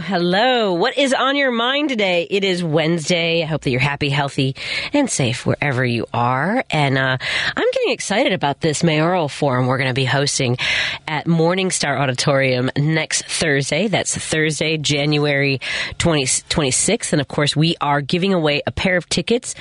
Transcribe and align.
Hello. 0.00 0.74
What 0.74 0.96
is 0.96 1.12
on 1.12 1.34
your 1.36 1.50
mind 1.50 1.88
today? 1.88 2.26
It 2.30 2.44
is 2.44 2.62
Wednesday. 2.62 3.42
I 3.42 3.46
hope 3.46 3.62
that 3.62 3.70
you're 3.70 3.80
happy, 3.80 4.08
healthy, 4.08 4.54
and 4.92 5.10
safe 5.10 5.44
wherever 5.44 5.84
you 5.84 6.06
are. 6.14 6.64
And 6.70 6.96
uh, 6.96 7.18
I'm 7.56 7.70
getting 7.72 7.92
excited 7.92 8.32
about 8.32 8.60
this 8.60 8.84
mayoral 8.84 9.28
forum 9.28 9.66
we're 9.66 9.78
going 9.78 9.90
to 9.90 9.94
be 9.94 10.04
hosting 10.04 10.56
at 11.06 11.26
Morningstar 11.26 11.98
Auditorium 11.98 12.70
next 12.76 13.24
Thursday. 13.26 13.88
That's 13.88 14.16
Thursday, 14.16 14.76
January 14.76 15.60
20, 15.98 16.24
26th. 16.24 17.12
And 17.12 17.20
of 17.20 17.26
course, 17.26 17.56
we 17.56 17.76
are 17.80 18.00
giving 18.00 18.32
away 18.32 18.62
a 18.66 18.70
pair 18.70 18.96
of 18.96 19.08
tickets 19.08 19.54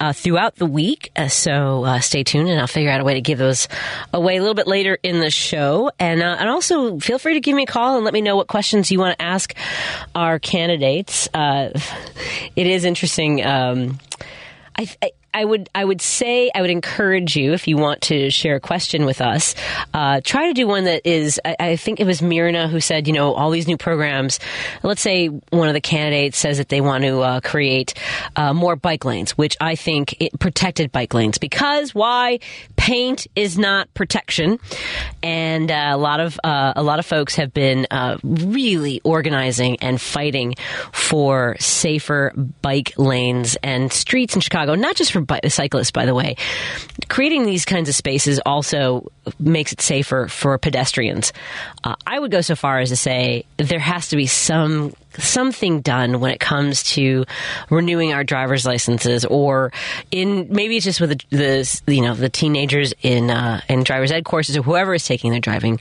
uh, 0.00 0.12
throughout 0.12 0.56
the 0.56 0.66
week. 0.66 1.10
Uh, 1.14 1.28
so 1.28 1.84
uh, 1.84 2.00
stay 2.00 2.24
tuned, 2.24 2.48
and 2.48 2.60
I'll 2.60 2.66
figure 2.66 2.90
out 2.90 3.00
a 3.00 3.04
way 3.04 3.14
to 3.14 3.20
give 3.20 3.38
those 3.38 3.68
away 4.12 4.36
a 4.36 4.40
little 4.40 4.54
bit 4.54 4.66
later 4.66 4.98
in 5.02 5.20
the 5.20 5.30
show. 5.30 5.90
And 5.98 6.22
uh, 6.22 6.36
and 6.38 6.48
also 6.48 6.98
feel 6.98 7.18
free 7.18 7.34
to 7.34 7.40
give 7.40 7.54
me 7.54 7.64
a 7.64 7.66
call 7.66 7.96
and 7.96 8.04
let 8.04 8.14
me 8.14 8.22
know 8.22 8.36
what 8.36 8.46
questions 8.46 8.90
you 8.90 8.98
want 8.98 9.18
to 9.18 9.24
ask 9.24 9.54
our 10.14 10.38
candidates. 10.38 11.28
Uh, 11.32 11.70
it 12.56 12.66
is 12.66 12.84
interesting. 12.84 13.44
Um, 13.44 13.98
I, 14.76 14.88
I 15.02 15.10
I 15.34 15.44
would 15.44 15.70
I 15.74 15.84
would 15.84 16.02
say 16.02 16.50
I 16.54 16.60
would 16.60 16.70
encourage 16.70 17.36
you 17.36 17.52
if 17.52 17.66
you 17.66 17.76
want 17.76 18.02
to 18.02 18.30
share 18.30 18.56
a 18.56 18.60
question 18.60 19.06
with 19.06 19.20
us, 19.20 19.54
uh, 19.94 20.20
try 20.22 20.48
to 20.48 20.52
do 20.52 20.66
one 20.66 20.84
that 20.84 21.06
is. 21.08 21.40
I, 21.44 21.56
I, 21.58 21.76
think 21.76 22.00
it 22.00 22.06
was 22.06 22.20
Mirna 22.20 22.68
who 22.68 22.80
said, 22.80 23.06
you 23.06 23.14
know, 23.14 23.32
all 23.32 23.50
these 23.50 23.66
new 23.66 23.78
programs. 23.78 24.40
Let's 24.82 25.00
say 25.00 25.28
one 25.28 25.68
of 25.68 25.74
the 25.74 25.80
candidates 25.80 26.38
says 26.38 26.58
that 26.58 26.68
they 26.68 26.80
want 26.80 27.04
to 27.04 27.20
uh, 27.20 27.40
create 27.40 27.94
uh, 28.36 28.52
more 28.52 28.76
bike 28.76 29.04
lanes, 29.04 29.32
which 29.38 29.56
I 29.60 29.74
think 29.74 30.20
it, 30.20 30.38
protected 30.38 30.92
bike 30.92 31.14
lanes 31.14 31.38
because 31.38 31.94
why 31.94 32.40
paint 32.76 33.26
is 33.34 33.58
not 33.58 33.92
protection, 33.94 34.58
and 35.22 35.70
uh, 35.70 35.90
a 35.92 35.96
lot 35.96 36.20
of 36.20 36.38
uh, 36.44 36.74
a 36.76 36.82
lot 36.82 36.98
of 36.98 37.06
folks 37.06 37.36
have 37.36 37.54
been 37.54 37.86
uh, 37.90 38.18
really 38.22 39.00
organizing 39.02 39.76
and 39.80 39.98
fighting 39.98 40.54
for 40.92 41.56
safer 41.58 42.32
bike 42.60 42.92
lanes 42.98 43.56
and 43.62 43.90
streets 43.92 44.34
in 44.34 44.42
Chicago, 44.42 44.74
not 44.74 44.94
just 44.94 45.10
for 45.10 45.21
cyclists, 45.48 45.90
by 45.90 46.06
the 46.06 46.14
way. 46.14 46.36
Creating 47.08 47.44
these 47.44 47.64
kinds 47.64 47.88
of 47.88 47.94
spaces 47.94 48.40
also 48.44 49.10
makes 49.38 49.72
it 49.72 49.80
safer 49.80 50.28
for 50.28 50.56
pedestrians. 50.58 51.32
Uh, 51.84 51.96
I 52.06 52.18
would 52.18 52.30
go 52.30 52.40
so 52.40 52.56
far 52.56 52.78
as 52.80 52.90
to 52.90 52.96
say 52.96 53.44
there 53.56 53.78
has 53.78 54.08
to 54.08 54.16
be 54.16 54.26
some 54.26 54.94
something 55.18 55.80
done 55.82 56.20
when 56.20 56.30
it 56.30 56.40
comes 56.40 56.82
to 56.82 57.24
renewing 57.70 58.12
our 58.12 58.24
driver's 58.24 58.64
licenses 58.64 59.24
or 59.26 59.72
in 60.10 60.46
maybe 60.50 60.76
it's 60.76 60.84
just 60.84 61.02
with 61.02 61.10
the, 61.10 61.36
the 61.84 61.94
you 61.94 62.00
know 62.00 62.14
the 62.14 62.30
teenagers 62.30 62.94
in 63.02 63.30
uh, 63.30 63.60
in 63.68 63.82
driver's 63.82 64.10
ed 64.10 64.24
courses 64.24 64.56
or 64.56 64.62
whoever 64.62 64.94
is 64.94 65.04
taking 65.04 65.30
their 65.30 65.40
driving 65.40 65.78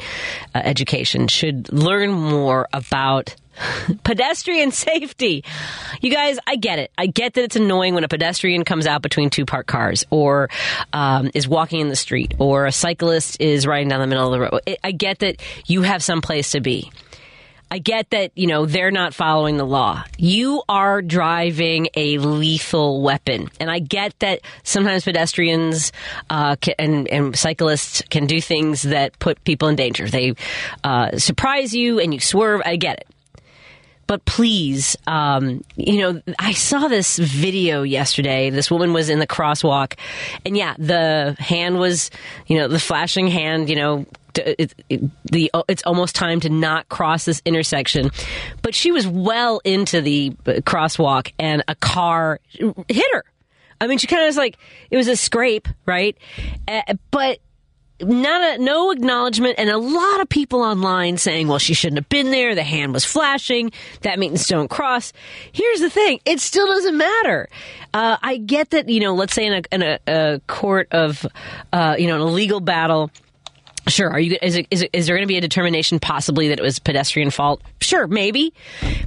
uh, 0.54 0.62
education 0.64 1.28
should 1.28 1.72
learn 1.72 2.12
more 2.12 2.68
about 2.74 3.36
pedestrian 4.04 4.72
safety. 4.72 5.44
You 6.02 6.12
guys, 6.12 6.38
I 6.48 6.56
get 6.56 6.80
it. 6.80 6.92
I 6.98 7.08
get 7.08 7.34
that 7.36 7.44
it's 7.44 7.56
annoying 7.56 7.94
when 7.94 8.04
a 8.04 8.08
pedestrian 8.08 8.66
comes 8.66 8.88
out 8.88 9.02
between 9.02 9.30
two 9.30 9.46
parked 9.46 9.70
cars 9.70 10.06
or 10.10 10.50
um, 10.94 11.32
is 11.34 11.48
walking 11.48 11.80
in 11.80 11.90
the 11.90 11.96
street 11.96 12.34
or 12.40 12.66
a 12.66 12.72
cyclist 12.72 13.40
is 13.42 13.68
riding 13.68 13.90
down 13.90 14.02
the 14.02 14.08
middle 14.08 14.26
of 14.26 14.32
the 14.32 14.40
road. 14.40 14.78
I 14.84 14.92
get 14.92 15.20
that 15.20 15.42
you 15.66 15.82
have 15.84 16.04
some 16.04 16.22
place 16.22 16.52
to 16.52 16.62
be. 16.62 16.92
I 17.74 17.78
get 17.80 18.10
that, 18.10 18.32
you 18.36 18.48
know, 18.48 18.66
they're 18.66 18.92
not 18.92 19.14
following 19.14 19.56
the 19.56 19.66
law. 19.66 20.04
You 20.18 20.62
are 20.68 21.02
driving 21.02 21.88
a 21.96 22.18
lethal 22.18 23.02
weapon. 23.02 23.50
And 23.62 23.72
I 23.72 23.80
get 23.80 24.14
that 24.20 24.42
sometimes 24.64 25.06
pedestrians 25.06 25.94
uh, 26.30 26.58
can, 26.58 26.76
and, 26.78 27.08
and, 27.08 27.36
cyclists 27.40 28.04
can 28.10 28.26
do 28.26 28.42
things 28.42 28.82
that 28.82 29.18
put 29.20 29.42
people 29.46 29.70
in 29.70 29.78
danger. 29.78 30.10
They 30.10 30.36
uh, 30.84 31.18
surprise 31.18 31.74
you 31.74 32.02
and 32.02 32.14
you 32.14 32.20
swerve. 32.20 32.62
I 32.66 32.76
get 32.76 33.00
it 33.00 33.08
but 34.12 34.26
please, 34.26 34.98
um, 35.08 35.64
you 35.78 36.00
know, 36.00 36.22
I 36.38 36.52
saw 36.52 36.90
this 36.90 37.18
video 37.18 37.84
yesterday. 37.84 38.50
This 38.50 38.70
woman 38.70 38.92
was 38.92 39.08
in 39.08 39.20
the 39.20 39.26
crosswalk, 39.26 39.94
and 40.46 40.58
yeah, 40.58 40.76
the 40.78 41.38
hand 41.40 41.80
was, 41.80 42.12
you 42.46 42.58
know, 42.58 42.68
the 42.68 42.78
flashing 42.78 43.28
hand, 43.28 43.70
you 43.70 43.78
know, 43.78 44.06
it, 44.36 44.74
it, 44.90 45.02
the 45.32 45.50
it's 45.70 45.84
almost 45.84 46.14
time 46.14 46.42
to 46.42 46.50
not 46.50 46.90
cross 46.90 47.24
this 47.24 47.42
intersection, 47.46 48.12
but 48.62 48.76
she 48.76 48.92
was 48.92 49.08
well 49.08 49.62
into 49.64 50.02
the 50.02 50.32
crosswalk, 50.46 51.32
and 51.40 51.64
a 51.70 51.76
car 51.76 52.42
hit 52.90 53.06
her. 53.14 53.24
I 53.80 53.88
mean, 53.88 53.98
she 53.98 54.08
kind 54.08 54.24
of 54.24 54.28
was 54.28 54.36
like 54.36 54.58
it 54.90 54.98
was 54.98 55.08
a 55.08 55.16
scrape, 55.16 55.70
right? 55.86 56.18
Uh, 56.68 56.96
but 57.12 57.40
not 58.02 58.60
a, 58.60 58.64
no 58.64 58.92
acknowledgement, 58.92 59.56
and 59.58 59.70
a 59.70 59.78
lot 59.78 60.22
of 60.22 60.30
people 60.30 60.62
online 60.62 61.18
saying, 61.18 61.48
"Well, 61.48 61.60
she 61.60 61.74
shouldn't 61.74 61.98
have 61.98 62.10
been 62.10 62.32
there. 62.32 62.56
The 62.56 62.64
hand 62.64 62.94
was 62.94 63.06
flashing. 63.06 63.72
That 64.02 64.20
means 64.20 64.48
don't 64.48 64.70
cross." 64.70 65.14
Here's 65.52 65.80
the 65.80 65.90
thing: 65.90 66.20
it 66.26 66.40
still 66.40 66.68
doesn't 66.68 66.98
matter. 66.98 67.50
Uh, 67.94 68.18
I 68.22 68.38
get 68.38 68.72
that 68.72 68.90
you 68.90 69.00
know, 69.00 69.16
let's 69.16 69.34
say 69.34 69.46
in 69.46 69.54
a, 69.54 69.62
in 69.72 69.84
a, 69.84 70.00
a 70.08 70.42
court 70.48 70.88
of 70.92 71.26
uh, 71.72 71.96
you 71.98 72.08
know, 72.08 72.16
an 72.16 72.22
illegal 72.22 72.60
battle. 72.60 73.12
Sure. 73.88 74.10
Are 74.10 74.20
you? 74.20 74.38
Is, 74.42 74.58
it, 74.58 74.68
is, 74.70 74.84
it, 74.84 74.92
is 74.94 75.08
there 75.08 75.16
going 75.16 75.28
to 75.28 75.28
be 75.28 75.38
a 75.38 75.42
determination 75.42 76.00
possibly 76.00 76.50
that 76.50 76.60
it 76.60 76.62
was 76.62 76.80
pedestrian 76.80 77.32
fault? 77.32 77.62
Sure, 77.82 78.08
maybe, 78.08 78.54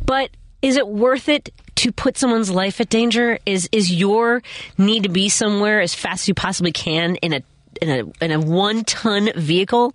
but 0.05 0.31
is 0.63 0.77
it 0.77 0.89
worth 0.89 1.29
it 1.29 1.51
to 1.77 1.93
put 1.93 2.17
someone's 2.17 2.51
life 2.51 2.81
at 2.81 2.89
danger? 2.89 3.39
Is 3.47 3.69
is 3.71 3.93
your 3.93 4.43
need 4.79 5.05
to 5.05 5.09
be 5.09 5.29
somewhere 5.29 5.81
as 5.81 5.95
fast 5.95 6.25
as 6.25 6.29
you 6.29 6.35
possibly 6.35 6.73
can 6.73 7.17
in 7.17 7.35
a 7.35 7.43
in 7.89 8.13
a 8.21 8.25
in 8.25 8.33
a 8.33 8.41
one 8.41 8.85
ton 8.85 9.31
vehicle 9.37 9.95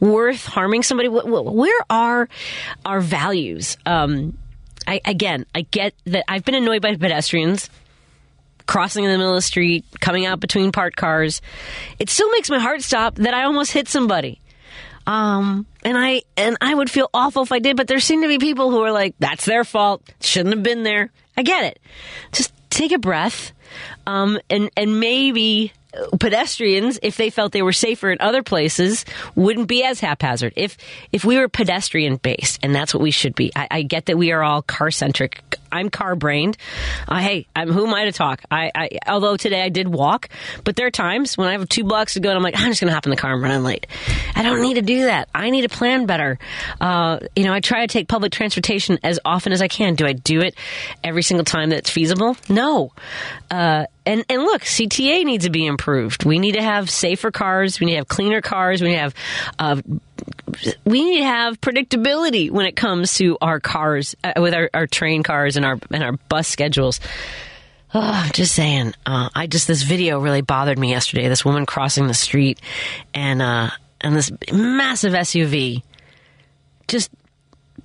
worth 0.00 0.44
harming 0.44 0.82
somebody? 0.82 1.08
Where 1.08 1.84
are 1.90 2.28
our 2.84 3.00
values? 3.00 3.76
Um, 3.86 4.38
I, 4.86 5.00
again, 5.04 5.46
I 5.54 5.62
get 5.62 5.94
that 6.04 6.24
I've 6.28 6.44
been 6.44 6.54
annoyed 6.54 6.82
by 6.82 6.96
pedestrians 6.96 7.70
crossing 8.66 9.04
in 9.04 9.10
the 9.10 9.16
middle 9.16 9.32
of 9.32 9.38
the 9.38 9.42
street, 9.42 9.84
coming 10.00 10.26
out 10.26 10.40
between 10.40 10.72
parked 10.72 10.96
cars. 10.96 11.40
It 11.98 12.10
still 12.10 12.30
makes 12.30 12.50
my 12.50 12.58
heart 12.58 12.82
stop 12.82 13.14
that 13.16 13.32
I 13.32 13.44
almost 13.44 13.72
hit 13.72 13.88
somebody. 13.88 14.40
Um, 15.06 15.66
and 15.84 15.96
I 15.96 16.22
and 16.36 16.56
I 16.60 16.74
would 16.74 16.90
feel 16.90 17.08
awful 17.14 17.42
if 17.42 17.52
I 17.52 17.60
did, 17.60 17.76
but 17.76 17.86
there 17.86 18.00
seem 18.00 18.22
to 18.22 18.28
be 18.28 18.38
people 18.38 18.70
who 18.72 18.82
are 18.82 18.90
like, 18.90 19.14
"That's 19.20 19.44
their 19.44 19.62
fault. 19.62 20.02
Shouldn't 20.20 20.54
have 20.54 20.64
been 20.64 20.82
there." 20.82 21.12
I 21.36 21.42
get 21.42 21.64
it. 21.64 21.78
Just 22.32 22.52
take 22.70 22.90
a 22.90 22.98
breath, 22.98 23.52
um, 24.06 24.38
and 24.50 24.68
and 24.76 24.98
maybe 24.98 25.72
pedestrians, 26.18 26.98
if 27.02 27.16
they 27.16 27.30
felt 27.30 27.52
they 27.52 27.62
were 27.62 27.72
safer 27.72 28.10
in 28.10 28.18
other 28.20 28.42
places, 28.42 29.04
wouldn't 29.34 29.68
be 29.68 29.84
as 29.84 30.00
haphazard. 30.00 30.52
If 30.56 30.76
if 31.12 31.24
we 31.24 31.38
were 31.38 31.48
pedestrian 31.48 32.16
based, 32.16 32.60
and 32.62 32.74
that's 32.74 32.94
what 32.94 33.02
we 33.02 33.10
should 33.10 33.34
be. 33.34 33.52
I, 33.54 33.68
I 33.70 33.82
get 33.82 34.06
that 34.06 34.18
we 34.18 34.32
are 34.32 34.42
all 34.42 34.62
car 34.62 34.90
centric. 34.90 35.42
I'm 35.76 35.90
car 35.90 36.16
brained. 36.16 36.56
Uh, 37.06 37.18
hey, 37.18 37.46
I'm 37.54 37.70
who 37.70 37.86
am 37.86 37.94
I 37.94 38.04
to 38.04 38.12
talk? 38.12 38.42
I, 38.50 38.70
I 38.74 38.88
although 39.06 39.36
today 39.36 39.62
I 39.62 39.68
did 39.68 39.88
walk, 39.88 40.28
but 40.64 40.76
there 40.76 40.86
are 40.86 40.90
times 40.90 41.36
when 41.36 41.48
I 41.48 41.52
have 41.52 41.68
two 41.68 41.84
blocks 41.84 42.14
to 42.14 42.20
go, 42.20 42.30
and 42.30 42.36
I'm 42.36 42.42
like, 42.42 42.54
I'm 42.56 42.70
just 42.70 42.80
to 42.80 42.90
hop 42.90 43.06
in 43.06 43.10
the 43.10 43.16
car 43.16 43.32
and 43.32 43.42
run 43.42 43.62
late. 43.62 43.86
I 44.34 44.42
don't 44.42 44.62
need 44.62 44.74
to 44.74 44.82
do 44.82 45.04
that. 45.04 45.28
I 45.34 45.50
need 45.50 45.62
to 45.62 45.68
plan 45.68 46.06
better. 46.06 46.38
Uh, 46.80 47.18
you 47.34 47.44
know, 47.44 47.52
I 47.52 47.60
try 47.60 47.86
to 47.86 47.92
take 47.92 48.08
public 48.08 48.32
transportation 48.32 48.98
as 49.02 49.20
often 49.24 49.52
as 49.52 49.62
I 49.62 49.68
can. 49.68 49.94
Do 49.94 50.06
I 50.06 50.12
do 50.12 50.40
it 50.40 50.54
every 51.04 51.22
single 51.22 51.44
time 51.44 51.70
that's 51.70 51.90
feasible? 51.90 52.36
No. 52.48 52.92
Uh, 53.50 53.86
and 54.04 54.24
and 54.28 54.42
look, 54.42 54.62
CTA 54.62 55.24
needs 55.24 55.44
to 55.44 55.50
be 55.50 55.66
improved. 55.66 56.24
We 56.24 56.38
need 56.38 56.52
to 56.52 56.62
have 56.62 56.88
safer 56.88 57.30
cars. 57.30 57.80
We 57.80 57.86
need 57.86 57.92
to 57.92 57.98
have 57.98 58.08
cleaner 58.08 58.40
cars. 58.40 58.80
We 58.80 58.88
need 58.88 58.94
to 58.94 59.00
have 59.00 59.14
uh, 59.58 59.82
we 60.84 61.04
need 61.04 61.18
to 61.18 61.24
have 61.24 61.60
predictability 61.60 62.50
when 62.50 62.66
it 62.66 62.76
comes 62.76 63.16
to 63.16 63.36
our 63.40 63.60
cars 63.60 64.14
uh, 64.24 64.32
with 64.36 64.54
our, 64.54 64.70
our 64.72 64.86
train 64.86 65.22
cars 65.22 65.56
and 65.56 65.64
our 65.64 65.78
and 65.90 66.02
our 66.02 66.12
bus 66.12 66.48
schedules. 66.48 67.00
Oh, 67.94 68.00
I'm 68.00 68.32
just 68.32 68.54
saying. 68.54 68.94
Uh, 69.04 69.28
I 69.34 69.46
just 69.46 69.66
this 69.66 69.82
video 69.82 70.20
really 70.20 70.42
bothered 70.42 70.78
me 70.78 70.90
yesterday. 70.90 71.28
This 71.28 71.44
woman 71.44 71.66
crossing 71.66 72.06
the 72.06 72.14
street 72.14 72.60
and 73.14 73.40
uh, 73.40 73.70
and 74.00 74.14
this 74.14 74.30
massive 74.52 75.12
SUV 75.12 75.82
just 76.88 77.10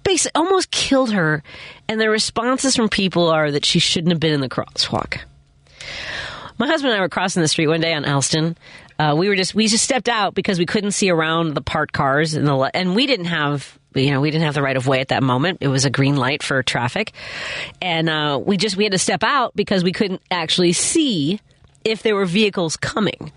basically 0.04 0.40
almost 0.40 0.72
killed 0.72 1.12
her. 1.12 1.44
And 1.88 2.00
the 2.00 2.10
responses 2.10 2.76
from 2.76 2.90
people 2.90 3.30
are 3.30 3.52
that 3.52 3.66
she 3.66 3.80
shouldn't 3.80 4.12
have 4.12 4.20
been 4.20 4.34
in 4.34 4.42
the 4.42 4.50
crosswalk. 4.50 5.20
My 6.58 6.68
husband 6.68 6.92
and 6.94 7.00
I 7.00 7.02
were 7.02 7.10
crossing 7.10 7.42
the 7.42 7.48
street 7.48 7.68
one 7.68 7.82
day 7.82 7.94
on 7.94 8.06
Elston. 8.06 8.58
Uh, 9.02 9.16
we 9.16 9.28
were 9.30 9.36
just 9.36 9.56
we 9.56 9.66
just 9.66 9.84
stepped 9.84 10.08
out 10.08 10.36
because 10.36 10.60
we 10.60 10.66
couldn't 10.68 10.92
see 10.92 11.10
around 11.10 11.56
the 11.56 11.62
parked 11.62 11.92
cars 11.92 12.36
and 12.36 12.46
the 12.46 12.72
and 12.76 12.96
we 12.96 13.08
didn't 13.08 13.26
have 13.26 13.80
you 13.96 14.12
know 14.12 14.22
we 14.22 14.30
didn't 14.30 14.44
have 14.44 14.54
the 14.54 14.62
right 14.62 14.78
of 14.78 14.86
way 14.86 15.00
at 15.00 15.08
that 15.08 15.24
moment. 15.24 15.58
It 15.62 15.70
was 15.70 15.86
a 15.86 15.90
green 15.90 16.18
light 16.18 16.44
for 16.44 16.62
traffic, 16.62 17.12
and 17.82 18.08
uh, 18.08 18.40
we 18.46 18.58
just 18.58 18.78
we 18.78 18.84
had 18.84 18.92
to 18.92 19.00
step 19.00 19.24
out 19.24 19.56
because 19.56 19.84
we 19.84 19.92
couldn't 19.92 20.22
actually 20.30 20.74
see 20.74 21.40
if 21.84 22.04
there 22.04 22.16
were 22.16 22.28
vehicles 22.28 22.78
coming. 22.78 23.32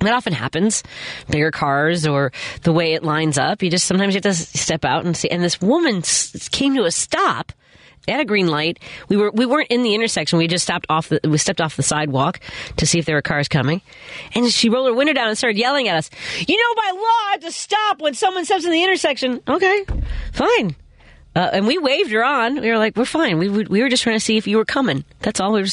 That 0.00 0.14
often 0.14 0.32
happens. 0.32 0.82
Bigger 1.28 1.50
cars 1.50 2.06
or 2.06 2.32
the 2.62 2.72
way 2.72 2.94
it 2.94 3.04
lines 3.04 3.36
up. 3.36 3.62
You 3.62 3.68
just 3.68 3.86
sometimes 3.86 4.14
you 4.14 4.20
have 4.24 4.34
to 4.34 4.34
step 4.34 4.86
out 4.86 5.04
and 5.04 5.14
see. 5.14 5.28
And 5.28 5.44
this 5.44 5.60
woman 5.60 6.00
came 6.50 6.74
to 6.76 6.84
a 6.84 6.90
stop 6.90 7.52
at 8.08 8.20
a 8.20 8.24
green 8.24 8.48
light. 8.48 8.78
We 9.08 9.16
were 9.16 9.30
we 9.30 9.46
weren't 9.46 9.70
in 9.70 9.82
the 9.82 9.94
intersection. 9.94 10.38
We 10.38 10.48
just 10.48 10.64
stopped 10.64 10.86
off 10.88 11.08
the 11.08 11.20
we 11.24 11.38
stepped 11.38 11.60
off 11.60 11.76
the 11.76 11.82
sidewalk 11.82 12.40
to 12.76 12.86
see 12.86 12.98
if 12.98 13.04
there 13.04 13.16
were 13.16 13.22
cars 13.22 13.48
coming. 13.48 13.80
And 14.34 14.50
she 14.50 14.68
rolled 14.68 14.88
her 14.88 14.94
window 14.94 15.12
down 15.12 15.28
and 15.28 15.38
started 15.38 15.58
yelling 15.58 15.88
at 15.88 15.96
us. 15.96 16.10
You 16.46 16.56
know, 16.56 16.82
by 16.82 16.90
law, 16.92 17.00
I 17.00 17.28
have 17.32 17.40
to 17.42 17.52
stop 17.52 18.00
when 18.00 18.14
someone 18.14 18.44
steps 18.44 18.64
in 18.64 18.70
the 18.70 18.82
intersection. 18.82 19.40
Okay, 19.46 19.84
fine. 20.32 20.76
Uh, 21.34 21.48
and 21.52 21.66
we 21.66 21.78
waved 21.78 22.10
her 22.12 22.22
on. 22.22 22.60
We 22.60 22.68
were 22.68 22.78
like, 22.78 22.96
"We're 22.96 23.06
fine. 23.06 23.38
We 23.38 23.48
we 23.48 23.64
we 23.64 23.82
were 23.82 23.88
just 23.88 24.02
trying 24.02 24.16
to 24.16 24.24
see 24.24 24.36
if 24.36 24.46
you 24.46 24.58
were 24.58 24.66
coming. 24.66 25.04
That's 25.20 25.40
all. 25.40 25.52
We 25.52 25.62
were. 25.62 25.68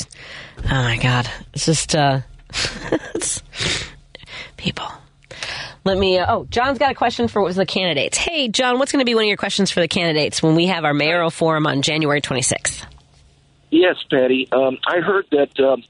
Oh 0.65 0.69
my 0.69 0.97
god, 0.97 1.29
it's 1.53 1.65
just 1.65 1.95
uh, 1.95 2.21
it's, 3.13 3.43
people. 4.55 4.89
Let 5.89 5.97
me. 5.97 6.19
Uh, 6.19 6.35
oh, 6.35 6.45
John's 6.51 6.77
got 6.77 6.91
a 6.91 6.95
question 6.95 7.27
for 7.27 7.41
what 7.41 7.47
was 7.47 7.55
the 7.55 7.65
candidates. 7.65 8.15
Hey, 8.15 8.47
John, 8.47 8.77
what's 8.77 8.91
going 8.91 9.01
to 9.01 9.05
be 9.05 9.15
one 9.15 9.23
of 9.23 9.27
your 9.27 9.37
questions 9.37 9.71
for 9.71 9.79
the 9.79 9.87
candidates 9.87 10.43
when 10.43 10.53
we 10.53 10.67
have 10.67 10.85
our 10.85 10.93
mayoral 10.93 11.31
forum 11.31 11.65
on 11.65 11.81
January 11.81 12.21
26th? 12.21 12.85
Yes, 13.71 13.95
Patty. 14.11 14.47
Um, 14.51 14.77
I 14.85 14.99
heard 14.99 15.25
that 15.31 15.59
um, 15.59 15.83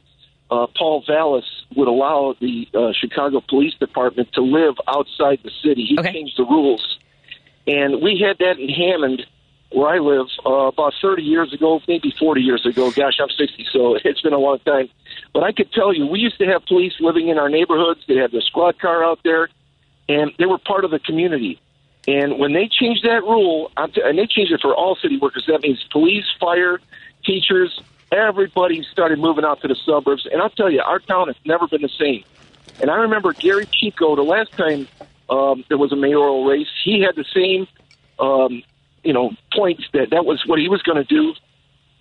uh, 0.49 0.67
Paul 0.77 1.03
Vallas 1.05 1.43
would 1.75 1.89
allow 1.89 2.33
the 2.39 2.65
uh, 2.73 2.93
Chicago 2.93 3.41
Police 3.45 3.73
Department 3.75 4.31
to 4.35 4.41
live 4.41 4.75
outside 4.87 5.39
the 5.43 5.51
city. 5.61 5.83
He 5.89 5.97
Okay. 5.99 6.13
changed 6.13 6.35
the 6.37 6.45
rules, 6.45 6.97
and 7.67 8.01
we 8.01 8.23
had 8.25 8.37
that 8.39 8.57
in 8.57 8.69
Hammond, 8.69 9.23
where 9.73 9.89
I 9.89 9.97
live, 9.99 10.27
uh, 10.45 10.67
about 10.67 10.93
30 11.01 11.23
years 11.23 11.53
ago, 11.53 11.81
maybe 11.89 12.13
40 12.17 12.39
years 12.39 12.65
ago. 12.65 12.89
Gosh, 12.91 13.15
I'm 13.21 13.29
60, 13.29 13.67
so 13.73 13.95
it's 14.05 14.21
been 14.21 14.31
a 14.33 14.39
long 14.39 14.59
time. 14.59 14.87
But 15.33 15.43
I 15.43 15.51
could 15.51 15.73
tell 15.73 15.93
you, 15.93 16.07
we 16.07 16.19
used 16.19 16.37
to 16.39 16.45
have 16.45 16.65
police 16.67 16.93
living 17.01 17.27
in 17.27 17.37
our 17.37 17.49
neighborhoods. 17.49 17.99
They 18.07 18.15
had 18.15 18.31
the 18.31 18.41
squad 18.47 18.79
car 18.79 19.03
out 19.03 19.19
there, 19.25 19.49
and 20.09 20.33
they 20.37 20.45
were 20.45 20.57
part 20.57 20.83
of 20.83 20.91
the 20.91 20.99
community. 20.99 21.61
And 22.07 22.39
when 22.39 22.53
they 22.53 22.67
changed 22.67 23.05
that 23.05 23.21
rule, 23.23 23.71
and 23.77 24.17
they 24.17 24.25
changed 24.25 24.51
it 24.51 24.61
for 24.61 24.73
all 24.73 24.95
city 24.95 25.17
workers, 25.17 25.45
that 25.47 25.61
means 25.61 25.85
police, 25.91 26.25
fire, 26.39 26.81
teachers, 27.23 27.79
everybody 28.11 28.83
started 28.83 29.19
moving 29.19 29.45
out 29.45 29.61
to 29.61 29.67
the 29.67 29.75
suburbs. 29.75 30.27
And 30.29 30.41
I'll 30.41 30.49
tell 30.49 30.71
you, 30.71 30.81
our 30.81 30.99
town 30.99 31.27
has 31.27 31.35
never 31.45 31.67
been 31.67 31.83
the 31.83 31.89
same. 31.89 32.23
And 32.81 32.89
I 32.89 32.95
remember 32.95 33.33
Gery 33.33 33.67
Chico, 33.71 34.15
the 34.15 34.23
last 34.23 34.51
time 34.53 34.87
um, 35.29 35.63
there 35.69 35.77
was 35.77 35.91
a 35.91 35.95
mayoral 35.95 36.45
race, 36.45 36.67
he 36.83 37.01
had 37.01 37.15
the 37.15 37.25
same, 37.33 37.67
um, 38.17 38.63
you 39.03 39.13
know, 39.13 39.31
points 39.53 39.83
that 39.93 40.09
that 40.09 40.25
was 40.25 40.41
what 40.47 40.57
he 40.57 40.67
was 40.67 40.81
going 40.81 40.97
to 40.97 41.03
do. 41.03 41.35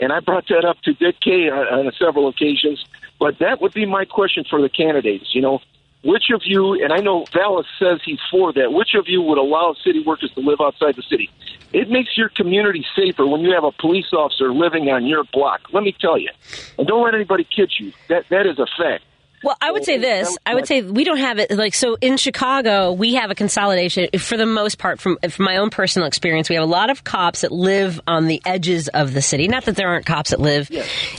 And 0.00 0.12
I 0.12 0.20
brought 0.20 0.46
that 0.48 0.64
up 0.64 0.80
to 0.82 0.94
Dick 0.94 1.20
Kay 1.20 1.50
on, 1.50 1.86
on 1.86 1.92
several 1.98 2.28
occasions. 2.28 2.82
But 3.18 3.40
that 3.40 3.60
would 3.60 3.74
be 3.74 3.84
my 3.84 4.04
question 4.04 4.44
for 4.48 4.62
the 4.62 4.68
candidates. 4.68 5.34
You 5.34 5.42
know, 5.42 5.60
which 6.02 6.30
of 6.32 6.42
you, 6.44 6.82
and 6.82 6.92
I 6.92 6.98
know 6.98 7.24
Vallas 7.32 7.66
says 7.78 8.00
he's 8.04 8.20
for 8.30 8.52
that, 8.52 8.72
which 8.72 8.94
of 8.94 9.08
you 9.08 9.20
would 9.22 9.38
allow 9.38 9.74
city 9.84 10.00
workers 10.00 10.30
to 10.34 10.40
live 10.40 10.60
outside 10.60 10.96
the 10.96 11.02
city? 11.02 11.30
It 11.72 11.90
makes 11.90 12.16
your 12.16 12.28
community 12.28 12.86
safer 12.96 13.26
when 13.26 13.40
you 13.40 13.52
have 13.52 13.64
a 13.64 13.72
police 13.72 14.12
officer 14.12 14.52
living 14.52 14.88
on 14.88 15.06
your 15.06 15.24
block. 15.24 15.62
Let 15.72 15.82
me 15.82 15.94
tell 15.98 16.16
you. 16.16 16.30
And 16.78 16.86
don't 16.86 17.04
let 17.04 17.14
anybody 17.14 17.44
kid 17.44 17.72
you. 17.78 17.92
That 18.08 18.24
That 18.30 18.46
is 18.46 18.58
a 18.58 18.66
fact. 18.66 19.04
Well, 19.42 19.56
I 19.60 19.70
would 19.70 19.84
say 19.84 19.98
this. 19.98 20.36
I 20.44 20.54
would 20.54 20.66
say 20.66 20.82
we 20.82 21.04
don't 21.04 21.18
have 21.18 21.38
it 21.38 21.50
like 21.50 21.74
so 21.74 21.96
in 22.00 22.16
Chicago. 22.16 22.92
We 22.92 23.14
have 23.14 23.30
a 23.30 23.34
consolidation 23.34 24.08
for 24.18 24.36
the 24.36 24.46
most 24.46 24.78
part. 24.78 25.00
From 25.00 25.18
from 25.30 25.44
my 25.44 25.56
own 25.58 25.70
personal 25.70 26.08
experience, 26.08 26.48
we 26.48 26.56
have 26.56 26.64
a 26.64 26.66
lot 26.66 26.90
of 26.90 27.04
cops 27.04 27.42
that 27.42 27.52
live 27.52 28.00
on 28.06 28.26
the 28.26 28.42
edges 28.44 28.88
of 28.88 29.14
the 29.14 29.22
city. 29.22 29.48
Not 29.48 29.64
that 29.66 29.76
there 29.76 29.88
aren't 29.88 30.06
cops 30.06 30.30
that 30.30 30.40
live 30.40 30.70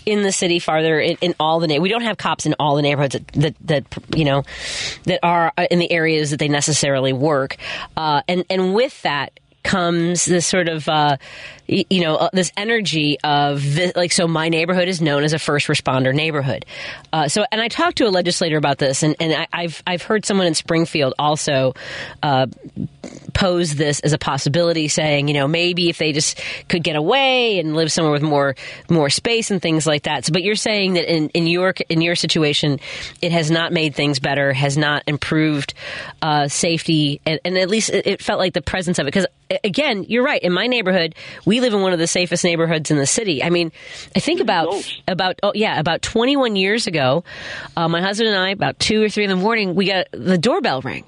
in 0.06 0.24
the 0.24 0.31
city 0.31 0.60
farther 0.60 1.00
in, 1.00 1.18
in 1.21 1.36
all 1.39 1.60
the 1.60 1.68
na- 1.68 1.80
we 1.80 1.89
don't 1.89 2.01
have 2.01 2.18
cops 2.18 2.45
in 2.45 2.56
all 2.60 2.75
the 2.75 2.81
neighborhoods 2.81 3.13
that, 3.13 3.27
that 3.33 3.56
that 3.62 3.86
you 4.16 4.25
know 4.25 4.44
that 5.06 5.19
are 5.24 5.54
uh, 5.57 5.68
in 5.72 5.80
the 5.80 5.92
areas 5.92 6.31
that 6.31 6.38
they 6.38 6.50
necessarily 6.50 7.13
work. 7.13 7.57
Uh, 7.95 8.22
and 8.27 8.45
and 8.50 8.74
with 8.74 9.01
that 9.04 9.39
comes 9.63 10.25
this 10.25 10.45
sort 10.48 10.69
of 10.69 10.88
uh, 10.88 11.18
you 11.69 12.01
know 12.01 12.16
uh, 12.16 12.30
this 12.33 12.51
energy 12.57 13.19
of 13.24 13.63
like 13.95 14.12
so 14.12 14.27
my 14.27 14.50
neighborhood 14.50 14.88
is 14.88 15.01
known 15.01 15.24
as 15.24 15.33
a 15.33 15.39
first 15.39 15.68
responder 15.68 16.13
neighborhood. 16.13 16.66
Uh, 17.13 17.27
so 17.27 17.45
and 17.51 17.62
I 17.62 17.68
talked 17.68 17.98
to 18.00 18.07
a 18.07 18.10
legislator 18.10 18.57
about 18.57 18.80
this 18.80 19.04
and, 19.04 19.16
and 19.19 19.33
I, 19.33 19.48
I've 19.54 19.83
I've 19.86 20.01
heard 20.01 20.25
someone 20.25 20.48
in 20.48 20.56
Springfield 20.56 21.13
also 21.19 21.75
uh, 22.24 22.48
pose 23.33 23.75
this 23.75 24.00
as 24.00 24.13
a 24.13 24.18
possibility 24.18 24.88
saying 24.88 25.27
you 25.27 25.33
know 25.33 25.48
maybe 25.48 25.89
if 25.89 26.00
they 26.00 26.12
just 26.12 26.42
could 26.68 26.83
get 26.83 26.95
away 26.95 27.60
and 27.60 27.75
live 27.75 27.92
somewhere 27.92 28.13
with 28.13 28.24
more 28.24 28.56
more 28.89 29.10
space 29.10 29.51
and 29.51 29.62
things 29.62 29.86
like 29.86 30.04
that. 30.04 30.25
So 30.25 30.33
but 30.33 30.44
you're 30.44 30.56
saying 30.56 30.94
that 30.94 31.13
in, 31.13 31.30
in 31.30 31.45
your 31.45 31.75
in 31.88 32.01
your 32.01 32.15
situation 32.15 32.80
it 33.22 33.31
has 33.31 33.51
not 33.51 33.72
made 33.72 33.94
things 33.94 34.19
better 34.19 34.54
has 34.54 34.75
not 34.75 35.04
improved 35.06 35.75
uh, 36.22 36.48
safety 36.48 37.22
and, 37.25 37.39
and 37.45 37.57
at 37.57 37.69
least 37.69 37.92
it, 37.92 38.07
it 38.07 38.22
felt 38.24 38.39
like 38.39 38.54
the 38.54 38.62
presence 38.62 38.98
of 38.98 39.06
it. 39.06 39.13
Because 39.13 39.27
again 39.63 40.04
you're 40.04 40.24
right. 40.24 40.42
In 40.42 40.51
my 40.51 40.65
neighborhood 40.65 41.13
we 41.45 41.58
live 41.59 41.73
in 41.73 41.81
one 41.81 41.94
of 41.94 42.00
the 42.00 42.07
safest 42.07 42.44
neighborhoods 42.44 42.91
in 42.91 42.97
the 42.97 43.06
city 43.06 43.44
I 43.44 43.50
mean 43.50 43.71
I 44.15 44.19
think 44.19 44.39
about 44.41 44.73
about 45.07 45.39
oh 45.44 45.51
yeah 45.56 45.79
about 45.79 46.01
21 46.01 46.56
years 46.56 46.88
ago 46.88 47.23
uh, 47.75 47.88
my 47.88 48.01
husband 48.01 48.29
and 48.29 48.38
I 48.38 48.50
about 48.50 48.79
two 48.79 49.03
or 49.03 49.09
three 49.09 49.23
in 49.23 49.29
the 49.29 49.35
morning 49.35 49.75
we 49.75 49.85
got 49.85 50.07
the 50.11 50.38
doorbell 50.38 50.81
rang 50.81 51.06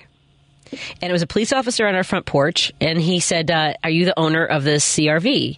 and 1.01 1.09
it 1.09 1.11
was 1.11 1.21
a 1.21 1.27
police 1.27 1.51
officer 1.53 1.87
on 1.87 1.95
our 1.95 2.03
front 2.03 2.25
porch, 2.25 2.71
and 2.79 2.99
he 2.99 3.19
said, 3.19 3.51
uh, 3.51 3.73
"Are 3.83 3.89
you 3.89 4.05
the 4.05 4.17
owner 4.17 4.45
of 4.45 4.63
this 4.63 4.85
CRV?" 4.85 5.57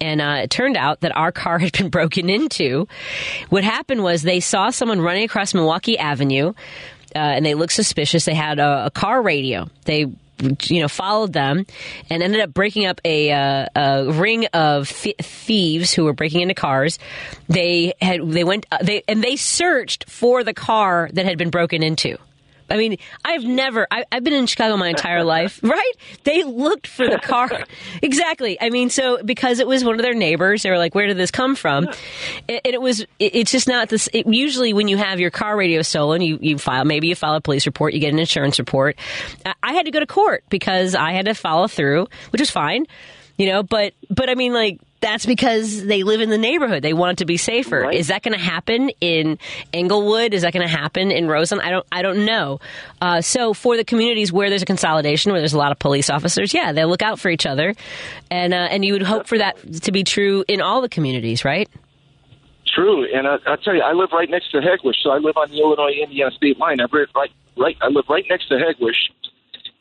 And 0.00 0.20
uh, 0.20 0.40
it 0.42 0.50
turned 0.50 0.76
out 0.76 1.00
that 1.00 1.16
our 1.16 1.32
car 1.32 1.58
had 1.58 1.72
been 1.72 1.88
broken 1.90 2.28
into. 2.28 2.86
What 3.48 3.64
happened 3.64 4.02
was 4.02 4.22
they 4.22 4.40
saw 4.40 4.70
someone 4.70 5.00
running 5.00 5.24
across 5.24 5.54
Milwaukee 5.54 5.98
Avenue, 5.98 6.52
uh, 7.14 7.18
and 7.18 7.44
they 7.44 7.54
looked 7.54 7.72
suspicious. 7.72 8.24
They 8.24 8.34
had 8.34 8.58
a, 8.58 8.86
a 8.86 8.90
car 8.90 9.22
radio. 9.22 9.68
They 9.84 10.06
you 10.38 10.80
know, 10.80 10.88
followed 10.88 11.32
them 11.32 11.66
and 12.10 12.22
ended 12.22 12.40
up 12.40 12.52
breaking 12.52 12.86
up 12.86 13.00
a, 13.04 13.32
uh, 13.32 13.66
a 13.74 14.12
ring 14.12 14.46
of 14.46 14.88
th- 14.90 15.16
thieves 15.18 15.92
who 15.92 16.04
were 16.04 16.12
breaking 16.12 16.42
into 16.42 16.54
cars. 16.54 16.98
They 17.48 17.94
had 18.00 18.20
they 18.30 18.44
went 18.44 18.66
uh, 18.70 18.78
they 18.82 19.02
and 19.08 19.22
they 19.22 19.36
searched 19.36 20.08
for 20.10 20.44
the 20.44 20.54
car 20.54 21.08
that 21.12 21.24
had 21.24 21.38
been 21.38 21.50
broken 21.50 21.82
into. 21.82 22.18
I 22.68 22.76
mean, 22.76 22.98
I've 23.24 23.44
never, 23.44 23.86
I, 23.90 24.04
I've 24.10 24.24
been 24.24 24.32
in 24.32 24.46
Chicago 24.46 24.76
my 24.76 24.88
entire 24.88 25.24
life, 25.24 25.60
right? 25.62 25.92
They 26.24 26.44
looked 26.44 26.86
for 26.86 27.08
the 27.08 27.18
car. 27.18 27.64
exactly. 28.02 28.60
I 28.60 28.70
mean, 28.70 28.90
so 28.90 29.22
because 29.22 29.58
it 29.60 29.66
was 29.66 29.84
one 29.84 29.94
of 29.96 30.02
their 30.02 30.14
neighbors, 30.14 30.62
they 30.62 30.70
were 30.70 30.78
like, 30.78 30.94
where 30.94 31.06
did 31.06 31.16
this 31.16 31.30
come 31.30 31.54
from? 31.54 31.88
And 32.48 32.60
it, 32.64 32.80
was, 32.80 33.00
it, 33.00 33.34
it's 33.34 33.52
just 33.52 33.68
not 33.68 33.88
this. 33.88 34.08
It, 34.12 34.26
usually 34.26 34.72
when 34.72 34.88
you 34.88 34.96
have 34.96 35.20
your 35.20 35.30
car 35.30 35.56
radio 35.56 35.82
stolen, 35.82 36.22
you, 36.22 36.38
you 36.40 36.58
file, 36.58 36.84
maybe 36.84 37.08
you 37.08 37.14
file 37.14 37.34
a 37.34 37.40
police 37.40 37.66
report, 37.66 37.94
you 37.94 38.00
get 38.00 38.12
an 38.12 38.18
insurance 38.18 38.58
report. 38.58 38.96
I, 39.44 39.54
I 39.62 39.72
had 39.74 39.86
to 39.86 39.92
go 39.92 40.00
to 40.00 40.06
court 40.06 40.44
because 40.48 40.94
I 40.94 41.12
had 41.12 41.26
to 41.26 41.34
follow 41.34 41.68
through, 41.68 42.06
which 42.30 42.40
is 42.40 42.50
fine, 42.50 42.86
you 43.36 43.46
know, 43.46 43.62
but, 43.62 43.94
but 44.10 44.28
I 44.28 44.34
mean, 44.34 44.52
like, 44.52 44.80
that's 45.06 45.24
because 45.24 45.84
they 45.84 46.02
live 46.02 46.20
in 46.20 46.30
the 46.30 46.38
neighborhood. 46.38 46.82
They 46.82 46.92
want 46.92 47.12
it 47.12 47.18
to 47.18 47.26
be 47.26 47.36
safer. 47.36 47.82
Right. 47.82 47.94
Is 47.94 48.08
that 48.08 48.22
going 48.22 48.34
to 48.34 48.42
happen 48.42 48.90
in 49.00 49.38
Englewood? 49.72 50.34
Is 50.34 50.42
that 50.42 50.52
going 50.52 50.66
to 50.66 50.72
happen 50.72 51.12
in 51.12 51.28
Roseland? 51.28 51.62
I 51.62 51.70
don't. 51.70 51.86
I 51.92 52.02
don't 52.02 52.24
know. 52.24 52.58
Uh, 53.00 53.20
so 53.20 53.54
for 53.54 53.76
the 53.76 53.84
communities 53.84 54.32
where 54.32 54.50
there's 54.50 54.62
a 54.62 54.66
consolidation, 54.66 55.30
where 55.30 55.40
there's 55.40 55.54
a 55.54 55.58
lot 55.58 55.70
of 55.70 55.78
police 55.78 56.10
officers, 56.10 56.52
yeah, 56.52 56.72
they 56.72 56.84
look 56.84 57.02
out 57.02 57.20
for 57.20 57.30
each 57.30 57.46
other, 57.46 57.74
and 58.30 58.52
uh, 58.52 58.68
and 58.70 58.84
you 58.84 58.94
would 58.94 59.02
hope 59.02 59.28
for 59.28 59.38
that 59.38 59.56
to 59.82 59.92
be 59.92 60.02
true 60.02 60.44
in 60.48 60.60
all 60.60 60.80
the 60.80 60.88
communities, 60.88 61.44
right? 61.44 61.68
True, 62.74 63.06
and 63.14 63.28
I, 63.28 63.36
I'll 63.46 63.56
tell 63.58 63.74
you, 63.74 63.82
I 63.82 63.92
live 63.92 64.10
right 64.12 64.28
next 64.28 64.50
to 64.50 64.58
Hegewisch, 64.58 64.96
so 65.02 65.10
I 65.10 65.18
live 65.18 65.36
on 65.36 65.50
the 65.50 65.60
Illinois-Indiana 65.60 66.30
state 66.32 66.58
line. 66.58 66.80
I 66.80 66.84
live 66.92 67.08
right, 67.14 67.30
right, 67.56 67.76
I 67.80 67.88
live 67.88 68.04
right 68.10 68.24
next 68.28 68.48
to 68.48 68.54
Hegewisch, 68.54 69.08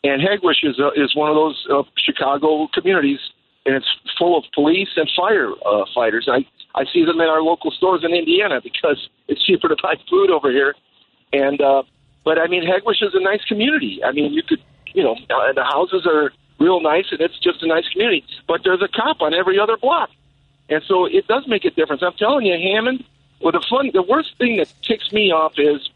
and 0.03 0.21
Hegewisch 0.21 0.63
is 0.63 0.79
uh, 0.79 0.91
is 0.95 1.15
one 1.15 1.29
of 1.29 1.35
those 1.35 1.67
uh, 1.73 1.83
Chicago 1.97 2.67
communities, 2.73 3.19
and 3.65 3.75
it's 3.75 3.87
full 4.17 4.37
of 4.37 4.43
police 4.53 4.89
and 4.95 5.09
fire 5.15 5.51
uh, 5.65 5.85
fighters. 5.93 6.27
I 6.31 6.45
I 6.75 6.85
see 6.91 7.05
them 7.05 7.21
in 7.21 7.27
our 7.27 7.41
local 7.41 7.71
stores 7.71 8.03
in 8.03 8.13
Indiana 8.13 8.61
because 8.63 9.09
it's 9.27 9.43
cheaper 9.45 9.67
to 9.67 9.75
buy 9.81 9.95
food 10.09 10.29
over 10.31 10.51
here, 10.51 10.75
and 11.33 11.61
uh, 11.61 11.83
but 12.23 12.39
I 12.39 12.47
mean, 12.47 12.63
Hegewisch 12.63 13.03
is 13.03 13.13
a 13.13 13.21
nice 13.21 13.43
community. 13.45 14.03
I 14.03 14.11
mean, 14.11 14.33
you 14.33 14.43
could, 14.43 14.61
you 14.93 15.03
know, 15.03 15.15
uh, 15.29 15.53
the 15.53 15.63
houses 15.63 16.05
are 16.05 16.31
real 16.59 16.81
nice, 16.81 17.05
and 17.11 17.21
it's 17.21 17.37
just 17.39 17.61
a 17.63 17.67
nice 17.67 17.87
community. 17.89 18.25
But 18.47 18.61
there's 18.63 18.81
a 18.81 18.87
cop 18.87 19.21
on 19.21 19.33
every 19.33 19.59
other 19.59 19.77
block. 19.77 20.09
And 20.67 20.81
so 20.87 21.05
it 21.05 21.27
does 21.27 21.47
make 21.47 21.63
a 21.63 21.69
difference. 21.69 22.01
I'm 22.03 22.13
telling 22.17 22.45
you, 22.45 22.53
Hammond. 22.53 23.03
Well, 23.41 23.51
the 23.51 23.63
fun, 23.69 23.91
the 23.93 24.01
worst 24.01 24.35
thing 24.37 24.57
that 24.57 24.73
ticks 24.81 25.11
me 25.11 25.31
off 25.31 25.53
is 25.57 25.89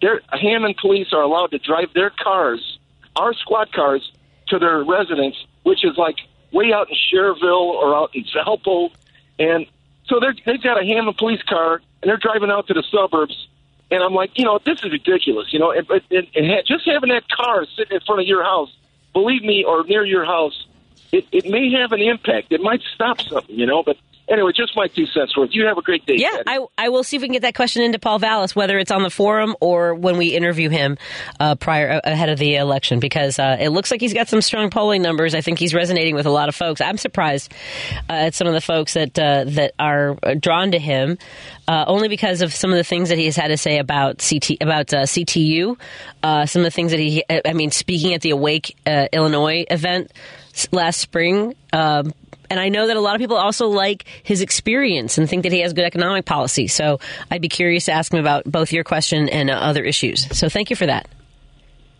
their 0.00 0.20
Hammond 0.32 0.76
police 0.78 1.12
are 1.12 1.22
allowed 1.22 1.52
to 1.52 1.58
drive 1.58 1.92
their 1.94 2.10
cars, 2.10 2.78
our 3.14 3.32
squad 3.34 3.70
cars, 3.72 4.10
to 4.48 4.58
their 4.58 4.82
residence, 4.82 5.36
which 5.62 5.84
is 5.84 5.96
like 5.96 6.16
way 6.56 6.72
out 6.72 6.88
in 6.88 6.96
Schererville 6.96 7.74
or 7.80 7.94
out 7.94 8.10
in 8.14 8.24
Valpo, 8.24 8.90
and 9.38 9.66
so 10.06 10.20
they're, 10.20 10.34
they've 10.44 10.62
got 10.62 10.80
a 10.80 10.86
Hammond 10.86 11.16
police 11.16 11.42
car 11.42 11.80
and 12.02 12.08
they're 12.08 12.16
driving 12.16 12.50
out 12.50 12.68
to 12.68 12.74
the 12.74 12.84
suburbs. 12.90 13.48
And 13.90 14.02
I'm 14.02 14.14
like, 14.14 14.38
you 14.38 14.44
know, 14.44 14.58
this 14.64 14.82
is 14.82 14.90
ridiculous, 14.90 15.52
you 15.52 15.58
know. 15.58 15.70
And, 15.70 15.88
and, 16.10 16.26
and 16.34 16.46
ha- 16.46 16.62
just 16.66 16.86
having 16.86 17.10
that 17.10 17.28
car 17.28 17.64
sitting 17.76 17.94
in 17.96 18.00
front 18.00 18.20
of 18.20 18.26
your 18.26 18.42
house, 18.42 18.74
believe 19.12 19.42
me, 19.42 19.64
or 19.64 19.84
near 19.84 20.04
your 20.04 20.24
house, 20.24 20.66
it, 21.12 21.26
it 21.30 21.48
may 21.48 21.72
have 21.72 21.92
an 21.92 22.00
impact. 22.00 22.52
It 22.52 22.60
might 22.60 22.82
stop 22.94 23.20
something, 23.20 23.56
you 23.56 23.66
know. 23.66 23.82
But 23.84 23.96
anyway, 24.28 24.52
just 24.54 24.76
my 24.76 24.88
two 24.88 25.06
cents 25.06 25.36
worth. 25.36 25.50
You 25.52 25.66
have 25.66 25.78
a 25.78 25.82
great 25.82 26.04
day. 26.06 26.14
Yeah, 26.16 26.30
Patty. 26.30 26.44
I, 26.46 26.66
I 26.78 26.88
will 26.88 27.04
see 27.04 27.16
if 27.16 27.22
we 27.22 27.28
can 27.28 27.34
get 27.34 27.42
that 27.42 27.54
question 27.54 27.82
into 27.82 27.98
Paul 27.98 28.18
Vallas, 28.18 28.54
whether 28.54 28.78
it's 28.78 28.90
on 28.90 29.02
the 29.02 29.10
forum 29.10 29.56
or 29.60 29.94
when 29.94 30.18
we 30.18 30.28
interview 30.28 30.68
him 30.68 30.98
uh, 31.40 31.54
prior 31.54 31.92
uh, 31.92 32.00
ahead 32.04 32.28
of 32.28 32.38
the 32.38 32.56
election, 32.56 33.00
because 33.00 33.38
uh, 33.38 33.56
it 33.58 33.70
looks 33.70 33.90
like 33.90 34.00
he's 34.00 34.14
got 34.14 34.28
some 34.28 34.42
strong 34.42 34.70
polling 34.70 35.02
numbers. 35.02 35.34
I 35.34 35.40
think 35.40 35.58
he's 35.58 35.74
resonating 35.74 36.14
with 36.14 36.26
a 36.26 36.30
lot 36.30 36.48
of 36.48 36.54
folks. 36.54 36.80
I'm 36.80 36.98
surprised 36.98 37.52
uh, 38.08 38.12
at 38.12 38.34
some 38.34 38.46
of 38.46 38.54
the 38.54 38.60
folks 38.60 38.94
that 38.94 39.18
uh, 39.18 39.44
that 39.46 39.72
are 39.78 40.16
drawn 40.38 40.72
to 40.72 40.78
him, 40.78 41.18
uh, 41.68 41.84
only 41.86 42.08
because 42.08 42.42
of 42.42 42.54
some 42.54 42.70
of 42.70 42.76
the 42.76 42.84
things 42.84 43.08
that 43.08 43.18
he 43.18 43.26
has 43.26 43.36
had 43.36 43.48
to 43.48 43.56
say 43.56 43.78
about 43.78 44.18
CT 44.18 44.58
about 44.60 44.92
uh, 44.92 45.02
CTU, 45.02 45.78
uh, 46.22 46.46
some 46.46 46.60
of 46.60 46.64
the 46.64 46.70
things 46.70 46.90
that 46.92 47.00
he, 47.00 47.24
I 47.28 47.52
mean, 47.52 47.70
speaking 47.70 48.14
at 48.14 48.20
the 48.20 48.30
Awake 48.30 48.76
uh, 48.86 49.08
Illinois 49.12 49.64
event 49.70 50.12
last 50.72 51.00
spring. 51.00 51.54
Um, 51.72 52.12
and 52.50 52.60
I 52.60 52.68
know 52.68 52.86
that 52.86 52.96
a 52.96 53.00
lot 53.00 53.14
of 53.14 53.20
people 53.20 53.36
also 53.36 53.68
like 53.68 54.04
his 54.22 54.40
experience 54.40 55.18
and 55.18 55.28
think 55.28 55.42
that 55.42 55.52
he 55.52 55.60
has 55.60 55.72
good 55.72 55.84
economic 55.84 56.24
policy. 56.24 56.66
So 56.66 57.00
I'd 57.30 57.42
be 57.42 57.48
curious 57.48 57.86
to 57.86 57.92
ask 57.92 58.12
him 58.12 58.20
about 58.20 58.44
both 58.44 58.72
your 58.72 58.84
question 58.84 59.28
and 59.28 59.50
uh, 59.50 59.54
other 59.54 59.84
issues. 59.84 60.26
So 60.36 60.48
thank 60.48 60.70
you 60.70 60.76
for 60.76 60.86
that. 60.86 61.08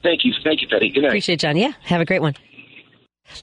Thank 0.02 0.24
you. 0.24 0.32
Thank 0.44 0.62
you, 0.62 0.68
Patty. 0.68 0.90
Good 0.90 1.02
night. 1.02 1.08
Appreciate 1.08 1.34
it, 1.36 1.40
John. 1.40 1.56
Yeah, 1.56 1.72
have 1.82 2.00
a 2.00 2.04
great 2.04 2.22
one. 2.22 2.34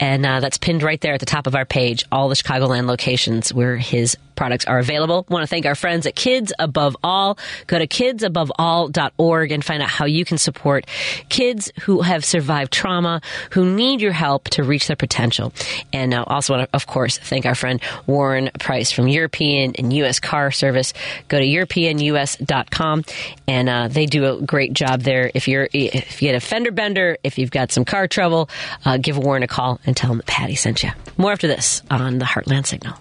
And 0.00 0.24
uh, 0.24 0.40
that's 0.40 0.58
pinned 0.58 0.82
right 0.82 1.00
there 1.00 1.14
at 1.14 1.20
the 1.20 1.26
top 1.26 1.46
of 1.46 1.54
our 1.54 1.64
page, 1.64 2.04
all 2.16 2.30
the 2.30 2.34
Chicagoland 2.34 2.86
locations 2.86 3.52
where 3.52 3.76
his 3.76 4.16
products 4.36 4.64
are 4.66 4.78
available. 4.78 5.26
Want 5.28 5.42
to 5.42 5.46
thank 5.46 5.66
our 5.66 5.74
friends 5.74 6.06
at 6.06 6.14
Kids 6.14 6.52
Above 6.58 6.96
All. 7.02 7.38
Go 7.66 7.78
to 7.78 7.86
kidsaboveall.org 7.86 9.52
and 9.52 9.64
find 9.64 9.82
out 9.82 9.88
how 9.88 10.04
you 10.04 10.24
can 10.24 10.38
support 10.38 10.86
kids 11.28 11.72
who 11.80 12.02
have 12.02 12.24
survived 12.24 12.72
trauma, 12.72 13.20
who 13.50 13.74
need 13.74 14.00
your 14.00 14.12
help 14.12 14.44
to 14.50 14.62
reach 14.62 14.86
their 14.86 14.96
potential. 14.96 15.52
And 15.92 16.14
uh, 16.14 16.24
also 16.26 16.54
want 16.54 16.70
to, 16.70 16.76
of 16.76 16.86
course, 16.86 17.18
thank 17.18 17.46
our 17.46 17.54
friend 17.54 17.80
Warren 18.06 18.50
Price 18.58 18.92
from 18.92 19.08
European 19.08 19.74
and 19.76 19.92
U.S. 19.94 20.20
Car 20.20 20.50
Service. 20.50 20.92
Go 21.28 21.38
to 21.38 21.44
europeanus.com 21.44 23.04
and 23.48 23.68
uh, 23.68 23.88
they 23.88 24.06
do 24.06 24.36
a 24.36 24.42
great 24.42 24.72
job 24.72 25.02
there. 25.02 25.30
If 25.34 25.48
you're 25.48 25.68
if 25.72 26.22
you 26.22 26.28
get 26.28 26.34
a 26.34 26.40
fender 26.40 26.70
bender, 26.70 27.18
if 27.24 27.38
you've 27.38 27.50
got 27.50 27.72
some 27.72 27.84
car 27.84 28.06
trouble, 28.06 28.48
uh, 28.84 28.98
give 28.98 29.18
Warren 29.18 29.42
a 29.42 29.48
call 29.48 29.80
and 29.86 29.96
tell 29.96 30.10
him 30.10 30.18
that 30.18 30.26
Patty 30.26 30.54
sent 30.54 30.82
you. 30.82 30.90
More 31.16 31.32
after 31.32 31.48
this 31.48 31.82
on 31.90 32.18
the 32.18 32.24
Heartland 32.24 32.66
Signal. 32.66 32.96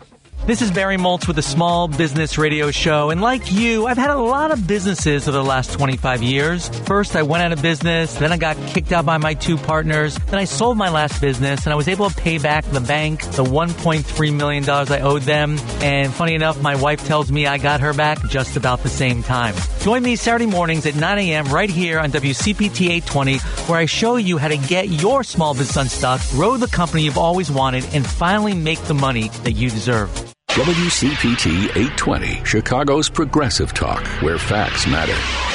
This 0.45 0.61
is 0.61 0.69
Barry 0.69 0.97
Moltz 0.97 1.25
with 1.25 1.37
the 1.37 1.41
Small 1.41 1.87
Business 1.87 2.37
Radio 2.37 2.69
Show. 2.69 3.09
And 3.09 3.19
like 3.19 3.51
you, 3.51 3.87
I've 3.87 3.97
had 3.97 4.11
a 4.11 4.19
lot 4.19 4.51
of 4.51 4.67
businesses 4.67 5.27
over 5.27 5.39
the 5.39 5.43
last 5.43 5.73
25 5.73 6.21
years. 6.21 6.69
First, 6.85 7.15
I 7.15 7.23
went 7.23 7.41
out 7.41 7.51
of 7.51 7.63
business. 7.63 8.13
Then 8.13 8.31
I 8.31 8.37
got 8.37 8.55
kicked 8.67 8.91
out 8.91 9.07
by 9.07 9.17
my 9.17 9.33
two 9.33 9.57
partners. 9.57 10.13
Then 10.27 10.37
I 10.37 10.43
sold 10.43 10.77
my 10.77 10.89
last 10.89 11.19
business 11.19 11.65
and 11.65 11.73
I 11.73 11.75
was 11.75 11.87
able 11.87 12.11
to 12.11 12.15
pay 12.15 12.37
back 12.37 12.63
the 12.65 12.79
bank 12.79 13.21
the 13.31 13.43
$1.3 13.43 14.35
million 14.35 14.69
I 14.69 14.99
owed 14.99 15.23
them. 15.23 15.57
And 15.81 16.13
funny 16.13 16.35
enough, 16.35 16.61
my 16.61 16.75
wife 16.75 17.03
tells 17.07 17.31
me 17.31 17.47
I 17.47 17.57
got 17.57 17.79
her 17.79 17.95
back 17.95 18.23
just 18.29 18.55
about 18.55 18.83
the 18.83 18.89
same 18.89 19.23
time. 19.23 19.55
Join 19.79 20.03
me 20.03 20.15
Saturday 20.15 20.45
mornings 20.45 20.85
at 20.85 20.93
9 20.93 21.17
a.m. 21.17 21.45
right 21.47 21.71
here 21.71 21.97
on 21.99 22.11
WCPT 22.11 22.89
820, 23.01 23.37
where 23.67 23.79
I 23.79 23.87
show 23.87 24.17
you 24.17 24.37
how 24.37 24.49
to 24.49 24.57
get 24.57 24.89
your 24.89 25.23
small 25.23 25.55
business 25.55 25.75
unstuck, 25.75 26.21
grow 26.29 26.55
the 26.57 26.67
company 26.67 27.01
you've 27.01 27.17
always 27.17 27.49
wanted, 27.49 27.83
and 27.95 28.05
finally 28.05 28.53
make 28.53 28.79
the 28.83 28.93
money 28.93 29.29
that 29.43 29.53
you 29.53 29.71
deserve. 29.71 30.34
WCPT 30.55 31.63
820, 31.75 32.41
Chicago's 32.45 33.09
progressive 33.09 33.73
talk, 33.73 34.07
where 34.21 34.37
facts 34.37 34.87
matter. 34.87 35.54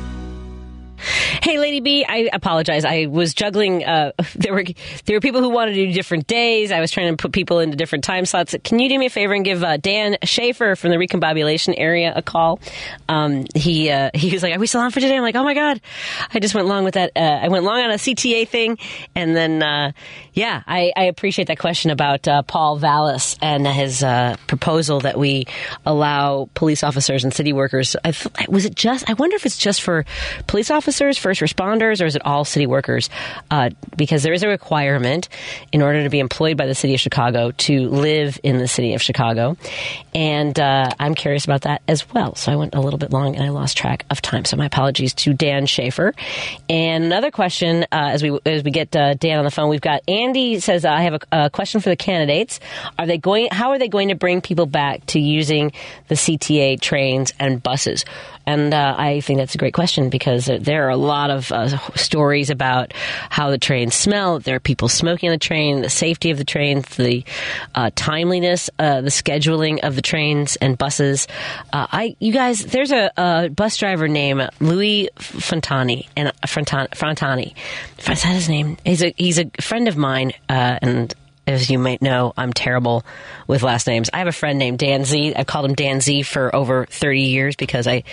Hey, 1.41 1.57
Lady 1.57 1.79
B, 1.79 2.05
I 2.07 2.29
apologize. 2.31 2.85
I 2.85 3.07
was 3.07 3.33
juggling. 3.33 3.83
Uh, 3.83 4.11
there 4.35 4.53
were 4.53 4.63
there 5.05 5.17
were 5.17 5.21
people 5.21 5.41
who 5.41 5.49
wanted 5.49 5.73
to 5.73 5.87
do 5.87 5.93
different 5.93 6.27
days. 6.27 6.71
I 6.71 6.79
was 6.79 6.91
trying 6.91 7.11
to 7.11 7.17
put 7.17 7.31
people 7.31 7.59
into 7.59 7.75
different 7.75 8.03
time 8.03 8.25
slots. 8.25 8.55
Can 8.63 8.79
you 8.79 8.89
do 8.89 8.99
me 8.99 9.07
a 9.07 9.09
favor 9.09 9.33
and 9.33 9.43
give 9.43 9.63
uh, 9.63 9.77
Dan 9.77 10.17
Shafer 10.23 10.75
from 10.75 10.91
the 10.91 10.97
recombobulation 10.97 11.73
area 11.77 12.13
a 12.15 12.21
call? 12.21 12.59
Um, 13.09 13.45
he 13.55 13.89
uh, 13.89 14.11
he 14.13 14.31
was 14.31 14.43
like, 14.43 14.55
"Are 14.55 14.59
we 14.59 14.67
still 14.67 14.81
on 14.81 14.91
for 14.91 14.99
today?" 14.99 15.17
I'm 15.17 15.23
like, 15.23 15.35
"Oh 15.35 15.43
my 15.43 15.53
god!" 15.53 15.81
I 16.33 16.39
just 16.39 16.53
went 16.53 16.67
long 16.67 16.83
with 16.83 16.93
that. 16.93 17.11
Uh, 17.15 17.19
I 17.19 17.47
went 17.47 17.63
long 17.63 17.79
on 17.79 17.91
a 17.91 17.95
CTA 17.95 18.47
thing, 18.47 18.77
and 19.15 19.35
then 19.35 19.63
uh, 19.63 19.91
yeah, 20.33 20.61
I, 20.67 20.91
I 20.95 21.03
appreciate 21.05 21.47
that 21.47 21.59
question 21.59 21.91
about 21.91 22.27
uh, 22.27 22.43
Paul 22.43 22.77
Vallas 22.77 23.37
and 23.41 23.67
his 23.67 24.03
proposal 24.47 25.01
that 25.01 25.17
we 25.17 25.45
allow 25.85 26.49
police 26.53 26.83
officers 26.83 27.23
and 27.23 27.33
city 27.33 27.53
workers. 27.53 27.95
I, 28.03 28.13
was 28.47 28.65
it 28.65 28.75
just? 28.75 29.09
I 29.09 29.13
wonder 29.13 29.35
if 29.35 29.45
it's 29.45 29.57
just 29.57 29.81
for 29.81 30.05
police 30.47 30.69
officers, 30.71 30.90
first 30.97 31.41
responders, 31.41 32.01
or 32.01 32.05
is 32.05 32.15
it 32.15 32.25
all 32.25 32.45
city 32.45 32.67
workers? 32.67 33.09
Uh, 33.49 33.69
because 33.95 34.23
there 34.23 34.33
is 34.33 34.43
a 34.43 34.47
requirement 34.47 35.29
in 35.71 35.81
order 35.81 36.03
to 36.03 36.09
be 36.09 36.19
employed 36.19 36.57
by 36.57 36.65
the 36.65 36.75
city 36.75 36.93
of 36.93 36.99
Chicago 36.99 37.51
to 37.51 37.89
live 37.89 38.39
in 38.43 38.57
the 38.57 38.67
city 38.67 38.93
of 38.93 39.01
Chicago, 39.01 39.57
and 40.13 40.59
uh, 40.59 40.89
I'm 40.99 41.15
curious 41.15 41.45
about 41.45 41.61
that 41.61 41.81
as 41.87 42.11
well. 42.13 42.35
So 42.35 42.51
I 42.51 42.55
went 42.55 42.75
a 42.75 42.81
little 42.81 42.99
bit 42.99 43.11
long 43.11 43.35
and 43.35 43.43
I 43.43 43.49
lost 43.49 43.77
track 43.77 44.05
of 44.09 44.21
time. 44.21 44.45
So 44.45 44.57
my 44.57 44.65
apologies 44.65 45.13
to 45.15 45.33
Dan 45.33 45.65
Shafer. 45.65 46.13
And 46.69 47.03
another 47.03 47.31
question 47.31 47.83
uh, 47.83 48.09
as 48.11 48.23
we 48.23 48.37
as 48.45 48.63
we 48.63 48.71
get 48.71 48.95
uh, 48.95 49.13
Dan 49.13 49.39
on 49.39 49.45
the 49.45 49.51
phone, 49.51 49.69
we've 49.69 49.81
got 49.81 50.01
Andy 50.07 50.59
says 50.59 50.85
I 50.85 51.01
have 51.01 51.13
a, 51.13 51.45
a 51.45 51.49
question 51.49 51.81
for 51.81 51.89
the 51.89 51.95
candidates. 51.95 52.59
Are 52.99 53.05
they 53.05 53.17
going? 53.17 53.47
How 53.51 53.71
are 53.71 53.79
they 53.79 53.87
going 53.87 54.09
to 54.09 54.15
bring 54.15 54.41
people 54.41 54.65
back 54.65 55.05
to 55.07 55.19
using 55.19 55.71
the 56.07 56.15
CTA 56.15 56.79
trains 56.79 57.33
and 57.39 57.61
buses? 57.61 58.05
And 58.45 58.73
uh, 58.73 58.95
I 58.97 59.21
think 59.21 59.39
that's 59.39 59.55
a 59.55 59.57
great 59.57 59.73
question 59.73 60.09
because 60.09 60.47
there 60.47 60.87
are 60.87 60.89
a 60.89 60.97
lot 60.97 61.29
of 61.29 61.51
uh, 61.51 61.77
stories 61.95 62.49
about 62.49 62.93
how 63.29 63.51
the 63.51 63.57
trains 63.57 63.95
smell. 63.95 64.39
There 64.39 64.55
are 64.55 64.59
people 64.59 64.87
smoking 64.87 65.29
on 65.29 65.33
the 65.33 65.39
train, 65.39 65.81
the 65.81 65.89
safety 65.89 66.31
of 66.31 66.37
the 66.37 66.43
trains, 66.43 66.87
the 66.95 67.23
uh, 67.75 67.91
timeliness, 67.95 68.69
uh, 68.79 69.01
the 69.01 69.09
scheduling 69.09 69.83
of 69.83 69.95
the 69.95 70.00
trains 70.01 70.55
and 70.55 70.77
buses. 70.77 71.27
Uh, 71.71 71.87
I, 71.91 72.15
you 72.19 72.31
guys, 72.31 72.63
there's 72.65 72.91
a, 72.91 73.11
a, 73.17 73.49
bus 73.49 73.77
driver 73.77 74.07
named 74.07 74.49
Louis 74.59 75.09
Fontani 75.15 76.07
and 76.15 76.31
Frontani. 76.45 77.53
If 77.97 78.09
I 78.09 78.13
said 78.13 78.33
his 78.33 78.49
name, 78.49 78.77
he's 78.85 79.03
a 79.03 79.13
he's 79.17 79.39
a 79.39 79.49
friend 79.59 79.87
of 79.87 79.97
mine, 79.97 80.31
uh, 80.49 80.79
and 80.81 81.13
as 81.47 81.69
you 81.69 81.79
might 81.79 82.01
know, 82.01 82.33
I'm 82.37 82.53
terrible 82.53 83.03
with 83.47 83.63
last 83.63 83.87
names. 83.87 84.09
I 84.13 84.19
have 84.19 84.27
a 84.27 84.31
friend 84.31 84.59
named 84.59 84.79
Dan 84.79 85.05
Z. 85.05 85.35
I've 85.35 85.47
called 85.47 85.65
him 85.65 85.75
Dan 85.75 86.01
Z 86.01 86.23
for 86.23 86.55
over 86.55 86.85
30 86.85 87.21
years 87.21 87.55
because 87.55 87.87
I 87.87 88.03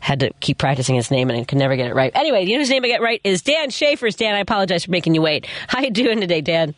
had 0.00 0.20
to 0.20 0.30
keep 0.40 0.58
practicing 0.58 0.94
his 0.94 1.10
name 1.10 1.30
and 1.30 1.40
I 1.40 1.44
could 1.44 1.58
never 1.58 1.76
get 1.76 1.88
it 1.88 1.94
right. 1.94 2.12
Anyway, 2.14 2.44
know 2.44 2.58
whose 2.58 2.70
name 2.70 2.84
I 2.84 2.88
get 2.88 3.00
right 3.00 3.20
is 3.24 3.42
Dan 3.42 3.70
Shafer's. 3.70 4.16
Dan, 4.16 4.34
I 4.34 4.40
apologize 4.40 4.84
for 4.84 4.90
making 4.90 5.14
you 5.14 5.22
wait. 5.22 5.46
How 5.66 5.80
you 5.80 5.90
doing 5.90 6.20
today, 6.20 6.40
Dan? 6.40 6.74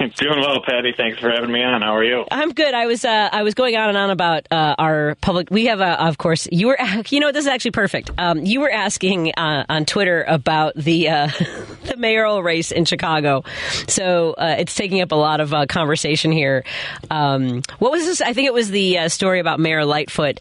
Doing 0.16 0.40
well, 0.40 0.62
Patty. 0.66 0.94
Thanks 0.96 1.18
for 1.18 1.30
having 1.30 1.52
me 1.52 1.62
on. 1.62 1.82
How 1.82 1.94
are 1.94 2.04
you? 2.04 2.24
I'm 2.30 2.52
good. 2.52 2.72
I 2.72 2.86
was 2.86 3.04
uh, 3.04 3.28
I 3.30 3.42
was 3.42 3.52
going 3.52 3.76
on 3.76 3.90
and 3.90 3.98
on 3.98 4.08
about 4.08 4.46
uh, 4.50 4.74
our 4.78 5.14
public. 5.16 5.50
We 5.50 5.66
have, 5.66 5.80
a, 5.80 6.02
of 6.06 6.16
course, 6.16 6.48
you 6.50 6.68
were. 6.68 6.78
You 7.10 7.18
know, 7.18 7.32
this 7.32 7.44
is 7.44 7.48
actually 7.48 7.72
perfect. 7.72 8.10
Um, 8.18 8.44
you 8.44 8.60
were 8.60 8.70
asking 8.70 9.32
uh, 9.32 9.64
on 9.68 9.84
Twitter 9.84 10.24
about 10.28 10.74
the 10.76 11.08
uh, 11.08 11.26
the 11.84 11.96
mayoral 11.96 12.42
race 12.42 12.70
in 12.70 12.84
Chicago, 12.84 13.42
so 13.88 14.34
uh, 14.34 14.56
it's 14.58 14.74
taking 14.74 15.00
up 15.00 15.10
a 15.12 15.16
lot 15.16 15.40
of 15.40 15.52
uh, 15.52 15.66
conversation 15.66 16.30
here. 16.30 16.64
Um, 17.10 17.62
what 17.78 17.90
was 17.90 18.04
this? 18.04 18.20
I 18.20 18.32
think 18.32 18.46
it 18.46 18.54
was 18.54 18.70
the 18.70 19.08
story 19.08 19.40
about 19.40 19.60
Mayor 19.60 19.84
Lightfoot 19.84 20.40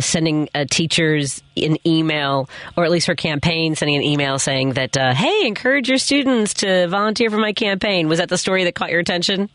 sending 0.00 0.48
teachers 0.70 1.42
an 1.56 1.76
email, 1.86 2.48
or 2.76 2.84
at 2.84 2.90
least 2.90 3.06
her 3.08 3.14
campaign 3.14 3.74
sending 3.74 3.96
an 3.96 4.02
email 4.02 4.38
saying 4.38 4.74
that, 4.74 4.94
"Hey, 4.94 5.46
encourage 5.46 5.88
your 5.88 5.98
students 5.98 6.54
to 6.54 6.88
volunteer 6.88 7.30
for 7.30 7.38
my 7.38 7.52
campaign." 7.52 8.08
Was 8.08 8.18
that 8.18 8.28
the 8.28 8.38
story 8.38 8.64
that 8.64 8.74
caught 8.74 8.90
your 8.90 9.00
attention? 9.00 9.48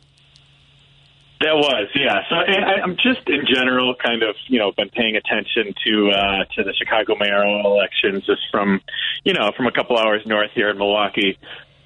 That 1.39 1.53
was, 1.53 1.87
yeah. 1.93 2.21
So 2.29 2.35
I, 2.35 2.81
I'm 2.81 2.95
just 2.95 3.29
in 3.29 3.45
general 3.45 3.93
kind 3.93 4.23
of, 4.23 4.35
you 4.47 4.57
know, 4.57 4.71
been 4.71 4.89
paying 4.89 5.15
attention 5.15 5.73
to 5.85 6.09
uh, 6.09 6.45
to 6.55 6.63
the 6.63 6.73
Chicago 6.73 7.15
mayoral 7.15 7.75
elections 7.75 8.25
just 8.25 8.41
from, 8.49 8.81
you 9.23 9.33
know, 9.33 9.51
from 9.55 9.67
a 9.67 9.71
couple 9.71 9.97
hours 9.97 10.25
north 10.25 10.49
here 10.55 10.69
in 10.69 10.79
Milwaukee. 10.79 11.37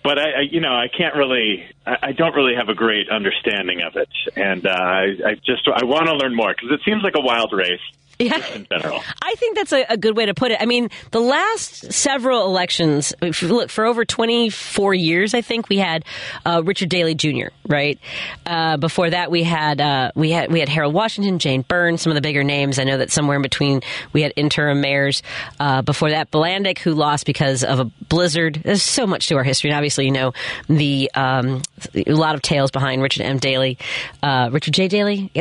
But 0.04 0.18
I, 0.18 0.24
I 0.24 0.42
you 0.50 0.62
know, 0.62 0.74
I 0.74 0.88
can't 0.88 1.16
really, 1.16 1.66
I, 1.86 1.98
I 2.02 2.12
don't 2.14 2.34
really 2.34 2.56
have 2.56 2.70
a 2.70 2.74
great 2.74 3.10
understanding 3.10 3.82
of 3.82 3.98
it, 3.98 4.10
and 4.38 4.66
uh, 4.66 4.70
I, 4.70 5.04
I 5.26 5.36
just, 5.46 5.68
I 5.68 5.84
want 5.84 6.08
to 6.08 6.16
learn 6.16 6.34
more 6.34 6.54
because 6.56 6.72
it 6.72 6.80
seems 6.86 7.04
like 7.04 7.16
a 7.16 7.22
wild 7.22 7.52
race. 7.52 7.82
Yeah. 8.22 8.46
in 8.54 8.68
general. 8.70 9.02
I 9.22 9.34
think 9.36 9.56
that's 9.56 9.74
a, 9.74 9.86
a, 9.90 9.98
good 9.98 10.16
way 10.16 10.26
to 10.28 10.34
put 10.34 10.52
it. 10.52 10.62
I 10.62 10.66
mean, 10.66 10.90
the 11.12 11.20
last 11.20 11.92
several 11.92 12.46
elections, 12.46 13.14
look, 13.42 13.70
for 13.70 13.86
over 13.86 14.06
24 14.06 14.94
years, 14.94 15.34
I 15.34 15.42
think 15.42 15.70
we 15.70 15.78
had 15.78 16.06
uh, 16.46 16.62
Richard 16.64 16.90
Daley 16.90 17.16
Jr., 17.16 17.48
right? 17.68 18.00
Uh, 18.46 18.78
before 18.78 19.10
that, 19.10 19.32
we 19.32 19.44
had, 19.44 19.82
uh, 19.82 20.12
we 20.16 20.32
had, 20.32 20.52
we 20.52 20.60
had 20.60 20.70
Harold 20.70 20.94
Washington, 20.94 21.40
Jane 21.40 21.64
Byrne, 21.68 21.98
some 21.98 22.12
of 22.12 22.16
the 22.16 22.22
bigger 22.22 22.44
names. 22.44 22.80
I 22.80 22.84
know 22.84 22.98
that 22.98 23.12
somewhere 23.12 23.38
in 23.38 23.42
between 23.42 23.82
we 24.14 24.22
had 24.22 24.34
interim 24.36 24.82
mayors. 24.82 25.24
Uh, 25.60 25.82
before 25.82 26.12
that, 26.12 26.32
Bilandic, 26.32 26.80
who 26.80 26.94
lost 26.94 27.26
because 27.26 27.64
of 27.64 27.80
a 27.80 27.86
blizzard. 27.86 28.62
There's 28.64 28.84
so 28.84 29.08
much 29.08 29.28
to 29.28 29.36
our 29.36 29.44
history. 29.44 29.70
And 29.70 29.78
obviously, 29.78 30.06
you 30.06 30.12
know, 30.12 30.34
the, 30.68 31.10
um, 31.16 31.62
a 31.96 32.14
lot 32.14 32.36
of 32.36 32.42
tales 32.42 32.72
behind 32.72 33.02
Richard 33.02 33.24
M. 33.24 33.40
Daley, 33.40 33.78
uh, 34.22 34.50
Richard 34.52 34.74
J. 34.74 34.88
Daley, 34.88 35.32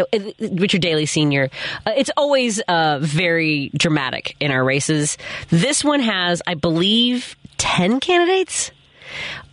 Richard 0.41 0.81
Daley 0.81 1.07
Sr. 1.07 1.51
Uh, 1.87 1.93
it's 1.97 2.11
always 2.17 2.61
uh, 2.71 3.01
very 3.01 3.71
dramatic 3.75 4.37
in 4.39 4.53
our 4.53 4.65
races. 4.65 5.19
This 5.49 5.83
one 5.83 5.99
has, 6.01 6.41
I 6.47 6.55
believe, 6.55 7.37
10 7.59 7.99
candidates 7.99 8.71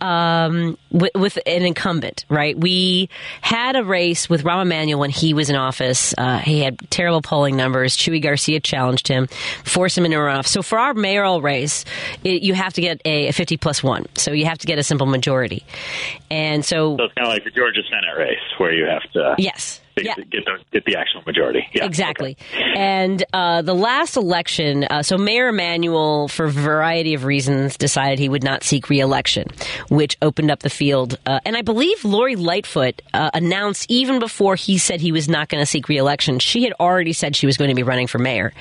um, 0.00 0.78
with, 0.92 1.10
with, 1.16 1.36
an 1.46 1.62
incumbent, 1.64 2.24
right? 2.28 2.56
We 2.56 3.08
had 3.40 3.74
a 3.74 3.82
race 3.82 4.30
with 4.30 4.44
Rahm 4.44 4.62
Emanuel 4.62 5.00
when 5.00 5.10
he 5.10 5.34
was 5.34 5.50
in 5.50 5.56
office. 5.56 6.14
Uh, 6.16 6.38
he 6.38 6.60
had 6.60 6.78
terrible 6.90 7.22
polling 7.22 7.56
numbers. 7.56 7.96
Chuy 7.96 8.22
Garcia 8.22 8.60
challenged 8.60 9.08
him, 9.08 9.26
forced 9.64 9.98
him 9.98 10.04
into 10.04 10.16
a 10.16 10.20
runoff. 10.20 10.46
So 10.46 10.62
for 10.62 10.78
our 10.78 10.94
mayoral 10.94 11.42
race, 11.42 11.84
it, 12.22 12.42
you 12.42 12.54
have 12.54 12.72
to 12.74 12.80
get 12.80 13.02
a, 13.04 13.28
a, 13.28 13.32
50 13.32 13.56
plus 13.56 13.82
one. 13.82 14.06
So 14.14 14.30
you 14.30 14.44
have 14.44 14.58
to 14.58 14.68
get 14.68 14.78
a 14.78 14.84
simple 14.84 15.08
majority. 15.08 15.64
And 16.30 16.64
so. 16.64 16.96
So 16.96 17.04
it's 17.06 17.14
kind 17.14 17.26
of 17.26 17.34
like 17.34 17.42
the 17.42 17.50
Georgia 17.50 17.82
Senate 17.90 18.16
race 18.16 18.38
where 18.58 18.72
you 18.72 18.84
have 18.86 19.10
to. 19.14 19.34
Yes 19.38 19.80
yeah. 20.04 20.14
get 20.14 20.44
the 20.44 20.58
get 20.72 20.84
the 20.84 20.96
actual 20.96 21.22
majority. 21.26 21.66
Yeah. 21.72 21.84
Exactly. 21.84 22.36
Okay. 22.52 22.72
And 22.76 23.24
uh, 23.32 23.62
the 23.62 23.74
last 23.74 24.16
election, 24.16 24.84
uh, 24.84 25.02
so 25.02 25.16
Mayor 25.18 25.48
Emanuel, 25.48 26.28
for 26.28 26.46
a 26.46 26.50
variety 26.50 27.14
of 27.14 27.24
reasons, 27.24 27.76
decided 27.76 28.18
he 28.18 28.28
would 28.28 28.44
not 28.44 28.62
seek 28.62 28.88
reelection, 28.88 29.48
which 29.88 30.16
opened 30.22 30.50
up 30.50 30.60
the 30.60 30.70
field. 30.70 31.18
Uh, 31.26 31.40
and 31.44 31.56
I 31.56 31.62
believe 31.62 32.04
Lori 32.04 32.36
Lightfoot 32.36 33.02
uh, 33.14 33.30
announced 33.34 33.90
even 33.90 34.18
before 34.18 34.56
he 34.56 34.78
said 34.78 35.00
he 35.00 35.12
was 35.12 35.28
not 35.28 35.48
going 35.48 35.62
to 35.62 35.66
seek 35.66 35.88
reelection, 35.88 36.38
she 36.38 36.64
had 36.64 36.72
already 36.78 37.12
said 37.12 37.36
she 37.36 37.46
was 37.46 37.56
going 37.56 37.70
to 37.70 37.74
be 37.74 37.82
running 37.82 38.06
for 38.06 38.18
mayor. 38.18 38.52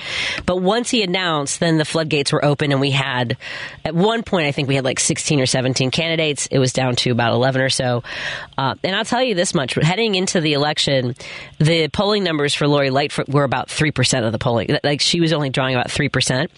But 0.46 0.58
once 0.58 0.89
he 0.89 1.03
announced, 1.03 1.60
then 1.60 1.77
the 1.77 1.86
floodgates 1.86 2.32
were 2.32 2.44
open, 2.44 2.72
and 2.72 2.82
we 2.82 2.91
had 2.91 3.38
at 3.86 3.96
one 3.96 4.24
point 4.24 4.48
I 4.48 4.51
think 4.51 4.67
we 4.67 4.75
had 4.75 4.86
like 4.86 5.00
16 5.00 5.39
or 5.39 5.46
17 5.46 5.91
candidates. 5.91 6.48
It 6.48 6.60
was 6.60 6.74
down 6.74 6.96
to 6.98 7.12
about 7.12 7.34
11 7.34 7.62
or 7.62 7.70
so. 7.70 8.03
Uh, 8.58 8.75
and 8.84 8.96
I'll 8.96 9.06
tell 9.06 9.24
you 9.24 9.36
this 9.36 9.53
much: 9.53 9.75
heading 9.75 10.15
into 10.15 10.41
the 10.41 10.53
election 10.53 11.15
the 11.60 11.88
polling 11.89 12.24
numbers 12.24 12.53
for 12.53 12.67
Lori 12.67 12.89
Lightfoot 12.89 13.29
were 13.29 13.43
about 13.43 13.67
3% 13.69 14.25
of 14.25 14.32
the 14.32 14.39
polling. 14.39 14.78
Like 14.84 15.02
she 15.02 15.19
was 15.19 15.34
only 15.34 15.49
drawing 15.49 15.75
about 15.75 15.88
3%. 15.89 16.49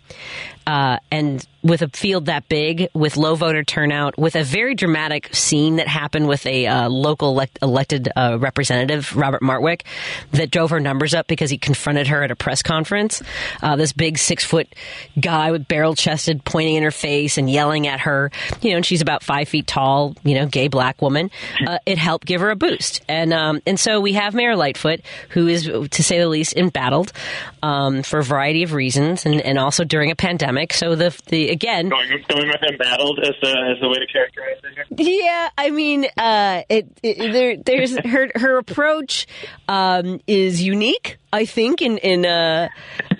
Uh, 0.67 0.97
and 1.11 1.45
with 1.61 1.81
a 1.81 1.89
field 1.89 2.25
that 2.27 2.47
big, 2.47 2.87
with 2.93 3.17
low 3.17 3.35
voter 3.35 3.63
turnout, 3.63 4.17
with 4.17 4.35
a 4.35 4.43
very 4.43 4.75
dramatic 4.75 5.33
scene 5.35 5.75
that 5.75 5.87
happened 5.87 6.27
with 6.27 6.45
a 6.45 6.67
uh, 6.67 6.89
local 6.89 7.29
elect- 7.29 7.59
elected 7.61 8.09
uh, 8.15 8.37
representative, 8.39 9.15
Robert 9.15 9.41
Martwick, 9.41 9.81
that 10.31 10.51
drove 10.51 10.69
her 10.69 10.79
numbers 10.79 11.13
up 11.13 11.27
because 11.27 11.49
he 11.49 11.57
confronted 11.57 12.07
her 12.07 12.23
at 12.23 12.31
a 12.31 12.35
press 12.35 12.61
conference. 12.61 13.21
Uh, 13.61 13.75
this 13.75 13.91
big 13.91 14.17
six 14.17 14.45
foot 14.45 14.73
guy 15.19 15.51
with 15.51 15.67
barrel 15.67 15.95
chested, 15.95 16.43
pointing 16.45 16.75
in 16.75 16.83
her 16.83 16.91
face 16.91 17.37
and 17.37 17.49
yelling 17.49 17.87
at 17.87 18.01
her. 18.01 18.31
You 18.61 18.71
know, 18.71 18.77
and 18.77 18.85
she's 18.85 19.01
about 19.01 19.23
five 19.23 19.49
feet 19.49 19.67
tall. 19.67 20.15
You 20.23 20.35
know, 20.35 20.45
gay 20.45 20.69
black 20.69 21.01
woman. 21.01 21.29
Uh, 21.65 21.79
it 21.85 21.97
helped 21.97 22.25
give 22.25 22.41
her 22.41 22.51
a 22.51 22.55
boost, 22.55 23.01
and 23.09 23.33
um, 23.33 23.61
and 23.65 23.79
so 23.79 23.99
we 23.99 24.13
have 24.13 24.33
Mayor 24.33 24.55
Lightfoot, 24.55 25.01
who 25.29 25.47
is, 25.47 25.65
to 25.65 26.03
say 26.03 26.19
the 26.19 26.27
least, 26.27 26.55
embattled 26.55 27.11
um, 27.61 28.03
for 28.03 28.19
a 28.19 28.23
variety 28.23 28.63
of 28.63 28.73
reasons, 28.73 29.25
and, 29.25 29.41
and 29.41 29.59
also 29.59 29.83
during 29.83 30.11
a 30.11 30.15
pandemic. 30.15 30.73
So 30.73 30.95
the 30.95 31.15
the 31.27 31.48
again 31.49 31.89
going, 31.89 32.09
going 32.27 32.47
with 32.47 32.63
embattled 32.63 33.19
as 33.19 33.33
the 33.41 33.49
as 33.49 33.81
the 33.81 33.89
way 33.89 33.99
to 33.99 34.07
characterize 34.07 34.57
it. 34.63 34.99
Here? 34.99 35.21
Yeah, 35.23 35.49
I 35.57 35.69
mean, 35.69 36.05
uh, 36.17 36.63
it, 36.69 36.87
it, 37.03 37.33
there 37.33 37.57
there's 37.57 37.97
her 38.05 38.31
her 38.35 38.57
approach 38.57 39.27
um, 39.67 40.21
is 40.27 40.61
unique. 40.61 41.17
I 41.31 41.45
think 41.45 41.81
in 41.81 41.97
in 41.97 42.25
uh, 42.25 42.69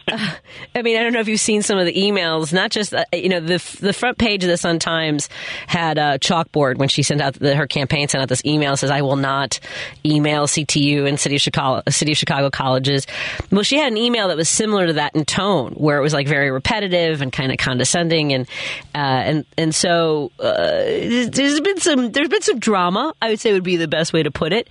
I 0.76 0.82
mean, 0.82 0.98
I 0.98 1.04
don't 1.04 1.14
know 1.14 1.20
if 1.20 1.28
you've 1.28 1.40
seen 1.40 1.62
some 1.62 1.78
of 1.78 1.86
the 1.86 1.94
emails. 1.94 2.54
Not 2.54 2.72
just 2.72 2.94
uh, 2.94 3.06
you 3.14 3.30
know 3.30 3.40
the 3.40 3.58
the 3.82 3.94
front 3.94 4.18
page 4.18 4.44
of 4.44 4.50
the 4.50 4.58
Sun 4.58 4.80
Times 4.80 5.30
had 5.68 5.98
a 5.98 6.20
chalkboard 6.20 6.78
when 6.78 6.90
she 6.90 7.04
sent 7.04 7.22
out 7.22 7.34
the, 7.36 7.56
her 7.56 7.68
campaign 7.68 8.08
sent 8.08 8.22
out 8.22 8.30
this 8.30 8.44
email 8.46 8.78
says 8.78 8.92
I 8.92 9.02
will 9.02 9.16
not 9.16 9.60
email 10.06 10.48
CTU 10.48 11.08
and 11.08 11.20
City 11.20 11.36
of 11.36 11.42
Chicago 11.42 11.84
City 11.90 12.12
of 12.14 12.18
Chicago 12.18 12.50
colleges. 12.50 13.08
Well, 13.52 13.64
she 13.64 13.78
had 13.78 13.92
an 13.92 13.98
email 13.98 14.28
that 14.30 14.38
was 14.38 14.50
similar 14.50 14.88
to 14.88 14.94
that 14.94 15.16
in 15.16 15.26
tone, 15.26 15.74
where 15.74 15.98
it 15.98 16.02
was 16.02 16.14
like 16.14 16.28
very 16.28 16.52
repetitive 16.52 17.22
and 17.22 17.32
kind 17.32 17.52
of 17.52 17.58
condescending, 17.58 18.34
and 18.34 18.48
uh, 18.96 18.98
and 18.98 19.46
and 19.58 19.76
so 19.76 20.32
uh, 20.40 20.84
there's 20.84 21.62
been 21.62 21.80
some 21.80 22.12
there's 22.12 22.30
been 22.30 22.42
some 22.42 22.60
drama. 22.60 23.14
I 23.22 23.30
would 23.30 23.40
say 23.40 23.54
would 23.54 23.64
be 23.64 23.78
the 23.78 23.88
best 23.88 24.14
way 24.14 24.24
to 24.24 24.32
put 24.32 24.54
it. 24.54 24.70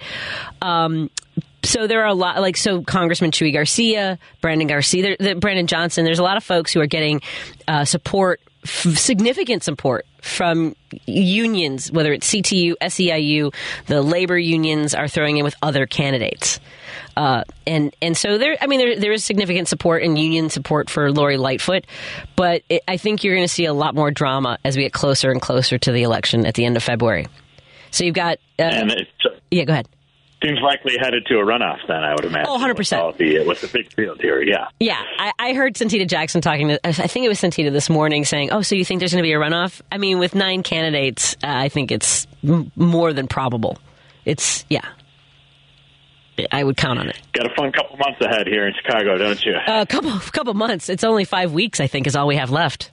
Um, 0.62 1.11
so 1.62 1.87
there 1.87 2.03
are 2.03 2.09
a 2.09 2.14
lot 2.14 2.40
like 2.40 2.57
so 2.57 2.83
Congressman 2.83 3.31
Chuy 3.31 3.53
Garcia, 3.53 4.18
Brandon 4.40 4.68
Garcia, 4.68 5.16
there, 5.18 5.35
Brandon 5.35 5.66
Johnson. 5.66 6.05
There's 6.05 6.18
a 6.18 6.25
lot 6.25 6.37
of 6.37 6.44
folks 6.44 6.73
who 6.73 6.81
are 6.81 6.87
getting 6.87 7.21
uh, 7.66 7.85
support, 7.85 8.40
f- 8.64 8.97
significant 8.97 9.62
support 9.64 10.07
from 10.23 10.77
unions, 11.07 11.90
whether 11.90 12.12
it's 12.12 12.33
CTU, 12.33 12.75
SEIU, 12.81 13.55
the 13.87 14.03
labor 14.03 14.38
unions 14.38 14.94
are 14.94 15.09
throwing 15.09 15.37
in 15.37 15.44
with 15.44 15.55
other 15.62 15.87
candidates. 15.87 16.61
Uh, 17.16 17.42
and 17.66 17.94
and 18.01 18.16
so 18.16 18.38
there, 18.38 18.57
I 18.61 18.66
mean, 18.66 18.79
there 18.79 18.99
there 18.99 19.12
is 19.12 19.25
significant 19.25 19.66
support 19.66 20.03
and 20.03 20.16
union 20.16 20.51
support 20.51 20.88
for 20.88 21.11
Lori 21.11 21.37
Lightfoot, 21.37 21.85
but 22.37 22.62
it, 22.68 22.83
I 22.87 22.97
think 22.97 23.25
you're 23.25 23.35
going 23.35 23.47
to 23.47 23.53
see 23.53 23.64
a 23.64 23.75
lot 23.75 23.94
more 23.94 24.11
drama 24.11 24.59
as 24.64 24.77
we 24.77 24.85
get 24.85 24.92
closer 24.92 25.31
and 25.31 25.42
closer 25.42 25.79
to 25.79 25.92
the 25.92 26.05
election 26.05 26.47
at 26.47 26.55
the 26.55 26.64
end 26.64 26.77
of 26.77 26.85
February. 26.85 27.27
So 27.90 28.05
you've 28.05 28.14
got, 28.14 28.38
uh, 28.59 28.87
yeah, 29.51 29.64
go 29.64 29.73
ahead 29.73 29.88
seems 30.42 30.61
likely 30.61 30.94
headed 30.98 31.27
to 31.27 31.35
a 31.35 31.44
runoff 31.44 31.79
then, 31.87 32.05
I 32.05 32.14
would 32.14 32.24
imagine. 32.24 32.46
Oh, 32.48 32.59
100%. 32.59 33.07
With 33.07 33.18
the, 33.18 33.46
with 33.46 33.61
the 33.61 33.68
big 33.68 33.92
field 33.92 34.20
here, 34.20 34.40
yeah. 34.42 34.68
Yeah, 34.79 35.03
I, 35.18 35.33
I 35.38 35.53
heard 35.55 35.74
Santita 35.74 36.07
Jackson 36.07 36.40
talking 36.40 36.68
to, 36.68 36.87
I 36.87 36.92
think 36.92 37.24
it 37.27 37.29
was 37.29 37.40
Santita 37.40 37.72
this 37.72 37.90
morning 37.90 38.24
saying, 38.24 38.53
oh, 38.53 38.62
so 38.62 38.74
you 38.74 38.85
think 38.85 39.01
there's 39.01 39.12
going 39.12 39.22
to 39.22 39.27
be 39.27 39.33
a 39.33 39.38
runoff? 39.38 39.81
I 39.90 39.98
mean, 39.98 40.18
with 40.18 40.35
nine 40.35 40.62
candidates, 40.62 41.35
uh, 41.42 41.48
I 41.48 41.68
think 41.68 41.90
it's 41.90 42.27
m- 42.46 42.70
more 42.77 43.12
than 43.12 43.27
probable. 43.27 43.79
It's, 44.24 44.64
yeah. 44.68 44.87
I 46.53 46.62
would 46.62 46.77
count 46.77 47.01
on 47.01 47.09
it. 47.09 47.20
Got 47.33 47.51
a 47.51 47.55
fun 47.57 47.72
couple 47.72 47.96
months 47.96 48.20
ahead 48.20 48.46
here 48.46 48.66
in 48.68 48.74
Chicago, 48.74 49.18
don't 49.18 49.44
you? 49.44 49.55
A 49.55 49.70
uh, 49.70 49.85
couple 49.87 50.12
couple 50.31 50.55
months. 50.55 50.88
It's 50.88 51.03
only 51.03 51.24
five 51.24 51.53
weeks, 51.53 51.81
I 51.81 51.88
think, 51.88 52.07
is 52.07 52.14
all 52.14 52.29
we 52.29 52.37
have 52.37 52.53
left. 52.53 52.92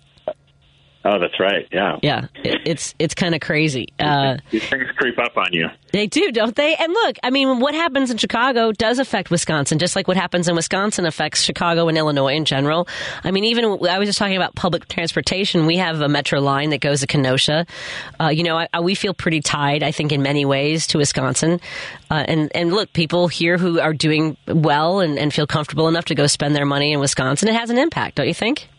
Oh, 1.07 1.19
that's 1.19 1.39
right. 1.39 1.67
Yeah. 1.71 1.99
Yeah. 2.01 2.25
It, 2.43 2.61
it's 2.65 2.95
it's 2.97 3.13
kind 3.13 3.35
of 3.35 3.41
crazy. 3.41 3.89
Uh, 3.99 4.37
These 4.49 4.67
things 4.67 4.89
creep 4.95 5.19
up 5.19 5.37
on 5.37 5.49
you. 5.51 5.67
They 5.91 6.07
do, 6.07 6.31
don't 6.31 6.55
they? 6.55 6.75
And 6.75 6.91
look, 6.91 7.17
I 7.21 7.29
mean, 7.29 7.59
what 7.59 7.75
happens 7.75 8.09
in 8.09 8.17
Chicago 8.17 8.71
does 8.71 8.97
affect 8.97 9.29
Wisconsin, 9.29 9.77
just 9.77 9.95
like 9.95 10.07
what 10.07 10.17
happens 10.17 10.47
in 10.47 10.55
Wisconsin 10.55 11.05
affects 11.05 11.43
Chicago 11.43 11.87
and 11.87 11.97
Illinois 11.97 12.33
in 12.33 12.43
general. 12.43 12.87
I 13.23 13.29
mean, 13.29 13.43
even 13.45 13.65
I 13.87 13.99
was 13.99 14.09
just 14.09 14.17
talking 14.17 14.35
about 14.35 14.55
public 14.55 14.87
transportation. 14.87 15.67
We 15.67 15.77
have 15.77 16.01
a 16.01 16.09
metro 16.09 16.41
line 16.41 16.71
that 16.71 16.81
goes 16.81 17.01
to 17.01 17.07
Kenosha. 17.07 17.67
Uh, 18.19 18.29
you 18.29 18.41
know, 18.41 18.57
I, 18.57 18.67
I, 18.73 18.79
we 18.79 18.95
feel 18.95 19.13
pretty 19.13 19.41
tied, 19.41 19.83
I 19.83 19.91
think, 19.91 20.11
in 20.11 20.23
many 20.23 20.43
ways 20.43 20.87
to 20.87 20.97
Wisconsin. 20.97 21.61
Uh, 22.09 22.25
and 22.27 22.51
and 22.55 22.73
look, 22.73 22.91
people 22.93 23.27
here 23.27 23.59
who 23.59 23.79
are 23.79 23.93
doing 23.93 24.37
well 24.47 25.01
and, 25.01 25.19
and 25.19 25.31
feel 25.31 25.45
comfortable 25.45 25.87
enough 25.87 26.05
to 26.05 26.15
go 26.15 26.25
spend 26.25 26.55
their 26.55 26.65
money 26.65 26.93
in 26.93 26.99
Wisconsin, 26.99 27.47
it 27.47 27.53
has 27.55 27.69
an 27.69 27.77
impact, 27.77 28.15
don't 28.15 28.27
you 28.27 28.33
think? 28.33 28.69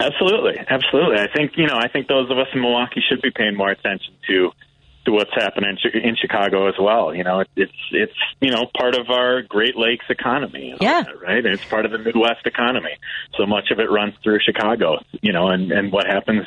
Absolutely, 0.00 0.58
absolutely. 0.68 1.18
I 1.18 1.28
think 1.34 1.52
you 1.56 1.66
know. 1.66 1.76
I 1.76 1.88
think 1.88 2.08
those 2.08 2.30
of 2.30 2.38
us 2.38 2.48
in 2.54 2.60
Milwaukee 2.60 3.02
should 3.06 3.22
be 3.22 3.30
paying 3.30 3.56
more 3.56 3.70
attention 3.70 4.14
to 4.28 4.50
what's 5.06 5.32
happening 5.34 5.76
in 5.94 6.16
Chicago 6.16 6.68
as 6.68 6.74
well. 6.80 7.14
You 7.14 7.24
know, 7.24 7.44
it's 7.56 7.72
it's 7.90 8.12
you 8.40 8.50
know 8.50 8.66
part 8.76 8.94
of 8.94 9.10
our 9.10 9.42
Great 9.42 9.76
Lakes 9.76 10.06
economy. 10.08 10.76
Yeah, 10.80 11.02
that, 11.02 11.20
right. 11.20 11.44
It's 11.44 11.64
part 11.64 11.84
of 11.84 11.92
the 11.92 11.98
Midwest 11.98 12.46
economy. 12.46 12.96
So 13.36 13.46
much 13.46 13.70
of 13.70 13.80
it 13.80 13.90
runs 13.90 14.14
through 14.22 14.38
Chicago. 14.44 14.98
You 15.20 15.32
know, 15.32 15.48
and 15.48 15.72
and 15.72 15.92
what 15.92 16.06
happens 16.06 16.46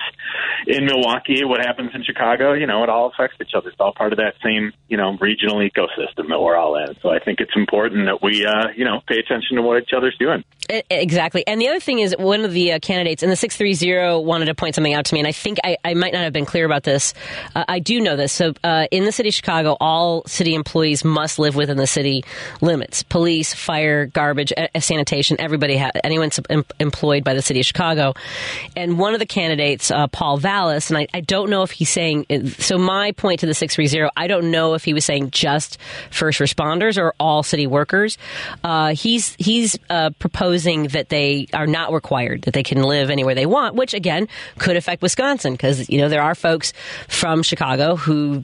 in 0.68 0.86
Milwaukee, 0.86 1.44
what 1.44 1.60
happens 1.60 1.92
in 1.94 2.04
Chicago, 2.04 2.54
you 2.54 2.68
know, 2.68 2.84
it 2.84 2.90
all 2.90 3.08
affects 3.08 3.38
each 3.42 3.54
other. 3.56 3.70
It's 3.70 3.80
all 3.80 3.94
part 3.94 4.14
of 4.14 4.18
that 4.18 4.36
same 4.44 4.72
you 4.88 4.98
know 4.98 5.18
regional 5.20 5.58
ecosystem 5.58 6.30
that 6.30 6.40
we're 6.40 6.56
all 6.56 6.76
in. 6.78 6.96
So 7.02 7.10
I 7.10 7.20
think 7.20 7.40
it's 7.40 7.56
important 7.56 8.06
that 8.06 8.22
we 8.22 8.46
uh, 8.46 8.70
you 8.76 8.86
know 8.86 9.02
pay 9.08 9.18
attention 9.20 9.58
to 9.58 9.62
what 9.62 9.82
each 9.82 9.92
other's 9.96 10.18
doing. 10.18 10.44
Exactly. 10.90 11.46
And 11.46 11.62
the 11.62 11.68
other 11.68 11.80
thing 11.80 12.00
is, 12.00 12.16
one 12.18 12.44
of 12.44 12.52
the 12.52 12.74
uh, 12.74 12.80
candidates 12.80 13.22
in 13.22 13.30
the 13.30 13.36
630 13.36 14.24
wanted 14.26 14.46
to 14.46 14.56
point 14.56 14.76
something 14.76 14.94
out 14.94 15.06
to 15.06 15.14
me, 15.14 15.20
and 15.20 15.28
I 15.28 15.32
think 15.32 15.60
I, 15.64 15.78
I 15.84 15.94
might 15.94 16.14
not 16.14 16.24
have 16.24 16.34
been 16.34 16.46
clear 16.46 16.66
about 16.66 16.84
this. 16.84 17.14
Uh, 17.54 17.66
I 17.68 17.80
do 17.80 18.02
know 18.02 18.16
this. 18.16 18.32
So, 18.32 18.45
uh, 18.64 18.88
in 18.92 19.06
the 19.06 19.12
city 19.12 19.30
of 19.30 19.36
Chicago, 19.36 19.78
all 19.80 20.24
city 20.26 20.56
employees 20.56 21.04
must 21.04 21.40
live 21.40 21.56
within 21.56 21.78
the 21.78 21.88
city 21.88 22.24
limits 22.62 23.04
police, 23.04 23.54
fire, 23.54 24.06
garbage, 24.08 24.52
sanitation, 24.80 25.38
everybody, 25.40 25.78
ha- 25.78 25.92
anyone 26.04 26.30
em- 26.50 26.66
employed 26.80 27.24
by 27.24 27.34
the 27.34 27.42
city 27.42 27.60
of 27.60 27.66
Chicago. 27.66 28.14
And 28.76 28.98
one 28.98 29.14
of 29.14 29.20
the 29.20 29.26
candidates, 29.26 29.92
uh, 29.92 30.08
Paul 30.08 30.38
Vallas, 30.38 30.90
and 30.90 30.98
I, 30.98 31.08
I, 31.14 31.22
don't 31.22 31.50
know 31.50 31.64
if 31.64 31.72
he's 31.72 31.90
saying, 31.90 32.26
uh, 32.30 32.46
so 32.60 32.78
my 32.78 33.12
point 33.12 33.42
to 33.42 33.46
the 33.46 33.54
630, 33.54 34.12
I 34.16 34.28
don't 34.28 34.52
know 34.52 34.74
if 34.74 34.84
he 34.84 34.94
was 34.94 35.06
saying 35.06 35.32
just 35.32 35.78
first 36.12 36.40
responders 36.40 36.98
or 36.98 37.14
all 37.20 37.44
city 37.44 37.68
workers. 37.68 38.18
Uh, 38.64 38.94
he's, 38.94 39.36
he's 39.36 39.78
proposed 40.20 40.56
proposing 40.56 40.84
that 40.90 41.10
they 41.10 41.48
are 41.54 41.68
not 41.68 41.92
required, 41.92 42.44
that 42.44 42.54
they 42.54 42.64
can 42.64 42.82
live 42.82 43.10
anywhere 43.10 43.36
they 43.36 43.46
want, 43.46 43.76
which 43.76 43.94
again 43.94 44.28
could 44.58 44.78
affect 44.78 45.02
Wisconsin 45.02 45.54
because, 45.54 45.90
you 45.90 45.98
know, 45.98 46.08
there 46.08 46.22
are 46.22 46.36
folks 46.36 46.72
from 47.08 47.44
Chicago 47.44 47.96
who 47.96 48.35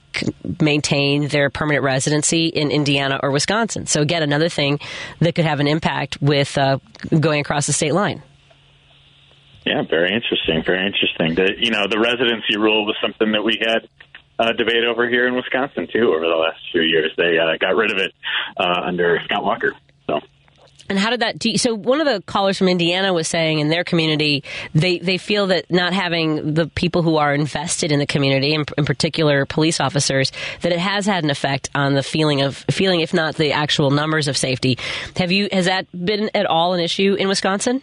maintain 0.61 1.27
their 1.27 1.49
permanent 1.49 1.83
residency 1.83 2.47
in 2.47 2.71
Indiana 2.71 3.19
or 3.23 3.31
Wisconsin. 3.31 3.85
So, 3.87 4.01
again, 4.01 4.23
another 4.23 4.49
thing 4.49 4.79
that 5.19 5.35
could 5.35 5.45
have 5.45 5.59
an 5.59 5.67
impact 5.67 6.21
with 6.21 6.57
uh, 6.57 6.79
going 7.19 7.41
across 7.41 7.67
the 7.67 7.73
state 7.73 7.93
line. 7.93 8.21
Yeah, 9.65 9.83
very 9.89 10.13
interesting. 10.13 10.63
Very 10.65 10.85
interesting. 10.85 11.35
The, 11.35 11.53
you 11.57 11.71
know, 11.71 11.87
the 11.87 11.99
residency 11.99 12.57
rule 12.57 12.85
was 12.85 12.95
something 13.01 13.31
that 13.31 13.43
we 13.43 13.59
had 13.61 13.87
uh, 14.39 14.53
debate 14.53 14.83
over 14.85 15.07
here 15.07 15.27
in 15.27 15.35
Wisconsin 15.35 15.87
too 15.91 16.13
over 16.15 16.25
the 16.25 16.35
last 16.35 16.59
few 16.71 16.81
years. 16.81 17.11
They 17.15 17.37
uh, 17.37 17.57
got 17.59 17.75
rid 17.75 17.91
of 17.91 17.97
it 17.97 18.11
uh, 18.57 18.81
under 18.85 19.19
Scott 19.25 19.43
Walker. 19.43 19.73
And 20.91 20.99
how 20.99 21.09
did 21.09 21.21
that? 21.21 21.39
Do 21.39 21.49
you, 21.49 21.57
so 21.57 21.73
one 21.73 22.01
of 22.01 22.05
the 22.05 22.21
callers 22.25 22.57
from 22.57 22.67
Indiana 22.67 23.13
was 23.13 23.25
saying 23.25 23.59
in 23.59 23.69
their 23.69 23.85
community 23.85 24.43
they 24.75 24.99
they 24.99 25.17
feel 25.17 25.47
that 25.47 25.71
not 25.71 25.93
having 25.93 26.53
the 26.53 26.67
people 26.67 27.01
who 27.01 27.15
are 27.15 27.33
invested 27.33 27.93
in 27.93 27.99
the 27.99 28.05
community, 28.05 28.53
in, 28.53 28.65
in, 28.77 28.83
particular 28.83 29.45
police 29.45 29.79
officers, 29.79 30.33
that 30.59 30.73
it 30.73 30.79
has 30.79 31.05
had 31.05 31.23
an 31.23 31.29
effect 31.29 31.69
on 31.73 31.93
the 31.93 32.03
feeling 32.03 32.41
of 32.41 32.57
feeling, 32.69 32.99
if 32.99 33.13
not 33.13 33.35
the 33.35 33.53
actual 33.53 33.89
numbers 33.89 34.27
of 34.27 34.35
safety. 34.35 34.77
Have 35.15 35.31
you 35.31 35.47
has 35.53 35.63
that 35.63 35.87
been 35.93 36.29
at 36.35 36.45
all 36.45 36.73
an 36.73 36.81
issue 36.81 37.15
in 37.17 37.29
Wisconsin? 37.29 37.81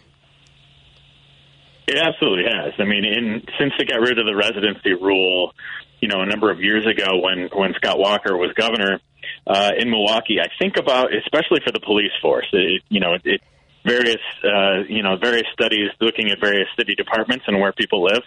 It 1.87 1.97
absolutely 1.97 2.43
has. 2.43 2.73
I 2.77 2.83
mean, 2.83 3.05
in 3.05 3.41
since 3.57 3.73
they 3.79 3.85
got 3.85 4.01
rid 4.01 4.19
of 4.19 4.27
the 4.27 4.35
residency 4.35 4.93
rule, 4.93 5.55
you 5.99 6.09
know, 6.09 6.21
a 6.21 6.27
number 6.27 6.51
of 6.51 6.61
years 6.61 6.85
ago 6.85 7.17
when 7.17 7.49
when 7.51 7.73
Scott 7.73 7.97
Walker 7.97 8.37
was 8.37 8.53
governor 8.53 8.99
uh, 9.47 9.71
in 9.77 9.89
Milwaukee, 9.89 10.37
I 10.41 10.47
think 10.59 10.77
about 10.77 11.09
especially 11.15 11.61
for 11.65 11.71
the 11.71 11.79
police 11.79 12.11
force. 12.21 12.47
It, 12.53 12.83
you 12.89 12.99
know, 12.99 13.15
it, 13.23 13.41
various 13.85 14.21
uh, 14.43 14.83
you 14.87 15.03
know 15.03 15.17
various 15.17 15.47
studies 15.53 15.89
looking 16.01 16.29
at 16.31 16.39
various 16.39 16.67
city 16.77 16.95
departments 16.95 17.45
and 17.47 17.59
where 17.59 17.73
people 17.73 18.03
live, 18.03 18.23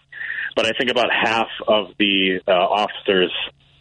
but 0.56 0.66
I 0.66 0.70
think 0.78 0.90
about 0.90 1.08
half 1.12 1.48
of 1.66 1.88
the 1.98 2.40
uh, 2.46 2.52
officers 2.52 3.32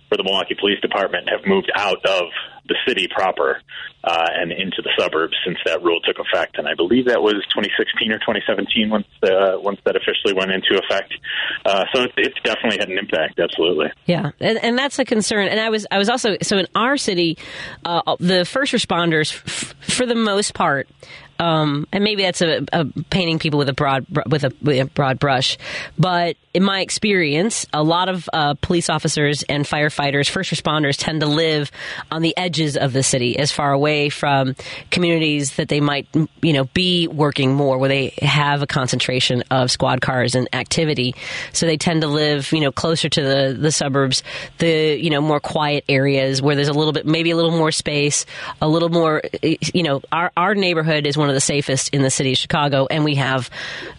for 0.09 0.17
the 0.17 0.23
Milwaukee 0.23 0.55
Police 0.59 0.81
Department 0.81 1.29
have 1.29 1.47
moved 1.47 1.71
out 1.75 2.05
of 2.05 2.23
the 2.67 2.75
city 2.85 3.07
proper 3.07 3.61
uh, 4.03 4.27
and 4.33 4.51
into 4.51 4.81
the 4.81 4.89
suburbs 4.97 5.35
since 5.45 5.57
that 5.65 5.83
rule 5.83 5.99
took 6.01 6.17
effect. 6.19 6.57
And 6.57 6.67
I 6.67 6.73
believe 6.73 7.05
that 7.05 7.21
was 7.21 7.35
2016 7.53 8.11
or 8.11 8.19
2017 8.19 8.89
once 8.89 9.07
uh, 9.23 9.59
once 9.59 9.79
that 9.85 9.95
officially 9.95 10.33
went 10.33 10.51
into 10.51 10.81
effect. 10.83 11.13
Uh, 11.65 11.85
so 11.93 12.03
it, 12.03 12.11
it's 12.17 12.37
definitely 12.43 12.79
had 12.79 12.89
an 12.89 12.97
impact. 12.97 13.39
Absolutely. 13.39 13.87
Yeah, 14.05 14.31
and, 14.39 14.57
and 14.63 14.77
that's 14.77 14.97
a 14.99 15.05
concern. 15.05 15.47
And 15.47 15.59
I 15.59 15.69
was 15.69 15.85
I 15.91 15.97
was 15.97 16.09
also 16.09 16.37
so 16.41 16.57
in 16.57 16.67
our 16.75 16.97
city, 16.97 17.37
uh, 17.85 18.15
the 18.19 18.45
first 18.45 18.73
responders, 18.73 19.33
f- 19.33 19.75
for 19.81 20.05
the 20.05 20.15
most 20.15 20.53
part, 20.53 20.87
um, 21.41 21.87
and 21.91 22.03
maybe 22.03 22.21
that's 22.21 22.43
a, 22.43 22.63
a, 22.71 22.85
painting 23.09 23.39
people 23.39 23.57
with 23.57 23.67
a 23.67 23.73
broad 23.73 24.05
with 24.29 24.43
a, 24.43 24.53
with 24.61 24.79
a, 24.79 24.85
broad 24.85 25.17
brush. 25.17 25.57
But 25.97 26.37
in 26.53 26.61
my 26.61 26.81
experience, 26.81 27.65
a 27.73 27.81
lot 27.81 28.09
of 28.09 28.29
uh, 28.31 28.53
police 28.61 28.91
officers 28.91 29.41
and 29.49 29.65
firefighters, 29.65 30.29
first 30.29 30.51
responders, 30.51 30.97
tend 30.97 31.21
to 31.21 31.25
live 31.25 31.71
on 32.11 32.21
the 32.21 32.37
edges 32.37 32.77
of 32.77 32.93
the 32.93 33.01
city, 33.01 33.39
as 33.39 33.51
far 33.51 33.73
away 33.73 34.09
from 34.09 34.55
communities 34.91 35.55
that 35.55 35.67
they 35.67 35.81
might, 35.81 36.07
you 36.43 36.53
know, 36.53 36.65
be 36.75 37.07
working 37.07 37.55
more, 37.55 37.79
where 37.79 37.89
they 37.89 38.13
have 38.21 38.61
a 38.61 38.67
concentration 38.67 39.43
of 39.49 39.71
squad 39.71 39.99
cars 39.99 40.35
and 40.35 40.47
activity. 40.53 41.15
So 41.53 41.65
they 41.65 41.77
tend 41.77 42.01
to 42.01 42.07
live, 42.07 42.51
you 42.51 42.59
know, 42.59 42.71
closer 42.71 43.09
to 43.09 43.21
the 43.21 43.57
the 43.59 43.71
suburbs, 43.71 44.21
the 44.59 44.95
you 44.95 45.09
know 45.09 45.21
more 45.21 45.39
quiet 45.39 45.85
areas 45.89 46.39
where 46.39 46.55
there's 46.55 46.67
a 46.67 46.73
little 46.73 46.93
bit, 46.93 47.07
maybe 47.07 47.31
a 47.31 47.35
little 47.35 47.49
more 47.49 47.71
space, 47.71 48.27
a 48.61 48.67
little 48.67 48.89
more, 48.89 49.23
you 49.41 49.81
know, 49.81 50.03
our 50.11 50.31
our 50.37 50.53
neighborhood 50.53 51.07
is 51.07 51.17
one 51.17 51.30
of 51.31 51.35
the 51.35 51.41
safest 51.41 51.89
in 51.93 52.01
the 52.01 52.11
city 52.11 52.31
of 52.33 52.37
Chicago, 52.37 52.87
and 52.89 53.03
we 53.03 53.15
have, 53.15 53.49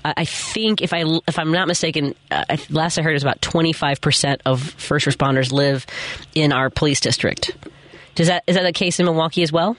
I 0.04 0.24
think, 0.24 0.82
if 0.82 0.92
I 0.92 1.04
if 1.26 1.38
I'm 1.38 1.52
not 1.52 1.66
mistaken, 1.66 2.14
uh, 2.30 2.56
last 2.70 2.98
I 2.98 3.02
heard 3.02 3.16
is 3.16 3.22
about 3.22 3.42
25 3.42 4.00
percent 4.00 4.42
of 4.44 4.62
first 4.62 5.06
responders 5.06 5.52
live 5.52 5.86
in 6.34 6.52
our 6.52 6.70
police 6.70 7.00
district. 7.00 7.50
Does 8.14 8.28
that 8.28 8.44
is 8.46 8.56
that 8.56 8.62
the 8.62 8.72
case 8.72 9.00
in 9.00 9.06
Milwaukee 9.06 9.42
as 9.42 9.52
well? 9.52 9.76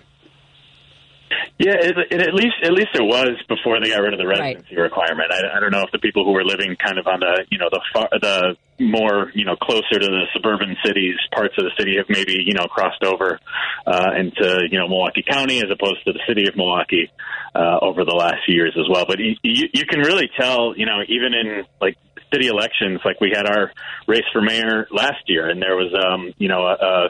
Yeah, 1.59 1.75
it, 1.79 1.95
it, 2.11 2.21
at 2.21 2.33
least 2.33 2.55
at 2.63 2.73
least 2.73 2.89
it 2.93 3.03
was 3.03 3.37
before 3.47 3.79
they 3.79 3.89
got 3.89 4.01
rid 4.01 4.13
of 4.13 4.19
the 4.19 4.27
residency 4.27 4.75
right. 4.75 4.83
requirement. 4.83 5.31
I, 5.31 5.57
I 5.57 5.59
don't 5.59 5.71
know 5.71 5.83
if 5.83 5.91
the 5.91 5.99
people 5.99 6.25
who 6.25 6.31
were 6.31 6.43
living 6.43 6.75
kind 6.75 6.97
of 6.97 7.07
on 7.07 7.19
the 7.19 7.45
you 7.49 7.57
know 7.57 7.69
the 7.71 7.81
far, 7.93 8.09
the 8.11 8.55
more 8.79 9.31
you 9.33 9.45
know 9.45 9.55
closer 9.55 9.99
to 9.99 10.05
the 10.05 10.25
suburban 10.33 10.75
cities 10.83 11.15
parts 11.31 11.53
of 11.57 11.65
the 11.65 11.71
city 11.77 11.97
have 11.97 12.07
maybe 12.09 12.35
you 12.45 12.53
know 12.53 12.65
crossed 12.65 13.03
over 13.03 13.39
uh, 13.85 14.11
into 14.17 14.67
you 14.69 14.79
know 14.79 14.87
Milwaukee 14.87 15.23
County 15.23 15.59
as 15.59 15.69
opposed 15.71 16.03
to 16.05 16.13
the 16.13 16.21
city 16.27 16.47
of 16.47 16.55
Milwaukee 16.55 17.11
uh, 17.55 17.79
over 17.81 18.03
the 18.03 18.15
last 18.15 18.45
few 18.45 18.55
years 18.55 18.75
as 18.77 18.89
well. 18.89 19.05
But 19.07 19.19
you, 19.19 19.35
you 19.43 19.85
can 19.85 19.99
really 19.99 20.29
tell 20.39 20.75
you 20.75 20.85
know 20.85 21.01
even 21.07 21.33
in 21.33 21.65
like 21.79 21.97
city 22.33 22.47
elections, 22.47 22.99
like 23.05 23.21
we 23.21 23.31
had 23.33 23.45
our 23.45 23.71
race 24.07 24.25
for 24.33 24.41
mayor 24.41 24.87
last 24.91 25.27
year, 25.27 25.49
and 25.49 25.61
there 25.61 25.75
was 25.75 25.93
um, 25.93 26.33
you 26.37 26.47
know 26.47 26.65
a, 26.65 26.73
a 26.73 27.09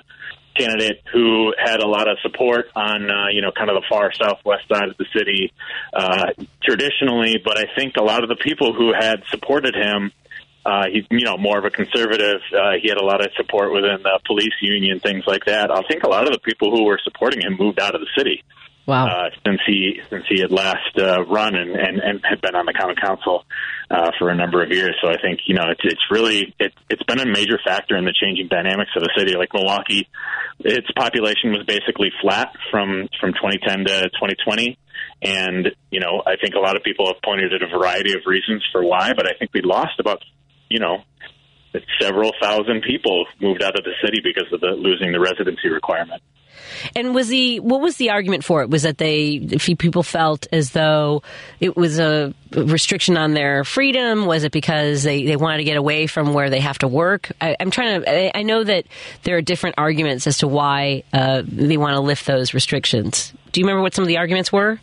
candidate 0.56 1.02
who 1.12 1.54
had 1.58 1.80
a 1.80 1.88
lot 1.88 2.08
of 2.10 2.18
support 2.22 2.66
on 2.76 3.10
uh, 3.10 3.28
you 3.32 3.42
know 3.42 3.52
kind 3.52 3.70
of 3.70 3.76
the 3.76 3.86
far 3.90 4.12
southwest 4.14 4.68
side 4.68 4.90
of 4.90 4.98
the 4.98 5.06
city 5.16 5.52
uh, 5.94 6.28
traditionally, 6.64 7.42
but 7.44 7.58
I 7.58 7.66
think 7.76 7.98
a 7.98 8.04
lot 8.04 8.24
of 8.24 8.30
the 8.30 8.36
people 8.36 8.74
who 8.74 8.94
had 8.94 9.24
supported 9.30 9.76
him. 9.76 10.12
Uh, 10.66 10.86
he's, 10.90 11.04
you 11.12 11.26
know, 11.26 11.36
more 11.36 11.60
of 11.60 11.66
a 11.66 11.70
conservative. 11.70 12.40
Uh, 12.56 12.80
he 12.82 12.88
had 12.88 12.98
a 12.98 13.04
lot 13.04 13.20
of 13.20 13.30
support 13.36 13.74
within 13.74 13.98
the 14.02 14.18
police 14.26 14.56
union, 14.62 14.98
things 15.02 15.26
like 15.28 15.44
that. 15.44 15.70
I 15.70 15.82
think 15.90 16.04
a 16.04 16.08
lot 16.08 16.26
of 16.26 16.32
the 16.32 16.40
people 16.40 16.72
who 16.72 16.86
were 16.86 16.98
supporting 17.04 17.42
him 17.42 17.58
moved 17.60 17.82
out 17.82 17.96
of 17.96 18.00
the 18.00 18.08
city. 18.18 18.46
Wow. 18.86 19.08
Uh, 19.08 19.30
since 19.46 19.62
he 19.66 20.02
since 20.10 20.26
he 20.28 20.42
had 20.42 20.52
last 20.52 20.98
uh, 20.98 21.24
run 21.26 21.56
and, 21.56 21.72
and, 21.72 22.00
and 22.00 22.20
had 22.24 22.42
been 22.42 22.54
on 22.54 22.66
the 22.66 22.74
common 22.74 22.98
council 22.98 23.46
uh, 23.90 24.12
for 24.20 24.30
a 24.30 24.36
number 24.36 24.62
of 24.62 24.72
years, 24.72 24.96
so 25.02 25.10
I 25.10 25.16
think 25.22 25.40
you 25.48 25.56
know 25.56 25.64
it's 25.70 25.80
it's 25.84 26.02
really 26.12 26.54
it, 26.60 26.74
it's 26.90 27.04
been 27.04 27.22
a 27.22 27.26
major 27.26 27.58
factor 27.64 27.96
in 27.96 28.04
the 28.04 28.14
changing 28.14 28.50
dynamics 28.50 28.92
of 28.98 29.04
the 29.04 29.12
city. 29.18 29.38
Like 29.38 29.54
Milwaukee, 29.54 30.10
its 30.60 30.88
population 30.98 31.52
was 31.52 31.64
basically 31.66 32.12
flat 32.22 32.50
from 32.72 33.08
from 33.22 33.32
2010 33.32 33.86
to 33.86 34.10
2020, 34.20 34.78
and 35.22 35.70
you 35.90 36.02
know 36.02 36.22
I 36.26 36.36
think 36.36 36.56
a 36.56 36.60
lot 36.60 36.76
of 36.76 36.84
people 36.84 37.08
have 37.08 37.22
pointed 37.24 37.54
at 37.54 37.64
a 37.64 37.68
variety 37.68 38.12
of 38.12 38.24
reasons 38.26 38.64
for 38.74 38.84
why, 38.84 39.14
but 39.16 39.28
I 39.28 39.38
think 39.40 39.52
we 39.54 39.62
lost 39.62 39.98
about 40.00 40.22
you 40.68 40.80
know 40.80 41.04
several 42.00 42.32
thousand 42.42 42.84
people 42.84 43.26
moved 43.42 43.64
out 43.64 43.78
of 43.78 43.84
the 43.84 43.94
city 44.04 44.22
because 44.24 44.52
of 44.52 44.62
the 44.62 44.68
losing 44.68 45.12
the 45.12 45.20
residency 45.20 45.70
requirement. 45.70 46.22
And 46.96 47.14
was 47.16 47.28
the 47.30 47.60
what 47.60 47.82
was 47.82 47.98
the 47.98 48.10
argument 48.10 48.44
for 48.44 48.62
it? 48.62 48.70
Was 48.70 48.84
that 48.84 48.98
they 48.98 49.40
few 49.60 49.76
people 49.76 50.04
felt 50.04 50.48
as 50.52 50.72
though 50.72 51.24
it 51.60 51.76
was 51.76 52.00
a 52.00 52.34
restriction 52.52 53.18
on 53.18 53.34
their 53.34 53.64
freedom? 53.64 54.26
Was 54.26 54.44
it 54.44 54.52
because 54.52 55.04
they, 55.04 55.26
they 55.26 55.36
wanted 55.36 55.58
to 55.58 55.64
get 55.64 55.78
away 55.78 56.08
from 56.08 56.34
where 56.34 56.50
they 56.50 56.60
have 56.60 56.78
to 56.80 56.88
work? 56.88 57.32
I, 57.40 57.56
am 57.60 57.72
trying 57.72 58.02
to. 58.02 58.10
I, 58.10 58.40
I, 58.40 58.44
know 58.44 58.64
that 58.64 58.86
there 59.24 59.38
are 59.38 59.42
different 59.42 59.76
arguments 59.78 60.28
as 60.28 60.40
to 60.40 60.48
why 60.48 61.04
uh, 61.14 61.44
they 61.46 61.78
want 61.78 61.94
to 61.94 62.02
lift 62.02 62.26
those 62.26 62.54
restrictions. 62.54 63.34
Do 63.52 63.62
you 63.62 63.66
remember 63.66 63.82
what 63.82 63.94
some 63.94 64.04
of 64.04 64.08
the 64.08 64.18
arguments 64.18 64.52
were? 64.52 64.80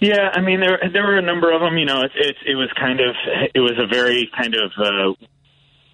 Yeah, 0.00 0.30
I 0.32 0.40
mean 0.40 0.60
there 0.60 0.78
there 0.92 1.02
were 1.02 1.18
a 1.18 1.22
number 1.22 1.52
of 1.52 1.60
them. 1.60 1.76
You 1.76 1.86
know, 1.86 2.02
it 2.02 2.12
it, 2.14 2.36
it 2.46 2.54
was 2.54 2.70
kind 2.78 3.00
of 3.00 3.16
it 3.54 3.60
was 3.60 3.72
a 3.78 3.86
very 3.86 4.30
kind 4.36 4.54
of 4.54 4.70
uh, 4.78 5.26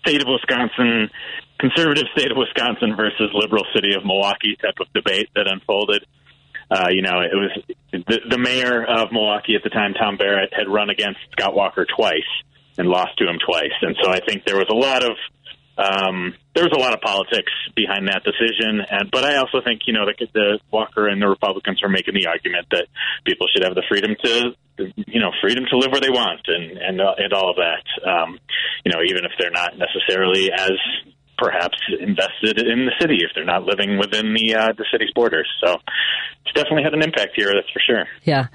state 0.04 0.20
of 0.22 0.28
Wisconsin 0.28 1.10
conservative 1.58 2.04
state 2.16 2.30
of 2.30 2.36
Wisconsin 2.36 2.96
versus 2.96 3.30
liberal 3.32 3.64
city 3.74 3.94
of 3.94 4.04
Milwaukee 4.04 4.56
type 4.60 4.74
of 4.80 4.92
debate 4.92 5.30
that 5.34 5.46
unfolded. 5.46 6.04
Uh, 6.70 6.88
you 6.90 7.02
know, 7.02 7.20
it 7.20 7.34
was 7.34 7.50
the, 7.92 8.20
the 8.28 8.38
mayor 8.38 8.84
of 8.84 9.12
Milwaukee 9.12 9.54
at 9.54 9.62
the 9.62 9.70
time, 9.70 9.94
Tom 9.94 10.16
Barrett, 10.16 10.52
had 10.52 10.68
run 10.68 10.90
against 10.90 11.20
Scott 11.32 11.54
Walker 11.54 11.86
twice 11.86 12.22
and 12.76 12.88
lost 12.88 13.16
to 13.18 13.28
him 13.28 13.38
twice, 13.44 13.72
and 13.82 13.96
so 14.02 14.10
I 14.10 14.20
think 14.20 14.44
there 14.44 14.56
was 14.56 14.66
a 14.68 14.74
lot 14.74 15.04
of 15.04 15.16
Um, 15.76 16.34
there 16.54 16.62
was 16.62 16.72
a 16.72 16.78
lot 16.78 16.94
of 16.94 17.00
politics 17.00 17.50
behind 17.74 18.06
that 18.06 18.22
decision, 18.22 18.80
and 18.88 19.10
but 19.10 19.24
I 19.24 19.36
also 19.36 19.60
think 19.64 19.82
you 19.86 19.92
know 19.92 20.06
the, 20.06 20.14
the 20.32 20.58
Walker 20.70 21.08
and 21.08 21.20
the 21.20 21.28
Republicans 21.28 21.82
are 21.82 21.88
making 21.88 22.14
the 22.14 22.26
argument 22.26 22.66
that 22.70 22.86
people 23.26 23.46
should 23.52 23.64
have 23.64 23.74
the 23.74 23.82
freedom 23.88 24.14
to 24.22 24.54
you 24.78 25.20
know 25.20 25.30
freedom 25.42 25.64
to 25.70 25.76
live 25.76 25.90
where 25.90 26.00
they 26.00 26.10
want 26.10 26.42
and 26.46 26.78
and 26.78 27.00
uh, 27.00 27.14
and 27.18 27.32
all 27.32 27.50
of 27.50 27.56
that. 27.56 27.84
Um, 28.06 28.38
you 28.84 28.92
know, 28.92 29.02
even 29.02 29.24
if 29.24 29.32
they're 29.38 29.50
not 29.50 29.74
necessarily 29.76 30.52
as 30.52 30.78
perhaps 31.36 31.76
invested 31.98 32.58
in 32.58 32.86
the 32.86 32.92
city 33.00 33.18
if 33.20 33.30
they're 33.34 33.44
not 33.44 33.64
living 33.64 33.98
within 33.98 34.34
the 34.34 34.54
uh, 34.54 34.72
the 34.76 34.86
city's 34.92 35.10
borders. 35.14 35.48
So 35.64 35.74
it's 36.44 36.54
definitely 36.54 36.84
had 36.84 36.94
an 36.94 37.02
impact 37.02 37.32
here. 37.34 37.50
That's 37.54 37.70
for 37.70 37.82
sure. 37.84 38.04
Yeah. 38.22 38.46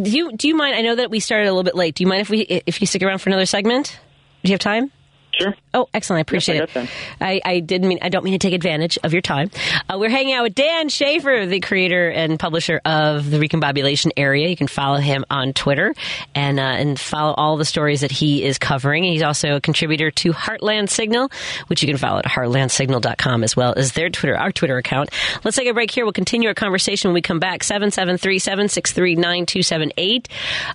Do 0.00 0.10
you 0.10 0.32
do 0.32 0.48
you 0.48 0.56
mind? 0.56 0.74
I 0.74 0.82
know 0.82 0.96
that 0.96 1.10
we 1.10 1.20
started 1.20 1.46
a 1.46 1.52
little 1.52 1.62
bit 1.62 1.76
late. 1.76 1.94
Do 1.94 2.02
you 2.02 2.08
mind 2.08 2.22
if 2.22 2.30
we 2.30 2.40
if 2.40 2.80
you 2.80 2.86
stick 2.86 3.02
around 3.02 3.18
for 3.18 3.30
another 3.30 3.46
segment? 3.46 4.00
Do 4.42 4.50
you 4.50 4.54
have 4.54 4.60
time? 4.60 4.90
Sure. 5.38 5.54
Oh, 5.74 5.88
excellent! 5.92 6.18
I 6.18 6.22
appreciate 6.22 6.56
Yes, 6.74 6.76
it. 6.76 6.88
I, 7.20 7.40
I 7.44 7.60
didn't 7.60 7.88
mean 7.88 7.98
I 8.00 8.08
don't 8.08 8.24
mean 8.24 8.32
to 8.32 8.38
take 8.38 8.54
advantage 8.54 8.96
of 9.02 9.12
your 9.12 9.22
time. 9.22 9.50
Uh, 9.88 9.96
we're 9.98 10.08
hanging 10.08 10.32
out 10.34 10.44
with 10.44 10.54
Dan 10.54 10.88
Shafer, 10.88 11.46
the 11.46 11.60
creator 11.60 12.08
and 12.10 12.38
publisher 12.38 12.80
of 12.84 13.28
the 13.30 13.38
Recombobulation 13.38 14.12
Area. 14.16 14.48
You 14.48 14.56
can 14.56 14.68
follow 14.68 14.98
him 14.98 15.24
on 15.30 15.52
Twitter 15.52 15.94
and 16.34 16.58
uh, 16.58 16.62
and 16.62 16.98
follow 16.98 17.34
all 17.34 17.56
the 17.56 17.64
stories 17.64 18.00
that 18.02 18.12
he 18.12 18.44
is 18.44 18.56
covering. 18.58 19.04
He's 19.04 19.22
also 19.22 19.56
a 19.56 19.60
contributor 19.60 20.10
to 20.12 20.32
Heartland 20.32 20.88
Signal, 20.90 21.30
which 21.66 21.82
you 21.82 21.88
can 21.88 21.96
follow 21.96 22.20
at 22.20 22.24
heartlandsignal.com 22.26 23.42
as 23.44 23.56
well 23.56 23.74
as 23.76 23.92
their 23.92 24.10
Twitter, 24.10 24.36
our 24.36 24.52
Twitter 24.52 24.76
account. 24.78 25.10
Let's 25.44 25.56
take 25.56 25.68
a 25.68 25.74
break 25.74 25.90
here. 25.90 26.04
We'll 26.04 26.12
continue 26.12 26.48
our 26.48 26.54
conversation 26.54 27.08
when 27.08 27.14
we 27.14 27.22
come 27.22 27.40
back. 27.40 27.64
Seven 27.64 27.90
seven 27.90 28.16
three 28.18 28.38
seven 28.38 28.68
six 28.68 28.92
three 28.92 29.16
nine 29.16 29.46
two 29.46 29.62
seven 29.62 29.92
eight. 29.96 30.28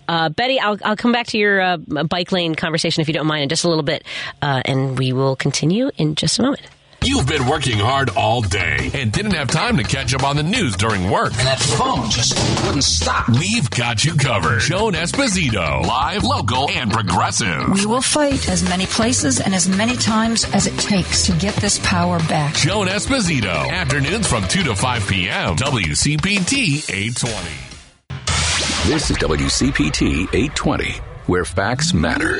Uh, 0.08 0.30
Betty, 0.30 0.60
I'll 0.60 0.78
I'll 0.84 0.96
come 0.98 1.12
back 1.12 1.28
to 1.28 1.38
your 1.38 1.62
uh, 1.62 1.78
bike 1.78 2.32
lane 2.32 2.56
conversation 2.56 3.02
if 3.02 3.08
you 3.08 3.14
don't 3.14 3.28
mind 3.28 3.44
in 3.44 3.50
just 3.50 3.64
a 3.64 3.70
little 3.70 3.84
bit, 3.84 4.04
uh, 4.42 4.62
and 4.90 5.00
we 5.00 5.14
will 5.14 5.36
continue 5.36 5.92
in 5.98 6.16
just 6.16 6.40
a 6.40 6.42
moment. 6.42 6.62
You've 7.02 7.28
been 7.28 7.48
working 7.48 7.78
hard 7.78 8.10
all 8.18 8.42
day 8.42 8.92
and 8.94 9.10
didn't 9.10 9.34
have 9.34 9.48
time 9.48 9.78
to 9.78 9.84
catch 9.84 10.14
up 10.14 10.24
on 10.24 10.36
the 10.36 10.44
news 10.44 10.76
during 10.76 11.10
work. 11.10 11.32
And 11.38 11.48
that 11.48 11.60
phone 11.60 12.10
just 12.10 12.38
wouldn't 12.66 12.84
stop. 12.84 13.30
We've 13.30 13.70
got 13.70 14.04
you 14.04 14.16
covered. 14.16 14.60
Joan 14.60 14.94
Esposito, 14.94 15.86
live, 15.86 16.26
local, 16.26 16.70
and 16.70 16.92
progressive. 16.92 17.70
We 17.72 17.86
will 17.86 18.02
fight 18.02 18.50
as 18.50 18.64
many 18.64 18.86
places 18.86 19.40
and 19.40 19.56
as 19.56 19.70
many 19.70 19.96
times 19.96 20.44
as 20.54 20.68
it 20.68 20.78
takes 20.78 21.26
to 21.28 21.32
get 21.34 21.56
this 21.56 21.80
power 21.80 22.20
back. 22.28 22.56
Joan 22.56 22.88
Esposito, 22.88 23.70
afternoons 23.70 24.28
from 24.28 24.46
2 24.50 24.64
to 24.64 24.76
5 24.76 25.08
p.m. 25.08 25.56
WCPT 25.56 26.90
820. 26.90 28.92
This 28.92 29.10
is 29.10 29.18
WCPT 29.18 30.24
820, 30.34 30.92
where 31.28 31.46
facts 31.46 31.94
matter. 31.94 32.40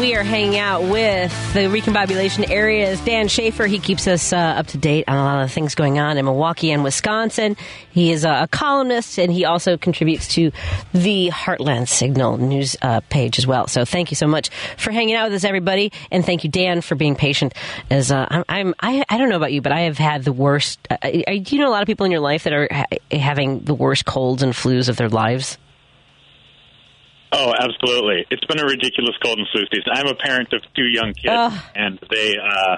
We 0.00 0.14
are 0.14 0.22
hanging 0.22 0.58
out 0.58 0.84
with 0.84 1.52
the 1.52 1.66
recombobulation 1.68 2.48
areas. 2.48 2.98
Dan 3.02 3.28
Shafer, 3.28 3.66
he 3.66 3.78
keeps 3.78 4.08
us 4.08 4.32
uh, 4.32 4.36
up 4.36 4.68
to 4.68 4.78
date 4.78 5.04
on 5.08 5.14
a 5.14 5.22
lot 5.22 5.42
of 5.42 5.52
things 5.52 5.74
going 5.74 5.98
on 5.98 6.16
in 6.16 6.24
Milwaukee 6.24 6.70
and 6.70 6.82
Wisconsin. 6.82 7.54
He 7.90 8.10
is 8.10 8.24
a, 8.24 8.48
columnist 8.50 9.18
and 9.18 9.30
he 9.30 9.44
also 9.44 9.76
contributes 9.76 10.28
to 10.28 10.52
the 10.94 11.28
Heartland 11.28 11.86
Signal 11.86 12.38
news 12.38 12.76
uh, 12.80 13.00
page 13.10 13.38
as 13.38 13.46
well. 13.46 13.66
So 13.66 13.84
thank 13.84 14.10
you 14.10 14.14
so 14.14 14.26
much 14.26 14.48
for 14.78 14.90
hanging 14.90 15.16
out 15.16 15.26
with 15.26 15.34
us, 15.34 15.44
everybody. 15.44 15.92
And 16.10 16.24
thank 16.24 16.44
you, 16.44 16.50
Dan, 16.50 16.80
for 16.80 16.94
being 16.94 17.14
patient. 17.14 17.52
As 17.90 18.10
uh, 18.10 18.42
I'm, 18.48 18.74
I, 18.80 19.04
I 19.06 19.18
don't 19.18 19.28
know 19.28 19.36
about 19.36 19.52
you, 19.52 19.60
but 19.60 19.72
I 19.72 19.80
have 19.80 19.98
had 19.98 20.24
the 20.24 20.32
worst. 20.32 20.80
Uh, 20.88 20.96
I, 21.02 21.42
do 21.44 21.54
you 21.54 21.60
know 21.60 21.68
a 21.68 21.72
lot 21.72 21.82
of 21.82 21.86
people 21.86 22.06
in 22.06 22.12
your 22.12 22.22
life 22.22 22.44
that 22.44 22.54
are 22.54 22.68
ha- 22.70 22.86
having 23.10 23.60
the 23.60 23.74
worst 23.74 24.06
colds 24.06 24.42
and 24.42 24.54
flus 24.54 24.88
of 24.88 24.96
their 24.96 25.10
lives? 25.10 25.58
Oh, 27.32 27.52
absolutely. 27.58 28.26
It's 28.30 28.44
been 28.46 28.58
a 28.58 28.64
ridiculous 28.64 29.16
cold 29.22 29.38
and 29.38 29.46
flu 29.52 29.62
season. 29.70 29.92
I'm 29.92 30.06
a 30.08 30.14
parent 30.14 30.52
of 30.52 30.62
two 30.74 30.86
young 30.90 31.12
kids, 31.14 31.30
Ugh. 31.30 31.52
and 31.74 31.98
they, 32.10 32.34
uh, 32.36 32.76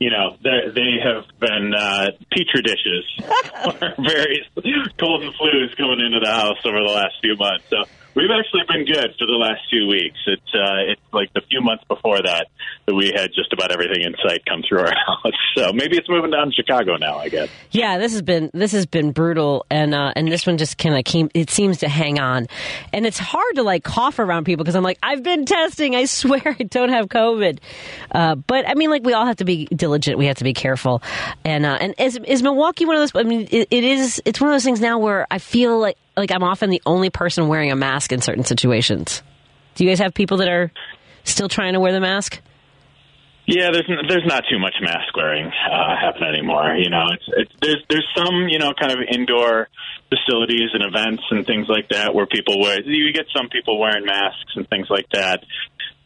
you 0.00 0.10
know, 0.10 0.36
they, 0.42 0.72
they 0.74 0.98
have 1.02 1.24
been 1.38 1.72
uh, 1.74 2.06
petri 2.30 2.62
dishes 2.62 3.04
for 3.62 3.94
various 4.02 4.46
cold 4.98 5.22
and 5.22 5.32
flus 5.34 5.76
coming 5.76 6.00
into 6.04 6.18
the 6.20 6.30
house 6.30 6.58
over 6.64 6.78
the 6.84 6.92
last 6.92 7.14
few 7.20 7.36
months. 7.36 7.64
So 7.70 7.76
we've 8.14 8.30
actually 8.30 8.62
been 8.68 8.84
good 8.84 9.14
for 9.18 9.26
the 9.26 9.38
last 9.38 9.60
few 9.70 9.86
weeks. 9.86 10.18
It's 10.26 10.54
uh, 10.54 10.92
it's 10.92 11.00
like 11.12 11.32
the 11.34 11.42
few 11.48 11.60
months 11.60 11.84
before 11.88 12.18
that 12.22 12.48
that 12.86 12.94
we 12.94 13.12
had 13.14 13.30
just 13.34 13.52
about 13.52 13.70
everything 13.70 14.02
in 14.02 14.14
sight 14.26 14.44
come 14.46 14.62
through 14.68 14.80
our 14.80 14.92
house. 15.06 15.32
So 15.56 15.72
maybe 15.72 15.96
it's 15.96 16.08
moving 16.08 16.30
down 16.30 16.46
to 16.46 16.52
Chicago 16.52 16.96
now. 16.96 17.18
I 17.18 17.28
guess. 17.28 17.48
Yeah, 17.70 17.98
this 17.98 18.12
has 18.12 18.22
been 18.22 18.50
this 18.52 18.72
has 18.72 18.86
been 18.86 19.12
brutal, 19.12 19.66
and 19.70 19.94
uh, 19.94 20.12
and 20.16 20.28
this 20.28 20.46
one 20.46 20.58
just 20.58 20.78
kind 20.78 20.96
of 20.96 21.04
came. 21.04 21.30
It 21.34 21.50
seems 21.50 21.78
to 21.78 21.88
hang 21.88 22.18
on, 22.18 22.46
and 22.92 23.06
it's 23.06 23.18
hard 23.18 23.56
to 23.56 23.62
like 23.62 23.84
cough 23.84 24.18
around 24.18 24.44
people 24.44 24.64
because 24.64 24.76
I'm 24.76 24.84
like 24.84 24.98
I've 25.02 25.22
been 25.22 25.44
testing. 25.44 25.94
I 25.94 26.04
swear 26.12 26.42
I 26.44 26.64
don't 26.64 26.90
have 26.90 27.08
COVID, 27.08 27.58
uh, 28.10 28.34
but 28.34 28.68
I 28.68 28.74
mean 28.74 28.90
like 28.90 29.04
we 29.04 29.12
all 29.12 29.26
have 29.26 29.36
to 29.36 29.44
be 29.44 29.66
diligent. 29.66 30.18
We 30.18 30.26
have 30.26 30.38
to 30.38 30.44
be 30.44 30.54
careful, 30.54 31.02
and 31.44 31.64
uh, 31.64 31.78
and 31.80 31.94
is 31.98 32.18
is 32.26 32.42
Milwaukee 32.42 32.84
one 32.84 32.96
of 32.96 33.00
those? 33.00 33.12
I 33.14 33.26
mean, 33.26 33.48
it, 33.50 33.68
it 33.70 33.84
is. 33.84 34.20
It's 34.24 34.40
one 34.40 34.50
of 34.50 34.54
those 34.54 34.64
things 34.64 34.80
now 34.80 34.98
where 34.98 35.26
I 35.30 35.38
feel 35.38 35.78
like 35.78 35.96
like 36.16 36.30
I'm 36.30 36.42
often 36.42 36.70
the 36.70 36.82
only 36.86 37.10
person 37.10 37.48
wearing 37.48 37.70
a 37.70 37.76
mask 37.76 38.12
in 38.12 38.20
certain 38.20 38.44
situations. 38.44 39.22
Do 39.74 39.84
you 39.84 39.90
guys 39.90 39.98
have 40.00 40.14
people 40.14 40.38
that 40.38 40.48
are 40.48 40.70
still 41.24 41.48
trying 41.48 41.72
to 41.74 41.80
wear 41.80 41.92
the 41.92 42.00
mask? 42.00 42.40
Yeah, 43.46 43.70
there's 43.72 43.90
there's 44.08 44.26
not 44.26 44.44
too 44.48 44.58
much 44.60 44.74
mask 44.80 45.16
wearing 45.16 45.46
uh, 45.46 45.96
happening 46.00 46.28
anymore. 46.28 46.76
You 46.76 46.90
know, 46.90 47.06
it's, 47.12 47.24
it's 47.36 47.52
there's 47.60 47.84
there's 47.88 48.06
some 48.16 48.48
you 48.48 48.58
know 48.58 48.72
kind 48.78 48.92
of 48.92 48.98
indoor 49.10 49.68
facilities 50.08 50.70
and 50.74 50.84
events 50.84 51.22
and 51.30 51.44
things 51.44 51.66
like 51.68 51.88
that 51.88 52.14
where 52.14 52.26
people 52.26 52.60
wear 52.60 52.80
you 52.82 53.12
get 53.12 53.26
some 53.36 53.48
people 53.48 53.80
wearing 53.80 54.04
masks 54.06 54.52
and 54.54 54.68
things 54.70 54.86
like 54.90 55.06
that, 55.12 55.42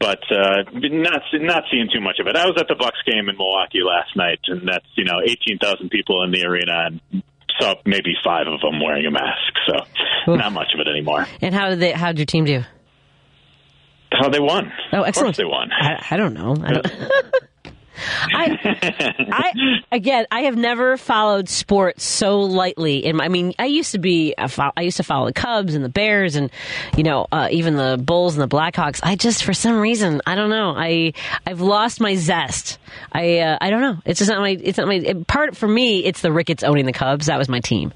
but 0.00 0.20
uh, 0.32 0.64
not 0.72 1.22
not 1.34 1.64
seeing 1.70 1.88
too 1.92 2.00
much 2.00 2.18
of 2.20 2.26
it. 2.26 2.36
I 2.36 2.46
was 2.46 2.56
at 2.58 2.68
the 2.68 2.74
Bucks 2.74 2.98
game 3.04 3.28
in 3.28 3.36
Milwaukee 3.36 3.82
last 3.84 4.16
night, 4.16 4.40
and 4.46 4.66
that's 4.66 4.88
you 4.96 5.04
know 5.04 5.20
eighteen 5.22 5.58
thousand 5.58 5.90
people 5.90 6.22
in 6.24 6.30
the 6.30 6.42
arena 6.46 6.88
and 6.88 7.22
saw 7.60 7.74
maybe 7.84 8.14
five 8.24 8.46
of 8.46 8.60
them 8.60 8.80
wearing 8.82 9.06
a 9.06 9.10
mask. 9.10 9.52
So 9.66 10.34
not 10.34 10.52
much 10.52 10.72
of 10.74 10.80
it 10.80 10.88
anymore. 10.88 11.26
And 11.40 11.54
how 11.54 11.68
did 11.70 11.80
they? 11.80 11.92
How 11.92 12.08
did 12.08 12.18
your 12.18 12.26
team 12.26 12.44
do? 12.44 12.62
How 14.12 14.28
they 14.28 14.40
won? 14.40 14.72
Oh, 14.92 15.00
Of 15.02 15.08
excellent. 15.08 15.26
course 15.28 15.36
they 15.36 15.44
won. 15.44 15.70
I, 15.72 16.06
I 16.12 16.16
don't 16.16 16.34
know. 16.34 16.56
I 16.62 16.72
don't. 16.72 16.86
I, 17.96 18.58
I 19.32 19.52
again, 19.92 20.26
I 20.30 20.42
have 20.42 20.56
never 20.56 20.96
followed 20.96 21.48
sports 21.48 22.04
so 22.04 22.40
lightly. 22.40 23.04
In 23.04 23.16
my, 23.16 23.24
I 23.24 23.28
mean, 23.28 23.54
I 23.58 23.66
used 23.66 23.92
to 23.92 23.98
be, 23.98 24.34
I 24.36 24.82
used 24.82 24.96
to 24.98 25.02
follow 25.02 25.26
the 25.26 25.32
Cubs 25.32 25.74
and 25.74 25.84
the 25.84 25.88
Bears, 25.88 26.36
and 26.36 26.50
you 26.96 27.02
know, 27.02 27.26
uh, 27.32 27.48
even 27.50 27.76
the 27.76 28.00
Bulls 28.02 28.36
and 28.36 28.42
the 28.48 28.54
Blackhawks. 28.54 29.00
I 29.02 29.16
just, 29.16 29.44
for 29.44 29.52
some 29.52 29.78
reason, 29.78 30.20
I 30.26 30.34
don't 30.34 30.50
know. 30.50 30.74
I, 30.76 31.12
I've 31.46 31.60
lost 31.60 32.00
my 32.00 32.14
zest. 32.14 32.78
I, 33.12 33.38
uh, 33.38 33.58
I 33.60 33.70
don't 33.70 33.80
know. 33.80 33.98
It's 34.04 34.18
just 34.18 34.30
not 34.30 34.40
my. 34.40 34.50
It's 34.50 34.78
not 34.78 34.86
my 34.86 34.94
it, 34.94 35.26
part 35.26 35.56
for 35.56 35.68
me. 35.68 36.04
It's 36.04 36.20
the 36.20 36.32
Ricketts 36.32 36.62
owning 36.62 36.86
the 36.86 36.92
Cubs. 36.92 37.26
That 37.26 37.38
was 37.38 37.48
my 37.48 37.60
team, 37.60 37.92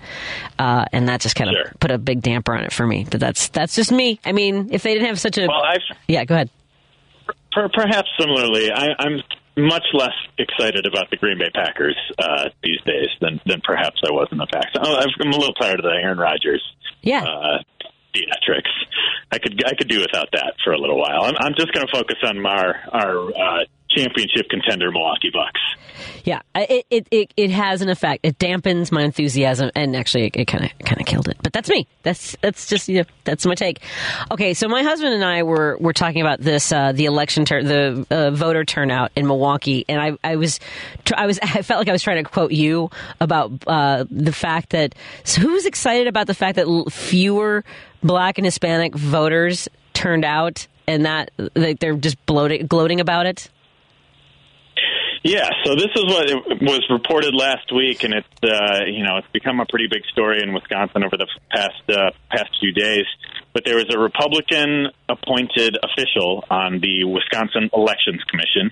uh, 0.58 0.84
and 0.92 1.08
that 1.08 1.20
just 1.20 1.36
kind 1.36 1.50
of 1.50 1.78
put 1.80 1.90
a 1.90 1.98
big 1.98 2.22
damper 2.22 2.54
on 2.54 2.64
it 2.64 2.72
for 2.72 2.86
me. 2.86 3.06
But 3.10 3.20
that's 3.20 3.48
that's 3.48 3.74
just 3.74 3.92
me. 3.92 4.20
I 4.24 4.32
mean, 4.32 4.68
if 4.72 4.82
they 4.82 4.94
didn't 4.94 5.08
have 5.08 5.20
such 5.20 5.38
a, 5.38 5.46
Well, 5.46 5.62
I've 5.62 5.96
yeah, 6.08 6.24
go 6.24 6.34
ahead. 6.34 6.50
Per, 7.52 7.68
perhaps 7.68 8.08
similarly, 8.18 8.70
I, 8.70 8.88
I'm 8.98 9.22
much 9.56 9.84
less 9.92 10.14
excited 10.38 10.86
about 10.86 11.10
the 11.10 11.16
Green 11.16 11.38
Bay 11.38 11.50
Packers 11.54 11.96
uh, 12.18 12.48
these 12.62 12.80
days 12.86 13.08
than, 13.20 13.40
than 13.46 13.60
perhaps 13.62 14.00
I 14.06 14.12
was 14.12 14.28
in 14.32 14.38
the 14.38 14.46
past. 14.46 14.78
Oh, 14.80 14.96
I'm 14.96 15.32
a 15.32 15.36
little 15.36 15.54
tired 15.54 15.80
of 15.80 15.84
the 15.84 15.90
Aaron 15.90 16.18
Rodgers 16.18 16.62
yeah. 17.02 17.22
uh, 17.22 17.58
theatrics. 18.14 18.70
I 19.32 19.38
could 19.38 19.62
I 19.64 19.74
could 19.74 19.88
do 19.88 20.00
without 20.00 20.28
that 20.32 20.54
for 20.64 20.72
a 20.72 20.78
little 20.78 20.98
while. 20.98 21.22
I'm, 21.22 21.34
I'm 21.38 21.54
just 21.54 21.72
going 21.72 21.86
to 21.86 21.92
focus 21.92 22.16
on 22.24 22.44
our 22.44 22.74
our 22.92 23.28
uh, 23.28 23.64
championship 23.90 24.48
contender 24.48 24.90
Milwaukee 24.90 25.30
Bucks. 25.32 25.60
Yeah, 26.24 26.40
it, 26.54 26.86
it, 26.90 27.08
it, 27.10 27.34
it 27.36 27.50
has 27.50 27.82
an 27.82 27.88
effect. 27.88 28.20
It 28.24 28.38
dampens 28.38 28.92
my 28.92 29.02
enthusiasm, 29.02 29.70
and 29.74 29.96
actually, 29.96 30.30
it 30.34 30.44
kind 30.46 30.64
of 30.64 30.70
kind 30.86 31.00
of 31.00 31.06
killed 31.06 31.28
it. 31.28 31.36
But 31.42 31.52
that's 31.52 31.68
me. 31.68 31.86
That's 32.02 32.36
that's 32.40 32.66
just 32.68 32.88
you 32.88 32.98
know, 32.98 33.04
that's 33.24 33.44
my 33.46 33.54
take. 33.54 33.80
Okay, 34.30 34.54
so 34.54 34.68
my 34.68 34.82
husband 34.82 35.14
and 35.14 35.24
I 35.24 35.42
were 35.42 35.76
were 35.80 35.92
talking 35.92 36.20
about 36.20 36.40
this 36.40 36.72
uh, 36.72 36.92
the 36.92 37.06
election 37.06 37.44
turn 37.44 37.66
the 37.66 38.06
uh, 38.10 38.30
voter 38.30 38.64
turnout 38.64 39.12
in 39.16 39.26
Milwaukee, 39.26 39.84
and 39.88 40.00
I 40.00 40.12
I 40.22 40.36
was 40.36 40.60
I 41.14 41.26
was 41.26 41.38
I 41.42 41.62
felt 41.62 41.78
like 41.78 41.88
I 41.88 41.92
was 41.92 42.02
trying 42.02 42.22
to 42.22 42.30
quote 42.30 42.52
you 42.52 42.90
about 43.20 43.52
uh, 43.66 44.04
the 44.10 44.32
fact 44.32 44.70
that 44.70 44.94
so 45.24 45.40
who's 45.40 45.66
excited 45.66 46.06
about 46.06 46.26
the 46.26 46.34
fact 46.34 46.56
that 46.56 46.66
fewer 46.90 47.64
Black 48.02 48.38
and 48.38 48.44
Hispanic 48.44 48.94
voters 48.94 49.68
turned 49.92 50.24
out, 50.24 50.66
and 50.86 51.04
that 51.04 51.30
like, 51.54 51.78
they're 51.80 51.94
just 51.94 52.24
bloating, 52.26 52.66
gloating 52.66 53.00
about 53.00 53.26
it. 53.26 53.50
Yeah, 55.22 55.50
so 55.64 55.74
this 55.74 55.92
is 55.94 56.04
what 56.04 56.30
was 56.62 56.80
reported 56.88 57.34
last 57.34 57.70
week, 57.74 58.04
and 58.04 58.14
it's 58.14 58.26
uh, 58.42 58.86
you 58.86 59.04
know 59.04 59.18
it's 59.18 59.28
become 59.32 59.60
a 59.60 59.66
pretty 59.66 59.86
big 59.86 60.02
story 60.10 60.42
in 60.42 60.54
Wisconsin 60.54 61.04
over 61.04 61.18
the 61.18 61.28
past 61.50 61.82
uh, 61.90 62.10
past 62.30 62.56
few 62.58 62.72
days. 62.72 63.04
but 63.52 63.64
there 63.66 63.76
was 63.76 63.86
a 63.92 63.98
Republican 63.98 64.88
appointed 65.10 65.76
official 65.82 66.44
on 66.48 66.80
the 66.80 67.04
Wisconsin 67.04 67.68
Elections 67.74 68.22
Commission, 68.30 68.70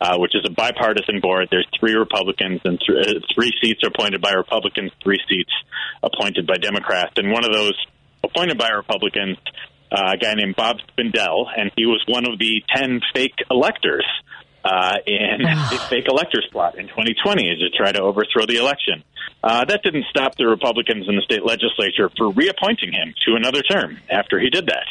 uh, 0.00 0.16
which 0.16 0.34
is 0.34 0.42
a 0.46 0.50
bipartisan 0.50 1.20
board. 1.20 1.48
There's 1.50 1.68
three 1.78 1.94
Republicans 1.94 2.60
and 2.64 2.80
th- 2.80 3.16
uh, 3.16 3.20
three 3.34 3.52
seats 3.60 3.82
are 3.84 3.88
appointed 3.88 4.22
by 4.22 4.32
Republicans, 4.32 4.92
three 5.02 5.18
seats 5.28 5.52
appointed 6.02 6.46
by 6.46 6.56
Democrats. 6.56 7.12
And 7.16 7.30
one 7.30 7.44
of 7.44 7.52
those 7.52 7.74
appointed 8.24 8.56
by 8.56 8.70
Republicans, 8.70 9.36
uh, 9.92 10.12
a 10.14 10.16
guy 10.16 10.34
named 10.34 10.56
Bob 10.56 10.76
Spindell, 10.88 11.46
and 11.56 11.70
he 11.76 11.86
was 11.86 12.02
one 12.06 12.24
of 12.24 12.38
the 12.38 12.62
10 12.74 13.00
fake 13.12 13.36
electors 13.50 14.06
uh, 14.64 14.96
in 15.06 15.42
the 15.70 15.78
fake 15.88 16.06
electors 16.08 16.46
plot 16.52 16.78
in 16.78 16.88
2020 16.88 17.56
to 17.56 17.70
try 17.76 17.92
to 17.92 18.00
overthrow 18.00 18.46
the 18.46 18.56
election. 18.56 19.02
Uh, 19.42 19.64
that 19.64 19.82
didn't 19.82 20.04
stop 20.10 20.36
the 20.36 20.46
Republicans 20.46 21.06
in 21.08 21.16
the 21.16 21.22
state 21.22 21.44
legislature 21.44 22.10
for 22.16 22.30
reappointing 22.30 22.92
him 22.92 23.14
to 23.26 23.36
another 23.36 23.62
term 23.62 23.98
after 24.10 24.38
he 24.38 24.50
did 24.50 24.66
that. 24.66 24.86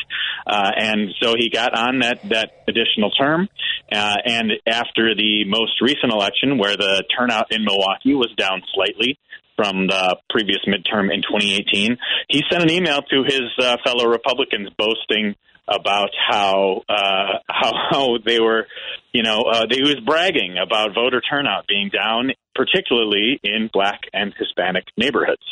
Uh, 0.48 0.72
and 0.76 1.10
so 1.22 1.36
he 1.38 1.50
got 1.50 1.78
on 1.78 2.00
that, 2.00 2.28
that 2.30 2.64
additional 2.68 3.12
term. 3.12 3.48
Uh, 3.92 4.16
and 4.26 4.54
after 4.66 5.14
the 5.14 5.46
most 5.46 5.82
recent 5.82 6.12
election, 6.12 6.58
where 6.58 6.76
the 6.76 7.04
turnout 7.16 7.52
in 7.52 7.64
Milwaukee 7.64 8.16
was 8.16 8.34
down 8.38 8.64
slightly, 8.74 9.20
from 9.56 9.88
the 9.88 10.16
previous 10.30 10.60
midterm 10.66 11.14
in 11.14 11.22
2018. 11.22 11.98
He 12.30 12.42
sent 12.50 12.64
an 12.64 12.72
email 12.72 13.02
to 13.02 13.24
his 13.26 13.52
uh, 13.60 13.76
fellow 13.84 14.06
Republicans 14.08 14.70
boasting 14.78 15.36
about 15.70 16.10
how 16.28 16.82
uh, 16.90 17.40
how 17.48 17.74
how 17.92 18.18
they 18.26 18.40
were, 18.40 18.68
you 19.14 19.24
know, 19.24 19.42
uh, 19.42 19.66
they 19.70 19.82
was 19.82 19.98
bragging 20.06 20.58
about 20.62 20.96
voter 20.96 21.22
turnout 21.22 21.68
being 21.68 21.90
down, 21.90 22.32
particularly 22.56 23.40
in 23.44 23.70
black 23.72 24.02
and 24.14 24.34
Hispanic 24.38 24.86
neighborhoods. 24.98 25.44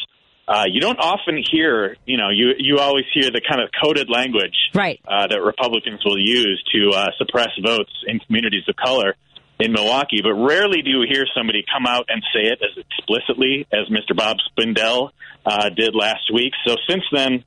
Uh, 0.48 0.64
you 0.72 0.80
don't 0.80 1.00
often 1.00 1.44
hear, 1.52 1.98
you 2.06 2.18
know, 2.18 2.30
you 2.30 2.54
you 2.58 2.80
always 2.80 3.06
hear 3.14 3.30
the 3.30 3.42
kind 3.48 3.62
of 3.62 3.70
coded 3.84 4.10
language 4.10 4.56
right. 4.74 5.00
uh, 5.08 5.28
that 5.28 5.42
Republicans 5.42 6.02
will 6.06 6.18
use 6.18 6.64
to 6.74 6.92
uh, 6.96 7.08
suppress 7.18 7.50
votes 7.64 7.92
in 8.08 8.20
communities 8.20 8.64
of 8.70 8.76
color 8.76 9.16
in 9.60 9.74
Milwaukee, 9.74 10.22
but 10.22 10.34
rarely 10.34 10.82
do 10.84 10.90
you 10.90 11.06
hear 11.10 11.26
somebody 11.36 11.66
come 11.72 11.86
out 11.86 12.06
and 12.10 12.24
say 12.34 12.48
it 12.48 12.60
as 12.62 12.78
explicitly 12.78 13.68
as 13.74 13.90
Mr. 13.90 14.16
Bob 14.16 14.38
Spindell 14.48 15.10
uh, 15.46 15.70
did 15.70 15.96
last 15.96 16.32
week. 16.32 16.54
So 16.66 16.76
since 16.88 17.04
then, 17.12 17.44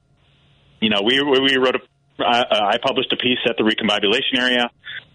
you 0.80 0.90
know, 0.90 1.02
we 1.02 1.22
we 1.22 1.56
wrote 1.56 1.76
a 1.76 1.80
uh, 2.20 2.44
I 2.50 2.78
published 2.83 3.12
a 3.12 3.16
piece 3.16 3.38
at 3.48 3.56
the 3.56 3.64
Recombobulation 3.64 4.38
area 4.38 4.70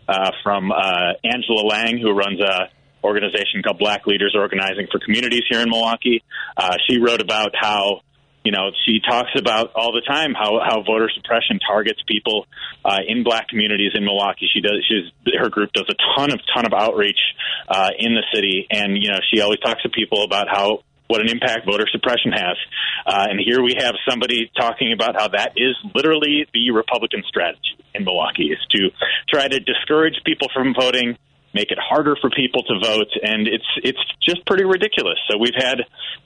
uh, 0.07 0.31
from 0.43 0.71
uh, 0.71 1.13
Angela 1.23 1.61
Lang, 1.67 1.97
who 1.97 2.11
runs 2.11 2.39
a 2.39 2.69
organization 3.03 3.61
called 3.63 3.77
Black 3.77 4.07
Leaders 4.07 4.35
Organizing 4.37 4.87
for 4.91 4.99
Communities 4.99 5.43
here 5.49 5.61
in 5.61 5.69
Milwaukee. 5.69 6.23
Uh, 6.57 6.75
she 6.89 6.97
wrote 6.97 7.21
about 7.21 7.53
how 7.55 8.01
you 8.45 8.51
know, 8.51 8.69
she 8.85 9.01
talks 9.01 9.31
about 9.35 9.71
all 9.73 9.91
the 9.91 10.03
time 10.07 10.35
how, 10.37 10.61
how 10.63 10.83
voter 10.83 11.09
suppression 11.15 11.59
targets 11.67 11.99
people 12.07 12.45
uh, 12.85 12.99
in 13.07 13.23
black 13.23 13.49
communities 13.49 13.93
in 13.95 14.05
Milwaukee. 14.05 14.47
She 14.53 14.61
does, 14.61 14.85
she's, 14.87 15.11
her 15.41 15.49
group 15.49 15.73
does 15.73 15.89
a 15.89 15.97
ton 16.15 16.31
of, 16.31 16.39
ton 16.53 16.63
of 16.67 16.71
outreach 16.71 17.17
uh, 17.67 17.89
in 17.97 18.13
the 18.13 18.21
city. 18.31 18.67
And, 18.69 19.01
you 19.01 19.09
know, 19.09 19.17
she 19.33 19.41
always 19.41 19.59
talks 19.61 19.81
to 19.81 19.89
people 19.89 20.23
about 20.23 20.45
how, 20.47 20.83
what 21.07 21.21
an 21.21 21.29
impact 21.29 21.65
voter 21.65 21.85
suppression 21.91 22.31
has. 22.31 22.57
Uh, 23.05 23.27
and 23.29 23.39
here 23.39 23.61
we 23.61 23.75
have 23.77 23.95
somebody 24.09 24.51
talking 24.57 24.91
about 24.93 25.15
how 25.15 25.27
that 25.29 25.53
is 25.55 25.75
literally 25.93 26.47
the 26.53 26.71
Republican 26.71 27.23
strategy 27.27 27.77
in 27.93 28.03
Milwaukee 28.03 28.49
is 28.51 28.59
to 28.71 28.89
try 29.29 29.47
to 29.47 29.59
discourage 29.59 30.15
people 30.25 30.47
from 30.53 30.73
voting, 30.73 31.17
make 31.53 31.71
it 31.71 31.77
harder 31.79 32.15
for 32.19 32.29
people 32.29 32.63
to 32.63 32.79
vote, 32.81 33.07
and 33.21 33.47
it's 33.47 33.69
it's 33.83 33.99
just 34.21 34.45
pretty 34.45 34.65
ridiculous. 34.65 35.17
So 35.29 35.37
we've 35.37 35.55
had, 35.55 35.79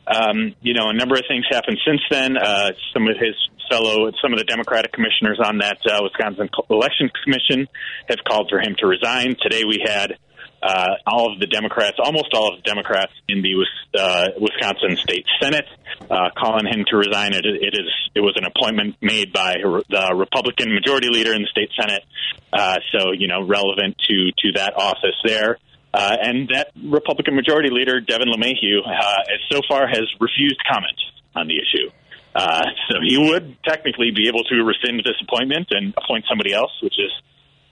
um, 0.08 0.56
you 0.62 0.74
know, 0.74 0.90
a 0.90 0.94
number 0.94 1.16
of 1.16 1.24
things 1.28 1.46
happen 1.50 1.78
since 1.86 2.02
then. 2.10 2.38
Uh, 2.38 2.72
some 2.94 3.08
of 3.08 3.18
his 3.18 3.36
fellow, 3.70 4.12
some 4.22 4.34
of 4.34 4.40
the 4.40 4.46
Democratic 4.46 4.92
commissioners 4.92 5.40
on 5.44 5.60
that 5.60 5.78
uh, 5.86 6.00
Wisconsin 6.02 6.50
Election 6.70 7.12
Commission 7.24 7.68
have 8.08 8.20
called 8.28 8.50
for 8.50 8.60
him 8.60 8.76
to 8.80 8.88
resign. 8.88 9.36
Today 9.42 9.64
we 9.66 9.84
had. 9.86 10.18
Uh, 10.62 10.88
all 11.08 11.32
of 11.32 11.40
the 11.40 11.48
Democrats, 11.48 11.98
almost 12.04 12.34
all 12.34 12.54
of 12.54 12.62
the 12.62 12.68
Democrats 12.68 13.14
in 13.28 13.42
the 13.42 13.66
uh, 13.98 14.28
Wisconsin 14.38 14.98
State 14.98 15.26
Senate, 15.42 15.66
uh, 16.10 16.30
calling 16.38 16.66
him 16.66 16.86
to 16.90 16.98
resign. 16.98 17.34
It, 17.34 17.46
it 17.46 17.74
is 17.74 17.90
it 18.16 18.20
was 18.20 18.34
an 18.36 18.46
appointment 18.46 18.96
made 19.02 19.32
by 19.32 19.56
the 19.64 20.14
Republican 20.16 20.74
Majority 20.74 21.08
Leader 21.10 21.34
in 21.34 21.44
the 21.44 21.48
State 21.48 21.70
Senate, 21.80 22.04
uh, 22.52 22.78
so 22.92 23.12
you 23.12 23.28
know 23.28 23.46
relevant 23.48 23.96
to 24.10 24.32
to 24.38 24.52
that 24.56 24.74
office 24.76 25.16
there. 25.24 25.58
Uh, 25.92 26.16
and 26.22 26.50
that 26.50 26.70
Republican 26.84 27.36
Majority 27.36 27.70
Leader 27.72 28.00
Devin 28.00 28.28
LeMahieu, 28.28 28.86
uh, 28.86 29.16
so 29.50 29.62
far 29.68 29.88
has 29.88 30.06
refused 30.20 30.62
comment 30.70 31.00
on 31.36 31.48
the 31.48 31.56
issue. 31.56 31.90
Uh, 32.36 32.64
so 32.90 32.98
he 33.02 33.18
would 33.18 33.58
technically 33.64 34.12
be 34.16 34.28
able 34.28 34.44
to 34.44 34.64
rescind 34.64 35.02
this 35.04 35.18
appointment 35.24 35.68
and 35.72 35.94
appoint 35.98 36.26
somebody 36.30 36.54
else, 36.54 36.72
which 36.84 36.94
is, 37.00 37.12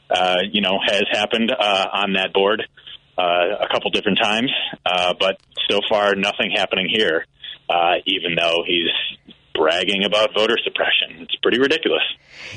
uh, 0.10 0.38
you 0.52 0.62
know, 0.62 0.80
has 0.86 1.04
happened 1.12 1.52
uh, 1.52 1.86
on 1.94 2.14
that 2.14 2.34
board 2.34 2.64
uh, 3.18 3.22
a 3.62 3.68
couple 3.72 3.90
different 3.92 4.20
times. 4.22 4.52
Uh, 4.86 5.14
but 5.20 5.40
so 5.70 5.80
far, 5.90 6.16
nothing 6.16 6.52
happening 6.56 6.88
here, 6.92 7.26
uh, 7.70 7.96
even 8.06 8.36
though 8.36 8.64
he's 8.66 9.34
bragging 9.54 10.04
about 10.06 10.36
voter 10.36 10.56
suppression. 10.64 11.24
It's 11.24 11.36
pretty 11.38 11.60
ridiculous. 11.60 12.04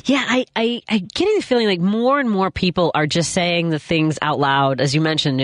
Yeah, 0.04 0.22
I, 0.28 0.44
I, 0.54 0.82
I 0.88 0.98
the 1.14 1.40
feeling 1.42 1.66
like 1.66 1.80
more 1.80 2.20
and 2.20 2.30
more 2.30 2.50
people 2.50 2.90
are 2.94 3.06
just 3.06 3.32
saying 3.32 3.70
the 3.70 3.78
things 3.78 4.18
out 4.20 4.38
loud. 4.38 4.82
As 4.82 4.94
you 4.94 5.00
mentioned, 5.00 5.40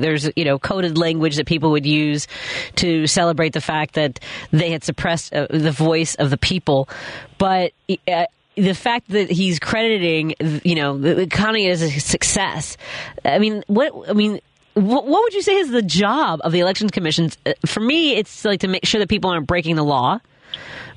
there's, 0.00 0.30
you 0.36 0.44
know, 0.44 0.60
coded 0.60 0.96
language 0.96 1.36
that 1.36 1.46
people 1.46 1.72
would 1.72 1.84
use 1.84 2.28
to 2.76 3.08
celebrate 3.08 3.52
the 3.52 3.60
fact 3.60 3.94
that 3.94 4.20
they 4.52 4.70
had 4.70 4.84
suppressed 4.84 5.34
uh, 5.34 5.48
the 5.50 5.72
voice 5.72 6.14
of 6.14 6.30
the 6.30 6.38
people. 6.38 6.88
But, 7.36 7.72
uh, 8.06 8.26
the 8.56 8.74
fact 8.74 9.08
that 9.08 9.30
he's 9.30 9.58
crediting, 9.58 10.34
you 10.64 10.74
know, 10.74 11.26
counting 11.26 11.64
it 11.64 11.70
as 11.70 11.82
a 11.82 11.90
success. 12.00 12.76
I 13.24 13.38
mean, 13.38 13.64
what, 13.66 13.92
I 14.08 14.12
mean, 14.12 14.40
what 14.74 15.06
would 15.06 15.34
you 15.34 15.42
say 15.42 15.56
is 15.56 15.70
the 15.70 15.82
job 15.82 16.40
of 16.44 16.52
the 16.52 16.60
elections 16.60 16.90
commissions? 16.90 17.36
Uh, 17.44 17.52
for 17.66 17.80
me, 17.80 18.16
it's 18.16 18.44
like 18.44 18.60
to 18.60 18.68
make 18.68 18.86
sure 18.86 18.98
that 19.00 19.08
people 19.08 19.30
aren't 19.30 19.46
breaking 19.46 19.76
the 19.76 19.84
law 19.84 20.20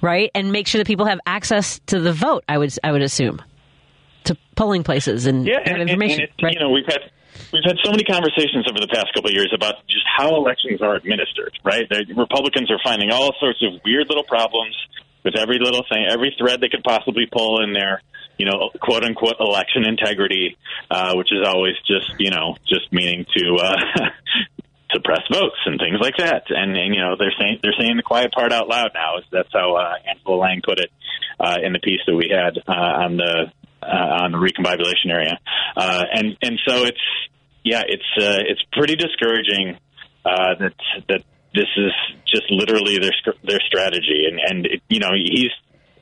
right? 0.01 0.31
And 0.35 0.51
make 0.51 0.67
sure 0.67 0.79
that 0.79 0.87
people 0.87 1.05
have 1.05 1.19
access 1.25 1.79
to 1.87 1.99
the 1.99 2.13
vote. 2.13 2.43
I 2.47 2.57
would 2.57 2.73
I 2.83 2.91
would 2.91 3.01
assume 3.01 3.41
to 4.25 4.37
polling 4.55 4.83
places 4.83 5.25
and 5.25 5.45
yeah, 5.45 5.59
have 5.65 5.79
and, 5.79 5.89
information. 5.89 6.21
And 6.21 6.29
it, 6.29 6.43
right? 6.43 6.53
You 6.53 6.59
know, 6.59 6.69
we've 6.69 6.85
had 6.85 7.11
we've 7.51 7.63
had 7.65 7.77
so 7.83 7.91
many 7.91 8.03
conversations 8.03 8.67
over 8.69 8.79
the 8.79 8.87
past 8.87 9.13
couple 9.13 9.29
of 9.29 9.33
years 9.33 9.51
about 9.53 9.75
just 9.87 10.05
how 10.05 10.35
elections 10.35 10.81
are 10.81 10.95
administered. 10.95 11.57
Right, 11.63 11.87
the 11.89 12.05
Republicans 12.15 12.71
are 12.71 12.79
finding 12.83 13.11
all 13.11 13.33
sorts 13.39 13.61
of 13.63 13.81
weird 13.83 14.07
little 14.07 14.23
problems 14.23 14.75
with 15.25 15.35
every 15.35 15.57
little 15.59 15.83
thing, 15.89 16.05
every 16.07 16.33
thread 16.37 16.61
they 16.61 16.69
could 16.69 16.83
possibly 16.83 17.25
pull 17.29 17.61
in 17.63 17.73
there. 17.73 18.01
You 18.37 18.45
know, 18.45 18.69
quote 18.79 19.03
unquote 19.03 19.35
election 19.39 19.85
integrity, 19.85 20.55
uh, 20.91 21.13
which 21.15 21.31
is 21.31 21.45
always 21.45 21.75
just 21.87 22.13
you 22.19 22.29
know 22.29 22.55
just 22.67 22.93
meaning 22.93 23.25
to 23.35 23.55
uh, 23.55 23.75
suppress 24.93 25.21
votes 25.31 25.57
and 25.65 25.79
things 25.79 25.97
like 25.99 26.17
that. 26.17 26.43
And, 26.49 26.77
and 26.77 26.93
you 26.93 27.01
know 27.01 27.15
they're 27.17 27.33
saying 27.39 27.59
they're 27.63 27.75
saying 27.79 27.97
the 27.97 28.03
quiet 28.03 28.31
part 28.33 28.53
out 28.53 28.69
loud 28.69 28.91
now. 28.93 29.17
Is 29.17 29.25
that's 29.31 29.51
how 29.51 29.75
uh, 29.75 29.95
Angela 30.07 30.35
Lang 30.35 30.61
put 30.63 30.79
it 30.79 30.91
uh, 31.39 31.57
in 31.63 31.73
the 31.73 31.79
piece 31.79 32.01
that 32.07 32.15
we 32.15 32.29
had 32.29 32.57
uh, 32.67 33.03
on 33.03 33.17
the 33.17 33.51
uh, 33.81 34.23
on 34.23 34.31
the 34.31 34.37
recombobulation 34.37 35.11
area. 35.11 35.39
Uh, 35.75 36.03
and 36.13 36.37
and 36.41 36.59
so 36.67 36.83
it's 36.83 37.01
yeah, 37.63 37.81
it's 37.87 38.03
uh, 38.17 38.43
it's 38.47 38.61
pretty 38.73 38.95
discouraging 38.95 39.77
uh, 40.25 40.55
that 40.59 40.73
that 41.09 41.23
this 41.55 41.71
is 41.77 41.93
just 42.27 42.43
literally 42.49 42.99
their 42.99 43.15
their 43.43 43.61
strategy. 43.65 44.27
And 44.29 44.39
and 44.39 44.65
it, 44.65 44.81
you 44.89 44.99
know 44.99 45.11
he's 45.15 45.51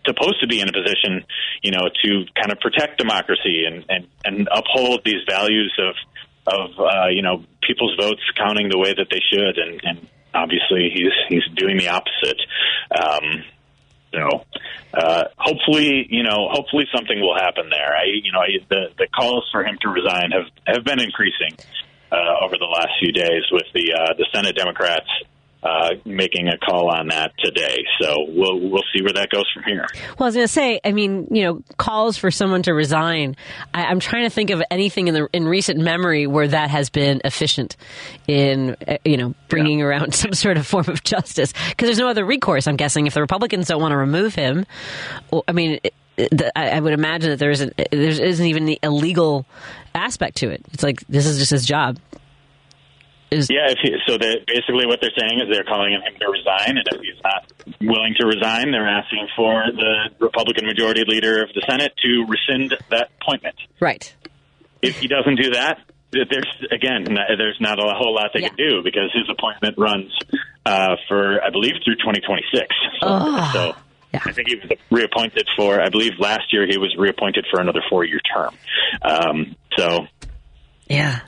supposed 0.05 0.41
to 0.41 0.47
be 0.47 0.59
in 0.59 0.67
a 0.67 0.73
position, 0.73 1.23
you 1.61 1.71
know, 1.71 1.87
to 2.03 2.25
kind 2.35 2.51
of 2.51 2.59
protect 2.59 2.97
democracy 2.97 3.63
and 3.65 3.85
and 3.89 4.07
and 4.25 4.47
uphold 4.51 5.01
these 5.05 5.23
values 5.27 5.73
of 5.79 5.95
of 6.47 6.69
uh, 6.79 7.07
you 7.09 7.21
know 7.21 7.43
people's 7.65 7.95
votes 7.99 8.21
counting 8.37 8.69
the 8.69 8.77
way 8.77 8.93
that 8.93 9.07
they 9.09 9.21
should, 9.31 9.57
and, 9.57 9.79
and 9.83 10.07
obviously 10.33 10.91
he's 10.93 11.13
he's 11.29 11.45
doing 11.55 11.77
the 11.77 11.89
opposite. 11.89 12.41
Um, 12.91 13.43
so 14.13 14.45
uh, 14.93 15.23
hopefully, 15.37 16.05
you 16.09 16.21
know, 16.21 16.49
hopefully 16.51 16.85
something 16.93 17.19
will 17.19 17.35
happen 17.35 17.69
there. 17.71 17.97
I, 17.97 18.05
you 18.21 18.31
know, 18.31 18.39
I, 18.39 18.61
the 18.69 18.93
the 18.97 19.07
calls 19.07 19.47
for 19.51 19.65
him 19.65 19.77
to 19.81 19.89
resign 19.89 20.31
have 20.31 20.49
have 20.67 20.83
been 20.83 20.99
increasing 20.99 21.57
uh, 22.11 22.45
over 22.45 22.57
the 22.57 22.69
last 22.69 22.91
few 22.99 23.11
days 23.11 23.43
with 23.51 23.65
the 23.73 23.93
uh, 23.93 24.13
the 24.17 24.27
Senate 24.33 24.55
Democrats 24.55 25.09
uh, 25.63 25.91
making 26.03 26.49
a 26.49 26.57
call 26.57 26.89
on 26.89 27.07
that 27.07 27.31
today. 27.39 27.83
So 28.01 28.25
we'll 28.27 28.59
we'll 28.59 28.83
see 28.93 29.01
where 29.01 29.13
that 29.13 29.29
goes 29.29 29.45
from 29.53 29.63
here. 29.63 29.85
Well, 30.19 30.25
I 30.25 30.25
was 30.25 30.35
going 30.35 30.45
to 30.45 30.51
say, 30.51 30.81
I 30.83 30.91
mean, 30.91 31.27
you 31.31 31.43
know, 31.43 31.63
calls 31.77 32.17
for 32.17 32.31
someone 32.31 32.63
to 32.63 32.73
resign. 32.73 33.37
I, 33.73 33.89
am 33.91 33.99
trying 34.01 34.23
to 34.23 34.29
think 34.29 34.49
of 34.49 34.61
anything 34.69 35.07
in 35.07 35.13
the 35.13 35.29
in 35.31 35.47
recent 35.47 35.79
memory 35.79 36.27
where 36.27 36.47
that 36.49 36.69
has 36.69 36.89
been 36.89 37.21
efficient 37.23 37.77
in 38.27 38.75
uh, 38.87 38.97
you 39.05 39.15
know 39.15 39.33
bringing 39.47 39.79
yeah. 39.79 39.85
around 39.85 40.13
some 40.15 40.33
sort 40.33 40.57
of 40.57 40.67
form 40.67 40.89
of 40.89 41.03
justice 41.03 41.53
because 41.69 41.87
there's 41.87 41.99
no 41.99 42.09
other 42.09 42.25
recourse. 42.25 42.67
I'm 42.67 42.75
guessing 42.75 43.07
if 43.07 43.13
the 43.13 43.21
Republicans 43.21 43.67
don't 43.67 43.81
want 43.81 43.93
to 43.93 43.97
remove 43.97 44.35
him, 44.35 44.65
well, 45.31 45.43
I 45.47 45.53
mean. 45.53 45.79
It, 45.83 45.93
I 46.55 46.79
would 46.79 46.93
imagine 46.93 47.31
that 47.31 47.39
there 47.39 47.49
isn't 47.49 47.75
there 47.75 47.87
isn't 47.91 48.45
even 48.45 48.65
the 48.65 48.77
illegal 48.83 49.47
aspect 49.95 50.37
to 50.37 50.49
it. 50.51 50.63
It's 50.71 50.83
like 50.83 50.99
this 51.07 51.25
is 51.25 51.39
just 51.39 51.49
his 51.49 51.65
job 51.65 51.97
Is 53.33 53.49
yeah, 53.49 53.71
if 53.71 53.79
he, 53.81 53.95
so 54.07 54.17
that 54.17 54.45
basically 54.47 54.85
what 54.85 54.99
they're 55.01 55.15
saying 55.17 55.41
is 55.41 55.49
they're 55.49 55.63
calling 55.63 55.93
on 55.95 56.01
him 56.01 56.13
to 56.19 56.27
resign, 56.29 56.77
and 56.77 56.85
if 56.91 57.01
he's 57.01 57.21
not 57.23 57.49
willing 57.81 58.15
to 58.19 58.27
resign, 58.27 58.71
they're 58.71 58.87
asking 58.87 59.27
for 59.35 59.63
the 59.73 60.09
Republican 60.19 60.65
Majority 60.65 61.03
Leader 61.07 61.43
of 61.43 61.49
the 61.53 61.63
Senate 61.67 61.93
to 62.03 62.25
rescind 62.27 62.73
that 62.89 63.09
appointment. 63.21 63.55
right. 63.79 64.13
If 64.81 64.99
he 64.99 65.07
doesn't 65.07 65.37
do 65.41 65.51
that, 65.51 65.79
there's 66.11 66.47
again, 66.71 67.05
there's 67.37 67.57
not 67.59 67.79
a 67.79 67.93
whole 67.95 68.13
lot 68.15 68.31
they 68.33 68.41
can 68.41 68.55
do 68.55 68.83
because 68.83 69.11
his 69.13 69.29
appointment 69.29 69.77
runs 69.77 70.11
uh, 70.65 70.95
for, 71.07 71.41
I 71.43 71.49
believe, 71.49 71.73
through 71.83 71.95
2026. 71.95 72.67
So, 72.99 73.07
Ugh. 73.07 73.53
so 73.53 73.75
I 74.13 74.31
think 74.31 74.49
he 74.49 74.55
was 74.55 74.77
reappointed 74.91 75.47
for, 75.55 75.81
I 75.81 75.89
believe, 75.89 76.13
last 76.19 76.53
year 76.53 76.67
he 76.67 76.77
was 76.77 76.95
reappointed 76.97 77.45
for 77.49 77.59
another 77.59 77.81
four-year 77.89 78.19
term. 78.19 78.55
Um, 79.01 79.55
so 79.77 80.05
Yeah. 80.93 81.19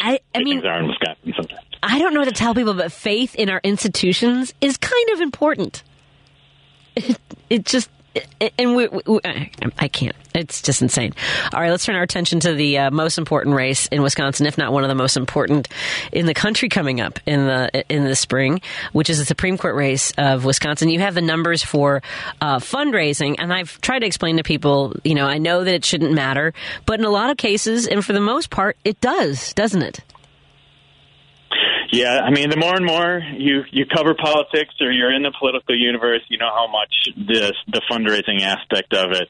I, 0.00 0.20
I 0.34 0.42
mean, 0.42 0.64
are 0.64 0.80
in 0.80 0.88
Wisconsin 0.88 1.32
sometimes. 1.36 1.66
I 1.82 1.98
don't 1.98 2.14
know 2.14 2.20
what 2.20 2.28
to 2.28 2.34
tell 2.34 2.54
people, 2.54 2.74
but 2.74 2.90
faith 2.92 3.34
in 3.34 3.50
our 3.50 3.60
institutions 3.62 4.54
is 4.60 4.76
kind 4.76 5.10
of 5.10 5.20
important. 5.20 5.82
It, 6.96 7.18
it 7.50 7.64
just, 7.64 7.90
it, 7.90 7.93
and 8.58 8.76
we, 8.76 8.88
we, 8.88 9.20
I 9.78 9.88
can't. 9.88 10.14
It's 10.34 10.62
just 10.62 10.82
insane. 10.82 11.14
All 11.52 11.60
right, 11.60 11.70
let's 11.70 11.84
turn 11.84 11.96
our 11.96 12.02
attention 12.02 12.40
to 12.40 12.54
the 12.54 12.78
uh, 12.78 12.90
most 12.90 13.18
important 13.18 13.54
race 13.54 13.86
in 13.88 14.02
Wisconsin, 14.02 14.46
if 14.46 14.58
not 14.58 14.72
one 14.72 14.82
of 14.82 14.88
the 14.88 14.94
most 14.94 15.16
important 15.16 15.68
in 16.12 16.26
the 16.26 16.34
country 16.34 16.68
coming 16.68 17.00
up 17.00 17.20
in 17.26 17.46
the 17.46 17.84
in 17.88 18.04
the 18.04 18.16
spring, 18.16 18.60
which 18.92 19.08
is 19.10 19.18
the 19.18 19.24
Supreme 19.24 19.56
Court 19.56 19.74
race 19.74 20.12
of 20.18 20.44
Wisconsin. 20.44 20.88
You 20.88 21.00
have 21.00 21.14
the 21.14 21.22
numbers 21.22 21.62
for 21.62 22.02
uh, 22.40 22.58
fundraising, 22.58 23.36
and 23.38 23.52
I've 23.52 23.80
tried 23.80 24.00
to 24.00 24.06
explain 24.06 24.36
to 24.38 24.42
people. 24.42 24.94
You 25.04 25.14
know, 25.14 25.26
I 25.26 25.38
know 25.38 25.64
that 25.64 25.74
it 25.74 25.84
shouldn't 25.84 26.12
matter, 26.12 26.52
but 26.86 26.98
in 26.98 27.06
a 27.06 27.10
lot 27.10 27.30
of 27.30 27.36
cases, 27.36 27.86
and 27.86 28.04
for 28.04 28.12
the 28.12 28.20
most 28.20 28.50
part, 28.50 28.76
it 28.84 29.00
does, 29.00 29.52
doesn't 29.54 29.82
it? 29.82 30.00
Yeah, 31.92 32.20
I 32.24 32.30
mean, 32.30 32.50
the 32.50 32.56
more 32.56 32.74
and 32.74 32.84
more 32.84 33.20
you 33.36 33.62
you 33.70 33.86
cover 33.86 34.14
politics 34.14 34.74
or 34.80 34.90
you're 34.90 35.14
in 35.14 35.22
the 35.22 35.32
political 35.38 35.76
universe, 35.76 36.22
you 36.28 36.38
know 36.38 36.50
how 36.54 36.66
much 36.70 36.92
this 37.16 37.52
the 37.68 37.82
fundraising 37.90 38.42
aspect 38.42 38.94
of 38.94 39.12
it 39.12 39.28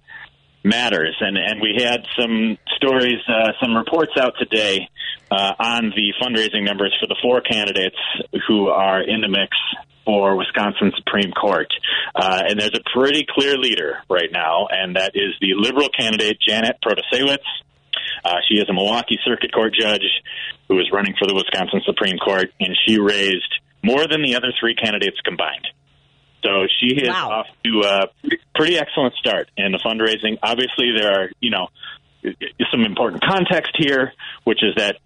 matters. 0.63 1.17
And 1.21 1.37
and 1.37 1.61
we 1.61 1.77
had 1.79 2.07
some 2.19 2.59
stories, 2.77 3.21
uh, 3.29 3.53
some 3.63 3.77
reports 3.77 4.13
out 4.19 4.35
today 4.39 4.89
uh, 5.31 5.53
on 5.59 5.93
the 5.95 6.13
fundraising 6.23 6.65
numbers 6.65 6.95
for 7.01 7.07
the 7.07 7.17
four 7.23 7.41
candidates 7.41 7.97
who 8.49 8.69
are 8.69 9.03
in 9.03 9.21
the 9.21 9.29
mix 9.29 9.57
for 10.05 10.37
Wisconsin 10.37 10.93
Supreme 10.97 11.33
Court. 11.33 11.69
Uh, 12.15 12.43
and 12.49 12.61
there's 12.61 12.75
a 12.75 12.99
pretty 12.99 13.27
clear 13.29 13.57
leader 13.57 13.99
right 14.11 14.31
now, 14.31 14.67
and 14.71 14.97
that 14.97 15.13
is 15.15 15.35
the 15.41 15.55
liberal 15.55 15.89
candidate 15.89 16.39
Janet 16.47 16.77
Protasewicz. 16.85 17.39
Uh, 18.25 18.37
she 18.49 18.57
is 18.57 18.69
a 18.69 18.73
Milwaukee 18.73 19.19
Circuit 19.25 19.53
Court 19.53 19.75
judge 19.79 20.07
who 20.69 20.79
is 20.79 20.91
running 20.93 21.15
for 21.19 21.27
the 21.27 21.35
Wisconsin 21.35 21.81
Supreme 21.85 22.19
Court, 22.19 22.53
and 22.61 22.77
she 22.87 22.99
raised 22.99 23.53
more 23.83 24.07
than 24.07 24.23
the 24.23 24.37
other 24.37 24.53
three 24.59 24.75
candidates 24.75 25.21
combined. 25.25 25.67
So 26.45 26.67
she 26.81 26.95
is 26.97 27.09
off 27.09 27.47
to 27.65 27.81
a 27.81 28.31
pretty 28.55 28.79
excellent 28.79 29.15
start 29.15 29.51
in 29.57 29.73
the 29.73 29.79
fundraising. 29.79 30.39
Obviously, 30.43 30.93
there 30.97 31.23
are 31.23 31.31
you 31.41 31.51
know 31.51 31.69
some 32.71 32.83
important 32.83 33.23
context 33.25 33.73
here, 33.79 34.13
which 34.45 34.63
is 34.63 34.75
that 34.77 34.97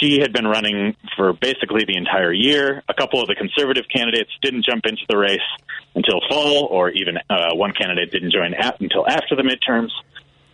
she 0.00 0.18
had 0.20 0.32
been 0.32 0.46
running 0.46 0.96
for 1.16 1.32
basically 1.32 1.84
the 1.86 1.96
entire 1.96 2.32
year. 2.32 2.82
A 2.88 2.94
couple 2.94 3.20
of 3.20 3.28
the 3.28 3.34
conservative 3.34 3.84
candidates 3.94 4.30
didn't 4.42 4.64
jump 4.64 4.86
into 4.86 5.02
the 5.08 5.16
race 5.16 5.40
until 5.94 6.20
fall, 6.28 6.66
or 6.66 6.90
even 6.90 7.16
uh, 7.30 7.54
one 7.54 7.72
candidate 7.72 8.10
didn't 8.10 8.32
join 8.32 8.54
at, 8.54 8.80
until 8.80 9.06
after 9.06 9.36
the 9.36 9.42
midterms. 9.42 9.90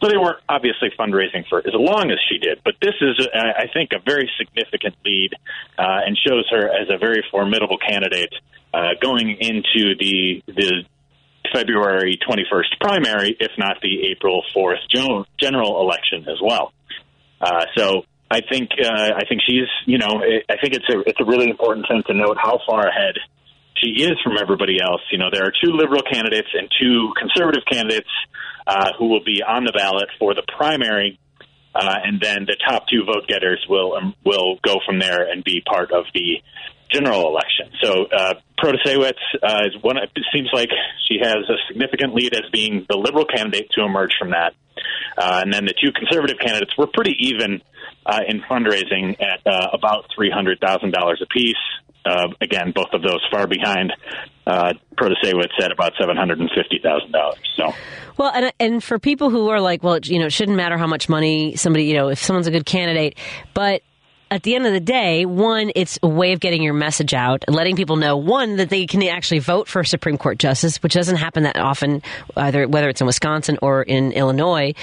So 0.05 0.11
they 0.11 0.19
weren't 0.19 0.41
obviously 0.51 0.91
fundraising 0.99 1.49
for 1.49 1.61
as 1.61 1.73
long 1.73 2.11
as 2.11 2.19
she 2.29 2.37
did. 2.37 2.61
But 2.63 2.75
this 2.83 2.93
is, 3.01 3.27
uh, 3.27 3.39
I 3.39 3.69
think, 3.73 3.93
a 3.95 4.01
very 4.05 4.31
significant 4.37 4.97
lead 5.03 5.31
uh, 5.79 6.05
and 6.05 6.19
shows 6.19 6.45
her 6.51 6.69
as 6.69 6.89
a 6.91 6.99
very 6.99 7.25
formidable 7.31 7.79
candidate 7.79 8.35
uh, 8.75 9.01
going 9.01 9.31
into 9.41 9.95
the 9.99 10.43
the 10.47 10.85
February 11.55 12.19
21st 12.29 12.81
primary, 12.83 13.35
if 13.41 13.53
not 13.57 13.79
the 13.81 14.11
April 14.11 14.43
4th 14.55 14.85
general, 15.41 15.81
election 15.81 16.29
as 16.29 16.39
well. 16.43 16.75
Uh, 17.41 17.65
so 17.75 18.03
I 18.31 18.41
think 18.43 18.73
uh, 18.85 19.13
I 19.17 19.25
think 19.27 19.41
she's 19.47 19.69
you 19.87 19.97
know 19.97 20.21
I 20.51 20.57
think 20.61 20.75
it's 20.75 20.89
a 20.91 21.01
it's 21.07 21.21
a 21.21 21.25
really 21.25 21.49
important 21.49 21.87
thing 21.89 22.03
to 22.09 22.15
note 22.15 22.37
how 22.37 22.61
far 22.67 22.87
ahead 22.87 23.15
she 23.77 24.03
is 24.03 24.17
from 24.23 24.35
everybody 24.41 24.79
else. 24.81 25.03
You 25.11 25.19
know 25.19 25.31
there 25.33 25.45
are 25.45 25.53
two 25.53 25.73
liberal 25.73 26.03
candidates 26.03 26.49
and 26.53 26.69
two 26.81 27.13
conservative 27.19 27.65
candidates 27.71 28.11
uh, 28.67 28.93
who 28.99 29.09
will 29.09 29.25
be 29.25 29.43
on 29.47 29.65
the 29.65 29.73
ballot 29.73 30.09
for 30.19 30.35
the 30.35 30.43
primary, 30.57 31.19
uh, 31.75 31.97
and 32.05 32.21
then 32.21 32.47
the 32.47 32.57
top 32.67 32.87
two 32.89 33.05
vote 33.05 33.27
getters 33.29 33.65
will 33.69 33.95
um, 33.95 34.15
will 34.25 34.59
go 34.63 34.77
from 34.87 34.99
there 34.99 35.31
and 35.31 35.45
be 35.45 35.63
part 35.67 35.93
of 35.93 36.05
the 36.15 36.43
general 36.93 37.27
election. 37.29 37.71
So 37.83 38.07
uh, 38.07 38.35
Protasewicz 38.63 39.19
uh, 39.43 39.63
is 39.67 39.83
one. 39.83 39.97
It 39.99 40.11
seems 40.33 40.49
like 40.53 40.71
she 41.09 41.19
has 41.21 41.37
a 41.49 41.57
significant 41.69 42.15
lead 42.15 42.35
as 42.35 42.49
being 42.53 42.87
the 42.89 42.97
liberal 42.97 43.25
candidate 43.25 43.71
to 43.73 43.85
emerge 43.85 44.13
from 44.19 44.31
that, 44.31 44.55
uh, 45.19 45.41
and 45.43 45.53
then 45.53 45.65
the 45.65 45.75
two 45.75 45.93
conservative 45.93 46.39
candidates 46.39 46.77
were 46.79 46.87
pretty 46.87 47.17
even 47.19 47.61
uh, 48.07 48.21
in 48.27 48.41
fundraising 48.43 49.21
at 49.21 49.41
uh, 49.47 49.69
about 49.73 50.07
three 50.15 50.31
hundred 50.31 50.61
thousand 50.61 50.93
dollars 50.93 51.21
apiece. 51.23 51.57
Uh, 52.05 52.29
again, 52.41 52.73
both 52.75 52.93
of 52.93 53.03
those 53.03 53.21
far 53.31 53.47
behind 53.47 53.93
uh, 54.47 54.73
Protasewicz 54.97 55.63
at 55.63 55.73
about 55.73 55.93
seven 55.99 56.17
hundred 56.17 56.39
and 56.41 56.51
fifty 56.55 56.79
thousand 56.83 57.13
dollars. 57.13 57.39
So. 57.57 57.73
Well, 58.17 58.31
and 58.35 58.53
and 58.61 58.85
for 58.85 58.99
people 58.99 59.31
who 59.31 59.49
are 59.49 59.61
like, 59.61 59.83
well, 59.83 59.99
you 60.03 60.19
know, 60.19 60.27
it 60.27 60.33
shouldn't 60.33 60.57
matter 60.57 60.77
how 60.77 60.87
much 60.87 61.09
money 61.09 61.57
somebody, 61.57 61.85
you 61.85 61.95
know, 61.95 62.09
if 62.09 62.23
someone's 62.23 62.47
a 62.47 62.51
good 62.51 62.67
candidate, 62.67 63.19
but 63.55 63.83
at 64.31 64.43
the 64.43 64.55
end 64.57 64.67
of 64.67 64.73
the 64.73 64.81
day, 64.81 65.27
one, 65.27 65.71
it's 65.77 65.99
a 66.03 66.09
way 66.09 66.33
of 66.33 66.41
getting 66.41 66.63
your 66.63 66.75
message 66.75 67.15
out 67.15 67.45
letting 67.47 67.77
people 67.77 67.97
know, 67.97 68.17
one, 68.17 68.57
that 68.57 68.69
they 68.69 68.87
can 68.87 69.03
actually 69.05 69.39
vote 69.39 69.69
for 69.69 69.81
a 69.81 69.87
Supreme 69.87 70.19
Court 70.19 70.39
justice, 70.39 70.83
which 70.83 70.95
doesn't 70.95 71.17
happen 71.17 71.45
that 71.45 71.57
often, 71.57 72.03
either 72.37 72.67
whether 72.67 72.89
it's 72.89 73.01
in 73.01 73.07
Wisconsin 73.07 73.59
or 73.63 73.83
in 73.83 74.13
Illinois. 74.13 74.75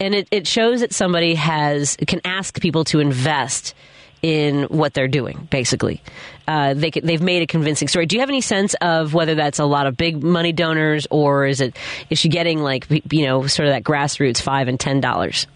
And 0.00 0.14
it, 0.14 0.28
it 0.30 0.46
shows 0.46 0.80
that 0.80 0.92
somebody 0.92 1.36
has 1.36 1.96
can 2.06 2.20
ask 2.24 2.60
people 2.60 2.84
to 2.84 2.98
invest 2.98 3.74
in 4.22 4.64
what 4.64 4.94
they're 4.94 5.08
doing, 5.08 5.46
basically. 5.50 6.02
Uh, 6.48 6.74
they, 6.74 6.90
they've 6.90 7.22
made 7.22 7.42
a 7.42 7.46
convincing 7.46 7.88
story. 7.88 8.06
Do 8.06 8.16
you 8.16 8.20
have 8.20 8.28
any 8.28 8.40
sense 8.40 8.74
of 8.80 9.14
whether 9.14 9.34
that's 9.34 9.58
a 9.58 9.64
lot 9.64 9.86
of 9.86 9.96
big 9.96 10.22
money 10.22 10.52
donors 10.52 11.06
or 11.10 11.46
is 11.46 11.60
it 11.60 11.76
is 12.08 12.18
she 12.18 12.28
getting 12.28 12.60
like 12.60 12.86
you 12.90 13.26
know 13.26 13.46
sort 13.46 13.68
of 13.68 13.74
that 13.74 13.82
grassroots 13.82 14.40
five 14.40 14.68
and 14.68 14.78
ten 14.78 15.00
dollars? 15.00 15.46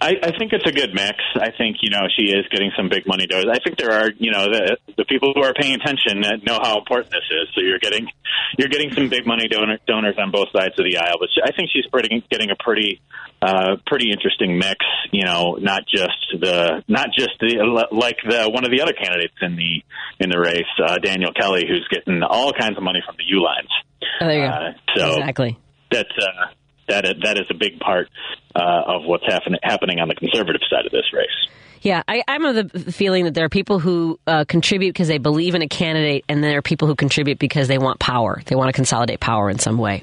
I, 0.00 0.16
I 0.22 0.36
think 0.36 0.52
it's 0.52 0.66
a 0.66 0.72
good 0.72 0.92
mix. 0.92 1.16
I 1.36 1.50
think 1.56 1.78
you 1.80 1.90
know 1.90 2.02
she 2.16 2.26
is 2.26 2.44
getting 2.50 2.70
some 2.76 2.88
big 2.88 3.06
money 3.06 3.26
donors. 3.26 3.46
I 3.50 3.58
think 3.64 3.78
there 3.78 3.92
are 3.92 4.10
you 4.18 4.30
know 4.32 4.44
the 4.50 4.76
the 4.96 5.04
people 5.06 5.32
who 5.34 5.42
are 5.42 5.54
paying 5.54 5.74
attention 5.74 6.20
that 6.22 6.44
know 6.44 6.58
how 6.62 6.78
important 6.78 7.10
this 7.10 7.24
is. 7.30 7.48
So 7.54 7.60
you're 7.62 7.78
getting 7.78 8.06
you're 8.58 8.68
getting 8.68 8.92
some 8.92 9.08
big 9.08 9.26
money 9.26 9.48
donor, 9.48 9.78
donors 9.86 10.16
on 10.18 10.30
both 10.30 10.48
sides 10.52 10.74
of 10.78 10.84
the 10.84 10.98
aisle. 10.98 11.16
But 11.20 11.30
she, 11.34 11.40
I 11.42 11.54
think 11.56 11.70
she's 11.72 11.86
pretty, 11.90 12.24
getting 12.30 12.50
a 12.50 12.56
pretty 12.62 13.00
uh, 13.40 13.76
pretty 13.86 14.10
interesting 14.10 14.58
mix. 14.58 14.84
You 15.12 15.24
know, 15.24 15.56
not 15.60 15.82
just 15.88 16.20
the 16.38 16.82
not 16.88 17.08
just 17.16 17.32
the 17.40 17.86
like 17.92 18.16
the 18.28 18.50
one 18.50 18.64
of 18.64 18.70
the 18.70 18.82
other 18.82 18.92
candidates 18.92 19.34
in 19.40 19.56
the 19.56 19.82
in 20.20 20.28
the 20.30 20.38
race, 20.38 20.68
uh, 20.84 20.98
Daniel 20.98 21.32
Kelly, 21.32 21.64
who's 21.66 21.86
getting 21.90 22.22
all 22.22 22.52
kinds 22.52 22.76
of 22.76 22.82
money 22.82 23.00
from 23.06 23.16
the 23.16 23.24
Uihleins. 23.24 23.72
Oh, 24.20 24.26
there 24.26 24.38
you 24.38 24.44
Uh, 24.44 24.72
go. 24.94 25.00
so 25.00 25.10
exactly. 25.20 25.58
that's 25.90 26.12
uh, 26.20 26.46
that 26.88 27.04
is, 27.04 27.14
that 27.22 27.38
is 27.38 27.46
a 27.50 27.54
big 27.54 27.78
part 27.80 28.08
uh, 28.54 28.82
of 28.86 29.04
what's 29.04 29.24
happen- 29.26 29.56
happening 29.62 30.00
on 30.00 30.08
the 30.08 30.14
conservative 30.14 30.62
side 30.70 30.86
of 30.86 30.92
this 30.92 31.12
race. 31.12 31.48
Yeah, 31.82 32.02
I, 32.08 32.22
I'm 32.26 32.44
of 32.46 32.72
the 32.72 32.92
feeling 32.92 33.24
that 33.24 33.34
there 33.34 33.44
are 33.44 33.50
people 33.50 33.78
who 33.78 34.18
uh, 34.26 34.46
contribute 34.46 34.94
because 34.94 35.08
they 35.08 35.18
believe 35.18 35.54
in 35.54 35.60
a 35.60 35.68
candidate, 35.68 36.24
and 36.30 36.42
there 36.42 36.56
are 36.56 36.62
people 36.62 36.88
who 36.88 36.94
contribute 36.94 37.38
because 37.38 37.68
they 37.68 37.76
want 37.76 38.00
power. 38.00 38.40
They 38.46 38.56
want 38.56 38.68
to 38.68 38.72
consolidate 38.72 39.20
power 39.20 39.50
in 39.50 39.58
some 39.58 39.76
way. 39.76 40.02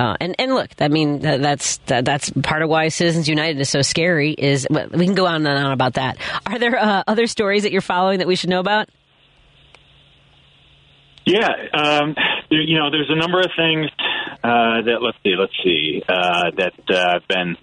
Uh, 0.00 0.16
and 0.20 0.34
and 0.40 0.52
look, 0.52 0.70
I 0.80 0.88
mean 0.88 1.20
that, 1.20 1.40
that's 1.40 1.76
that, 1.86 2.04
that's 2.04 2.30
part 2.30 2.62
of 2.62 2.68
why 2.68 2.88
Citizens 2.88 3.28
United 3.28 3.60
is 3.60 3.68
so 3.68 3.82
scary. 3.82 4.32
Is 4.32 4.66
we 4.68 5.04
can 5.04 5.14
go 5.14 5.26
on 5.26 5.46
and 5.46 5.64
on 5.64 5.70
about 5.70 5.94
that. 5.94 6.16
Are 6.44 6.58
there 6.58 6.76
uh, 6.76 7.04
other 7.06 7.28
stories 7.28 7.62
that 7.62 7.70
you're 7.70 7.82
following 7.82 8.18
that 8.18 8.26
we 8.26 8.34
should 8.34 8.50
know 8.50 8.58
about? 8.58 8.88
Yeah, 11.24 11.50
um, 11.72 12.16
you 12.50 12.76
know, 12.76 12.90
there's 12.90 13.10
a 13.10 13.14
number 13.14 13.38
of 13.38 13.50
things 13.56 13.90
uh, 14.42 14.82
that 14.82 14.98
let's 15.00 15.18
see, 15.22 15.34
let's 15.38 15.52
see 15.62 16.02
uh, 16.08 16.50
that 16.56 16.74
uh, 16.90 17.16
I've 17.16 17.28
been 17.28 17.56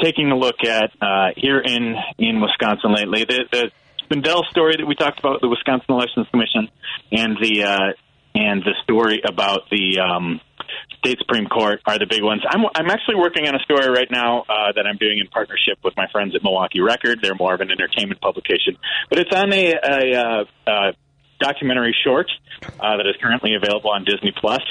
taking 0.00 0.30
a 0.30 0.36
look 0.36 0.64
at 0.64 0.90
uh, 1.00 1.28
here 1.36 1.60
in 1.60 1.96
in 2.18 2.40
Wisconsin 2.40 2.94
lately. 2.94 3.24
The, 3.24 3.44
the 3.50 3.70
Spindell 4.04 4.42
story 4.50 4.76
that 4.76 4.86
we 4.86 4.94
talked 4.94 5.18
about, 5.18 5.40
the 5.40 5.48
Wisconsin 5.48 5.86
Elections 5.88 6.26
Commission, 6.30 6.68
and 7.12 7.36
the 7.40 7.64
uh, 7.64 7.92
and 8.34 8.62
the 8.62 8.74
story 8.84 9.20
about 9.26 9.68
the 9.70 9.98
um, 9.98 10.40
state 10.98 11.18
supreme 11.18 11.46
court 11.46 11.80
are 11.86 11.98
the 11.98 12.06
big 12.06 12.22
ones. 12.22 12.42
I'm 12.48 12.62
I'm 12.74 12.90
actually 12.90 13.16
working 13.16 13.48
on 13.48 13.54
a 13.54 13.60
story 13.60 13.88
right 13.88 14.10
now 14.10 14.42
uh, 14.42 14.72
that 14.74 14.86
I'm 14.86 14.96
doing 14.96 15.18
in 15.18 15.26
partnership 15.28 15.78
with 15.82 15.96
my 15.96 16.06
friends 16.12 16.34
at 16.34 16.42
Milwaukee 16.42 16.80
Record. 16.80 17.20
They're 17.22 17.34
more 17.34 17.54
of 17.54 17.60
an 17.60 17.70
entertainment 17.70 18.20
publication, 18.20 18.76
but 19.08 19.18
it's 19.18 19.34
on 19.34 19.52
a, 19.52 19.74
a 19.74 20.14
uh, 20.14 20.44
uh, 20.66 20.92
documentary 21.40 21.96
short 22.04 22.30
uh, 22.62 22.96
that 22.96 23.06
is 23.06 23.16
currently 23.20 23.54
available 23.54 23.90
on 23.90 24.04
Disney 24.04 24.32
Plus, 24.38 24.62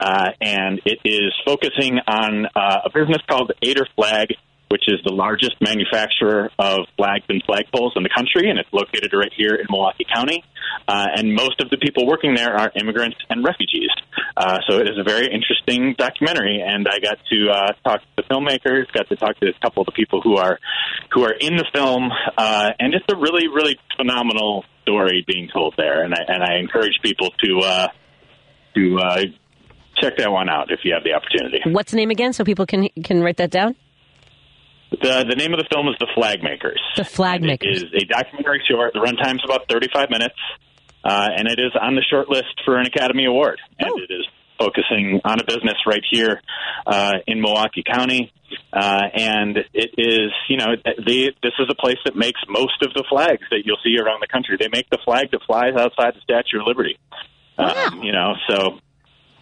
uh, 0.00 0.30
and 0.40 0.80
it 0.84 0.98
is 1.04 1.32
focusing 1.44 1.98
on 2.06 2.46
uh, 2.54 2.80
a 2.84 2.90
business 2.92 3.22
called 3.28 3.52
Eder 3.62 3.86
Flag 3.96 4.34
which 4.72 4.88
is 4.88 5.04
the 5.04 5.12
largest 5.12 5.54
manufacturer 5.60 6.48
of 6.58 6.88
flags 6.96 7.26
and 7.28 7.44
flagpoles 7.44 7.92
in 7.94 8.02
the 8.02 8.08
country, 8.08 8.48
and 8.48 8.58
it's 8.58 8.72
located 8.72 9.12
right 9.12 9.30
here 9.36 9.54
in 9.54 9.66
Milwaukee 9.68 10.06
County. 10.08 10.42
Uh, 10.88 11.08
and 11.14 11.34
most 11.34 11.60
of 11.60 11.68
the 11.68 11.76
people 11.76 12.06
working 12.06 12.32
there 12.34 12.56
are 12.56 12.72
immigrants 12.74 13.18
and 13.28 13.44
refugees. 13.44 13.90
Uh, 14.34 14.60
so 14.66 14.78
it 14.78 14.88
is 14.88 14.96
a 14.98 15.04
very 15.04 15.28
interesting 15.28 15.94
documentary, 15.98 16.64
and 16.64 16.88
I 16.88 17.00
got 17.00 17.18
to 17.30 17.50
uh, 17.52 17.72
talk 17.84 18.00
to 18.00 18.08
the 18.16 18.22
filmmakers, 18.22 18.90
got 18.94 19.10
to 19.10 19.16
talk 19.16 19.38
to 19.40 19.48
a 19.48 19.52
couple 19.60 19.82
of 19.82 19.86
the 19.86 19.92
people 19.92 20.22
who 20.22 20.36
are 20.36 20.58
who 21.12 21.22
are 21.24 21.34
in 21.38 21.56
the 21.56 21.66
film, 21.74 22.08
uh, 22.38 22.70
and 22.80 22.94
it's 22.94 23.04
a 23.12 23.16
really, 23.16 23.48
really 23.48 23.76
phenomenal 23.98 24.64
story 24.84 25.22
being 25.28 25.50
told 25.52 25.74
there. 25.76 26.02
And 26.02 26.14
I 26.14 26.24
and 26.26 26.42
I 26.42 26.56
encourage 26.56 26.96
people 27.02 27.28
to 27.44 27.58
uh, 27.58 27.88
to 28.74 28.98
uh, 28.98 29.22
check 30.00 30.16
that 30.18 30.30
one 30.30 30.48
out 30.48 30.70
if 30.70 30.80
you 30.84 30.94
have 30.94 31.04
the 31.04 31.12
opportunity. 31.12 31.60
What's 31.66 31.92
the 31.92 31.96
name 31.96 32.10
again, 32.10 32.32
so 32.32 32.44
people 32.44 32.66
can 32.66 32.88
can 33.04 33.22
write 33.22 33.36
that 33.38 33.50
down? 33.50 33.76
The 34.90 35.24
the 35.28 35.36
name 35.36 35.52
of 35.52 35.58
the 35.58 35.66
film 35.72 35.88
is 35.88 35.94
The 35.98 36.08
Flag 36.14 36.42
Makers. 36.42 36.80
The 36.96 37.04
Flag 37.04 37.42
Makers 37.42 37.82
It 37.82 37.94
is 37.94 38.02
a 38.02 38.06
documentary 38.06 38.62
short. 38.68 38.92
The 38.92 39.00
runtime 39.00 39.36
is 39.36 39.42
about 39.44 39.68
35 39.68 40.10
minutes, 40.10 40.36
uh, 41.04 41.28
and 41.36 41.48
it 41.48 41.58
is 41.58 41.72
on 41.80 41.94
the 41.94 42.04
short 42.08 42.28
list 42.28 42.60
for 42.64 42.78
an 42.78 42.86
Academy 42.86 43.24
Award. 43.24 43.60
And 43.78 43.90
it 43.98 44.12
is 44.12 44.26
focusing 44.58 45.20
on 45.24 45.40
a 45.40 45.44
business 45.44 45.76
right 45.86 46.02
here 46.10 46.40
uh, 46.86 47.12
in 47.26 47.40
Milwaukee 47.40 47.82
County. 47.82 48.32
Uh, 48.72 49.00
and 49.14 49.58
it 49.72 49.90
is, 49.96 50.30
you 50.48 50.56
know, 50.56 50.76
the, 50.84 51.32
this 51.42 51.52
is 51.58 51.66
a 51.70 51.74
place 51.74 51.98
that 52.04 52.14
makes 52.14 52.40
most 52.48 52.82
of 52.82 52.92
the 52.94 53.04
flags 53.08 53.42
that 53.50 53.62
you'll 53.64 53.80
see 53.82 53.96
around 53.98 54.20
the 54.20 54.28
country. 54.28 54.56
They 54.60 54.68
make 54.68 54.88
the 54.90 54.98
flag 55.04 55.30
that 55.32 55.40
flies 55.46 55.74
outside 55.76 56.14
the 56.14 56.20
Statue 56.22 56.60
of 56.60 56.66
Liberty. 56.66 56.98
Um, 57.58 58.02
you 58.02 58.12
know, 58.12 58.34
so 58.48 58.78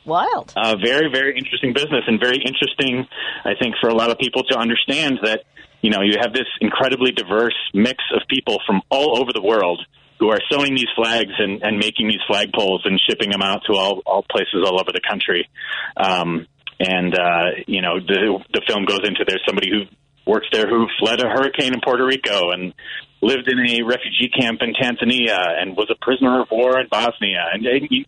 Wild. 0.04 0.52
uh, 0.56 0.76
very, 0.82 1.10
very 1.12 1.36
interesting 1.36 1.72
business 1.72 2.04
and 2.06 2.18
very 2.20 2.38
interesting, 2.38 3.06
I 3.44 3.54
think, 3.60 3.74
for 3.80 3.88
a 3.88 3.94
lot 3.94 4.10
of 4.10 4.18
people 4.18 4.42
to 4.44 4.58
understand 4.58 5.20
that, 5.22 5.44
you 5.82 5.90
know, 5.90 6.02
you 6.02 6.16
have 6.20 6.32
this 6.32 6.48
incredibly 6.60 7.12
diverse 7.12 7.56
mix 7.74 8.02
of 8.14 8.22
people 8.28 8.58
from 8.66 8.82
all 8.90 9.20
over 9.20 9.32
the 9.32 9.42
world 9.42 9.80
who 10.18 10.30
are 10.30 10.38
sewing 10.50 10.74
these 10.74 10.88
flags 10.94 11.32
and, 11.38 11.62
and 11.62 11.78
making 11.78 12.08
these 12.08 12.20
flagpoles 12.30 12.80
and 12.84 13.00
shipping 13.08 13.30
them 13.30 13.42
out 13.42 13.62
to 13.66 13.74
all, 13.74 14.02
all 14.04 14.24
places 14.30 14.64
all 14.64 14.78
over 14.80 14.92
the 14.92 15.00
country. 15.08 15.48
Um, 15.96 16.46
and, 16.78 17.14
uh, 17.14 17.64
you 17.66 17.80
know, 17.80 18.00
the, 18.00 18.38
the 18.52 18.62
film 18.66 18.84
goes 18.84 19.00
into 19.04 19.24
there's 19.26 19.42
somebody 19.46 19.70
who 19.70 19.84
works 20.30 20.46
there 20.52 20.68
who 20.68 20.86
fled 20.98 21.20
a 21.20 21.28
hurricane 21.28 21.74
in 21.74 21.80
Puerto 21.80 22.04
Rico 22.04 22.50
and 22.50 22.74
lived 23.22 23.48
in 23.48 23.58
a 23.58 23.82
refugee 23.82 24.30
camp 24.30 24.60
in 24.62 24.72
Tanzania 24.72 25.60
and 25.60 25.76
was 25.76 25.90
a 25.90 26.04
prisoner 26.04 26.42
of 26.42 26.48
war 26.50 26.80
in 26.80 26.86
Bosnia 26.90 27.44
and 27.52 27.64
he 27.90 28.06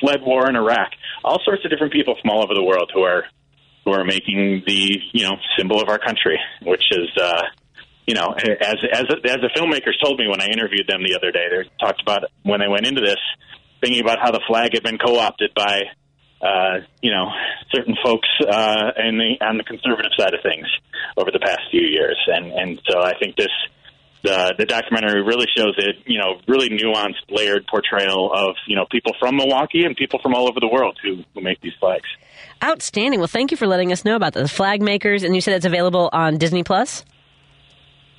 fled 0.00 0.22
war 0.22 0.48
in 0.48 0.56
Iraq. 0.56 0.90
All 1.24 1.40
sorts 1.44 1.64
of 1.64 1.70
different 1.70 1.92
people 1.92 2.16
from 2.20 2.30
all 2.30 2.42
over 2.42 2.54
the 2.54 2.62
world 2.62 2.90
who 2.94 3.02
are 3.02 3.24
who 3.84 3.92
are 3.92 4.04
making 4.04 4.62
the 4.66 4.98
you 5.12 5.24
know 5.24 5.36
symbol 5.58 5.80
of 5.80 5.88
our 5.88 5.98
country, 5.98 6.38
which 6.62 6.84
is 6.90 7.08
uh, 7.20 7.42
you 8.06 8.14
know 8.14 8.34
as 8.38 8.76
as 8.92 9.04
as 9.24 9.40
the 9.40 9.50
filmmakers 9.56 9.98
told 10.02 10.18
me 10.18 10.28
when 10.28 10.40
I 10.40 10.46
interviewed 10.46 10.86
them 10.88 11.02
the 11.02 11.16
other 11.16 11.32
day. 11.32 11.46
They 11.50 11.68
talked 11.84 12.02
about 12.02 12.24
when 12.42 12.60
they 12.60 12.68
went 12.68 12.86
into 12.86 13.00
this 13.00 13.20
thinking 13.80 14.00
about 14.00 14.18
how 14.22 14.30
the 14.30 14.40
flag 14.46 14.70
had 14.74 14.84
been 14.84 14.98
co-opted 14.98 15.52
by 15.54 15.82
uh, 16.40 16.86
you 17.00 17.10
know 17.10 17.26
certain 17.74 17.96
folks 18.02 18.28
uh, 18.40 18.90
in 19.02 19.18
the 19.18 19.44
on 19.44 19.58
the 19.58 19.64
conservative 19.64 20.12
side 20.18 20.34
of 20.34 20.40
things 20.42 20.66
over 21.16 21.30
the 21.30 21.40
past 21.40 21.60
few 21.70 21.86
years, 21.86 22.18
and 22.28 22.52
and 22.52 22.80
so 22.88 23.00
I 23.00 23.18
think 23.18 23.36
this 23.36 23.52
the 24.22 24.54
the 24.58 24.66
documentary 24.66 25.22
really 25.22 25.46
shows 25.56 25.74
it, 25.78 25.96
you 26.06 26.18
know, 26.18 26.40
really 26.48 26.68
nuanced, 26.68 27.30
layered 27.30 27.66
portrayal 27.66 28.32
of 28.32 28.56
you 28.66 28.76
know 28.76 28.86
people 28.90 29.12
from 29.18 29.36
Milwaukee 29.36 29.84
and 29.84 29.96
people 29.96 30.20
from 30.22 30.34
all 30.34 30.48
over 30.48 30.60
the 30.60 30.68
world 30.68 30.98
who 31.02 31.22
who 31.34 31.40
make 31.40 31.60
these 31.60 31.74
flags. 31.80 32.08
Outstanding. 32.62 33.20
Well, 33.20 33.26
thank 33.28 33.50
you 33.50 33.56
for 33.56 33.66
letting 33.66 33.92
us 33.92 34.04
know 34.04 34.16
about 34.16 34.34
the 34.34 34.46
Flag 34.48 34.80
Makers, 34.80 35.22
and 35.22 35.34
you 35.34 35.40
said 35.40 35.54
it's 35.54 35.66
available 35.66 36.08
on 36.12 36.38
Disney 36.38 36.62
Plus. 36.62 37.04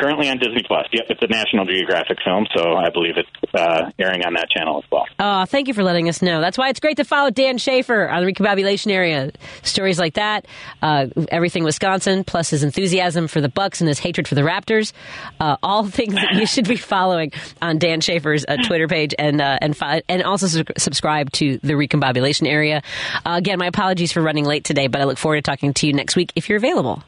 Currently 0.04 0.28
on 0.28 0.38
Disney 0.38 0.64
Plus. 0.68 0.86
Yep, 0.92 1.06
it's 1.12 1.22
a 1.22 1.28
National 1.28 1.64
Geographic 1.66 2.18
film, 2.26 2.46
so 2.54 2.74
I 2.76 2.90
believe 2.90 3.14
it's 3.16 3.54
uh, 3.54 3.90
airing 3.98 4.26
on 4.26 4.34
that 4.34 4.50
channel 4.50 4.84
as 4.84 4.92
well. 4.92 5.06
Oh, 5.18 5.46
thank 5.46 5.70
you 5.70 5.74
for 5.74 5.82
letting 5.82 6.10
us 6.10 6.22
know. 6.22 6.42
That's 6.42 6.58
why 6.58 6.68
it's 6.68 6.82
great 6.82 6.98
to 6.98 7.06
follow 7.06 7.30
Dan 7.30 7.58
Shafer 7.58 8.10
on 8.10 8.26
the 8.26 8.30
recombobulation 8.30 8.92
area. 8.92 9.32
Stories 9.62 10.00
like 10.00 10.16
that, 10.16 10.46
uh, 10.82 11.08
everything 11.30 11.64
Wisconsin, 11.64 12.26
plus 12.26 12.50
his 12.50 12.64
enthusiasm 12.64 13.30
for 13.30 13.40
the 13.40 13.48
Bucks 13.48 13.80
and 13.80 13.88
his 13.88 13.98
hatred 13.98 14.28
for 14.28 14.36
the 14.36 14.42
Raptors, 14.42 14.92
uh, 15.40 15.56
all 15.64 15.86
things 15.88 16.16
that 16.16 16.34
you 16.34 16.48
should 16.48 16.68
be 16.68 16.76
following 16.76 17.32
on 17.62 17.78
Dan 17.78 18.02
Shafer's 18.02 18.44
uh, 18.46 18.58
Twitter 18.68 18.90
page, 18.90 19.16
and 19.18 19.40
uh, 19.40 19.58
and 19.62 19.78
fi- 19.78 20.04
and 20.10 20.22
also 20.24 20.48
su- 20.48 20.66
subscribe 20.78 21.32
to 21.32 21.60
the 21.60 21.76
recombobulation 21.76 22.46
area. 22.46 22.84
Uh, 23.26 23.36
again, 23.38 23.58
my 23.58 23.68
apologies 23.68 24.12
for 24.12 24.22
running 24.22 24.44
late 24.44 24.66
today, 24.66 24.88
but 24.88 25.00
I 25.00 25.06
look 25.06 25.18
forward 25.18 25.38
to 25.38 25.42
talking 25.44 25.74
to 25.76 25.88
you 25.88 25.94
next 25.94 26.18
week 26.18 26.34
if 26.36 26.50
you're 26.50 26.58
available. 26.58 27.02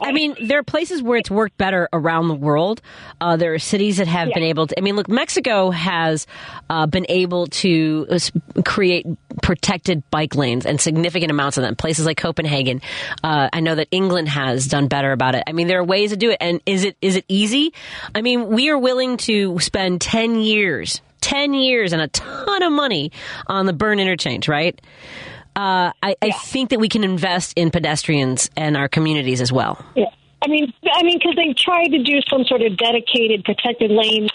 I 0.00 0.10
mean, 0.10 0.34
there 0.40 0.58
are 0.58 0.62
places 0.62 1.02
where 1.02 1.18
it's 1.18 1.30
worked 1.30 1.58
better 1.58 1.86
around 1.92 2.28
the 2.28 2.34
world. 2.34 2.80
Uh, 3.20 3.36
there 3.36 3.52
are 3.52 3.58
cities 3.58 3.98
that 3.98 4.08
have 4.08 4.28
been 4.32 4.42
able 4.42 4.66
to. 4.68 4.78
I 4.78 4.80
mean, 4.80 4.96
look, 4.96 5.08
Mexico 5.08 5.70
has 5.70 6.26
uh, 6.70 6.86
been 6.86 7.04
able 7.10 7.48
to 7.48 8.06
uh, 8.10 8.18
create 8.64 9.06
protected 9.42 10.02
bike 10.10 10.34
lanes 10.34 10.64
and 10.64 10.80
significant 10.80 11.30
amounts 11.30 11.58
of 11.58 11.62
them. 11.62 11.76
Places 11.76 12.06
like 12.06 12.16
Copenhagen. 12.16 12.80
Uh, 13.22 13.50
I 13.52 13.60
know 13.60 13.74
that 13.74 13.88
England 13.90 14.30
has 14.30 14.66
done 14.66 14.88
better 14.88 15.12
about 15.12 15.34
it. 15.34 15.44
I 15.46 15.52
mean, 15.52 15.66
there 15.66 15.80
are 15.80 15.84
ways 15.84 16.10
to 16.10 16.16
do 16.16 16.30
it. 16.30 16.38
And 16.40 16.62
is 16.64 16.84
it 16.84 16.96
is 17.02 17.16
it 17.16 17.26
easy? 17.28 17.74
I 18.14 18.22
mean, 18.22 18.48
we 18.48 18.70
are 18.70 18.78
willing 18.78 19.18
to 19.18 19.58
spend 19.60 20.00
ten 20.00 20.36
years. 20.36 21.02
10 21.24 21.54
years 21.54 21.94
and 21.94 22.02
a 22.02 22.08
ton 22.08 22.62
of 22.62 22.70
money 22.70 23.10
on 23.46 23.64
the 23.64 23.72
Byrne 23.72 23.98
interchange, 23.98 24.46
right? 24.46 24.78
Uh, 25.56 25.92
I, 26.02 26.16
I 26.20 26.30
think 26.32 26.70
that 26.70 26.80
we 26.80 26.88
can 26.88 27.04
invest 27.04 27.52
in 27.56 27.70
pedestrians 27.70 28.50
and 28.56 28.76
our 28.76 28.88
communities 28.88 29.40
as 29.40 29.52
well. 29.52 29.84
Yeah. 29.94 30.06
I 30.42 30.48
mean, 30.48 30.72
I 30.92 31.02
mean, 31.02 31.18
because 31.18 31.36
they 31.36 31.54
tried 31.56 31.88
to 31.88 32.02
do 32.02 32.20
some 32.28 32.44
sort 32.44 32.62
of 32.62 32.76
dedicated 32.76 33.44
protected 33.44 33.90
lane 33.90 34.28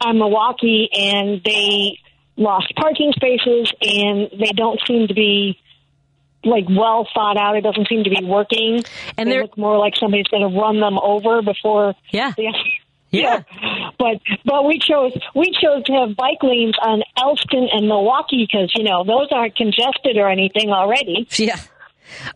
on 0.00 0.18
Milwaukee, 0.18 0.88
and 0.92 1.40
they 1.44 1.98
lost 2.36 2.72
parking 2.76 3.12
spaces, 3.16 3.72
and 3.80 4.30
they 4.38 4.52
don't 4.54 4.78
seem 4.86 5.08
to 5.08 5.14
be 5.14 5.58
like 6.44 6.66
well 6.70 7.08
thought 7.12 7.36
out. 7.36 7.56
It 7.56 7.62
doesn't 7.62 7.88
seem 7.88 8.04
to 8.04 8.10
be 8.10 8.24
working, 8.24 8.84
and 9.16 9.30
they 9.30 9.40
look 9.40 9.58
more 9.58 9.78
like 9.78 9.96
somebody's 9.96 10.28
going 10.28 10.48
to 10.48 10.56
run 10.56 10.78
them 10.78 10.98
over 10.98 11.42
before. 11.42 11.94
Yeah. 12.10 12.32
They, 12.36 12.52
yeah. 13.22 13.42
But 13.98 14.20
but 14.44 14.66
we 14.66 14.78
chose 14.78 15.12
we 15.34 15.50
chose 15.52 15.84
to 15.84 15.92
have 15.94 16.16
bike 16.16 16.42
lanes 16.42 16.74
on 16.82 17.02
Elston 17.16 17.68
and 17.72 17.88
Milwaukee 17.88 18.46
because 18.50 18.70
you 18.76 18.84
know 18.84 19.04
those 19.04 19.28
aren't 19.30 19.56
congested 19.56 20.18
or 20.18 20.28
anything 20.28 20.70
already. 20.70 21.26
Yeah. 21.38 21.58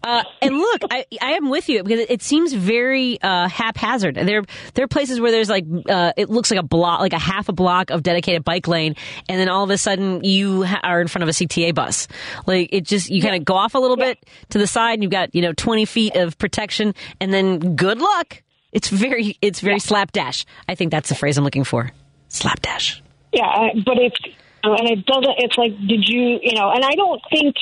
Uh, 0.03 0.25
and 0.43 0.57
look, 0.57 0.83
I, 0.91 1.07
I 1.21 1.33
am 1.33 1.49
with 1.49 1.69
you 1.69 1.83
because 1.83 2.07
it, 2.09 2.23
seems 2.23 2.53
very 2.53 3.21
uh, 3.23 3.49
haphazard. 3.49 4.15
There, 4.15 4.43
there 4.75 4.85
are 4.85 4.89
places 4.89 5.21
where 5.21 5.31
there's 5.31 5.49
like 5.49 5.65
uh, 5.89 6.13
it 6.17 6.29
looks 6.29 6.51
like 6.51 6.61
a 6.61 6.65
block, 6.65 7.01
like 7.01 7.13
a 7.13 7.19
half 7.19 7.49
a 7.49 7.53
block 7.53 7.91
of 7.91 8.03
dedicated 8.03 8.45
bike 8.45 8.69
lane, 8.69 8.95
and 9.29 9.41
then 9.41 9.49
all 9.49 9.65
of 9.65 9.71
a 9.71 9.79
sudden 9.79 10.23
you 10.23 10.65
ha- 10.65 10.81
are 10.83 11.01
in 11.01 11.09
front 11.09 11.23
of 11.23 11.29
a 11.29 11.33
CTA 11.33 11.75
bus. 11.75 12.09
Like 12.47 12.69
it 12.73 12.85
just 12.85 13.11
you 13.11 13.23
kind 13.23 13.37
of 13.37 13.45
go 13.45 13.55
off 13.55 13.75
a 13.75 13.79
little 13.79 13.97
bit 13.97 14.19
to 14.51 14.59
the 14.59 14.67
side, 14.67 14.95
and 14.95 15.03
you've 15.03 15.13
got 15.13 15.35
you 15.35 15.43
know 15.43 15.53
20 15.53 15.85
feet 15.85 16.17
of 16.17 16.37
protection, 16.39 16.95
and 17.21 17.33
then 17.33 17.77
good 17.77 18.01
luck. 18.01 18.43
It's 18.73 18.89
very, 18.89 19.37
it's 19.43 19.61
very 19.61 19.81
slapdash. 19.81 20.47
I 20.69 20.75
think 20.75 20.91
that's 20.91 21.09
the 21.09 21.15
phrase 21.15 21.39
I'm 21.39 21.45
looking 21.45 21.65
for. 21.65 21.91
Slapdash. 22.29 23.03
Yeah, 23.33 23.71
but 23.85 23.99
it's 23.99 24.17
oh, 24.65 24.75
and 24.75 24.89
it 24.89 25.07
doesn't. 25.07 25.35
It's 25.39 25.57
like, 25.59 25.73
did 25.87 26.09
you, 26.09 26.39
you 26.43 26.55
know? 26.55 26.71
And 26.71 26.85
I 26.85 26.95
don't 26.95 27.21
think 27.31 27.57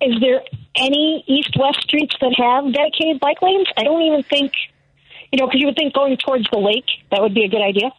is 0.00 0.20
there 0.20 0.42
any 0.76 1.24
east-west 1.26 1.80
streets 1.82 2.14
that 2.20 2.34
have 2.36 2.72
dedicated 2.72 3.20
bike 3.20 3.40
lanes. 3.40 3.66
I 3.76 3.84
don't 3.84 4.02
even 4.02 4.22
think, 4.22 4.52
you 5.32 5.38
know, 5.40 5.46
because 5.46 5.60
you 5.60 5.66
would 5.66 5.76
think 5.76 5.94
going 5.94 6.16
towards 6.18 6.44
the 6.50 6.58
lake 6.58 6.84
that 7.10 7.20
would 7.20 7.34
be 7.34 7.44
a 7.44 7.48
good 7.48 7.62
idea. 7.62 7.90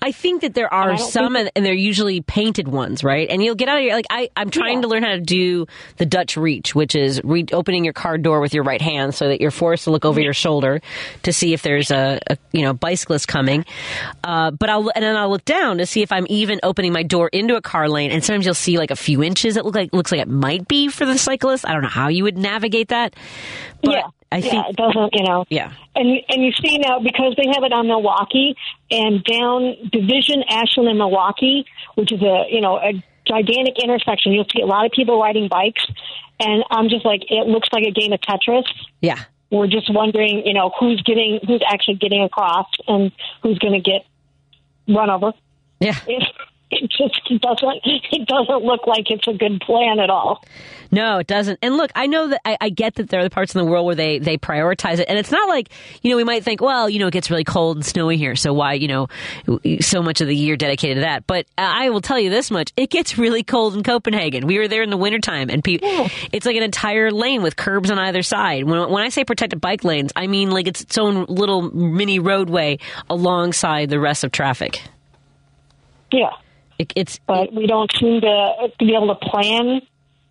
I 0.00 0.12
think 0.12 0.42
that 0.42 0.54
there 0.54 0.72
are 0.72 0.96
some, 0.96 1.36
and, 1.36 1.50
and 1.54 1.64
they're 1.64 1.72
usually 1.72 2.20
painted 2.20 2.68
ones, 2.68 3.02
right? 3.04 3.28
And 3.28 3.42
you'll 3.42 3.54
get 3.54 3.68
out 3.68 3.78
of 3.78 3.84
your 3.84 3.94
like 3.94 4.06
I, 4.10 4.30
I'm 4.36 4.50
trying 4.50 4.82
to 4.82 4.88
learn 4.88 5.02
how 5.02 5.10
to 5.10 5.20
do 5.20 5.66
the 5.96 6.06
Dutch 6.06 6.36
reach, 6.36 6.74
which 6.74 6.94
is 6.94 7.20
re- 7.24 7.46
opening 7.52 7.84
your 7.84 7.92
car 7.92 8.18
door 8.18 8.40
with 8.40 8.54
your 8.54 8.64
right 8.64 8.80
hand 8.80 9.14
so 9.14 9.28
that 9.28 9.40
you're 9.40 9.50
forced 9.50 9.84
to 9.84 9.90
look 9.90 10.04
over 10.04 10.20
your 10.20 10.34
shoulder 10.34 10.80
to 11.24 11.32
see 11.32 11.52
if 11.52 11.62
there's 11.62 11.90
a, 11.90 12.20
a 12.28 12.36
you 12.52 12.62
know 12.62 12.72
bicyclist 12.72 13.28
coming. 13.28 13.64
Uh, 14.24 14.50
but 14.50 14.70
I'll 14.70 14.90
and 14.94 15.02
then 15.02 15.16
I'll 15.16 15.30
look 15.30 15.44
down 15.44 15.78
to 15.78 15.86
see 15.86 16.02
if 16.02 16.12
I'm 16.12 16.26
even 16.28 16.60
opening 16.62 16.92
my 16.92 17.02
door 17.02 17.28
into 17.28 17.56
a 17.56 17.62
car 17.62 17.88
lane. 17.88 18.10
And 18.10 18.24
sometimes 18.24 18.44
you'll 18.44 18.54
see 18.54 18.78
like 18.78 18.90
a 18.90 18.96
few 18.96 19.22
inches. 19.22 19.56
It 19.56 19.64
look 19.64 19.74
like 19.74 19.92
looks 19.92 20.12
like 20.12 20.20
it 20.20 20.28
might 20.28 20.68
be 20.68 20.88
for 20.88 21.06
the 21.06 21.18
cyclist. 21.18 21.66
I 21.66 21.72
don't 21.72 21.82
know 21.82 21.88
how 21.88 22.08
you 22.08 22.24
would 22.24 22.38
navigate 22.38 22.88
that. 22.88 23.14
But 23.82 23.92
yeah, 23.92 24.08
I 24.32 24.36
yeah, 24.38 24.50
think 24.50 24.66
it 24.70 24.76
doesn't. 24.76 25.14
You 25.14 25.24
know. 25.24 25.44
yeah. 25.48 25.72
And 25.94 26.08
and 26.28 26.42
you 26.42 26.52
see 26.52 26.78
now 26.78 27.00
because 27.00 27.34
they 27.36 27.48
have 27.54 27.64
it 27.64 27.72
on 27.72 27.86
Milwaukee 27.86 28.56
and 28.90 29.22
down 29.24 29.76
Division, 29.90 30.42
Ashland, 30.48 30.88
and 30.88 30.98
Milwaukee, 30.98 31.66
which 31.94 32.12
is 32.12 32.22
a 32.22 32.46
you 32.50 32.60
know 32.60 32.76
a 32.78 32.92
gigantic 33.26 33.74
intersection. 33.82 34.32
You'll 34.32 34.48
see 34.54 34.62
a 34.62 34.66
lot 34.66 34.86
of 34.86 34.92
people 34.92 35.20
riding 35.20 35.48
bikes, 35.48 35.84
and 36.40 36.64
I'm 36.70 36.88
just 36.88 37.04
like, 37.04 37.22
it 37.28 37.46
looks 37.46 37.68
like 37.72 37.84
a 37.84 37.92
game 37.92 38.12
of 38.12 38.20
Tetris. 38.20 38.64
Yeah. 39.00 39.18
We're 39.50 39.66
just 39.66 39.92
wondering, 39.92 40.42
you 40.46 40.54
know, 40.54 40.72
who's 40.80 41.02
getting 41.02 41.40
who's 41.46 41.62
actually 41.68 41.96
getting 41.96 42.22
across 42.22 42.68
and 42.88 43.12
who's 43.42 43.58
going 43.58 43.74
to 43.74 43.80
get 43.80 44.06
run 44.88 45.10
over. 45.10 45.32
Yeah. 45.78 45.98
It, 46.74 46.90
just 46.90 47.20
doesn't 47.42 47.80
it 47.84 48.26
doesn't 48.26 48.64
look 48.64 48.86
like 48.86 49.10
it's 49.10 49.28
a 49.28 49.34
good 49.34 49.60
plan 49.60 50.00
at 50.00 50.08
all. 50.08 50.42
No, 50.90 51.18
it 51.18 51.26
doesn't. 51.26 51.58
And 51.62 51.76
look, 51.76 51.90
I 51.94 52.06
know 52.06 52.28
that 52.28 52.40
I, 52.46 52.56
I 52.62 52.68
get 52.70 52.94
that 52.94 53.08
there 53.08 53.20
are 53.20 53.24
the 53.24 53.30
parts 53.30 53.54
in 53.54 53.62
the 53.62 53.70
world 53.70 53.84
where 53.84 53.94
they 53.94 54.18
they 54.18 54.38
prioritize 54.38 54.98
it, 54.98 55.06
and 55.08 55.18
it's 55.18 55.30
not 55.30 55.48
like 55.48 55.68
you 56.00 56.10
know 56.10 56.16
we 56.16 56.24
might 56.24 56.44
think, 56.44 56.62
well, 56.62 56.88
you 56.88 56.98
know, 56.98 57.08
it 57.08 57.12
gets 57.12 57.30
really 57.30 57.44
cold 57.44 57.76
and 57.76 57.84
snowy 57.84 58.16
here, 58.16 58.36
so 58.36 58.54
why 58.54 58.72
you 58.74 58.88
know 58.88 59.08
so 59.80 60.02
much 60.02 60.22
of 60.22 60.28
the 60.28 60.36
year 60.36 60.56
dedicated 60.56 60.96
to 60.96 61.00
that. 61.02 61.26
But 61.26 61.46
I 61.58 61.90
will 61.90 62.00
tell 62.00 62.18
you 62.18 62.30
this 62.30 62.50
much: 62.50 62.72
it 62.76 62.88
gets 62.88 63.18
really 63.18 63.42
cold 63.42 63.74
in 63.74 63.82
Copenhagen. 63.82 64.46
We 64.46 64.58
were 64.58 64.68
there 64.68 64.82
in 64.82 64.88
the 64.88 64.96
wintertime, 64.96 65.50
and 65.50 65.62
pe- 65.62 65.78
it's 66.32 66.46
like 66.46 66.56
an 66.56 66.62
entire 66.62 67.10
lane 67.10 67.42
with 67.42 67.56
curbs 67.56 67.90
on 67.90 67.98
either 67.98 68.22
side. 68.22 68.64
When 68.64 68.90
when 68.90 69.02
I 69.02 69.10
say 69.10 69.24
protected 69.24 69.60
bike 69.60 69.84
lanes, 69.84 70.12
I 70.16 70.26
mean 70.26 70.50
like 70.50 70.66
it's 70.66 70.80
its 70.80 70.96
own 70.96 71.26
little 71.26 71.70
mini 71.74 72.18
roadway 72.18 72.78
alongside 73.10 73.90
the 73.90 74.00
rest 74.00 74.24
of 74.24 74.32
traffic. 74.32 74.82
Yeah. 76.12 76.32
It, 76.82 76.92
it's 76.96 77.18
but 77.26 77.52
we 77.52 77.66
don't 77.66 77.90
seem 77.98 78.20
to, 78.20 78.68
to 78.78 78.84
be 78.84 78.94
able 78.94 79.14
to 79.14 79.28
plan 79.30 79.80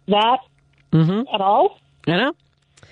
that 0.08 0.40
Mm-hmm. 0.92 1.34
at 1.34 1.40
all. 1.40 1.80
I 2.06 2.12
know. 2.18 2.34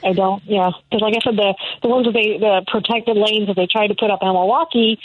I 0.01 0.14
don't. 0.14 0.41
Yeah, 0.45 0.72
because 0.89 1.01
like 1.01 1.16
I 1.18 1.20
said, 1.22 1.36
the 1.36 1.53
the 1.82 1.89
ones 1.89 2.05
that 2.05 2.14
they 2.14 2.38
the 2.38 2.64
protected 2.66 3.18
lanes 3.18 3.47
that 3.47 3.57
they 3.57 3.68
tried 3.68 3.88
to 3.88 3.95
put 3.95 4.10
up 4.10 4.20
in 4.22 4.30
Milwaukee 4.30 4.97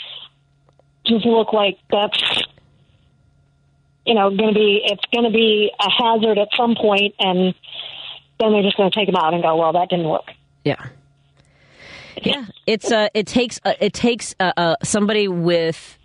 just 1.05 1.25
look 1.25 1.51
like 1.51 1.77
that's 1.91 2.23
you 4.05 4.13
know 4.15 4.29
going 4.29 4.53
to 4.53 4.57
be 4.57 4.81
it's 4.85 5.03
going 5.13 5.25
to 5.25 5.29
be 5.35 5.71
a 5.77 5.89
hazard 5.89 6.37
at 6.37 6.47
some 6.55 6.75
point, 6.79 7.15
and 7.19 7.53
then 8.39 8.53
they're 8.53 8.63
just 8.63 8.77
going 8.77 8.89
to 8.89 8.97
take 8.97 9.07
them 9.07 9.17
out 9.17 9.33
and 9.33 9.43
go, 9.43 9.57
well, 9.57 9.73
that 9.73 9.89
didn't 9.89 10.07
work. 10.07 10.31
Yeah. 10.63 10.81
Yeah, 12.23 12.45
it's 12.65 12.93
uh, 12.93 13.09
it 13.13 13.27
takes 13.27 13.59
uh, 13.65 13.73
it 13.81 13.91
takes 13.93 14.35
uh, 14.39 14.53
uh, 14.55 14.75
somebody 14.83 15.27
with 15.27 15.97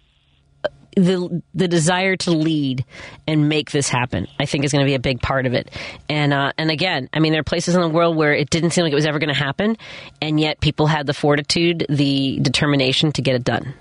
the 0.96 1.42
the 1.54 1.68
desire 1.68 2.16
to 2.16 2.30
lead 2.30 2.84
and 3.26 3.48
make 3.48 3.70
this 3.70 3.88
happen. 3.88 4.26
I 4.38 4.46
think 4.46 4.64
is 4.64 4.72
going 4.72 4.84
to 4.84 4.88
be 4.88 4.94
a 4.94 5.00
big 5.00 5.20
part 5.20 5.46
of 5.46 5.54
it. 5.54 5.70
And 6.08 6.32
uh, 6.32 6.52
and 6.58 6.70
again, 6.70 7.08
I 7.12 7.20
mean, 7.20 7.32
there 7.32 7.40
are 7.40 7.44
places 7.44 7.74
in 7.74 7.80
the 7.80 7.88
world 7.88 8.16
where 8.16 8.34
it 8.34 8.50
didn't 8.50 8.70
seem 8.70 8.84
like 8.84 8.92
it 8.92 8.96
was 8.96 9.06
ever 9.06 9.18
going 9.18 9.34
to 9.34 9.40
happen, 9.40 9.76
and 10.20 10.40
yet 10.40 10.60
people 10.60 10.86
had 10.86 11.06
the 11.06 11.14
fortitude, 11.14 11.86
the 11.88 12.38
determination 12.40 13.12
to 13.12 13.22
get 13.22 13.34
it 13.34 13.44
done. 13.44 13.74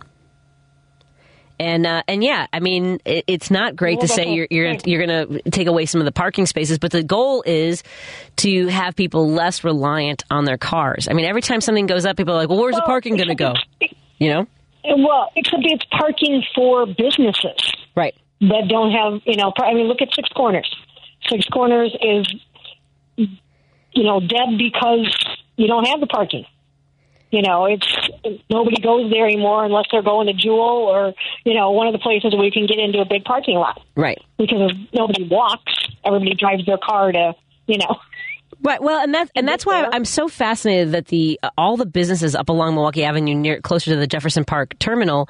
And 1.60 1.86
uh, 1.86 2.04
and 2.08 2.24
yeah, 2.24 2.48
I 2.54 2.62
mean, 2.62 3.00
it, 3.04 3.26
it's 3.28 3.52
not 3.52 3.76
great 3.76 3.98
Well, 3.98 4.08
to 4.08 4.14
say 4.14 4.34
you're 4.34 4.48
you're 4.50 4.76
you're 4.86 5.06
going 5.06 5.42
to 5.44 5.52
take 5.52 5.68
away 5.68 5.86
some 5.86 6.00
of 6.00 6.06
the 6.06 6.12
parking 6.12 6.46
spaces, 6.46 6.80
but 6.80 6.92
the 6.92 7.04
goal 7.04 7.44
is 7.46 7.84
to 8.38 8.68
have 8.68 8.96
people 8.96 9.30
less 9.30 9.66
reliant 9.66 10.24
on 10.32 10.46
their 10.46 10.58
cars. 10.58 11.10
I 11.10 11.14
mean, 11.14 11.26
every 11.26 11.42
time 11.42 11.60
something 11.60 11.86
goes 11.86 12.06
up, 12.06 12.16
people 12.16 12.34
are 12.34 12.38
like, 12.38 12.48
"Well, 12.48 12.60
where's 12.60 12.76
the 12.76 12.84
parking 12.84 13.18
going 13.18 13.30
to 13.30 13.36
go?" 13.36 13.54
You 14.22 14.34
know, 14.34 14.48
Well, 14.84 15.32
except 15.36 15.64
it's 15.66 15.86
parking 15.86 16.44
for 16.56 16.86
businesses, 16.86 17.74
right? 17.96 18.16
That 18.42 18.68
don't 18.70 18.92
have 18.92 19.22
you 19.26 19.36
know. 19.36 19.52
I 19.58 19.74
mean, 19.74 19.88
look 19.88 20.02
at 20.02 20.14
Six 20.14 20.30
Corners. 20.30 20.70
Six 21.30 21.46
Corners 21.46 21.96
is 22.02 22.34
you 23.18 24.04
know 24.04 24.20
dead 24.20 24.58
because 24.58 25.16
you 25.58 25.68
don't 25.68 25.86
have 25.86 26.00
the 26.00 26.08
parking. 26.08 26.46
You 27.32 27.44
know, 27.44 27.66
it's 27.66 27.88
nobody 28.50 28.82
goes 28.82 29.12
there 29.12 29.26
anymore 29.26 29.64
unless 29.64 29.86
they're 29.92 30.02
going 30.02 30.28
to 30.28 30.34
Jewel 30.34 30.88
or 30.90 31.14
you 31.44 31.54
know 31.54 31.72
one 31.72 31.88
of 31.88 31.94
the 31.94 32.00
places 32.00 32.34
where 32.34 32.46
you 32.46 32.52
can 32.52 32.66
get 32.66 32.80
into 32.80 33.00
a 33.00 33.06
big 33.06 33.24
parking 33.24 33.56
lot 33.56 33.80
right? 33.96 34.18
because 34.38 34.72
nobody 34.94 35.28
walks. 35.28 35.74
Everybody 36.04 36.34
drives 36.36 36.66
their 36.66 36.80
car 36.80 37.12
to 37.12 37.36
you 37.68 37.78
know. 37.78 38.00
Right. 38.62 38.82
Well, 38.82 39.02
and 39.02 39.14
that's 39.14 39.32
and 39.36 39.48
that's 39.48 39.66
why 39.66 39.88
I'm 39.90 40.04
so 40.04 40.28
fascinated 40.28 40.92
that 40.92 41.06
the 41.06 41.40
all 41.58 41.78
the 41.78 41.86
businesses 41.86 42.36
up 42.36 42.50
along 42.50 42.74
Milwaukee 42.74 43.06
Avenue, 43.06 43.34
near 43.34 43.62
closer 43.62 43.92
to 43.92 43.96
the 43.96 44.06
Jefferson 44.06 44.44
Park 44.44 44.78
terminal, 44.80 45.30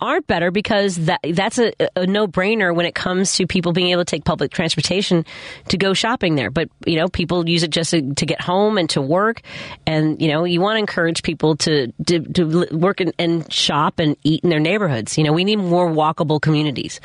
aren't 0.00 0.26
better 0.26 0.50
because 0.50 0.96
that 0.96 1.20
that's 1.32 1.58
a, 1.58 1.72
a 1.94 2.06
no 2.06 2.26
brainer 2.26 2.74
when 2.74 2.86
it 2.86 2.94
comes 2.94 3.34
to 3.34 3.46
people 3.46 3.72
being 3.72 3.90
able 3.90 4.02
to 4.02 4.10
take 4.10 4.24
public 4.24 4.50
transportation 4.50 5.26
to 5.68 5.76
go 5.76 5.92
shopping 5.92 6.36
there. 6.36 6.50
But 6.50 6.70
you 6.86 6.96
know, 6.96 7.08
people 7.08 7.46
use 7.46 7.64
it 7.64 7.70
just 7.70 7.90
to, 7.90 8.14
to 8.14 8.24
get 8.24 8.40
home 8.40 8.78
and 8.78 8.88
to 8.90 9.02
work, 9.02 9.42
and 9.86 10.20
you 10.22 10.28
know, 10.28 10.44
you 10.44 10.62
want 10.62 10.76
to 10.76 10.80
encourage 10.80 11.22
people 11.22 11.56
to 11.56 11.92
to, 12.06 12.20
to 12.20 12.66
work 12.72 13.00
and, 13.00 13.12
and 13.18 13.52
shop 13.52 13.98
and 13.98 14.16
eat 14.24 14.42
in 14.42 14.48
their 14.48 14.58
neighborhoods. 14.58 15.18
You 15.18 15.24
know, 15.24 15.34
we 15.34 15.44
need 15.44 15.56
more 15.56 15.90
walkable 15.90 16.40
communities 16.40 16.98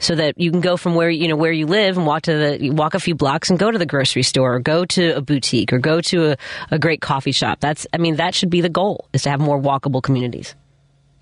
so 0.00 0.16
that 0.16 0.38
you 0.38 0.50
can 0.50 0.60
go 0.60 0.76
from 0.76 0.94
where 0.96 1.08
you 1.08 1.28
know 1.28 1.36
where 1.36 1.52
you 1.52 1.66
live 1.66 1.96
and 1.96 2.06
walk 2.06 2.24
to 2.24 2.58
the 2.58 2.70
walk 2.72 2.92
a 2.92 3.00
few 3.00 3.14
blocks 3.14 3.48
and 3.48 3.58
go 3.58 3.70
to 3.70 3.78
the 3.78 3.86
grocery 3.86 4.22
store 4.22 4.56
or 4.56 4.60
go 4.60 4.84
to 4.84 5.13
a 5.14 5.20
boutique 5.20 5.72
or 5.72 5.78
go 5.78 6.00
to 6.00 6.32
a, 6.32 6.36
a 6.70 6.78
great 6.78 7.00
coffee 7.00 7.32
shop. 7.32 7.60
That's 7.60 7.86
I 7.92 7.98
mean 7.98 8.16
that 8.16 8.34
should 8.34 8.50
be 8.50 8.60
the 8.60 8.68
goal 8.68 9.08
is 9.12 9.22
to 9.22 9.30
have 9.30 9.40
more 9.40 9.60
walkable 9.60 10.02
communities 10.02 10.54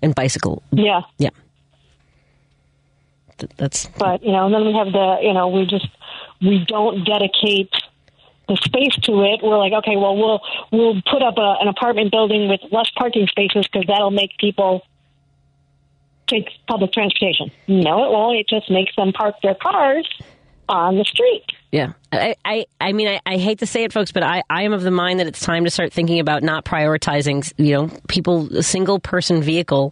and 0.01 0.13
bicycle. 0.13 0.61
Yeah. 0.71 1.01
Yeah. 1.17 1.29
Th- 3.37 3.51
That's 3.57 3.87
But 3.97 4.23
you 4.23 4.31
know, 4.31 4.45
and 4.45 4.53
then 4.53 4.65
we 4.65 4.73
have 4.73 4.91
the 4.91 5.17
you 5.21 5.33
know 5.33 5.47
we 5.47 5.65
just 5.65 5.87
we 6.41 6.65
don't 6.67 7.03
dedicate 7.05 7.71
the 8.47 8.57
space 8.63 8.95
to 9.03 9.23
it. 9.23 9.39
We're 9.41 9.57
like, 9.57 9.73
okay, 9.73 9.95
well 9.95 10.15
we'll 10.17 10.41
we'll 10.71 11.01
put 11.09 11.23
up 11.23 11.37
a, 11.37 11.55
an 11.61 11.67
apartment 11.67 12.11
building 12.11 12.49
with 12.49 12.61
less 12.71 12.89
parking 12.97 13.27
spaces 13.27 13.65
because 13.71 13.85
that'll 13.87 14.11
make 14.11 14.37
people 14.37 14.81
take 16.27 16.49
public 16.67 16.91
transportation. 16.93 17.51
No, 17.67 18.05
it 18.05 18.11
won't. 18.11 18.37
It 18.39 18.47
just 18.47 18.69
makes 18.69 18.95
them 18.95 19.13
park 19.13 19.35
their 19.41 19.55
cars 19.55 20.07
on 20.69 20.97
the 20.97 21.03
street. 21.03 21.43
Yeah. 21.73 21.93
I, 22.11 22.35
I, 22.45 22.67
I 22.79 22.93
mean, 22.93 23.07
I, 23.07 23.19
I 23.25 23.37
hate 23.37 23.59
to 23.59 23.65
say 23.65 23.83
it, 23.83 23.91
folks, 23.91 24.11
but 24.11 24.21
I, 24.21 24.43
I 24.47 24.61
am 24.61 24.73
of 24.73 24.83
the 24.83 24.91
mind 24.91 25.19
that 25.19 25.25
it's 25.25 25.39
time 25.39 25.63
to 25.63 25.71
start 25.71 25.91
thinking 25.91 26.19
about 26.19 26.43
not 26.43 26.65
prioritizing, 26.65 27.51
you 27.57 27.73
know, 27.73 27.89
people, 28.07 28.55
a 28.55 28.61
single 28.61 28.99
person 28.99 29.41
vehicle 29.41 29.91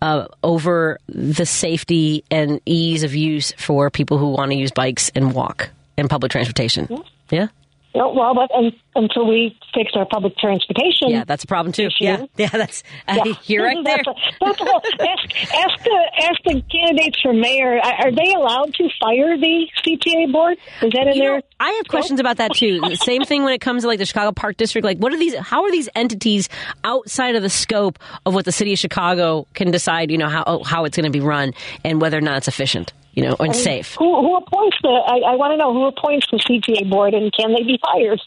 uh, 0.00 0.26
over 0.42 0.98
the 1.08 1.44
safety 1.44 2.24
and 2.30 2.62
ease 2.64 3.02
of 3.02 3.14
use 3.14 3.52
for 3.58 3.90
people 3.90 4.16
who 4.16 4.30
want 4.30 4.52
to 4.52 4.56
use 4.56 4.70
bikes 4.72 5.10
and 5.14 5.34
walk 5.34 5.68
and 5.98 6.08
public 6.08 6.32
transportation. 6.32 6.88
Yeah. 7.28 7.48
No, 7.94 8.10
well, 8.10 8.34
but 8.34 8.50
un 8.52 8.72
until 8.94 9.26
we 9.26 9.56
fix 9.74 9.92
our 9.94 10.04
public 10.06 10.36
transportation, 10.36 11.08
Yeah, 11.08 11.24
that's 11.24 11.44
a 11.44 11.46
problem 11.46 11.72
too. 11.72 11.88
Yeah. 11.98 12.26
Yeah, 12.36 12.48
that's, 12.50 12.82
you're 13.44 13.64
right 13.64 13.76
there. 13.84 14.02
That's, 14.04 14.20
that's 14.40 14.60
all. 14.60 14.82
Ask, 15.00 15.54
ask 15.54 15.84
the 15.84 16.10
ask 16.22 16.42
the 16.44 16.62
candidates 16.70 17.20
for 17.22 17.32
mayor. 17.32 17.78
Are 17.78 18.10
they 18.12 18.32
allowed 18.34 18.74
to 18.74 18.88
fire 19.00 19.36
the 19.38 19.66
CTA 19.84 20.32
board? 20.32 20.58
Is 20.82 20.92
that 20.92 21.06
in 21.08 21.14
You 21.16 21.22
there? 21.22 21.36
know, 21.36 21.42
I 21.60 21.70
have 21.72 21.88
questions 21.88 22.20
about 22.20 22.36
that 22.38 22.54
too. 22.54 22.80
Same 22.96 23.22
thing 23.22 23.44
when 23.44 23.52
it 23.54 23.60
comes 23.60 23.82
to 23.82 23.88
like 23.88 23.98
the 23.98 24.06
Chicago 24.06 24.32
Park 24.32 24.56
District. 24.56 24.84
Like, 24.84 24.98
what 24.98 25.12
are 25.12 25.18
these? 25.18 25.34
How 25.36 25.64
are 25.64 25.70
these 25.70 25.88
entities 25.94 26.48
outside 26.84 27.34
of 27.36 27.42
the 27.42 27.50
scope 27.50 27.98
of 28.26 28.34
what 28.34 28.44
the 28.44 28.52
city 28.52 28.72
of 28.72 28.78
Chicago 28.78 29.46
can 29.54 29.70
decide? 29.70 30.10
You 30.10 30.18
know 30.18 30.28
how 30.28 30.44
oh, 30.46 30.64
how 30.64 30.84
it's 30.84 30.96
going 30.96 31.10
to 31.10 31.16
be 31.16 31.20
run 31.24 31.54
and 31.84 32.00
whether 32.00 32.18
or 32.18 32.22
not 32.22 32.36
it's 32.38 32.48
efficient. 32.48 32.92
You 33.14 33.24
know, 33.24 33.36
and 33.40 33.50
mean, 33.50 33.52
safe. 33.52 33.94
Who, 33.98 34.22
who 34.22 34.36
appoints 34.38 34.78
the? 34.82 34.88
I, 34.88 35.32
I 35.32 35.36
want 35.36 35.52
to 35.52 35.58
know 35.58 35.74
who 35.74 35.84
appoints 35.84 36.26
the 36.30 36.38
CTA 36.38 36.88
board, 36.88 37.12
and 37.12 37.30
can 37.30 37.52
they 37.52 37.62
be 37.62 37.78
fired? 37.84 38.18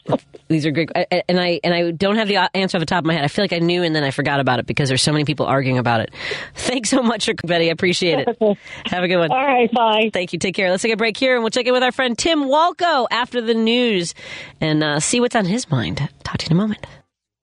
These 0.56 0.66
are 0.66 0.72
great, 0.72 0.90
and 1.28 1.38
I 1.38 1.60
and 1.66 1.74
I 1.74 1.92
don't 1.92 2.16
have 2.16 2.30
the 2.30 2.38
answer 2.56 2.78
off 2.78 2.80
the 2.80 2.86
top 2.86 3.00
of 3.00 3.06
my 3.06 3.14
head. 3.14 3.26
I 3.26 3.28
feel 3.28 3.44
like 3.44 3.52
I 3.52 3.60
knew, 3.60 3.84
and 3.84 3.94
then 3.94 4.06
I 4.06 4.12
forgot 4.12 4.40
about 4.40 4.60
it 4.60 4.66
because 4.66 4.88
there's 4.88 5.02
so 5.02 5.12
many 5.12 5.26
people 5.26 5.46
arguing 5.46 5.78
about 5.78 6.00
it. 6.00 6.14
Thanks 6.54 6.90
so 6.90 7.04
much, 7.04 7.30
Betty. 7.46 7.68
I 7.68 7.72
appreciate 7.74 8.26
it. 8.26 8.38
Have 8.86 9.04
a 9.04 9.10
good 9.10 9.18
one. 9.18 9.32
All 9.32 9.46
right, 9.46 9.70
bye. 9.70 10.10
Thank 10.14 10.32
you. 10.32 10.40
Take 10.40 10.56
care. 10.56 10.72
Let's 10.72 10.82
take 10.82 10.94
a 10.94 10.98
break 10.98 11.18
here, 11.18 11.34
and 11.36 11.44
we'll 11.44 11.50
check 11.50 11.66
in 11.66 11.74
with 11.74 11.84
our 11.84 11.92
friend 11.92 12.18
Tim 12.18 12.44
Walkoe 12.44 13.08
after 13.12 13.42
the 13.42 13.54
news 13.54 14.14
and 14.62 14.82
uh, 14.82 15.02
see 15.02 15.20
what's 15.20 15.36
on 15.36 15.44
his 15.44 15.70
mind. 15.70 15.98
Talk 16.24 16.38
to 16.38 16.46
you 16.46 16.52
in 16.52 16.54
a 16.54 16.62
moment. 16.62 16.88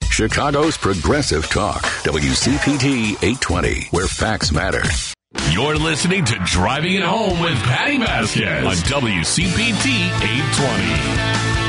Chicago's 0.04 0.78
Progressive 0.78 1.50
Talk, 1.50 1.82
WCPT 1.82 3.22
820, 3.22 3.88
where 3.90 4.06
facts 4.06 4.52
matter. 4.52 4.82
You're 5.50 5.76
listening 5.76 6.24
to 6.24 6.34
Driving 6.46 6.94
It 6.94 7.02
Home 7.02 7.40
with 7.40 7.58
Patti 7.64 7.98
Vasquez 7.98 8.64
on 8.64 8.72
WCPT 8.72 9.86
820. 9.90 11.61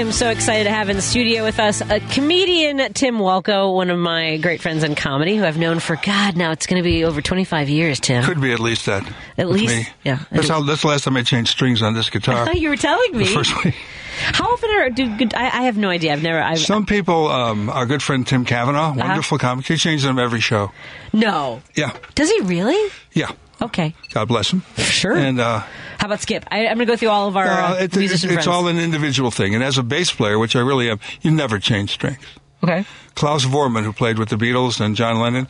Am 0.00 0.12
so 0.12 0.30
excited 0.30 0.64
to 0.64 0.70
have 0.70 0.88
in 0.88 0.96
the 0.96 1.02
studio 1.02 1.44
with 1.44 1.60
us 1.60 1.82
a 1.82 2.00
comedian, 2.00 2.94
Tim 2.94 3.18
Walkoe, 3.18 3.74
one 3.74 3.90
of 3.90 3.98
my 3.98 4.38
great 4.38 4.62
friends 4.62 4.82
in 4.82 4.94
comedy, 4.94 5.36
who 5.36 5.44
I've 5.44 5.58
known 5.58 5.78
for 5.78 5.96
God 5.96 6.38
now 6.38 6.52
it's 6.52 6.66
going 6.66 6.82
to 6.82 6.82
be 6.82 7.04
over 7.04 7.20
25 7.20 7.68
years. 7.68 8.00
Tim, 8.00 8.24
Could 8.24 8.40
be 8.40 8.50
at 8.54 8.60
least 8.60 8.86
that. 8.86 9.06
At 9.36 9.50
least- 9.50 9.74
me. 9.76 9.86
yeah. 10.02 10.20
That's 10.32 10.48
how. 10.48 10.62
That's 10.62 10.80
the 10.80 10.88
last 10.88 11.04
time 11.04 11.18
I 11.18 11.22
changed 11.22 11.50
strings 11.50 11.82
on 11.82 11.92
this 11.92 12.06
I 12.08 12.10
guitar. 12.12 12.46
thought 12.46 12.54
you 12.58 12.70
were 12.70 12.76
telling 12.78 13.12
me. 13.12 13.24
The 13.24 13.30
first 13.30 13.62
week. 13.64 13.74
How 14.22 14.46
often 14.50 14.70
are 14.70 14.88
do 14.88 15.16
good? 15.18 15.34
I, 15.34 15.44
I 15.44 15.62
have 15.64 15.76
no 15.76 15.90
idea. 15.90 16.14
I've 16.14 16.22
never. 16.22 16.40
I've, 16.40 16.58
Some 16.60 16.86
people, 16.86 17.28
um, 17.28 17.68
our 17.68 17.84
good 17.84 18.02
friend 18.02 18.26
Tim 18.26 18.46
Kavanaugh, 18.46 18.92
Uh-huh. 18.92 19.00
wonderful 19.06 19.36
comic, 19.36 19.66
he 19.66 19.76
changes 19.76 20.04
them 20.04 20.18
every 20.18 20.40
show. 20.40 20.72
no. 21.12 21.60
Yeah, 21.76 21.94
Does 22.14 22.30
he 22.30 22.40
really? 22.40 22.90
yeah. 23.12 23.32
Okay. 23.62 23.94
God 24.12 24.28
bless 24.28 24.50
him. 24.52 24.62
Sure. 24.76 25.14
And 25.14 25.38
uh, 25.40 25.60
How 25.98 26.06
about 26.06 26.20
Skip? 26.20 26.46
I, 26.50 26.66
I'm 26.66 26.76
going 26.76 26.78
to 26.78 26.84
go 26.86 26.96
through 26.96 27.10
all 27.10 27.28
of 27.28 27.36
our 27.36 27.46
uh, 27.46 27.70
uh, 27.70 27.74
it's, 27.74 27.84
it's, 27.84 27.96
musician 27.96 28.30
it's 28.30 28.46
all 28.46 28.68
an 28.68 28.78
individual 28.78 29.30
thing. 29.30 29.54
And 29.54 29.62
as 29.62 29.76
a 29.78 29.82
bass 29.82 30.10
player, 30.12 30.38
which 30.38 30.56
I 30.56 30.60
really 30.60 30.90
am, 30.90 30.98
you 31.20 31.30
never 31.30 31.58
change 31.58 31.90
strings. 31.92 32.24
okay. 32.62 32.84
Klaus 33.14 33.44
Voormann, 33.44 33.84
who 33.84 33.92
played 33.92 34.18
with 34.18 34.28
the 34.30 34.36
Beatles 34.36 34.80
and 34.80 34.96
John 34.96 35.20
Lennon, 35.20 35.46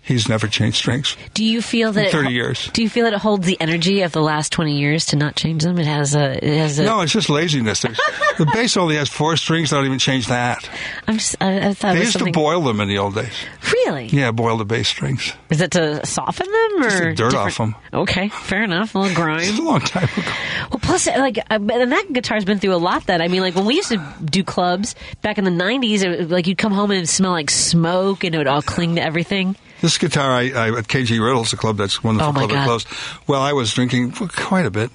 he's 0.00 0.28
never 0.28 0.48
changed 0.48 0.76
strings. 0.78 1.16
Do 1.34 1.44
you 1.44 1.62
feel 1.62 1.92
that 1.92 2.06
it 2.06 2.12
30 2.12 2.24
ho- 2.24 2.30
years. 2.30 2.70
Do 2.72 2.82
you 2.82 2.88
feel 2.88 3.04
that 3.04 3.12
it 3.12 3.20
holds 3.20 3.46
the 3.46 3.60
energy 3.60 4.02
of 4.02 4.10
the 4.12 4.20
last 4.22 4.50
20 4.52 4.76
years 4.78 5.06
to 5.06 5.16
not 5.16 5.36
change 5.36 5.62
them? 5.62 5.78
It 5.78 5.86
has 5.86 6.14
a. 6.16 6.32
It 6.44 6.56
has 6.58 6.78
a. 6.78 6.84
No, 6.84 7.00
it's 7.00 7.12
just 7.12 7.30
laziness. 7.30 7.84
The 8.38 8.46
bass 8.46 8.78
only 8.78 8.96
has 8.96 9.10
four 9.10 9.36
strings. 9.36 9.74
I 9.74 9.76
don't 9.76 9.84
even 9.84 9.98
change 9.98 10.28
that. 10.28 10.68
I'm 11.06 11.18
just. 11.18 11.36
I, 11.38 11.68
I 11.68 11.74
thought 11.74 11.92
it 11.92 11.98
They 11.98 12.04
used 12.06 12.18
to 12.18 12.32
boil 12.32 12.62
them 12.62 12.80
in 12.80 12.88
the 12.88 12.96
old 12.96 13.14
days. 13.14 13.34
Really? 13.70 14.06
Yeah, 14.06 14.30
boil 14.32 14.56
the 14.56 14.64
bass 14.64 14.88
strings. 14.88 15.34
Is 15.50 15.60
it 15.60 15.72
to 15.72 16.04
soften 16.06 16.46
them 16.50 16.82
or 16.82 16.82
Just 16.84 16.98
the 16.98 17.04
dirt 17.14 17.30
different- 17.32 17.34
off 17.34 17.56
them. 17.58 17.74
Okay, 17.92 18.28
fair 18.30 18.62
enough. 18.64 18.94
A 18.94 19.00
little 19.00 19.14
grime. 19.14 19.40
It's 19.42 19.58
a 19.58 19.62
long 19.62 19.80
time 19.80 20.04
ago. 20.04 20.22
Well, 20.70 20.80
plus, 20.80 21.06
like, 21.08 21.36
uh, 21.38 21.42
and 21.50 21.92
that 21.92 22.06
guitar's 22.10 22.46
been 22.46 22.58
through 22.58 22.74
a 22.74 22.76
lot. 22.76 23.04
That 23.06 23.20
I 23.20 23.28
mean, 23.28 23.42
like 23.42 23.54
when 23.54 23.66
we 23.66 23.74
used 23.74 23.90
to 23.90 24.02
do 24.24 24.42
clubs 24.42 24.94
back 25.20 25.36
in 25.36 25.44
the 25.44 25.50
'90s, 25.50 26.02
it, 26.02 26.30
like 26.30 26.46
you'd 26.46 26.58
come 26.58 26.72
home 26.72 26.90
and 26.90 27.01
smell 27.08 27.32
like 27.32 27.50
smoke, 27.50 28.24
and 28.24 28.34
it 28.34 28.38
would 28.38 28.46
all 28.46 28.62
cling 28.62 28.96
to 28.96 29.02
everything. 29.02 29.56
This 29.80 29.98
guitar, 29.98 30.30
I, 30.30 30.50
I 30.50 30.68
at 30.78 30.86
KG 30.86 31.20
Riddles, 31.22 31.52
a 31.52 31.56
club 31.56 31.76
that's 31.76 32.04
wonderful 32.04 32.30
Oh, 32.30 32.32
club 32.32 32.50
that 32.50 32.66
closed. 32.66 32.86
Well, 33.26 33.42
I 33.42 33.52
was 33.52 33.72
drinking 33.74 34.12
quite 34.12 34.64
a 34.66 34.70
bit, 34.70 34.90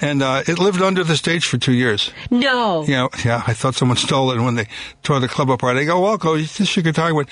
and 0.00 0.22
uh, 0.22 0.42
it 0.48 0.58
lived 0.58 0.82
under 0.82 1.04
the 1.04 1.16
stage 1.16 1.46
for 1.46 1.56
two 1.56 1.72
years. 1.72 2.10
No. 2.30 2.82
You 2.84 2.94
know, 2.94 3.10
yeah, 3.24 3.42
I 3.46 3.54
thought 3.54 3.74
someone 3.76 3.96
stole 4.08 4.30
it. 4.32 4.36
And 4.36 4.44
when 4.44 4.56
they 4.56 4.66
tore 5.02 5.20
the 5.20 5.28
club 5.28 5.50
apart, 5.50 5.76
they 5.76 5.84
go, 5.84 6.00
"Walkoe, 6.00 6.40
is 6.40 6.58
this 6.58 6.74
your 6.74 6.82
guitar?" 6.82 7.08
I 7.08 7.12
went, 7.12 7.28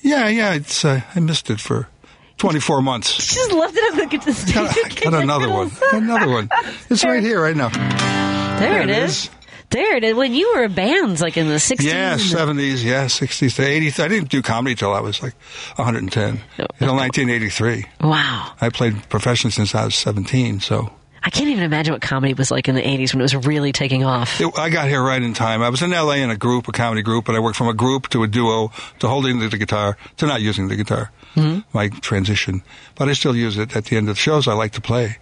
"Yeah, 0.00 0.28
yeah, 0.28 0.54
it's 0.54 0.84
uh, 0.84 1.00
I 1.14 1.20
missed 1.20 1.50
it 1.50 1.58
for 1.60 1.88
24 2.36 2.82
months." 2.82 3.34
Just 3.34 3.52
left 3.52 3.74
it 3.76 4.00
on 4.12 4.18
the 4.24 4.32
stage. 4.32 4.54
Got, 4.54 5.00
got 5.12 5.22
another 5.22 5.48
one. 5.50 5.70
Got 5.90 6.02
another 6.02 6.28
one. 6.30 6.48
It's 6.88 7.04
right 7.04 7.22
here, 7.22 7.42
right 7.42 7.56
now. 7.56 7.68
There, 7.68 8.70
There 8.70 8.82
it 8.82 8.90
it 8.90 9.02
is. 9.04 9.28
There 9.70 9.96
it 9.96 10.04
is. 10.04 10.14
When 10.14 10.34
you 10.34 10.54
were 10.54 10.64
in 10.64 10.72
bands, 10.72 11.20
like 11.20 11.36
in 11.36 11.48
the 11.48 11.56
'60s. 11.56 11.82
Yeah, 11.82 12.16
seventies, 12.16 12.84
yeah, 12.84 13.06
sixties 13.06 13.54
to 13.56 13.66
eighties. 13.66 14.00
I 14.00 14.08
didn't 14.08 14.30
do 14.30 14.40
comedy 14.40 14.74
till 14.74 14.94
I 14.94 15.00
was 15.00 15.22
like 15.22 15.34
110. 15.76 16.40
Until 16.58 16.96
1983. 16.96 17.84
Wow. 18.00 18.52
I 18.60 18.70
played 18.70 19.08
professionally 19.08 19.52
since 19.52 19.74
I 19.74 19.84
was 19.84 19.94
17. 19.94 20.60
So 20.60 20.90
I 21.22 21.30
can't 21.30 21.48
even 21.50 21.64
imagine 21.64 21.92
what 21.92 22.00
comedy 22.00 22.32
was 22.32 22.50
like 22.50 22.68
in 22.68 22.74
the 22.74 22.82
'80s 22.82 23.12
when 23.12 23.20
it 23.20 23.24
was 23.24 23.36
really 23.46 23.72
taking 23.72 24.04
off. 24.04 24.40
it, 24.40 24.50
I 24.56 24.70
got 24.70 24.88
here 24.88 25.02
right 25.02 25.22
in 25.22 25.34
time. 25.34 25.62
I 25.62 25.68
was 25.68 25.82
in 25.82 25.92
L.A. 25.92 26.16
in 26.22 26.30
a 26.30 26.36
group, 26.36 26.68
a 26.68 26.72
comedy 26.72 27.02
group, 27.02 27.26
but 27.26 27.34
I 27.34 27.40
worked 27.40 27.56
from 27.56 27.68
a 27.68 27.74
group 27.74 28.08
to 28.10 28.22
a 28.22 28.26
duo 28.28 28.72
to 29.00 29.08
holding 29.08 29.38
the, 29.38 29.48
the 29.48 29.58
guitar 29.58 29.98
to 30.18 30.26
not 30.26 30.40
using 30.40 30.68
the 30.68 30.76
guitar. 30.76 31.10
Mm-hmm. 31.34 31.60
My 31.76 31.88
transition, 31.88 32.62
but 32.94 33.08
I 33.08 33.12
still 33.12 33.36
use 33.36 33.58
it 33.58 33.76
at 33.76 33.84
the 33.86 33.96
end 33.96 34.08
of 34.08 34.16
the 34.16 34.20
shows. 34.20 34.48
I 34.48 34.54
like 34.54 34.72
to 34.72 34.80
play, 34.80 35.18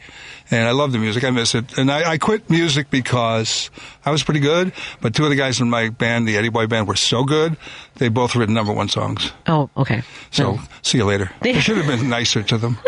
and 0.51 0.67
I 0.69 0.71
love 0.73 0.93
the 0.93 0.99
music. 0.99 1.25
I 1.25 1.31
miss 1.31 1.55
it, 1.55 1.77
and 1.79 1.91
I, 1.91 2.13
I 2.13 2.19
quit 2.19 2.49
music 2.51 2.91
because 2.91 3.71
I 4.05 4.11
was 4.11 4.23
pretty 4.23 4.41
good, 4.41 4.73
but 5.01 5.15
two 5.15 5.25
of 5.25 5.31
the 5.31 5.37
guys 5.37 5.61
in 5.61 5.69
my 5.71 5.89
band, 5.91 6.27
the 6.29 6.37
Eddie 6.37 6.49
Boy 6.51 6.67
Band, 6.67 6.87
were 6.89 6.97
so 6.97 7.25
good. 7.25 7.57
They 7.97 8.09
both 8.09 8.37
written 8.37 8.55
number 8.55 8.73
one 8.73 8.89
songs. 8.89 9.33
Oh, 9.47 9.71
okay. 9.77 10.03
So 10.31 10.59
see 10.83 10.99
you 10.99 11.05
later. 11.05 11.31
I 11.43 11.61
should 11.61 11.77
have 11.79 11.87
been 11.87 12.09
nicer 12.11 12.43
to 12.43 12.59
them. 12.59 12.79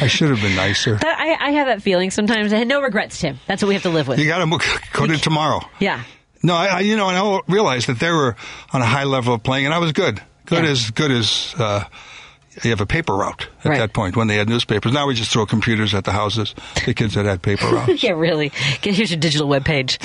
I 0.00 0.06
should 0.08 0.30
have 0.30 0.40
been 0.40 0.56
nicer. 0.56 0.96
That, 0.96 1.18
I, 1.18 1.48
I 1.48 1.50
have 1.52 1.66
that 1.68 1.82
feeling 1.82 2.10
sometimes. 2.10 2.52
I 2.52 2.58
had 2.58 2.68
no 2.68 2.80
regrets, 2.82 3.20
Tim. 3.20 3.38
That's 3.46 3.62
what 3.62 3.68
we 3.68 3.74
have 3.74 3.82
to 3.84 3.90
live 3.90 4.08
with. 4.08 4.18
You 4.18 4.26
got 4.26 4.44
to 4.44 4.78
go 4.92 5.06
to 5.06 5.16
tomorrow. 5.18 5.60
Yeah. 5.78 6.02
No, 6.42 6.54
I, 6.54 6.66
I 6.66 6.80
you 6.80 6.96
know, 6.96 7.08
and 7.08 7.16
I 7.16 7.40
realized 7.52 7.86
that 7.88 7.98
they 8.00 8.10
were 8.10 8.36
on 8.72 8.82
a 8.82 8.86
high 8.86 9.04
level 9.04 9.34
of 9.34 9.42
playing, 9.42 9.64
and 9.66 9.74
I 9.74 9.78
was 9.78 9.92
good. 9.92 10.20
Good 10.46 10.64
Yeah. 10.64 10.70
as 10.70 10.90
good 10.90 11.10
as 11.10 11.54
uh, 11.58 11.84
you 12.62 12.70
have 12.70 12.80
a 12.80 12.86
paper 12.86 13.14
route 13.14 13.48
at 13.60 13.64
Right. 13.70 13.78
that 13.78 13.92
point 13.92 14.16
when 14.16 14.28
they 14.28 14.36
had 14.36 14.48
newspapers. 14.48 14.92
Now 14.92 15.06
we 15.06 15.14
just 15.14 15.30
throw 15.32 15.46
computers 15.46 15.94
at 15.94 16.04
the 16.04 16.12
houses. 16.12 16.54
The 16.86 16.94
kids 16.94 17.14
that 17.14 17.24
had 17.24 17.42
paper 17.42 17.66
routes. 17.72 18.02
yeah, 18.02 18.12
really. 18.12 18.48
Here's 18.82 19.10
your 19.10 19.18
digital 19.18 19.48
web 19.48 19.64
page. 19.64 19.98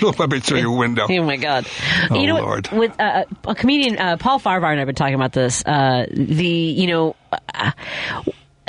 look 0.00 0.18
up 0.20 0.32
it 0.32 0.42
through 0.44 0.60
your 0.60 0.76
window. 0.76 1.06
Oh 1.20 1.22
my 1.24 1.36
God! 1.36 1.66
Oh, 2.10 2.14
you 2.18 2.26
know, 2.26 2.34
what? 2.34 2.42
Lord. 2.44 2.68
with 2.72 3.00
uh, 3.00 3.24
a 3.46 3.54
comedian, 3.54 3.98
uh, 3.98 4.16
Paul 4.16 4.40
Farahvar 4.40 4.70
and 4.72 4.80
I've 4.80 4.86
been 4.86 4.94
talking 4.94 5.14
about 5.14 5.32
this. 5.32 5.62
Uh, 5.66 6.06
the 6.12 6.46
you 6.46 6.86
know, 6.86 7.16
uh, 7.54 7.72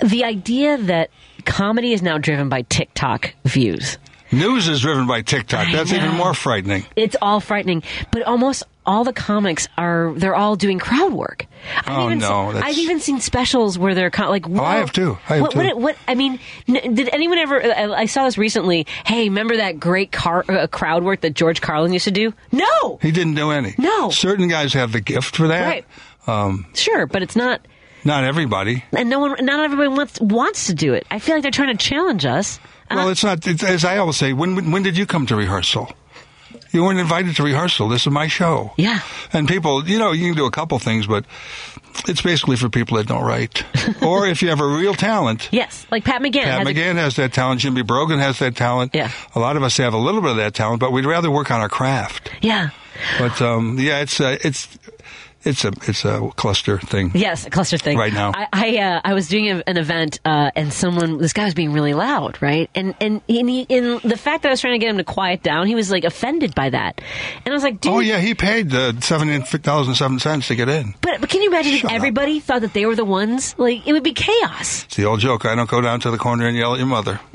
the 0.04 0.24
idea 0.26 0.78
that 0.78 1.10
comedy 1.46 1.94
is 1.94 2.02
now 2.02 2.18
driven 2.18 2.50
by 2.50 2.64
TikTok 2.64 3.34
views. 3.46 3.98
News 4.34 4.68
is 4.68 4.82
driven 4.82 5.08
by 5.08 5.22
TikTok. 5.22 5.68
That's 5.72 5.92
even 5.92 6.12
more 6.12 6.34
frightening. 6.34 6.86
It's 6.96 7.16
all 7.22 7.40
frightening, 7.42 7.84
but 8.12 8.24
almost 8.24 8.64
all 8.92 9.04
the 9.06 9.14
comics 9.14 9.68
are 9.78 10.14
they're 10.18 10.36
all 10.36 10.56
doing 10.58 10.78
crowd 10.80 11.14
work. 11.14 11.46
I've 11.78 11.98
Oh, 11.98 12.06
even 12.08 12.20
no, 12.20 12.52
seen, 12.52 12.62
I've 12.64 12.78
even 12.78 13.00
seen 13.00 13.20
specials 13.22 13.78
where 13.80 13.96
they're 13.96 14.12
like, 14.18 14.50
Oh, 14.50 14.60
I 14.64 14.76
have 14.78 14.92
too. 14.92 15.18
I 15.30 15.36
have 15.36 15.42
what, 15.44 15.52
too. 15.52 15.58
What, 15.60 15.78
what 15.78 15.98
I 16.08 16.16
mean, 16.16 16.40
n- 16.68 16.94
did 16.94 17.08
anyone 17.14 17.38
ever? 17.38 17.64
I 17.64 18.02
I 18.02 18.06
saw 18.08 18.26
this 18.26 18.38
recently. 18.38 18.86
Hey, 19.06 19.30
remember 19.30 19.56
that 19.58 19.80
great 19.80 20.12
car, 20.12 20.44
uh, 20.50 20.68
crowd 20.68 21.04
work 21.04 21.22
that 21.22 21.34
George 21.36 21.62
Carlin 21.62 21.94
used 21.94 22.06
to 22.06 22.12
do? 22.12 22.34
No, 22.52 23.00
He 23.02 23.12
didn't 23.12 23.36
do 23.36 23.52
any. 23.52 23.76
No. 23.78 24.10
Certain 24.10 24.48
guys 24.50 24.74
have 24.74 24.92
the 24.92 25.02
gift 25.02 25.38
for 25.38 25.48
that. 25.48 25.66
Right. 25.66 25.86
Um, 26.28 26.66
sure, 26.74 27.08
but 27.08 27.24
it's 27.24 27.36
not. 27.36 27.66
not 28.04 28.24
everybody. 28.26 28.84
And 28.92 29.10
no 29.10 29.20
one, 29.20 29.46
not 29.46 29.62
everybody 29.64 29.88
wants 29.90 30.20
wants 30.20 30.68
to 30.68 30.74
do 30.74 30.94
it. 30.96 31.08
I 31.10 31.20
feel 31.20 31.36
like 31.36 31.44
they're 31.44 31.52
trying 31.52 31.76
to 31.78 31.84
challenge 31.90 32.26
us. 32.26 32.60
Well, 32.90 33.08
it's 33.10 33.24
not. 33.24 33.48
It's, 33.48 33.64
as 33.64 33.86
I 33.86 33.98
always 33.98 34.18
say, 34.18 34.34
when, 34.34 34.56
when 34.56 34.72
when 34.72 34.84
did 34.84 34.98
you 34.98 35.06
come 35.06 35.26
to 35.28 35.36
rehearsal? 35.38 35.90
You 36.72 36.84
weren't 36.84 37.00
invited 37.00 37.36
to 37.36 37.44
rehearsal. 37.44 37.90
This 37.90 38.02
is 38.08 38.12
my 38.12 38.28
show. 38.28 38.74
Yeah. 38.78 39.00
And 39.34 39.48
people, 39.48 39.88
you 39.88 40.00
know, 40.00 40.12
you 40.14 40.28
can 40.28 40.36
do 40.38 40.46
a 40.46 40.52
couple 40.52 40.80
things, 40.80 41.06
but 41.08 41.26
it's 42.08 42.22
basically 42.22 42.56
for 42.56 42.70
people 42.70 42.98
that 42.98 43.08
don't 43.08 43.24
write. 43.24 43.64
or 44.02 44.26
if 44.28 44.42
you 44.42 44.50
have 44.50 44.62
a 44.62 44.66
real 44.68 44.94
talent. 44.94 45.50
Yes, 45.52 45.86
like 45.92 46.06
Pat 46.06 46.22
McGann. 46.22 46.44
Pat 46.44 46.60
has 46.60 46.68
a- 46.68 46.72
McGann 46.74 46.96
has 46.96 47.16
that 47.18 47.34
talent. 47.34 47.62
Jimmy 47.62 47.82
Brogan 47.82 48.20
has 48.20 48.40
that 48.40 48.56
talent. 48.56 48.96
Yeah. 48.96 49.12
A 49.36 49.40
lot 49.40 49.58
of 49.58 49.64
us 49.64 49.76
have 49.78 49.94
a 49.94 49.98
little 49.98 50.22
bit 50.22 50.32
of 50.32 50.38
that 50.38 50.54
talent, 50.54 50.80
but 50.80 50.92
we'd 50.92 51.06
rather 51.06 51.30
work 51.30 51.52
on 51.52 51.60
our 51.62 51.70
craft. 51.70 52.32
yeah. 52.42 52.70
But 53.18 53.42
um, 53.42 53.78
yeah, 53.80 54.02
it's 54.02 54.20
uh, 54.22 54.38
it's 54.44 54.68
it's 55.44 55.66
a 55.66 55.72
it's 55.88 56.06
a 56.06 56.30
cluster 56.36 56.80
thing. 56.80 57.12
Yes, 57.14 57.46
a 57.46 57.50
cluster 57.50 57.78
thing. 57.78 57.98
Right 57.98 58.14
now. 58.14 58.32
I 58.34 58.48
I, 58.54 58.78
uh, 58.78 59.02
I 59.04 59.14
was 59.14 59.28
doing 59.28 59.50
a, 59.50 59.64
an 59.68 59.78
event 59.78 60.20
uh, 60.26 60.52
and 60.56 60.72
someone 60.72 61.18
this 61.18 61.34
guy 61.34 61.46
was 61.46 61.54
being 61.54 61.74
really 61.74 61.94
loud, 61.94 62.42
right? 62.42 62.70
And 62.76 62.96
and 63.02 63.22
in 63.28 63.50
in 63.50 64.00
the 64.04 64.18
fact 64.18 64.44
that 64.44 64.50
I 64.50 64.52
was 64.52 64.62
trying 64.62 64.74
to 64.74 64.80
get 64.80 64.90
him 64.90 64.98
to 64.98 65.04
quiet 65.04 65.44
down, 65.44 65.68
he 65.68 65.76
was 65.76 65.92
like 65.92 66.04
offended 66.04 66.54
by 66.56 66.70
that. 66.70 67.02
And 67.46 67.48
I 67.48 67.56
was 67.56 67.64
like, 67.64 67.82
dude. 67.82 67.94
Oh 67.94 68.00
yeah, 68.00 68.20
he 68.20 68.34
paid 68.36 68.74
uh, 68.74 69.00
seven 69.02 69.42
thousand 69.44 69.96
seven 69.96 70.20
cents 70.20 70.48
to 70.48 70.56
get 70.56 70.70
in. 70.70 70.94
But, 71.02 71.22
but 71.22 71.30
can 71.30 71.42
you 71.42 71.50
imagine 71.50 71.74
if 71.74 71.80
Shut 71.82 71.92
up. 71.92 71.96
everybody 71.96 72.40
thought 72.40 72.62
that 72.62 72.74
they 72.74 72.86
were 72.86 72.96
the 72.96 73.06
ones? 73.06 73.56
Like 73.58 73.88
it 73.88 73.94
would 73.94 74.04
be 74.04 74.14
chaos. 74.14 74.84
It's 74.86 74.96
the 74.96 75.06
old 75.06 75.20
joke. 75.20 75.46
I 75.46 75.56
don't 75.56 75.70
go 75.70 75.82
down 75.82 76.00
to 76.02 76.12
the 76.12 76.18
corner 76.18 76.48
and 76.48 76.56
yell 76.58 76.74
at 76.74 76.80
your 76.80 76.88
mother. 76.88 77.20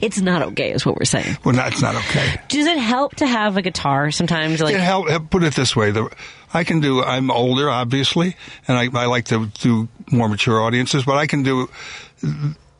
It's 0.00 0.20
not 0.20 0.42
okay, 0.42 0.72
is 0.72 0.86
what 0.86 0.96
we're 0.96 1.04
saying. 1.04 1.36
Well, 1.44 1.54
that's 1.54 1.82
not 1.82 1.94
okay. 1.94 2.40
Does 2.48 2.66
it 2.66 2.78
help 2.78 3.16
to 3.16 3.26
have 3.26 3.56
a 3.56 3.62
guitar 3.62 4.10
sometimes? 4.10 4.60
Like 4.60 4.74
it 4.74 4.80
help, 4.80 5.30
put 5.30 5.42
it 5.42 5.54
this 5.54 5.76
way: 5.76 5.90
the, 5.90 6.10
I 6.52 6.64
can 6.64 6.80
do. 6.80 7.02
I'm 7.02 7.30
older, 7.30 7.68
obviously, 7.68 8.36
and 8.66 8.76
I, 8.76 8.88
I 8.98 9.06
like 9.06 9.26
to 9.26 9.46
do 9.60 9.88
more 10.10 10.28
mature 10.28 10.60
audiences. 10.60 11.04
But 11.04 11.16
I 11.16 11.26
can 11.26 11.42
do. 11.42 11.68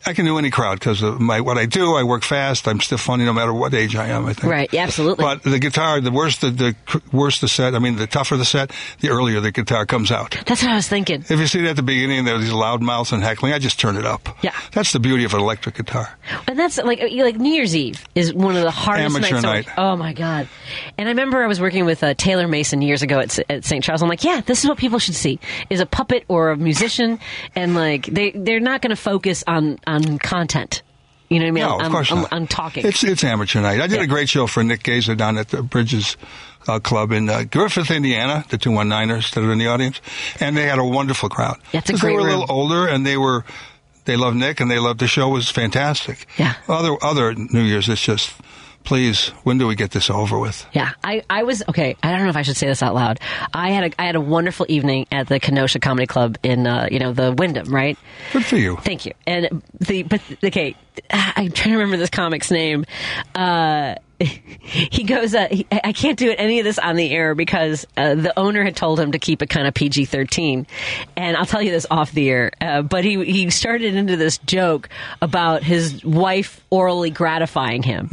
I 0.07 0.15
can 0.15 0.25
do 0.25 0.39
any 0.39 0.51
crowd 0.51 0.79
because 0.79 1.03
of 1.03 1.21
my 1.21 1.41
what 1.41 1.59
I 1.59 1.67
do. 1.67 1.95
I 1.95 2.03
work 2.05 2.23
fast. 2.23 2.67
I'm 2.67 2.81
still 2.81 2.99
funny 2.99 3.25
no 3.25 3.33
matter 3.33 3.53
what 3.53 3.75
age 3.75 3.97
I 3.97 4.09
am. 4.09 4.27
I 4.27 4.33
think. 4.33 4.51
right? 4.51 4.73
Yeah, 4.73 4.85
absolutely. 4.85 5.23
But 5.23 5.43
the 5.43 5.59
guitar, 5.59 6.01
the 6.01 6.11
worse 6.11 6.39
the, 6.39 6.51
the 6.51 7.03
worse 7.13 7.41
the 7.41 7.49
set. 7.49 7.75
I 7.75 7.79
mean, 7.79 7.97
the 7.97 8.07
tougher 8.07 8.37
the 8.37 8.45
set, 8.45 8.73
the 9.01 9.11
earlier 9.11 9.41
the 9.41 9.53
guitar 9.53 9.85
comes 9.87 10.11
out. 10.11 10.37
That's 10.47 10.63
what 10.63 10.73
I 10.73 10.75
was 10.77 10.89
thinking. 10.89 11.25
If 11.29 11.39
you 11.39 11.47
see 11.47 11.61
it 11.61 11.67
at 11.67 11.77
the 11.77 11.83
beginning, 11.83 12.25
there 12.25 12.35
are 12.37 12.39
these 12.39 12.53
loud 12.53 12.83
mouths 12.83 13.13
and 13.13 13.23
heckling. 13.23 13.53
I 13.53 13.59
just 13.59 13.79
turn 13.79 13.97
it 13.97 14.07
up. 14.07 14.29
Yeah. 14.43 14.55
That's 14.73 14.93
the 14.93 15.01
beauty 15.01 15.25
of 15.25 15.35
an 15.35 15.41
electric 15.41 15.75
guitar. 15.75 16.17
And 16.49 16.59
that's 16.59 16.79
like 16.79 17.01
like 17.01 17.37
New 17.37 17.53
Year's 17.53 17.77
Eve 17.77 18.03
is 18.15 18.33
one 18.33 18.57
of 18.57 18.63
the 18.63 18.71
hardest 18.71 19.15
Amateur 19.17 19.41
nights. 19.41 19.69
night. 19.69 19.79
Oh 19.79 19.97
my 19.97 20.13
god! 20.13 20.49
And 20.97 21.09
I 21.09 21.11
remember 21.13 21.43
I 21.43 21.47
was 21.47 21.61
working 21.61 21.85
with 21.85 22.03
uh, 22.03 22.15
Taylor 22.15 22.49
Mason 22.49 22.81
years 22.83 23.03
ago 23.03 23.19
at, 23.19 23.39
at 23.51 23.65
St. 23.65 23.85
Charles. 23.85 24.03
I'm 24.03 24.09
like, 24.09 24.25
yeah, 24.25 24.41
this 24.41 24.63
is 24.63 24.69
what 24.69 24.79
people 24.79 24.99
should 24.99 25.15
see: 25.15 25.39
is 25.69 25.81
a 25.81 25.87
puppet 25.87 26.25
or 26.29 26.51
a 26.51 26.57
musician, 26.57 27.19
and 27.55 27.75
like 27.75 28.07
they 28.07 28.31
they're 28.31 28.61
not 28.61 28.81
going 28.81 28.91
to 28.91 28.97
focus 29.01 29.45
on 29.47 29.79
on 29.91 30.19
content. 30.19 30.83
You 31.29 31.39
know 31.39 31.45
what 31.45 31.49
I 31.49 31.53
mean? 31.53 31.65
No, 31.65 31.75
on, 31.79 31.85
of 31.87 31.93
course 31.93 32.11
on, 32.13 32.23
not. 32.23 32.33
on 32.33 32.47
talking. 32.47 32.85
It's 32.87 33.05
it's 33.05 33.23
amateur 33.23 33.61
night. 33.61 33.81
I 33.81 33.87
did 33.87 33.99
Yeah. 33.99 34.05
a 34.05 34.07
great 34.09 34.29
show 34.29 34.47
for 34.47 34.65
Nick 34.65 34.83
Gazer 34.83 35.15
down 35.15 35.39
at 35.39 35.49
the 35.49 35.63
Bridges 35.63 36.17
uh, 36.67 36.81
Club 36.81 37.13
in 37.13 37.29
uh, 37.31 37.45
Griffith, 37.45 37.91
Indiana. 37.91 38.45
The 38.49 38.59
two 38.59 38.73
one 38.73 38.89
niners 38.89 39.31
that 39.33 39.45
are 39.45 39.53
in 39.53 39.59
the 39.59 39.69
audience, 39.69 40.01
and 40.41 40.57
they 40.57 40.67
had 40.67 40.79
a 40.81 40.85
wonderful 40.85 41.29
crowd. 41.29 41.57
That's 41.73 41.89
a 41.91 41.93
great 41.95 42.17
They 42.17 42.23
were 42.23 42.29
a 42.29 42.31
little 42.37 42.47
older, 42.51 42.89
and 42.89 43.07
they 43.07 43.17
were 43.17 43.45
they 44.07 44.17
loved 44.17 44.37
Nick, 44.39 44.59
and 44.61 44.69
they 44.71 44.79
loved 44.81 44.99
the 44.99 45.07
show. 45.07 45.29
It 45.31 45.33
was 45.35 45.51
fantastic. 45.51 46.27
Yeah. 46.37 46.55
Other 46.69 46.97
other 47.01 47.35
New 47.35 47.63
Year's, 47.63 47.89
it's 47.89 48.03
just 48.03 48.33
please, 48.85 49.29
when 49.45 49.59
do 49.59 49.67
we 49.67 49.75
get 49.75 49.91
this 49.91 50.11
over 50.11 50.39
with? 50.39 50.67
Yeah, 50.73 50.93
I, 51.05 51.23
I 51.29 51.43
was 51.43 51.63
okay. 51.69 51.97
I 52.03 52.11
don't 52.11 52.25
know 52.25 52.29
if 52.31 52.37
I 52.37 52.43
should 52.43 52.57
say 52.57 52.67
this 52.67 52.83
out 52.83 52.95
loud. 52.95 53.21
I 53.55 53.71
had 53.71 53.93
a 53.93 54.01
I 54.01 54.07
had 54.07 54.17
a 54.17 54.21
wonderful 54.21 54.67
evening 54.69 55.07
at 55.13 55.29
the 55.29 55.41
Kenosha 55.41 55.79
Comedy 55.81 56.07
Club 56.07 56.39
in 56.43 56.67
uh, 56.67 56.89
you 56.91 56.99
know 56.99 57.13
the 57.13 57.33
Wyndham, 57.33 57.75
right? 57.75 57.99
Good 58.33 58.45
for 58.45 58.57
you. 58.57 58.77
Thank 58.77 59.07
you. 59.07 59.13
And 59.27 59.63
the 59.79 60.03
but 60.03 60.21
okay, 60.43 60.77
I'm 61.11 61.51
trying 61.53 61.73
to 61.75 61.79
remember 61.79 61.97
this 61.97 62.11
comic's 62.11 62.51
name. 62.51 62.85
Uh, 63.35 63.95
he 64.61 65.05
goes, 65.05 65.35
uh, 65.35 65.49
he, 65.51 65.67
I 65.71 65.93
can't 65.93 66.19
do 66.19 66.35
any 66.37 66.59
of 66.59 66.65
this 66.65 66.79
on 66.79 66.97
the 66.97 67.11
air 67.11 67.35
because 67.35 67.87
uh, 67.97 68.15
the 68.15 68.39
owner 68.39 68.63
had 68.63 68.77
told 68.77 69.01
him 69.01 69.13
to 69.13 69.19
keep 69.19 69.41
it 69.41 69.49
kind 69.49 69.67
of 69.67 69.73
PG 69.73 70.05
13. 70.05 70.67
And 71.17 71.37
I'll 71.37 71.47
tell 71.47 71.63
you 71.63 71.71
this 71.71 71.87
off 71.91 72.13
the 72.13 72.29
air. 72.29 72.53
Uh, 72.61 72.83
but 72.83 73.05
he, 73.05 73.25
he 73.25 73.51
started 73.51 73.95
into 73.95 74.17
this 74.17 74.39
joke 74.39 74.89
about 75.23 75.63
his 75.63 76.05
wife 76.05 76.65
orally 76.69 77.11
gratifying 77.11 77.83
him 77.83 78.09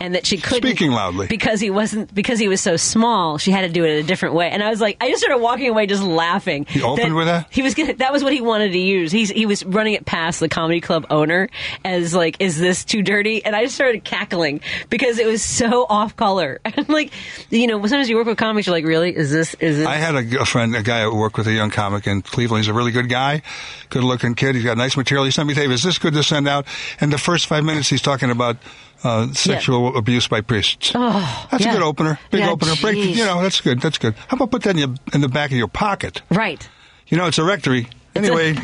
and 0.00 0.14
that 0.14 0.26
she 0.26 0.36
couldn't. 0.36 0.62
Mm-hmm. 0.62 0.76
Speaking 0.76 0.92
loudly. 0.92 1.26
Because 1.26 1.60
he 1.60 1.70
wasn't, 1.70 2.14
because 2.14 2.38
he 2.38 2.48
was 2.48 2.60
so 2.60 2.76
small, 2.76 3.38
she 3.38 3.50
had 3.50 3.62
to 3.62 3.68
do 3.68 3.84
it 3.84 3.98
a 3.98 4.02
different 4.04 4.34
way. 4.36 4.50
And 4.50 4.62
I 4.62 4.70
was 4.70 4.80
like, 4.80 4.96
I 5.00 5.08
just 5.08 5.22
started 5.22 5.42
walking 5.42 5.68
away 5.70 5.86
just 5.86 6.02
laughing. 6.02 6.66
He 6.68 6.82
opened 6.82 7.16
with 7.16 7.26
that? 7.26 7.48
He 7.50 7.62
was 7.62 7.74
gonna, 7.74 7.94
that 7.94 8.12
was 8.12 8.22
what 8.22 8.32
he 8.32 8.40
wanted 8.40 8.70
to 8.72 8.78
use. 8.78 9.10
He's, 9.10 9.30
he 9.30 9.46
was 9.46 9.64
running 9.64 9.94
it 9.94 10.06
past 10.06 10.38
the 10.38 10.48
comedy 10.48 10.80
club 10.80 11.06
owner 11.10 11.48
as 11.84 12.14
like, 12.14 12.36
is 12.38 12.58
this 12.58 12.84
too 12.84 13.02
dirty? 13.02 13.44
And 13.44 13.56
I 13.56 13.64
just 13.64 13.74
started 13.74 14.04
cackling 14.04 14.60
because 14.88 15.18
it 15.18 15.26
was 15.26 15.47
so 15.48 15.86
off 15.88 16.16
color. 16.16 16.60
And 16.78 16.88
like, 16.88 17.12
you 17.50 17.66
know, 17.66 17.80
sometimes 17.86 18.08
you 18.08 18.16
work 18.16 18.26
with 18.26 18.38
comics, 18.38 18.66
you're 18.66 18.76
like, 18.76 18.84
really? 18.84 19.14
Is 19.16 19.30
this, 19.32 19.54
is 19.54 19.78
this? 19.78 19.86
I 19.86 19.96
had 19.96 20.14
a, 20.14 20.42
a 20.42 20.44
friend, 20.44 20.76
a 20.76 20.82
guy 20.82 21.02
who 21.02 21.16
worked 21.16 21.36
with 21.38 21.46
a 21.48 21.52
young 21.52 21.70
comic 21.70 22.06
in 22.06 22.22
Cleveland. 22.22 22.64
He's 22.64 22.68
a 22.68 22.74
really 22.74 22.92
good 22.92 23.08
guy, 23.08 23.42
good 23.88 24.04
looking 24.04 24.34
kid. 24.34 24.54
He's 24.54 24.64
got 24.64 24.76
nice 24.76 24.96
material. 24.96 25.24
He 25.24 25.30
sent 25.30 25.48
me, 25.48 25.54
Dave, 25.54 25.70
is 25.72 25.82
this 25.82 25.98
good 25.98 26.12
to 26.14 26.22
send 26.22 26.46
out? 26.46 26.66
And 27.00 27.12
the 27.12 27.18
first 27.18 27.46
five 27.46 27.64
minutes 27.64 27.88
he's 27.88 28.02
talking 28.02 28.30
about 28.30 28.58
uh, 29.02 29.32
sexual 29.32 29.96
abuse 29.96 30.28
by 30.28 30.40
priests. 30.40 30.92
Oh, 30.94 31.48
That's 31.50 31.64
yeah. 31.64 31.70
a 31.70 31.74
good 31.74 31.82
opener. 31.82 32.18
Big 32.30 32.40
Yeah, 32.40 32.50
opener. 32.50 32.74
Break, 32.80 32.96
you 32.96 33.24
know, 33.24 33.42
that's 33.42 33.60
good. 33.60 33.80
That's 33.80 33.98
good. 33.98 34.14
How 34.28 34.36
about 34.36 34.50
put 34.50 34.62
that 34.62 34.70
in, 34.70 34.78
your, 34.78 34.94
in 35.12 35.20
the 35.20 35.28
back 35.28 35.50
of 35.50 35.56
your 35.56 35.68
pocket? 35.68 36.22
Right. 36.30 36.68
You 37.08 37.16
know, 37.16 37.26
it's 37.26 37.38
a 37.38 37.44
rectory. 37.44 37.88
Anyway, 38.14 38.52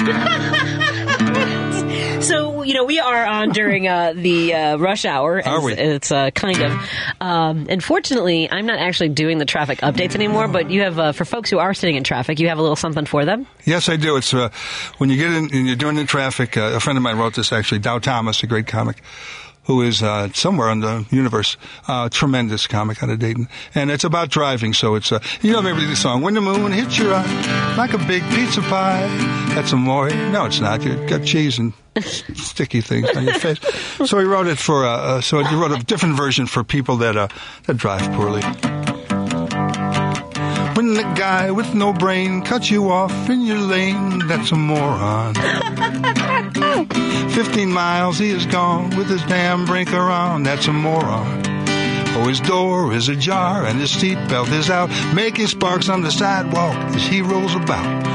So 2.24 2.62
you 2.62 2.72
know 2.72 2.84
we 2.84 2.98
are 3.00 3.26
on 3.26 3.50
during 3.50 3.86
uh, 3.86 4.14
the 4.14 4.54
uh, 4.54 4.76
rush 4.78 5.04
hour. 5.04 5.46
Are 5.46 5.60
we? 5.60 5.74
It's 5.74 6.10
uh, 6.10 6.30
kind 6.30 6.62
of. 6.62 6.90
Um, 7.20 7.66
unfortunately, 7.68 8.50
I'm 8.50 8.66
not 8.66 8.78
actually 8.78 9.10
doing 9.10 9.38
the 9.38 9.44
traffic 9.44 9.80
updates 9.80 10.14
anymore. 10.14 10.48
But 10.48 10.70
you 10.70 10.82
have 10.82 10.98
uh, 10.98 11.12
for 11.12 11.24
folks 11.24 11.50
who 11.50 11.58
are 11.58 11.74
sitting 11.74 11.96
in 11.96 12.04
traffic, 12.04 12.40
you 12.40 12.48
have 12.48 12.58
a 12.58 12.62
little 12.62 12.76
something 12.76 13.04
for 13.04 13.24
them. 13.24 13.46
Yes, 13.64 13.88
I 13.88 13.96
do. 13.96 14.16
It's 14.16 14.32
uh, 14.32 14.48
when 14.98 15.10
you 15.10 15.16
get 15.16 15.32
in 15.32 15.54
and 15.54 15.66
you're 15.66 15.76
doing 15.76 15.96
the 15.96 16.04
traffic. 16.04 16.56
Uh, 16.56 16.72
a 16.74 16.80
friend 16.80 16.96
of 16.96 17.02
mine 17.02 17.18
wrote 17.18 17.34
this 17.34 17.52
actually. 17.52 17.80
Dow 17.80 17.98
Thomas, 17.98 18.42
a 18.42 18.46
great 18.46 18.66
comic, 18.66 19.02
who 19.64 19.82
is 19.82 20.02
uh, 20.02 20.30
somewhere 20.32 20.70
in 20.70 20.80
the 20.80 21.06
universe, 21.10 21.56
uh, 21.88 22.08
tremendous 22.08 22.66
comic 22.66 23.02
out 23.02 23.10
of 23.10 23.18
Dayton, 23.18 23.48
and 23.74 23.90
it's 23.90 24.04
about 24.04 24.30
driving. 24.30 24.72
So 24.74 24.94
it's 24.94 25.12
uh, 25.12 25.20
you 25.42 25.52
know 25.52 25.62
maybe 25.62 25.84
the 25.84 25.96
song 25.96 26.22
"When 26.22 26.34
the 26.34 26.40
Moon 26.40 26.72
Hits 26.72 26.98
Your 26.98 27.14
Eye 27.14 27.74
Like 27.76 27.92
a 27.92 27.98
Big 27.98 28.22
Pizza 28.30 28.60
Pie." 28.62 29.06
That's 29.54 29.72
amore. 29.72 30.10
No, 30.10 30.46
it's 30.46 30.60
not. 30.60 30.82
You've 30.82 31.08
got 31.08 31.24
cheese 31.24 31.58
and 31.58 31.72
sticky 32.00 32.80
things 32.80 33.08
on 33.16 33.24
your 33.24 33.34
face. 33.34 33.58
So 34.08 34.18
he 34.18 34.24
wrote 34.24 34.46
it 34.46 34.58
for. 34.58 34.84
Uh, 34.84 34.96
uh, 34.96 35.20
so 35.20 35.42
he 35.42 35.54
wrote 35.54 35.72
a 35.72 35.84
different 35.84 36.16
version 36.16 36.46
for 36.46 36.64
people 36.64 36.96
that 36.98 37.16
uh, 37.16 37.28
that 37.66 37.76
drive 37.76 38.02
poorly. 38.12 38.42
When 40.74 40.94
the 40.94 41.04
guy 41.14 41.52
with 41.52 41.72
no 41.74 41.92
brain 41.92 42.42
cuts 42.42 42.68
you 42.70 42.90
off 42.90 43.30
in 43.30 43.42
your 43.42 43.58
lane, 43.58 44.26
that's 44.26 44.50
a 44.50 44.56
moron. 44.56 45.34
Fifteen 46.54 47.70
miles 47.70 48.18
he 48.18 48.30
is 48.30 48.46
gone 48.46 48.96
with 48.96 49.08
his 49.08 49.22
damn 49.24 49.64
brinker 49.64 49.96
on, 49.96 50.42
that's 50.42 50.68
a 50.68 50.72
moron. 50.72 51.42
Oh, 52.16 52.28
his 52.28 52.40
door 52.40 52.92
is 52.92 53.08
ajar 53.08 53.66
and 53.66 53.80
his 53.80 53.90
seatbelt 53.90 54.52
is 54.52 54.70
out, 54.70 54.88
making 55.14 55.48
sparks 55.48 55.88
on 55.88 56.02
the 56.02 56.12
sidewalk 56.12 56.76
as 56.94 57.06
he 57.06 57.22
rolls 57.22 57.56
about. 57.56 58.06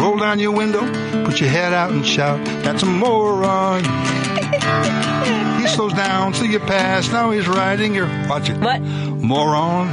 Roll 0.00 0.18
down 0.18 0.38
your 0.38 0.52
window, 0.52 0.82
put 1.24 1.40
your 1.40 1.48
head 1.48 1.72
out 1.72 1.90
and 1.90 2.06
shout, 2.06 2.44
that's 2.62 2.82
a 2.82 2.86
moron. 2.86 3.82
he 5.58 5.66
slows 5.68 5.94
down 5.94 6.34
so 6.34 6.44
you 6.44 6.60
pass, 6.60 7.10
now 7.10 7.30
he's 7.30 7.48
riding 7.48 7.94
your, 7.94 8.06
watch 8.28 8.50
it. 8.50 8.58
What? 8.58 8.82
Moron. 8.82 9.90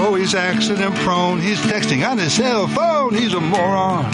Oh, 0.00 0.14
he's 0.14 0.34
accident 0.34 0.94
prone. 0.96 1.40
He's 1.40 1.58
texting 1.58 2.08
on 2.08 2.18
his 2.18 2.32
cell 2.32 2.68
phone. 2.68 3.14
He's 3.14 3.34
a 3.34 3.40
moron. 3.40 4.06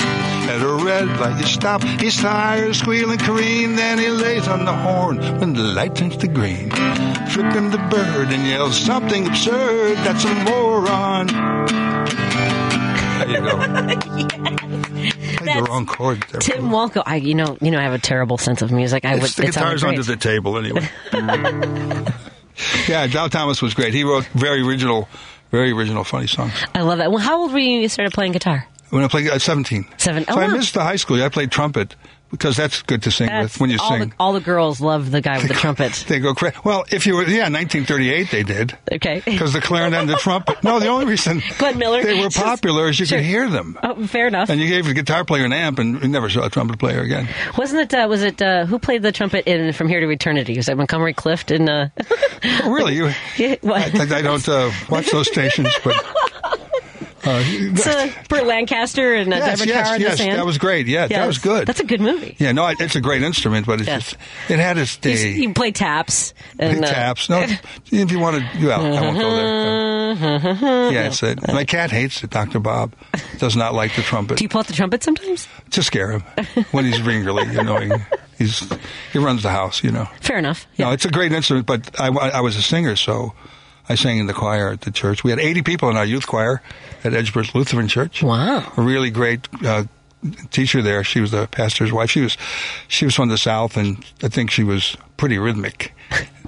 At 0.46 0.60
a 0.60 0.84
red 0.84 1.08
light, 1.20 1.40
you 1.40 1.46
stop. 1.46 1.82
His 1.82 2.16
tires 2.16 2.78
squeal 2.78 3.10
and 3.10 3.20
careen. 3.20 3.76
Then 3.76 3.98
he 3.98 4.08
lays 4.08 4.46
on 4.46 4.64
the 4.64 4.72
horn 4.72 5.18
when 5.40 5.54
the 5.54 5.62
light 5.62 5.94
turns 5.96 6.16
to 6.18 6.28
green. 6.28 6.70
Flip 6.70 7.52
him 7.52 7.70
the 7.70 7.78
bird 7.90 8.28
and 8.28 8.46
yells 8.46 8.78
something 8.78 9.26
absurd. 9.26 9.96
That's 9.98 10.24
a 10.24 10.34
moron. 10.44 11.26
There 13.18 13.30
you 13.30 13.40
go. 13.40 13.56
Played 15.44 15.56
the 15.56 15.66
wrong 15.68 15.86
chord 15.86 16.24
there. 16.30 16.40
Tim 16.40 16.70
Walkoe, 16.70 17.02
I 17.06 17.16
you 17.16 17.34
know 17.34 17.56
you 17.60 17.70
know 17.70 17.78
I 17.78 17.82
have 17.82 17.92
a 17.92 17.98
terrible 17.98 18.38
sense 18.38 18.62
of 18.62 18.70
music. 18.70 19.04
I 19.04 19.14
would. 19.14 19.24
It's 19.24 19.34
the 19.34 19.44
it 19.44 19.46
guitar's 19.46 19.82
under 19.82 20.02
the 20.02 20.16
table 20.16 20.58
anyway. 20.58 20.88
yeah, 22.88 23.06
Dow 23.06 23.28
Thomas 23.28 23.62
was 23.62 23.74
great. 23.74 23.94
He 23.94 24.04
wrote 24.04 24.24
very 24.34 24.62
original, 24.62 25.08
very 25.50 25.72
original, 25.72 26.04
funny 26.04 26.26
songs. 26.26 26.52
I 26.74 26.82
love 26.82 26.98
that. 26.98 27.10
Well, 27.10 27.20
how 27.20 27.40
old 27.40 27.52
were 27.52 27.58
you 27.58 27.72
when 27.72 27.82
you 27.82 27.88
started 27.88 28.12
playing 28.12 28.32
guitar? 28.32 28.66
When 28.94 29.02
I 29.02 29.08
played 29.08 29.26
at 29.26 29.42
17. 29.42 29.86
Seven. 29.96 30.24
So 30.24 30.34
oh, 30.34 30.38
I 30.38 30.46
missed 30.46 30.74
the 30.74 30.82
high 30.84 30.96
school. 30.96 31.20
I 31.22 31.28
played 31.28 31.50
trumpet 31.50 31.96
because 32.30 32.56
that's 32.56 32.82
good 32.82 33.02
to 33.02 33.10
sing 33.10 33.26
That's 33.28 33.54
with 33.54 33.60
when 33.60 33.70
you 33.70 33.78
all 33.80 33.90
sing. 33.90 34.08
The, 34.10 34.14
all 34.18 34.32
the 34.32 34.40
girls 34.40 34.80
love 34.80 35.10
the 35.10 35.20
guy 35.20 35.38
with 35.38 35.48
the 35.48 35.54
trumpet. 35.54 36.04
They 36.08 36.18
go 36.20 36.34
crazy. 36.36 36.56
Well, 36.64 36.84
if 36.90 37.06
you 37.06 37.14
were, 37.14 37.22
yeah, 37.24 37.48
1938 37.50 38.30
they 38.30 38.42
did. 38.44 38.76
Okay. 38.92 39.20
Because 39.34 39.52
the 39.52 39.60
clarinet 39.60 40.00
and 40.00 40.08
the 40.08 40.14
trumpet. 40.16 40.62
No, 40.62 40.78
the 40.78 40.86
only 40.86 41.06
reason 41.06 41.42
Glenn 41.58 41.76
Miller. 41.78 42.02
they 42.04 42.20
were 42.22 42.30
popular 42.30 42.88
is 42.88 43.00
you 43.00 43.06
Sure. 43.06 43.18
could 43.18 43.24
hear 43.24 43.48
them. 43.50 43.76
Oh, 43.82 44.06
fair 44.06 44.28
enough. 44.28 44.48
And 44.48 44.60
you 44.60 44.68
gave 44.68 44.86
the 44.86 44.94
guitar 44.94 45.24
player 45.24 45.44
an 45.44 45.52
amp, 45.52 45.80
and 45.80 46.00
you 46.00 46.08
never 46.08 46.30
saw 46.30 46.46
a 46.46 46.50
trumpet 46.50 46.78
player 46.78 47.00
again. 47.00 47.28
Wasn't 47.58 47.80
it? 47.80 47.92
Uh, 47.92 48.06
was 48.08 48.22
it 48.22 48.40
uh, 48.40 48.64
who 48.66 48.78
played 48.78 49.02
the 49.02 49.10
trumpet 49.12 49.46
in 49.48 49.72
From 49.72 49.88
Here 49.88 50.00
to 50.00 50.08
Eternity? 50.08 50.56
Was 50.56 50.66
that 50.66 50.76
Montgomery 50.76 51.14
Clift? 51.14 51.50
And 51.50 51.68
uh, 51.68 51.88
Oh, 52.62 52.70
really? 52.72 52.94
You, 52.94 53.10
Yeah? 53.38 53.56
I, 53.64 53.90
I 54.18 54.22
don't 54.22 54.48
uh, 54.48 54.70
watch 54.88 55.10
those 55.10 55.26
stations, 55.26 55.68
but. 55.82 55.94
Uh, 57.26 57.42
uh, 57.86 58.08
Burt 58.28 58.46
Lancaster 58.46 59.14
and 59.14 59.32
uh, 59.32 59.36
yes, 59.36 59.58
Deborah 59.58 59.66
yes, 59.74 59.88
Kerr 59.90 59.96
yes, 59.98 60.18
Sand. 60.18 60.38
that 60.38 60.46
was 60.46 60.58
great. 60.58 60.86
Yeah, 60.86 61.06
that 61.06 61.26
was 61.26 61.38
good. 61.38 61.66
That's 61.66 61.80
a 61.80 61.84
good 61.84 62.00
movie. 62.00 62.36
yeah, 62.38 62.52
no, 62.52 62.66
it's 62.78 62.96
a 62.96 63.00
great 63.00 63.22
instrument, 63.22 63.66
but 63.66 63.80
it's 63.80 63.88
Yes. 63.88 64.12
just 64.12 64.16
it 64.50 64.58
had 64.58 64.76
its 64.78 64.96
day. 64.96 65.32
You 65.32 65.54
play 65.54 65.72
taps 65.72 66.34
and 66.58 66.78
Play 66.78 66.88
uh, 66.88 66.92
taps. 66.92 67.28
No, 67.30 67.40
if 67.90 68.10
you 68.12 68.18
want 68.18 68.36
to, 68.36 68.66
well, 68.66 68.80
I 68.96 69.00
won't 69.00 69.18
go 69.18 69.36
there. 69.36 70.04
Yeah, 70.14 71.06
it's 71.08 71.22
it. 71.22 71.40
My 71.48 71.64
cat 71.64 71.90
hates 71.90 72.22
it. 72.22 72.30
Doctor 72.30 72.60
Bob 72.60 72.94
does 73.38 73.56
not 73.56 73.74
like 73.74 73.96
the 73.96 74.02
trumpet. 74.02 74.38
Do 74.38 74.44
you 74.44 74.48
pull 74.48 74.60
out 74.60 74.66
the 74.66 74.72
trumpet 74.72 75.02
sometimes? 75.02 75.48
to 75.70 75.82
scare 75.82 76.12
him 76.12 76.20
when 76.70 76.84
he's 76.84 77.00
being 77.00 77.24
really 77.24 77.44
annoying. 77.56 77.92
He's 78.38 78.62
he 79.12 79.18
runs 79.18 79.42
the 79.42 79.50
house, 79.50 79.82
you 79.82 79.90
know. 79.90 80.08
Fair 80.20 80.38
enough. 80.38 80.66
No, 80.78 80.92
it's 80.92 81.04
a 81.04 81.10
great 81.10 81.32
instrument, 81.32 81.66
but 81.66 81.98
I, 81.98 82.08
I 82.08 82.40
was 82.42 82.56
a 82.56 82.62
singer, 82.62 82.94
so 82.96 83.34
I 83.88 83.94
sang 83.96 84.18
in 84.18 84.26
the 84.26 84.32
choir 84.34 84.70
at 84.70 84.82
the 84.82 84.90
church. 84.90 85.22
We 85.24 85.30
had 85.30 85.38
80 85.40 85.62
people 85.62 85.90
in 85.90 85.96
our 85.96 86.06
youth 86.06 86.26
choir 86.26 86.62
at 87.04 87.12
Edgeworth 87.14 87.54
Lutheran 87.54 87.88
Church. 87.88 88.22
Wow. 88.22 88.72
A 88.76 88.80
really 88.82 89.10
great 89.10 89.46
uh, 89.64 89.84
teacher 90.50 90.80
there. 90.80 91.04
She 91.04 91.20
was 91.20 91.30
the 91.32 91.46
pastor's 91.48 91.92
wife. 91.92 92.10
She 92.10 92.22
was 92.22 92.36
she 92.88 93.04
was 93.04 93.14
from 93.14 93.28
the 93.28 93.36
South, 93.38 93.76
and 93.76 94.02
I 94.22 94.28
think 94.28 94.50
she 94.50 94.64
was 94.64 94.96
pretty 95.18 95.38
rhythmic. 95.38 95.92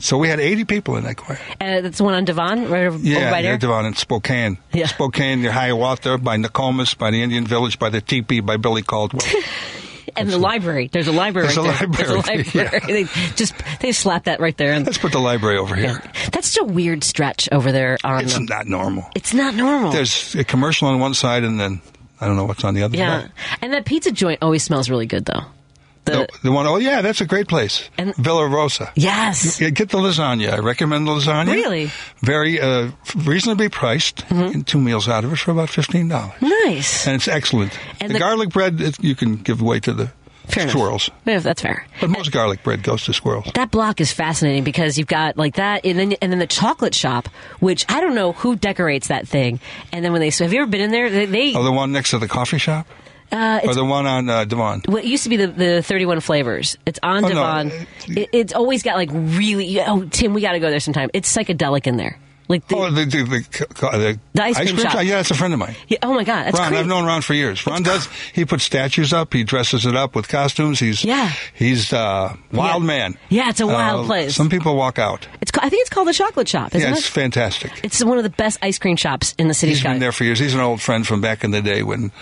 So 0.00 0.16
we 0.18 0.28
had 0.28 0.38
80 0.40 0.64
people 0.64 0.96
in 0.96 1.04
that 1.04 1.16
choir. 1.16 1.38
Uh, 1.60 1.80
that's 1.80 1.98
the 1.98 2.04
one 2.04 2.14
on 2.14 2.24
Devon, 2.24 2.68
right 2.70 2.86
over 2.86 2.98
Yeah, 2.98 3.30
by 3.30 3.40
near. 3.42 3.56
Devon 3.58 3.86
in 3.86 3.94
Spokane. 3.94 4.58
Yeah. 4.72 4.86
Spokane, 4.86 5.42
near 5.42 5.50
Hiawatha, 5.52 6.18
by 6.18 6.36
Nokomis, 6.36 6.96
by 6.96 7.10
the 7.10 7.22
Indian 7.22 7.46
Village, 7.46 7.78
by 7.78 7.88
the 7.90 8.00
teepee, 8.00 8.40
by 8.40 8.56
Billy 8.58 8.82
Caldwell. 8.82 9.26
and 10.16 10.28
the 10.28 10.38
library. 10.38 10.88
There's 10.92 11.08
a 11.08 11.12
library 11.12 11.48
There's 11.48 11.58
right 11.58 11.80
a 11.82 11.86
there. 11.86 12.16
library, 12.18 12.42
There's 12.42 12.54
a 12.54 12.58
library. 12.64 12.80
They 12.86 13.04
just 13.36 13.54
they 13.80 13.92
slap 13.92 14.24
that 14.24 14.40
right 14.40 14.56
there. 14.56 14.72
And 14.72 14.84
Let's 14.86 14.98
put 14.98 15.12
the 15.12 15.18
library 15.20 15.58
over 15.58 15.74
here. 15.74 16.02
that's 16.32 16.48
such 16.48 16.62
a 16.62 16.64
weird 16.64 17.04
stretch 17.04 17.48
over 17.52 17.72
there 17.72 17.98
on 18.04 18.24
It's 18.24 18.34
the. 18.34 18.40
not 18.40 18.66
normal. 18.66 19.08
It's 19.14 19.34
not 19.34 19.54
normal. 19.54 19.92
There's 19.92 20.34
a 20.34 20.44
commercial 20.44 20.88
on 20.88 20.98
one 21.00 21.14
side, 21.14 21.44
and 21.44 21.58
then 21.60 21.80
I 22.20 22.26
don't 22.26 22.36
know 22.36 22.44
what's 22.44 22.64
on 22.64 22.74
the 22.74 22.82
other 22.82 22.96
yeah, 22.96 23.22
side. 23.22 23.32
and 23.62 23.72
that 23.72 23.84
pizza 23.84 24.10
joint 24.12 24.38
always 24.42 24.62
smells 24.62 24.88
really 24.90 25.06
good 25.06 25.24
though. 25.24 25.42
The, 26.06 26.12
The, 26.12 26.28
the 26.44 26.52
one, 26.52 26.66
oh 26.66 26.76
yeah, 26.78 27.02
that's 27.02 27.20
a 27.20 27.26
great 27.26 27.48
place. 27.48 27.90
And- 27.98 28.14
Villa 28.16 28.48
Rosa. 28.48 28.90
yes, 28.94 29.58
get 29.58 29.90
the 29.90 29.98
lasagna. 29.98 30.52
I 30.52 30.58
recommend 30.60 31.06
the 31.06 31.12
lasagna. 31.12 31.52
Really? 31.52 31.86
Mm-hmm. 31.86 32.26
Very 32.26 32.60
uh, 32.60 32.90
reasonably 33.24 33.68
priced. 33.68 34.24
And 34.30 34.66
two 34.66 34.80
meals 34.80 35.08
out 35.08 35.24
of 35.24 35.32
it 35.32 35.36
for 35.36 35.50
about 35.50 35.68
fifteen 35.68 36.08
dollars, 36.08 36.40
nice. 36.40 37.06
and 37.06 37.16
it's 37.16 37.28
excellent. 37.28 37.78
And 38.00 38.10
the, 38.10 38.14
the- 38.14 38.18
garlic 38.20 38.50
bread 38.50 38.80
it, 38.80 39.02
you 39.02 39.14
can 39.14 39.36
give 39.36 39.60
away 39.60 39.80
to 39.80 39.92
the 39.92 40.10
Fair 40.48 40.68
squirrels, 40.68 41.10
Yeah, 41.24 41.40
that's 41.40 41.60
fair. 41.60 41.84
but 42.00 42.08
most 42.08 42.30
garlic 42.30 42.62
bread 42.62 42.84
goes 42.84 43.04
to 43.06 43.12
squirrels. 43.12 43.50
That 43.54 43.72
block 43.72 44.00
is 44.00 44.12
fascinating 44.12 44.62
because 44.62 44.96
you've 44.96 45.08
got 45.08 45.36
like 45.36 45.56
that, 45.56 45.84
and 45.84 45.98
then 45.98 46.12
and 46.22 46.30
then 46.30 46.38
the 46.38 46.46
chocolate 46.46 46.94
shop, 46.94 47.26
which 47.58 47.84
I 47.88 48.00
don't 48.00 48.14
know 48.14 48.30
who 48.30 48.54
decorates 48.54 49.08
that 49.08 49.26
thing. 49.26 49.58
And 49.90 50.04
then 50.04 50.12
when 50.12 50.20
they 50.20 50.30
say, 50.30 50.44
have 50.44 50.52
you 50.52 50.62
ever 50.62 50.70
been 50.70 50.82
in 50.82 50.92
there? 50.92 51.10
They, 51.10 51.26
they 51.26 51.52
Oh, 51.56 51.64
the 51.64 51.72
one 51.72 51.90
next 51.90 52.10
to 52.10 52.18
the 52.20 52.28
coffee 52.28 52.58
shop. 52.58 52.86
Uh, 53.32 53.60
or 53.64 53.74
the 53.74 53.84
one 53.84 54.06
on 54.06 54.28
uh, 54.28 54.44
Devon? 54.44 54.82
what 54.86 55.04
used 55.04 55.24
to 55.24 55.28
be 55.30 55.36
the, 55.36 55.48
the 55.48 55.82
31 55.82 56.20
flavors. 56.20 56.76
It's 56.86 57.00
on 57.02 57.24
Oh, 57.24 57.28
no. 57.28 57.34
Devon. 57.34 57.86
It, 58.08 58.28
it's 58.32 58.52
always 58.52 58.82
got 58.82 58.96
like 58.96 59.10
really. 59.12 59.80
Oh, 59.80 60.04
Tim, 60.04 60.32
we 60.34 60.40
got 60.40 60.52
to 60.52 60.60
go 60.60 60.70
there 60.70 60.80
sometime. 60.80 61.10
It's 61.12 61.34
psychedelic 61.34 61.86
in 61.86 61.96
there. 61.96 62.18
Like 62.48 62.68
the, 62.68 62.76
oh, 62.76 62.90
the, 62.92 63.04
the, 63.04 63.22
the, 63.24 63.66
the, 63.80 64.20
The 64.34 64.42
ice 64.44 64.56
cream 64.56 64.76
shop. 64.76 65.02
Yeah, 65.02 65.18
it's 65.18 65.32
a 65.32 65.34
friend 65.34 65.52
of 65.52 65.58
mine. 65.58 65.74
Yeah, 65.88 65.98
oh 66.04 66.14
my 66.14 66.22
god, 66.22 66.44
that's 66.44 66.56
Ron, 66.56 66.68
crazy. 66.68 66.78
I've 66.80 66.86
known 66.86 67.04
Ron 67.04 67.20
for 67.20 67.34
years. 67.34 67.66
Ron 67.66 67.82
does. 67.82 68.08
He 68.32 68.44
puts 68.44 68.62
statues 68.62 69.12
up. 69.12 69.32
He 69.32 69.42
dresses 69.42 69.84
it 69.84 69.96
up 69.96 70.14
with 70.14 70.28
costumes. 70.28 70.78
He's 70.78 71.02
Yeah. 71.04 71.32
He's 71.54 71.92
uh, 71.92 72.36
wild 72.52 72.82
Yeah. 72.82 72.86
man. 72.86 73.18
Yeah, 73.30 73.48
it's 73.48 73.58
a 73.58 73.66
wild 73.66 74.04
Uh, 74.04 74.06
place. 74.06 74.36
Some 74.36 74.48
people 74.48 74.76
walk 74.76 75.00
out. 75.00 75.26
It's 75.40 75.50
I 75.58 75.68
think 75.68 75.80
it's 75.80 75.90
called 75.90 76.06
the 76.06 76.14
Chocolate 76.14 76.46
Shop, 76.46 76.72
isn't 76.72 76.80
yeah, 76.88 76.94
it? 76.94 76.98
it's 76.98 77.08
fantastic. 77.08 77.72
It's 77.82 78.04
one 78.04 78.16
of 78.16 78.22
the 78.22 78.30
best 78.30 78.58
ice 78.62 78.78
cream 78.78 78.94
shops 78.94 79.34
in 79.38 79.48
the 79.48 79.54
city. 79.54 79.72
He's 79.72 79.82
been 79.82 79.98
there 79.98 80.12
for 80.12 80.22
years. 80.22 80.38
He's 80.38 80.54
an 80.54 80.60
old 80.60 80.80
friend 80.80 81.04
from 81.04 81.20
back 81.20 81.42
in 81.42 81.50
the 81.50 81.62
day 81.62 81.82
when 81.82 82.12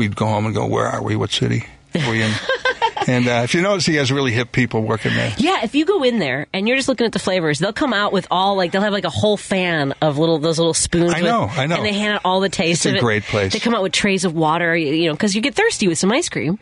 we'd 0.00 0.16
go 0.16 0.26
home 0.26 0.46
and 0.46 0.54
go, 0.54 0.66
"Where 0.66 0.86
are 0.86 1.02
we? 1.02 1.14
What 1.16 1.30
city 1.30 1.64
are 1.94 2.10
we 2.10 2.22
in?" 2.22 2.32
and 3.06 3.26
uh, 3.28 3.40
if 3.44 3.54
you 3.54 3.62
notice, 3.62 3.86
he 3.86 3.94
has 3.96 4.10
really 4.12 4.32
hip 4.32 4.52
people 4.52 4.82
working 4.82 5.14
there. 5.14 5.32
Yeah, 5.38 5.62
if 5.64 5.74
you 5.74 5.84
go 5.84 6.02
in 6.02 6.18
there 6.18 6.46
and 6.52 6.66
you're 6.66 6.76
just 6.76 6.88
looking 6.88 7.06
at 7.06 7.12
the 7.12 7.18
flavors, 7.18 7.58
they'll 7.58 7.72
come 7.72 7.92
out 7.92 8.12
with 8.12 8.26
all 8.30 8.56
like 8.56 8.72
they'll 8.72 8.82
have 8.82 8.92
like 8.92 9.04
a 9.04 9.10
whole 9.10 9.36
fan 9.36 9.94
of 10.02 10.18
little 10.18 10.38
those 10.38 10.58
little 10.58 10.74
spoons. 10.74 11.14
I 11.14 11.20
know, 11.20 11.42
with- 11.42 11.58
I 11.58 11.66
know. 11.66 11.76
And 11.76 11.84
they 11.86 11.92
hand 11.92 12.14
out 12.14 12.22
all 12.24 12.40
the 12.40 12.48
taste 12.48 12.84
It's 12.86 12.94
a 12.94 12.96
it. 12.96 13.00
great 13.00 13.22
place. 13.24 13.52
They 13.52 13.58
come 13.60 13.74
out 13.74 13.82
with 13.82 13.92
trays 13.92 14.24
of 14.24 14.34
water, 14.34 14.76
you 14.76 14.92
you 14.92 15.06
know, 15.08 15.14
because 15.14 15.34
you 15.34 15.40
get 15.42 15.54
thirsty 15.54 15.88
with 15.88 15.98
some 15.98 16.10
ice 16.12 16.28
cream, 16.28 16.58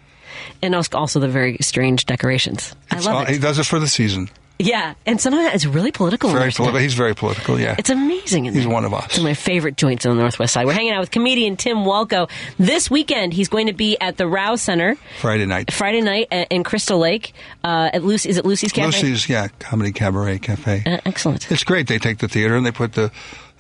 and 0.62 0.74
also- 0.74 1.20
the 1.20 1.28
very 1.28 1.59
strange 1.61 2.07
decorations. 2.07 2.74
I 2.91 2.97
love 3.01 3.09
all- 3.14 3.22
it. 3.22 3.30
He 3.30 3.39
does 3.39 3.59
it 3.59 3.64
for 3.66 3.78
the 3.78 3.89
season. 3.89 4.28
Yeah, 4.59 4.95
and 5.07 5.21
some 5.21 5.35
of 5.35 5.41
that 5.41 5.55
is 5.55 5.67
really 5.67 5.93
political. 5.93 6.31
Very 6.31 6.51
political. 6.51 6.81
He's 6.81 6.95
very 6.95 7.15
political. 7.15 7.61
Yeah, 7.61 7.77
It's 7.79 7.91
amazing. 7.91 8.47
In 8.47 8.55
He's 8.55 8.67
one 8.67 8.85
of 8.85 8.93
us. 8.93 9.05
It's 9.07 9.19
one 9.19 9.27
of 9.27 9.31
my 9.31 9.35
favorite 9.35 9.77
joints 9.77 10.05
on 10.05 10.17
the 10.17 10.21
Northwest 10.23 10.53
Side. 10.53 10.67
We're 10.67 10.73
hanging 10.73 10.93
out 10.93 11.01
with 11.01 11.11
comedian 11.13 11.57
Tim 11.57 11.79
Walkoe 11.79 12.29
This 12.59 12.91
weekend, 12.91 13.33
he's 13.33 13.49
going 13.49 13.69
to 13.69 13.73
be 13.73 13.97
at 14.01 14.17
the 14.17 14.25
Raue 14.25 14.57
Center 14.59 14.97
Friday 15.21 15.47
night. 15.47 15.73
Friday 15.73 16.01
night 16.01 16.27
in 16.51 16.65
Crystal 16.65 16.99
Lake 16.99 17.35
uh, 17.63 17.91
at 17.93 18.03
Lucy. 18.03 18.29
Is 18.29 18.37
it 18.37 18.45
Lucy's 18.45 18.73
Cafe? 18.73 18.87
Lucy's, 18.87 19.29
yeah, 19.29 19.49
comedy 19.61 19.93
cabaret 19.93 20.39
cafe. 20.41 20.83
Uh, 20.85 20.99
excellent. 21.05 21.51
It's 21.51 21.65
great. 21.65 21.87
They 21.87 21.99
take 21.99 22.19
the 22.19 22.29
theater 22.29 22.57
and 22.57 22.67
they 22.67 22.73
put 22.73 22.95
the, 22.95 23.13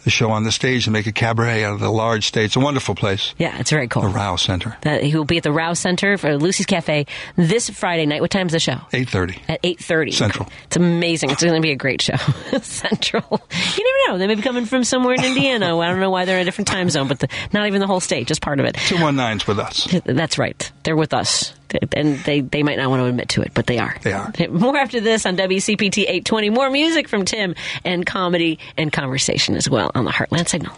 the 0.04 0.10
show 0.10 0.30
on 0.30 0.44
the 0.44 0.52
stage 0.52 0.86
and 0.86 0.92
make 0.92 1.06
a 1.06 1.12
cabaret 1.12 1.64
out 1.64 1.74
of 1.74 1.80
the 1.80 1.90
large 1.90 2.26
stage. 2.26 2.46
It's 2.46 2.56
a 2.56 2.60
wonderful 2.60 2.94
place. 2.94 3.34
Yeah, 3.38 3.58
it's 3.58 3.70
very 3.70 3.88
cool. 3.88 4.02
The 4.02 4.08
Raue 4.08 4.36
Center. 4.38 4.76
That 4.82 5.02
he 5.02 5.14
will 5.14 5.24
be 5.24 5.38
at 5.38 5.42
the 5.42 5.52
Raue 5.52 5.74
Center 5.76 6.16
for 6.16 6.36
Lucy's 6.36 6.66
Cafe 6.66 7.06
this 7.36 7.68
Friday 7.70 8.06
night. 8.06 8.20
What 8.20 8.30
time's 8.30 8.52
the 8.52 8.60
show? 8.60 8.78
Eight 8.92 9.08
thirty. 9.08 9.42
At 9.48 9.60
eight 9.62 9.80
thirty. 9.80 10.12
Central. 10.12 10.48
It's 10.64 10.76
amazing. 10.76 11.30
It's 11.30 11.42
going 11.42 11.54
to 11.54 11.60
be 11.60 11.72
a 11.72 11.76
great 11.76 12.00
show. 12.02 12.16
Central. 12.62 13.42
You 13.76 13.84
never 13.84 14.12
know. 14.12 14.18
They 14.18 14.26
may 14.26 14.34
be 14.34 14.42
coming 14.42 14.64
from 14.64 14.84
somewhere 14.84 15.14
in 15.14 15.24
Indiana. 15.24 15.76
I 15.78 15.88
don't 15.88 16.00
know 16.00 16.10
why 16.10 16.24
they're 16.24 16.36
in 16.36 16.42
a 16.42 16.44
different 16.44 16.68
time 16.68 16.90
zone, 16.90 17.08
but 17.08 17.18
the, 17.20 17.28
not 17.52 17.66
even 17.66 17.80
the 17.80 17.86
whole 17.86 18.00
state, 18.00 18.26
just 18.26 18.40
part 18.40 18.60
of 18.60 18.66
it. 18.66 18.74
Two 18.74 19.00
one 19.00 19.16
nines 19.16 19.46
with 19.46 19.58
us. 19.58 19.88
That's 20.04 20.38
right. 20.38 20.70
They're 20.84 20.96
with 20.96 21.12
us. 21.12 21.52
And 21.92 22.18
they, 22.20 22.40
they 22.40 22.62
might 22.62 22.78
not 22.78 22.90
want 22.90 23.00
to 23.00 23.06
admit 23.06 23.28
to 23.30 23.42
it, 23.42 23.52
but 23.54 23.66
they 23.66 23.78
are. 23.78 23.96
They 24.02 24.12
are. 24.12 24.32
More 24.50 24.76
after 24.76 25.00
this 25.00 25.26
on 25.26 25.36
WCPT 25.36 26.02
820. 26.02 26.50
More 26.50 26.70
music 26.70 27.08
from 27.08 27.24
Tim 27.24 27.54
and 27.84 28.04
comedy 28.04 28.58
and 28.76 28.92
conversation 28.92 29.56
as 29.56 29.68
well 29.68 29.90
on 29.94 30.04
the 30.04 30.10
Heartland 30.10 30.48
Signal. 30.48 30.74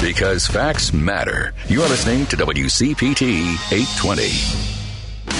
Because 0.00 0.46
facts 0.46 0.92
matter. 0.92 1.54
You're 1.68 1.88
listening 1.88 2.26
to 2.26 2.36
WCPT 2.36 3.54
820. 3.72 4.63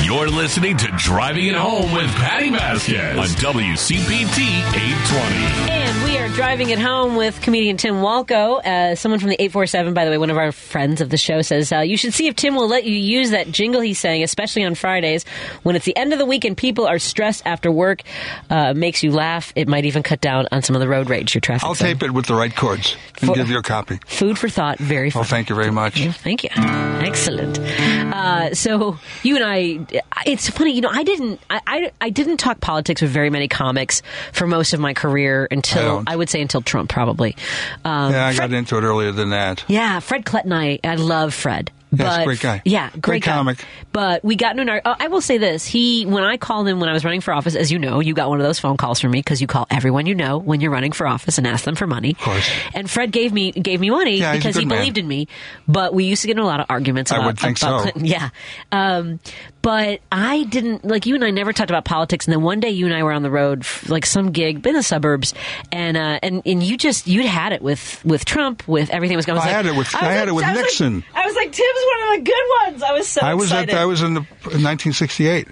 You're 0.02 0.28
listening 0.28 0.76
to 0.78 0.88
Driving 0.98 1.46
It 1.46 1.54
Home 1.54 1.90
with 1.92 2.06
Patti 2.16 2.50
Vasquez 2.50 3.16
on 3.16 3.24
WCPT 3.24 4.38
820. 4.42 5.70
And 5.70 6.04
we 6.04 6.18
are 6.18 6.28
driving 6.28 6.68
it 6.68 6.78
home 6.78 7.16
with 7.16 7.40
comedian 7.40 7.78
Tim 7.78 7.94
Walkoe. 7.96 8.62
Uh, 8.64 8.96
someone 8.96 9.18
from 9.18 9.30
the 9.30 9.36
847, 9.40 9.94
by 9.94 10.04
the 10.04 10.10
way, 10.10 10.18
one 10.18 10.28
of 10.28 10.36
our 10.36 10.52
friends 10.52 11.00
of 11.00 11.08
the 11.08 11.16
show 11.16 11.40
says, 11.40 11.72
uh, 11.72 11.78
You 11.78 11.96
should 11.96 12.12
see 12.12 12.26
if 12.26 12.36
Tim 12.36 12.54
will 12.54 12.68
let 12.68 12.84
you 12.84 12.94
use 12.94 13.30
that 13.30 13.50
jingle 13.50 13.80
he's 13.80 13.98
saying, 13.98 14.22
especially 14.22 14.62
on 14.64 14.74
Fridays 14.74 15.24
when 15.62 15.74
it's 15.74 15.86
the 15.86 15.96
end 15.96 16.12
of 16.12 16.18
the 16.18 16.26
week 16.26 16.44
and 16.44 16.54
people 16.54 16.86
are 16.86 16.98
stressed 16.98 17.42
after 17.46 17.72
work. 17.72 18.02
Uh, 18.50 18.74
makes 18.74 19.02
you 19.02 19.10
laugh. 19.10 19.54
It 19.56 19.68
might 19.68 19.86
even 19.86 20.02
cut 20.02 20.20
down 20.20 20.46
on 20.52 20.60
some 20.62 20.76
of 20.76 20.80
the 20.80 20.88
road 20.88 21.08
rage 21.08 21.34
your 21.34 21.40
traffic. 21.40 21.64
I'll 21.66 21.74
zone. 21.74 21.88
tape 21.88 22.02
it 22.02 22.10
with 22.10 22.26
the 22.26 22.34
right 22.34 22.54
chords 22.54 22.94
and 23.22 23.28
For- 23.30 23.34
give 23.36 23.48
you 23.48 23.56
a 23.58 23.62
copy. 23.62 24.00
Food 24.06 24.38
for 24.38 24.50
thought. 24.50 24.78
Very 24.78 25.08
fun. 25.10 25.20
Well, 25.20 25.28
thank 25.28 25.48
you 25.48 25.56
very 25.56 25.70
much. 25.72 26.04
Thank 26.18 26.44
you. 26.44 26.50
Excellent. 26.54 27.58
Uh, 27.58 28.54
so 28.54 28.98
you 29.22 29.36
and 29.36 29.44
I, 29.44 29.83
it's 30.26 30.48
funny, 30.50 30.72
you 30.72 30.80
know, 30.80 30.90
I 30.90 31.02
didn't, 31.04 31.40
I, 31.50 31.60
I, 31.66 31.92
I 32.00 32.10
didn't 32.10 32.38
talk 32.38 32.60
politics 32.60 33.02
with 33.02 33.10
very 33.10 33.30
many 33.30 33.48
comics 33.48 34.02
for 34.32 34.46
most 34.46 34.72
of 34.72 34.80
my 34.80 34.94
career 34.94 35.48
until 35.50 35.96
don't. 35.96 36.08
I, 36.08 36.16
would 36.16 36.28
say 36.30 36.40
until 36.40 36.62
Trump, 36.62 36.90
probably. 36.90 37.36
Um, 37.84 38.12
yeah, 38.12 38.26
I 38.26 38.34
Fred, 38.34 38.50
got 38.50 38.56
into 38.56 38.76
it 38.78 38.82
earlier 38.82 39.12
than 39.12 39.30
that. 39.30 39.64
yeah, 39.68 40.00
Fred 40.00 40.24
Klett 40.24 40.44
and 40.44 40.54
I, 40.54 40.78
I 40.84 40.94
love 40.96 41.34
Fred. 41.34 41.70
Yeah, 41.98 42.04
he's 42.08 42.14
a 42.14 42.18
but 42.20 42.24
great 42.26 42.40
guy. 42.40 42.62
Yeah, 42.64 42.90
great, 42.90 43.02
Great 43.02 43.22
guy. 43.24 43.32
comic. 43.32 43.64
But 43.92 44.24
we 44.24 44.36
got 44.36 44.52
into 44.52 44.62
an 44.62 44.68
ar- 44.68 44.82
oh, 44.84 44.96
I 44.98 45.08
will 45.08 45.20
say 45.20 45.38
this: 45.38 45.64
he, 45.66 46.04
when 46.06 46.24
I 46.24 46.36
called 46.36 46.66
him 46.68 46.80
when 46.80 46.88
I 46.88 46.92
was 46.92 47.04
running 47.04 47.20
for 47.20 47.32
office, 47.34 47.54
as 47.54 47.70
you 47.70 47.78
know, 47.78 48.00
you 48.00 48.14
got 48.14 48.28
one 48.28 48.40
of 48.40 48.46
those 48.46 48.58
phone 48.58 48.76
calls 48.76 49.00
from 49.00 49.10
me 49.12 49.18
because 49.20 49.40
you 49.40 49.46
call 49.46 49.66
everyone 49.70 50.06
you 50.06 50.14
know 50.14 50.38
when 50.38 50.60
you're 50.60 50.70
running 50.72 50.92
for 50.92 51.06
office 51.06 51.38
and 51.38 51.46
ask 51.46 51.64
them 51.64 51.74
for 51.76 51.86
money. 51.86 52.10
Of 52.12 52.18
course. 52.18 52.50
And 52.74 52.90
Fred 52.90 53.12
gave 53.12 53.32
me 53.32 53.52
gave 53.52 53.80
me 53.80 53.90
money 53.90 54.18
Yeah, 54.18 54.34
because 54.34 54.56
he 54.56 54.64
man. 54.64 54.78
believed 54.78 54.98
in 54.98 55.06
me. 55.08 55.28
But 55.68 55.94
we 55.94 56.04
used 56.04 56.22
to 56.22 56.26
get 56.28 56.36
in 56.36 56.42
a 56.42 56.46
lot 56.46 56.60
of 56.60 56.66
arguments. 56.68 57.12
I 57.12 57.16
About, 57.16 57.26
would 57.26 57.38
think 57.38 57.58
about 57.58 57.78
so. 57.84 57.90
Clinton. 57.90 58.04
Yeah. 58.06 58.30
Um, 58.72 59.20
but 59.62 60.00
I 60.12 60.42
didn't 60.44 60.84
like 60.84 61.06
you 61.06 61.14
and 61.14 61.24
I 61.24 61.30
never 61.30 61.52
talked 61.54 61.70
about 61.70 61.84
politics. 61.86 62.26
And 62.26 62.32
then 62.34 62.42
one 62.42 62.60
day 62.60 62.68
you 62.70 62.84
and 62.84 62.94
I 62.94 63.02
were 63.02 63.12
on 63.12 63.22
the 63.22 63.30
road, 63.30 63.64
like 63.88 64.04
some 64.04 64.30
gig 64.30 64.66
in 64.66 64.74
the 64.74 64.82
suburbs, 64.82 65.32
and 65.72 65.96
uh, 65.96 66.18
and 66.22 66.42
and 66.44 66.62
you 66.62 66.76
just 66.76 67.06
you'd 67.06 67.24
had 67.24 67.52
it 67.52 67.62
with 67.62 68.04
with 68.04 68.24
Trump, 68.26 68.66
with 68.68 68.90
everything 68.90 69.14
that 69.14 69.18
was 69.18 69.26
going. 69.26 69.38
I 69.38 69.44
was 69.44 69.52
had 69.52 69.64
like- 69.64 69.74
it 69.74 69.78
with- 69.78 69.92
was 69.92 69.94
I 69.94 70.04
had 70.04 70.20
like- 70.20 70.28
it 70.28 70.32
with 70.34 70.44
I 70.44 70.48
was 70.50 70.56
like- 70.56 70.64
Nixon. 70.66 71.04
I 71.14 71.26
was 71.26 71.34
like, 71.36 71.43
Tim's 71.54 71.84
one 71.86 72.18
of 72.18 72.18
the 72.18 72.30
good 72.30 72.72
ones. 72.72 72.82
I 72.82 72.92
was 72.92 73.08
so 73.08 73.20
I 73.22 73.34
was 73.34 73.46
excited. 73.50 73.74
at 73.74 73.80
I 73.80 73.84
was 73.84 74.02
in 74.02 74.14
the 74.14 74.20
in 74.20 74.62
1968. 74.62 75.48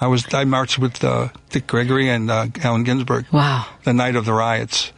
I 0.00 0.06
was 0.08 0.26
I 0.34 0.44
marched 0.44 0.78
with 0.78 1.02
uh, 1.04 1.28
Dick 1.50 1.66
Gregory 1.66 2.08
and 2.10 2.30
uh, 2.30 2.46
Allen 2.62 2.84
Ginsberg. 2.84 3.26
Wow. 3.32 3.66
The 3.84 3.92
night 3.92 4.16
of 4.16 4.24
the 4.24 4.32
riots, 4.32 4.92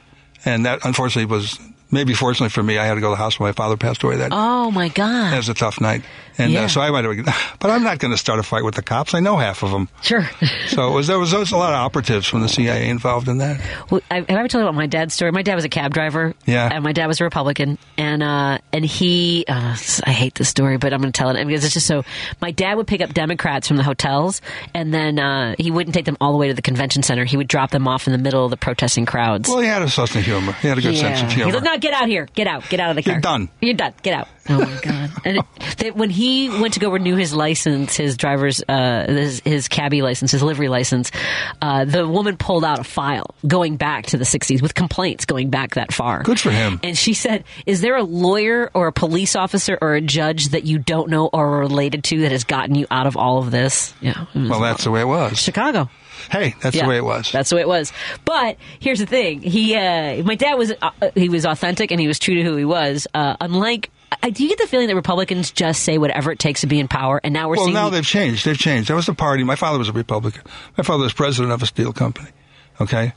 and 0.45 0.65
that 0.67 0.85
unfortunately 0.85 1.31
was 1.31 1.59
maybe 1.91 2.15
fortunately 2.15 2.49
for 2.49 2.63
me. 2.63 2.79
I 2.79 2.87
had 2.87 2.95
to 2.95 3.01
go 3.01 3.09
to 3.09 3.13
the 3.13 3.23
hospital. 3.23 3.47
My 3.47 3.53
father 3.53 3.77
passed 3.77 4.03
away 4.03 4.17
that. 4.17 4.31
Night. 4.31 4.39
Oh 4.39 4.71
my 4.71 4.89
god! 4.89 5.35
It 5.35 5.37
was 5.37 5.49
a 5.49 5.55
tough 5.55 5.81
night, 5.81 6.03
and 6.39 6.53
Yeah. 6.53 6.65
uh, 6.65 6.69
so 6.69 6.81
I 6.81 6.91
might 6.91 7.05
have. 7.05 7.17
But 7.59 7.71
I'm 7.71 7.83
not 7.83 7.99
going 7.99 8.13
to 8.13 8.19
start 8.19 8.39
a 8.39 8.43
fight 8.43 8.65
with 8.65 8.75
the 8.75 8.83
cops. 8.83 9.15
I 9.15 9.21
know 9.21 9.37
half 9.37 9.63
of 9.63 9.71
them. 9.71 9.89
Sure. 10.03 10.29
So 10.69 10.91
it 10.91 10.95
was 10.95 11.07
there 11.07 11.19
was, 11.19 11.31
there 11.31 11.41
was 11.41 11.53
a 11.53 11.57
lot 11.57 11.73
of 11.73 11.77
operatives 11.79 12.27
from 12.27 12.41
the 12.43 12.49
CIA 12.49 12.89
involved 12.89 13.29
in 13.29 13.39
that. 13.39 13.61
Well, 13.91 14.01
I, 14.11 14.17
have 14.17 14.31
I 14.31 14.35
ever 14.35 14.49
told 14.49 14.63
you 14.63 14.69
about 14.69 14.75
my 14.77 14.87
dad's 14.87 15.15
story? 15.15 15.31
My 15.33 15.43
dad 15.43 15.55
was 15.55 15.65
a 15.65 15.69
cab 15.69 15.95
driver. 15.95 16.35
Yeah. 16.45 16.69
And 16.71 16.83
my 16.85 16.93
dad 16.93 17.07
was 17.07 17.21
a 17.21 17.25
Republican, 17.25 17.79
and 17.97 18.23
uh, 18.23 18.59
and 18.73 18.85
he, 18.85 19.45
uh, 19.49 19.77
I 20.05 20.11
hate 20.13 20.35
this 20.35 20.49
story, 20.49 20.77
but 20.77 20.93
I'm 20.93 21.01
going 21.01 21.13
to 21.13 21.17
tell 21.17 21.31
it 21.31 21.45
because 21.45 21.65
it's 21.65 21.73
just 21.75 21.87
so. 21.87 22.05
My 22.41 22.51
dad 22.51 22.75
would 22.77 22.87
pick 22.87 23.01
up 23.01 23.15
Democrats 23.15 23.69
from 23.69 23.77
the 23.79 23.83
hotels, 23.85 24.43
and 24.75 24.93
then 24.93 25.19
uh, 25.19 25.55
he 25.59 25.71
wouldn't 25.71 25.95
take 25.95 26.05
them 26.05 26.17
all 26.21 26.33
the 26.33 26.39
way 26.39 26.49
to 26.49 26.55
the 26.55 26.63
convention 26.63 27.03
center. 27.03 27.25
He 27.25 27.37
would 27.37 27.49
drop 27.49 27.71
them 27.71 27.87
off 27.89 28.07
in 28.07 28.13
the 28.13 28.19
middle 28.19 28.45
of 28.45 28.51
the 28.51 28.57
protesting 28.57 29.07
crowds. 29.07 29.49
Well, 29.49 29.61
he 29.61 29.69
had 29.69 29.83
a 29.83 29.89
sense 29.89 30.15
of 30.15 30.23
humor. 30.25 30.53
He 30.61 30.69
had 30.69 30.79
a 30.79 30.83
good 30.83 30.97
sense 30.97 31.23
of 31.23 31.29
He 31.29 31.35
humor. 31.37 31.53
said, 31.53 31.65
"No, 31.65 31.79
get 31.79 31.95
out 31.95 32.09
here, 32.09 32.29
get 32.35 32.47
out, 32.49 32.69
get 32.69 32.81
out 32.81 32.91
of 32.91 32.97
the 32.97 33.03
car. 33.03 33.15
You're 33.15 33.21
done. 33.21 33.49
You're 33.61 33.75
done. 33.75 33.95
Get 34.03 34.15
out." 34.15 34.29
Oh 34.49 34.61
my 34.61 34.81
god! 34.83 35.11
And 35.25 35.39
it, 35.39 35.45
that 35.79 35.97
when 35.97 36.09
he 36.11 36.49
went 36.49 36.75
to 36.75 36.81
go 36.81 36.91
renew 36.91 37.17
his 37.17 37.35
license, 37.35 37.97
his 37.97 38.17
driver's, 38.17 38.63
uh, 38.69 39.07
his, 39.09 39.41
his 39.41 39.67
cabbie 39.67 40.01
license, 40.01 40.31
his 40.31 40.41
livery 40.43 40.69
license, 40.69 41.11
uh, 41.61 41.85
the 41.85 42.07
woman 42.07 42.37
pulled 42.37 42.65
out 42.65 42.79
a 42.79 42.85
file 42.85 43.35
going 43.45 43.77
back 43.77 44.07
to 44.07 44.19
the 44.19 44.25
'60s 44.25 44.63
with 44.63 44.75
complaints 44.75 45.25
going 45.25 45.51
back 45.51 45.75
that 45.75 45.93
far. 45.93 46.23
Good 46.23 46.39
for 46.39 46.51
him. 46.51 46.79
And 46.85 46.97
she 46.97 47.13
said, 47.15 47.43
"Is 47.67 47.81
there 47.81 47.97
a 47.97 48.05
lawyer 48.05 48.71
or 48.73 48.87
a 48.87 48.93
police 48.93 49.35
officer 49.35 49.77
or 49.81 49.95
a 49.95 50.01
judge 50.01 50.51
that 50.51 50.65
you 50.65 50.79
don't 50.79 51.11
know 51.11 51.27
or 51.33 51.57
are 51.57 51.59
related 51.61 52.05
to 52.05 52.21
that 52.21 52.31
has 52.31 52.45
gotten 52.45 52.77
you 52.77 52.87
out 52.91 53.09
of 53.09 53.17
all 53.17 53.39
of 53.39 53.51
this?" 53.51 53.95
Yeah. 54.01 54.27
Well, 54.35 54.61
that's 54.61 54.85
the 54.85 54.93
way 54.93 55.01
it 55.01 55.09
was. 55.09 55.39
Chicago. 55.39 55.91
Hey, 56.31 56.55
that's 56.61 56.75
Yeah, 56.75 56.85
the 56.85 56.89
way 56.89 56.97
it 56.97 57.05
was. 57.05 57.31
That's 57.33 57.51
the 57.51 57.57
way 57.57 57.63
it 57.63 57.69
was. 57.69 57.93
But 58.25 58.59
here's 58.81 58.99
the 59.01 59.07
thing: 59.07 59.43
he, 59.43 59.75
uh, 59.75 60.23
my 60.23 60.35
dad 60.35 60.55
was, 60.55 60.73
uh, 60.81 60.91
he 61.15 61.29
was 61.29 61.45
authentic 61.45 61.91
and 61.91 62.01
he 62.01 62.07
was 62.07 62.19
true 62.19 62.35
to 62.37 62.43
who 62.43 62.57
he 62.57 62.65
was. 62.65 63.07
Uh, 63.15 63.37
unlike, 63.41 63.91
I, 64.23 64.31
do 64.31 64.43
you 64.43 64.49
get 64.49 64.59
the 64.59 64.67
feeling 64.67 64.89
that 64.89 64.97
Republicans 64.97 65.51
just 65.51 65.83
say 65.83 65.99
whatever 65.99 66.31
it 66.33 66.39
takes 66.39 66.63
to 66.63 66.67
be 66.67 66.81
in 66.81 66.89
power? 66.89 67.21
And 67.23 67.33
now 67.33 67.49
we're 67.49 67.57
well, 67.57 67.67
seeing. 67.67 67.75
now 67.75 67.89
the- 67.89 67.97
they've 67.97 68.07
changed. 68.07 68.45
They've 68.45 68.59
changed. 68.59 68.89
That 68.89 68.95
was 68.95 69.07
the 69.07 69.15
party. 69.15 69.45
My 69.45 69.57
father 69.57 69.79
was 69.79 69.89
a 69.89 69.93
Republican. 69.93 70.43
My 70.77 70.85
father 70.85 71.05
was 71.05 71.13
president 71.13 71.53
of 71.53 71.63
a 71.63 71.67
steel 71.67 71.93
company. 71.93 72.31
Okay. 72.81 73.13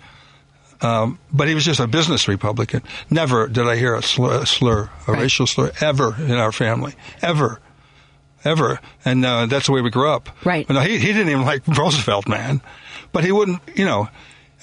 Um, 0.81 1.19
but 1.33 1.47
he 1.47 1.55
was 1.55 1.65
just 1.65 1.79
a 1.79 1.87
business 1.87 2.27
Republican. 2.27 2.83
Never 3.09 3.47
did 3.47 3.67
I 3.67 3.75
hear 3.75 3.95
a 3.95 4.01
slur, 4.01 4.43
a, 4.43 4.45
slur, 4.45 4.89
a 5.07 5.11
racial 5.11 5.45
slur, 5.45 5.71
ever 5.81 6.15
in 6.17 6.31
our 6.31 6.51
family. 6.51 6.93
Ever. 7.21 7.59
Ever. 8.45 8.79
And 9.03 9.25
uh, 9.25 9.47
that's 9.47 9.65
the 9.65 9.73
way 9.73 9.81
we 9.81 9.89
grew 9.89 10.09
up. 10.09 10.29
Right. 10.45 10.65
But 10.65 10.75
no, 10.75 10.79
he, 10.81 10.97
he 10.97 11.07
didn't 11.07 11.29
even 11.29 11.43
like 11.45 11.67
Roosevelt, 11.67 12.29
man. 12.29 12.61
But 13.11 13.25
he 13.25 13.31
wouldn't, 13.31 13.61
you 13.75 13.85
know. 13.85 14.07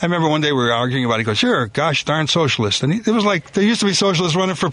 I 0.01 0.05
remember 0.07 0.29
one 0.29 0.43
day 0.43 0.53
we 0.53 0.59
were 0.59 0.73
arguing 0.73 1.05
about 1.05 1.15
it. 1.15 1.19
He 1.21 1.25
goes, 1.25 1.43
You're 1.43 1.63
a 1.63 1.69
gosh 1.69 2.05
darn 2.05 2.27
socialist. 2.27 2.83
And 2.83 2.93
he, 2.93 3.01
it 3.01 3.09
was 3.09 3.25
like, 3.25 3.53
there 3.53 3.65
used 3.65 3.81
to 3.81 3.87
be 3.87 3.95
socialists 3.95 4.37
running 4.37 4.55
for 4.55 4.71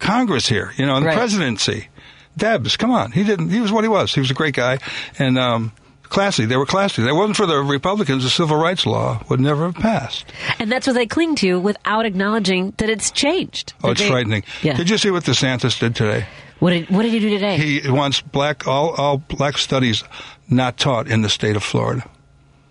Congress 0.00 0.48
here, 0.48 0.72
you 0.76 0.84
know, 0.86 0.96
and 0.96 1.04
Right. 1.06 1.14
the 1.14 1.18
presidency. 1.18 1.88
Debs, 2.36 2.76
come 2.76 2.90
on. 2.90 3.12
He 3.12 3.22
didn't, 3.24 3.50
he 3.50 3.60
was 3.60 3.70
what 3.70 3.84
he 3.84 3.88
was. 3.88 4.12
He 4.14 4.20
was 4.20 4.30
a 4.30 4.34
great 4.34 4.54
guy. 4.54 4.78
And, 5.18 5.38
um, 5.38 5.72
classy. 6.04 6.44
They 6.44 6.56
were 6.56 6.66
classy. 6.66 7.06
It 7.06 7.12
wasn't 7.12 7.36
for 7.36 7.46
the 7.46 7.58
Republicans, 7.58 8.24
the 8.24 8.30
civil 8.30 8.56
rights 8.56 8.84
law 8.86 9.22
would 9.28 9.38
never 9.40 9.66
have 9.66 9.74
passed. 9.76 10.24
and 10.58 10.70
that's 10.72 10.86
what 10.88 10.94
they 10.94 11.06
cling 11.06 11.36
to 11.36 11.60
without 11.60 12.04
acknowledging 12.06 12.72
that 12.78 12.88
it's 12.90 13.10
changed. 13.12 13.74
Oh, 13.84 13.90
it's 13.90 14.00
they- 14.00 14.08
frightening. 14.08 14.42
Yeah. 14.62 14.74
Did 14.74 14.90
you 14.90 14.98
see 14.98 15.10
what 15.10 15.22
DeSantis 15.24 15.78
did 15.78 15.94
today? 15.94 16.26
What 16.58 16.70
did 16.70 16.90
What 16.90 17.02
did 17.02 17.12
he 17.12 17.20
do 17.20 17.30
today? 17.30 17.56
He 17.56 17.88
wants 17.90 18.20
black 18.20 18.66
all 18.66 18.90
all 18.96 19.16
black 19.18 19.56
studies 19.56 20.02
not 20.48 20.76
taught 20.76 21.06
in 21.08 21.22
the 21.22 21.28
state 21.30 21.56
of 21.56 21.62
Florida. 21.62 22.04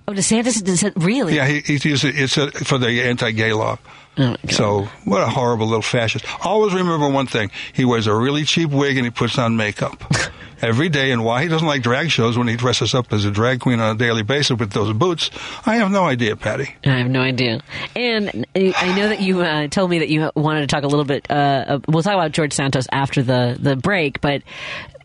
oh, 0.07 0.11
DeSantis 0.13 0.61
does 0.63 0.83
it 0.83 0.93
really? 0.97 1.35
Yeah, 1.35 1.47
he, 1.47 1.61
he's 1.61 2.03
it's 2.03 2.37
a, 2.37 2.51
for 2.51 2.77
the 2.77 3.01
anti-gay 3.03 3.53
law. 3.53 3.77
Oh, 4.19 4.35
so 4.49 4.89
what 5.05 5.23
a 5.23 5.27
horrible 5.27 5.65
little 5.65 5.81
fascist! 5.81 6.25
Always 6.45 6.73
remember 6.73 7.07
one 7.07 7.25
thing: 7.25 7.51
he 7.71 7.85
wears 7.85 8.05
a 8.05 8.13
really 8.13 8.43
cheap 8.43 8.69
wig 8.69 8.97
and 8.97 9.05
he 9.05 9.11
puts 9.11 9.37
on 9.37 9.55
makeup 9.55 10.03
every 10.61 10.89
day. 10.89 11.11
And 11.11 11.23
why 11.23 11.41
he 11.41 11.47
doesn't 11.47 11.65
like 11.65 11.81
drag 11.81 12.09
shows 12.11 12.37
when 12.37 12.49
he 12.49 12.57
dresses 12.57 12.93
up 12.93 13.13
as 13.13 13.23
a 13.23 13.31
drag 13.31 13.61
queen 13.61 13.79
on 13.79 13.95
a 13.95 13.97
daily 13.97 14.23
basis 14.23 14.59
with 14.59 14.71
those 14.71 14.91
boots, 14.91 15.29
I 15.65 15.77
have 15.77 15.89
no 15.89 16.03
idea, 16.03 16.35
Patti. 16.35 16.75
I 16.85 16.97
have 16.97 17.09
no 17.09 17.21
idea. 17.21 17.61
And 17.95 18.45
I 18.55 18.93
know 18.93 19.07
that 19.07 19.21
you 19.21 19.41
uh, 19.41 19.67
told 19.67 19.89
me 19.89 19.99
that 19.99 20.09
you 20.09 20.29
wanted 20.35 20.61
to 20.61 20.67
talk 20.67 20.83
a 20.83 20.87
little 20.87 21.05
bit. 21.05 21.25
Uh, 21.29 21.33
uh, 21.33 21.79
we'll 21.87 22.03
talk 22.03 22.13
about 22.13 22.33
George 22.33 22.51
Santos 22.51 22.87
after 22.91 23.23
the 23.23 23.57
the 23.57 23.77
break, 23.77 24.19
but 24.21 24.43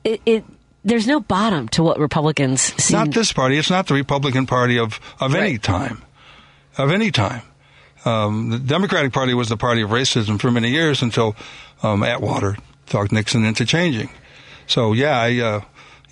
it. 0.03 0.21
it 0.27 0.45
there's 0.87 1.07
no 1.07 1.19
bottom 1.19 1.67
to 1.69 1.83
what 1.83 1.99
Republicans 1.99 2.61
seem. 2.61 2.99
Not 2.99 3.13
this 3.13 3.33
party. 3.33 3.57
It's 3.57 3.71
not 3.71 3.87
the 3.87 3.95
Republican 3.95 4.45
Party 4.45 4.79
of 4.79 5.01
of 5.19 5.35
any 5.35 5.57
time, 5.57 6.03
of 6.77 6.91
any 6.91 7.11
time. 7.11 7.41
Um, 8.05 8.51
the 8.51 8.59
Democratic 8.59 9.13
Party 9.13 9.35
was 9.35 9.49
the 9.49 9.57
party 9.57 9.83
of 9.83 9.91
racism 9.91 10.41
for 10.41 10.51
many 10.51 10.71
years 10.71 11.03
until 11.03 11.37
um, 11.83 12.03
Atwater 12.03 12.57
talked 12.87 13.13
Nixon 13.13 13.45
into 13.45 13.65
changing. 13.65 14.11
So 14.67 14.93
yeah, 14.93 15.19
I, 15.19 15.39
uh, 15.41 15.61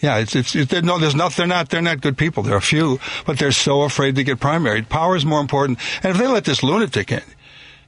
yeah, 0.00 0.18
it's 0.18 0.34
it's, 0.34 0.54
it's 0.54 0.72
no, 0.82 0.98
there's 0.98 1.14
not 1.14 1.32
they're 1.32 1.46
not 1.46 1.68
they're 1.68 1.82
not 1.82 2.00
good 2.00 2.16
people. 2.18 2.42
There 2.42 2.54
are 2.54 2.58
a 2.58 2.62
few, 2.62 2.98
but 3.26 3.38
they're 3.38 3.52
so 3.52 3.82
afraid 3.82 4.16
to 4.16 4.24
get 4.24 4.40
primaried. 4.40 4.88
Power 4.88 5.16
is 5.16 5.24
more 5.24 5.40
important, 5.40 5.78
and 6.02 6.12
if 6.12 6.18
they 6.18 6.26
let 6.26 6.44
this 6.44 6.62
lunatic 6.62 7.12
in. 7.12 7.22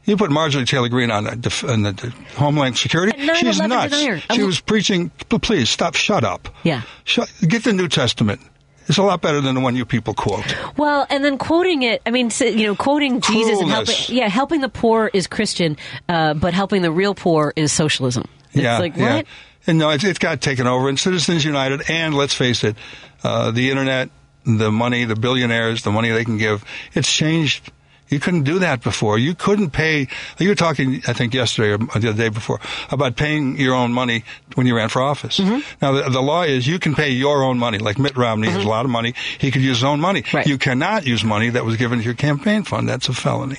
You 0.06 0.18
put 0.18 0.30
Marjorie 0.30 0.66
Taylor 0.66 0.90
Greene 0.90 1.10
on 1.10 1.24
the, 1.24 1.34
def- 1.34 1.64
on 1.64 1.80
the, 1.80 1.92
the 1.92 2.10
Homeland 2.36 2.76
Security. 2.76 3.18
She's 3.36 3.58
nuts. 3.58 3.94
She 4.34 4.42
was 4.42 4.60
preaching. 4.60 5.08
Please 5.30 5.70
stop. 5.70 5.94
Shut 5.94 6.24
up. 6.24 6.54
Yeah. 6.62 6.82
Shut, 7.04 7.32
get 7.48 7.64
the 7.64 7.72
New 7.72 7.88
Testament. 7.88 8.42
It's 8.86 8.98
a 8.98 9.02
lot 9.02 9.22
better 9.22 9.40
than 9.40 9.54
the 9.54 9.60
one 9.60 9.76
you 9.76 9.84
people 9.84 10.12
quote. 10.12 10.44
Well, 10.76 11.06
and 11.08 11.24
then 11.24 11.38
quoting 11.38 11.82
it, 11.82 12.02
I 12.04 12.10
mean, 12.10 12.30
you 12.38 12.66
know, 12.66 12.74
quoting 12.74 13.20
Jesus 13.20 13.60
and 13.60 13.70
helping, 13.70 13.94
yeah, 14.08 14.28
helping 14.28 14.60
the 14.60 14.68
poor 14.68 15.10
is 15.12 15.26
Christian, 15.26 15.76
uh, 16.08 16.34
but 16.34 16.52
helping 16.52 16.82
the 16.82 16.92
real 16.92 17.14
poor 17.14 17.52
is 17.56 17.72
socialism. 17.72 18.28
It's 18.52 18.62
yeah, 18.62 18.78
like, 18.78 18.96
yeah. 18.96 19.22
And 19.66 19.78
no, 19.78 19.90
it's, 19.90 20.04
it's 20.04 20.18
got 20.18 20.42
taken 20.42 20.66
over. 20.66 20.88
And 20.88 20.98
Citizens 20.98 21.44
United, 21.44 21.88
and 21.88 22.14
let's 22.14 22.34
face 22.34 22.62
it, 22.62 22.76
uh, 23.22 23.50
the 23.50 23.70
internet, 23.70 24.10
the 24.44 24.70
money, 24.70 25.06
the 25.06 25.16
billionaires, 25.16 25.82
the 25.82 25.90
money 25.90 26.10
they 26.10 26.24
can 26.24 26.36
give, 26.36 26.62
it's 26.92 27.10
changed. 27.10 27.72
You 28.14 28.20
couldn't 28.20 28.44
do 28.44 28.60
that 28.60 28.82
before. 28.82 29.18
You 29.18 29.34
couldn't 29.34 29.70
pay. 29.70 30.08
You 30.38 30.48
were 30.48 30.54
talking, 30.54 31.02
I 31.06 31.12
think, 31.12 31.34
yesterday 31.34 31.72
or 31.72 31.78
the 32.00 32.08
other 32.10 32.12
day 32.12 32.28
before 32.28 32.60
about 32.90 33.16
paying 33.16 33.58
your 33.58 33.74
own 33.74 33.92
money 33.92 34.24
when 34.54 34.66
you 34.66 34.76
ran 34.76 34.88
for 34.88 35.02
office. 35.02 35.38
Mm-hmm. 35.40 35.60
Now, 35.82 35.92
the, 35.92 36.10
the 36.10 36.22
law 36.22 36.42
is 36.42 36.66
you 36.66 36.78
can 36.78 36.94
pay 36.94 37.10
your 37.10 37.42
own 37.42 37.58
money. 37.58 37.78
Like 37.78 37.98
Mitt 37.98 38.16
Romney 38.16 38.46
Mm-hmm. 38.48 38.56
has 38.56 38.64
a 38.64 38.68
lot 38.68 38.84
of 38.84 38.90
money. 38.90 39.14
He 39.38 39.50
could 39.50 39.62
use 39.62 39.78
his 39.78 39.84
own 39.84 40.00
money. 40.00 40.22
You 40.46 40.58
cannot 40.58 41.06
use 41.06 41.24
money 41.24 41.50
that 41.50 41.64
was 41.64 41.76
given 41.76 41.98
to 41.98 42.04
your 42.04 42.14
campaign 42.14 42.62
fund. 42.62 42.88
That's 42.88 43.08
a 43.08 43.12
felony. 43.12 43.58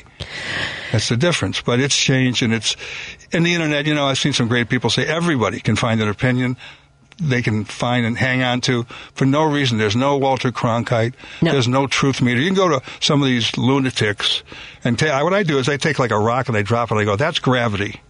That's 0.91 1.09
the 1.09 1.17
difference. 1.17 1.61
But 1.61 1.79
it's 1.79 1.97
changed 1.97 2.41
and 2.43 2.53
it's, 2.53 2.77
in 3.31 3.43
the 3.43 3.53
internet, 3.53 3.85
you 3.85 3.93
know, 3.93 4.05
I've 4.05 4.17
seen 4.17 4.33
some 4.33 4.47
great 4.47 4.69
people 4.69 4.89
say 4.89 5.05
everybody 5.05 5.59
can 5.59 5.75
find 5.75 6.01
an 6.01 6.07
opinion 6.07 6.55
they 7.17 7.41
can 7.41 7.65
find 7.65 8.05
and 8.05 8.17
hang 8.17 8.43
on 8.43 8.61
to 8.61 8.83
for 9.13 9.25
no 9.25 9.43
reason. 9.43 9.77
There's 9.77 9.95
no 9.95 10.17
Walter 10.17 10.51
Cronkite. 10.51 11.13
There's 11.53 11.67
no 11.67 11.87
truth 11.87 12.21
meter. 12.21 12.39
You 12.39 12.47
can 12.47 12.55
go 12.55 12.67
to 12.69 12.81
some 12.99 13.21
of 13.21 13.27
these 13.27 13.57
lunatics 13.57 14.43
and 14.83 14.99
ta- 14.99 15.23
what 15.23 15.33
I 15.33 15.43
do 15.43 15.57
is 15.57 15.69
I 15.69 15.77
take 15.77 15.99
like 15.99 16.11
a 16.11 16.19
rock 16.19 16.47
and 16.47 16.57
I 16.57 16.61
drop 16.61 16.91
it 16.91 16.95
and 16.95 17.01
I 17.01 17.05
go, 17.05 17.15
that's 17.15 17.39
gravity. 17.39 18.01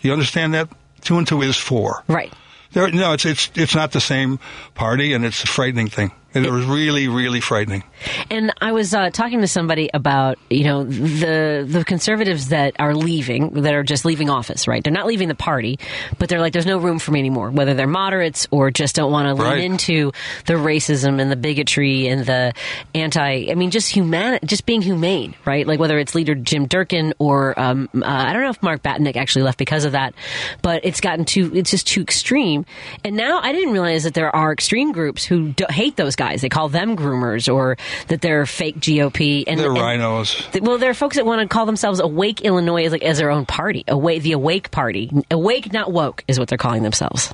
Do 0.00 0.08
you 0.08 0.12
understand 0.12 0.54
that? 0.54 0.68
Two 1.00 1.18
and 1.18 1.26
two 1.26 1.42
is 1.42 1.56
four. 1.56 2.02
Right. 2.08 2.32
There, 2.72 2.90
no, 2.90 3.12
it's, 3.12 3.24
it's, 3.24 3.50
it's 3.54 3.74
not 3.74 3.92
the 3.92 4.00
same 4.00 4.38
party 4.74 5.12
and 5.12 5.24
it's 5.24 5.42
a 5.42 5.46
frightening 5.46 5.88
thing. 5.88 6.12
It 6.34 6.50
was 6.50 6.66
really, 6.66 7.08
really 7.08 7.40
frightening. 7.40 7.82
And 8.30 8.52
I 8.60 8.72
was 8.72 8.94
uh, 8.94 9.08
talking 9.10 9.40
to 9.40 9.48
somebody 9.48 9.88
about 9.94 10.38
you 10.50 10.64
know 10.64 10.84
the 10.84 11.64
the 11.66 11.84
conservatives 11.84 12.48
that 12.48 12.74
are 12.78 12.94
leaving, 12.94 13.62
that 13.62 13.74
are 13.74 13.82
just 13.82 14.04
leaving 14.04 14.28
office, 14.28 14.68
right? 14.68 14.84
They're 14.84 14.92
not 14.92 15.06
leaving 15.06 15.28
the 15.28 15.34
party, 15.34 15.78
but 16.18 16.28
they're 16.28 16.40
like, 16.40 16.52
there's 16.52 16.66
no 16.66 16.78
room 16.78 16.98
for 16.98 17.12
me 17.12 17.18
anymore. 17.18 17.50
Whether 17.50 17.74
they're 17.74 17.86
moderates 17.86 18.46
or 18.50 18.70
just 18.70 18.94
don't 18.94 19.10
want 19.10 19.26
to 19.36 19.42
Right. 19.42 19.58
lean 19.58 19.72
into 19.72 20.12
the 20.46 20.54
racism 20.54 21.20
and 21.20 21.30
the 21.30 21.36
bigotry 21.36 22.08
and 22.08 22.26
the 22.26 22.52
anti. 22.94 23.50
I 23.50 23.54
mean, 23.54 23.70
just 23.70 23.90
human, 23.90 24.38
just 24.44 24.66
being 24.66 24.82
humane, 24.82 25.34
right? 25.46 25.66
Like 25.66 25.80
whether 25.80 25.98
it's 25.98 26.14
leader 26.14 26.34
Jim 26.34 26.66
Durkin 26.66 27.14
or 27.18 27.58
um, 27.58 27.88
uh, 27.94 28.02
I 28.04 28.32
don't 28.34 28.42
know 28.42 28.50
if 28.50 28.62
Mark 28.62 28.82
Batinick 28.82 29.16
actually 29.16 29.42
left 29.42 29.58
because 29.58 29.84
of 29.84 29.92
that, 29.92 30.14
but 30.62 30.84
it's 30.84 31.00
gotten 31.00 31.24
too. 31.24 31.50
It's 31.54 31.70
just 31.70 31.86
too 31.86 32.02
extreme. 32.02 32.66
And 33.02 33.16
now 33.16 33.40
I 33.42 33.52
didn't 33.52 33.72
realize 33.72 34.04
that 34.04 34.14
there 34.14 34.34
are 34.34 34.52
extreme 34.52 34.92
groups 34.92 35.24
who 35.24 35.48
do, 35.50 35.64
hate 35.70 35.96
those 35.96 36.16
guys. 36.18 36.42
They 36.42 36.50
call 36.50 36.68
them 36.68 36.94
groomers, 36.96 37.50
or 37.50 37.78
that 38.08 38.20
they're 38.20 38.44
fake 38.44 38.76
GOP. 38.78 39.44
And 39.46 39.58
They're 39.58 39.70
and- 39.70 39.78
rhinos. 39.78 40.34
th- 40.52 40.62
well, 40.62 40.76
there 40.76 40.90
are 40.90 40.94
folks 40.94 41.16
that 41.16 41.24
want 41.24 41.40
to 41.40 41.48
call 41.48 41.64
themselves 41.64 42.00
Awake 42.00 42.42
Illinois 42.42 42.84
as 42.84 42.92
like 42.92 43.02
as 43.02 43.16
their 43.16 43.30
own 43.30 43.46
party. 43.46 43.84
Awake, 43.88 44.22
the 44.22 44.32
Awake 44.32 44.70
Party. 44.70 45.10
Awake, 45.30 45.72
not 45.72 45.90
woke, 45.90 46.22
is 46.28 46.38
what 46.38 46.48
they're 46.48 46.58
calling 46.58 46.82
themselves. 46.82 47.32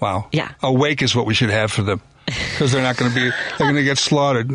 Wow. 0.00 0.26
Yeah. 0.32 0.50
Awake 0.64 1.00
is 1.02 1.14
what 1.14 1.26
we 1.26 1.34
should 1.34 1.50
have 1.50 1.70
for 1.70 1.82
them. 1.82 2.00
Because 2.50 2.72
they're 2.72 2.82
not 2.82 2.96
going 2.96 3.10
to 3.10 3.14
be, 3.14 3.30
they're 3.58 3.66
going 3.66 3.74
to 3.76 3.84
get 3.84 3.98
slaughtered. 3.98 4.48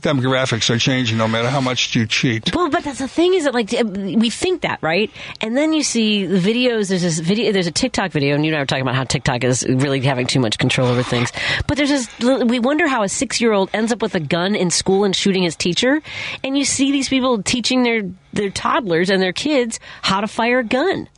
Demographics 0.00 0.70
are 0.74 0.78
changing 0.78 1.18
no 1.18 1.28
matter 1.28 1.48
how 1.48 1.60
much 1.60 1.94
you 1.94 2.06
cheat. 2.06 2.54
Well, 2.54 2.70
but 2.70 2.84
that's 2.84 2.98
the 2.98 3.08
thing 3.08 3.34
is 3.34 3.44
that 3.44 3.54
like 3.54 3.70
we 3.72 4.30
think 4.30 4.62
that 4.62 4.78
right, 4.82 5.10
and 5.40 5.56
then 5.56 5.72
you 5.72 5.82
see 5.82 6.26
the 6.26 6.38
videos. 6.38 6.88
There's 6.88 7.02
this 7.02 7.18
video. 7.18 7.52
There's 7.52 7.66
a 7.66 7.72
TikTok 7.72 8.12
video, 8.12 8.34
and 8.34 8.44
you 8.44 8.52
and 8.52 8.56
I 8.56 8.62
were 8.62 8.66
talking 8.66 8.82
about 8.82 8.94
how 8.94 9.04
TikTok 9.04 9.44
is 9.44 9.64
really 9.68 10.00
having 10.00 10.26
too 10.26 10.40
much 10.40 10.58
control 10.58 10.88
over 10.88 11.02
things. 11.02 11.32
But 11.66 11.76
there's 11.76 11.90
this. 11.90 12.18
We 12.20 12.58
wonder 12.58 12.88
how 12.88 13.02
a 13.02 13.08
six 13.08 13.40
year 13.40 13.52
old 13.52 13.70
ends 13.72 13.92
up 13.92 14.02
with 14.02 14.14
a 14.14 14.20
gun 14.20 14.54
in 14.54 14.70
school 14.70 15.04
and 15.04 15.14
shooting 15.14 15.42
his 15.42 15.56
teacher, 15.56 16.02
and 16.44 16.56
you 16.56 16.64
see 16.64 16.92
these 16.92 17.08
people 17.08 17.42
teaching 17.42 17.82
their 17.82 18.02
their 18.32 18.50
toddlers 18.50 19.10
and 19.10 19.22
their 19.22 19.32
kids 19.32 19.80
how 20.02 20.20
to 20.20 20.26
fire 20.26 20.60
a 20.60 20.64
gun. 20.64 21.08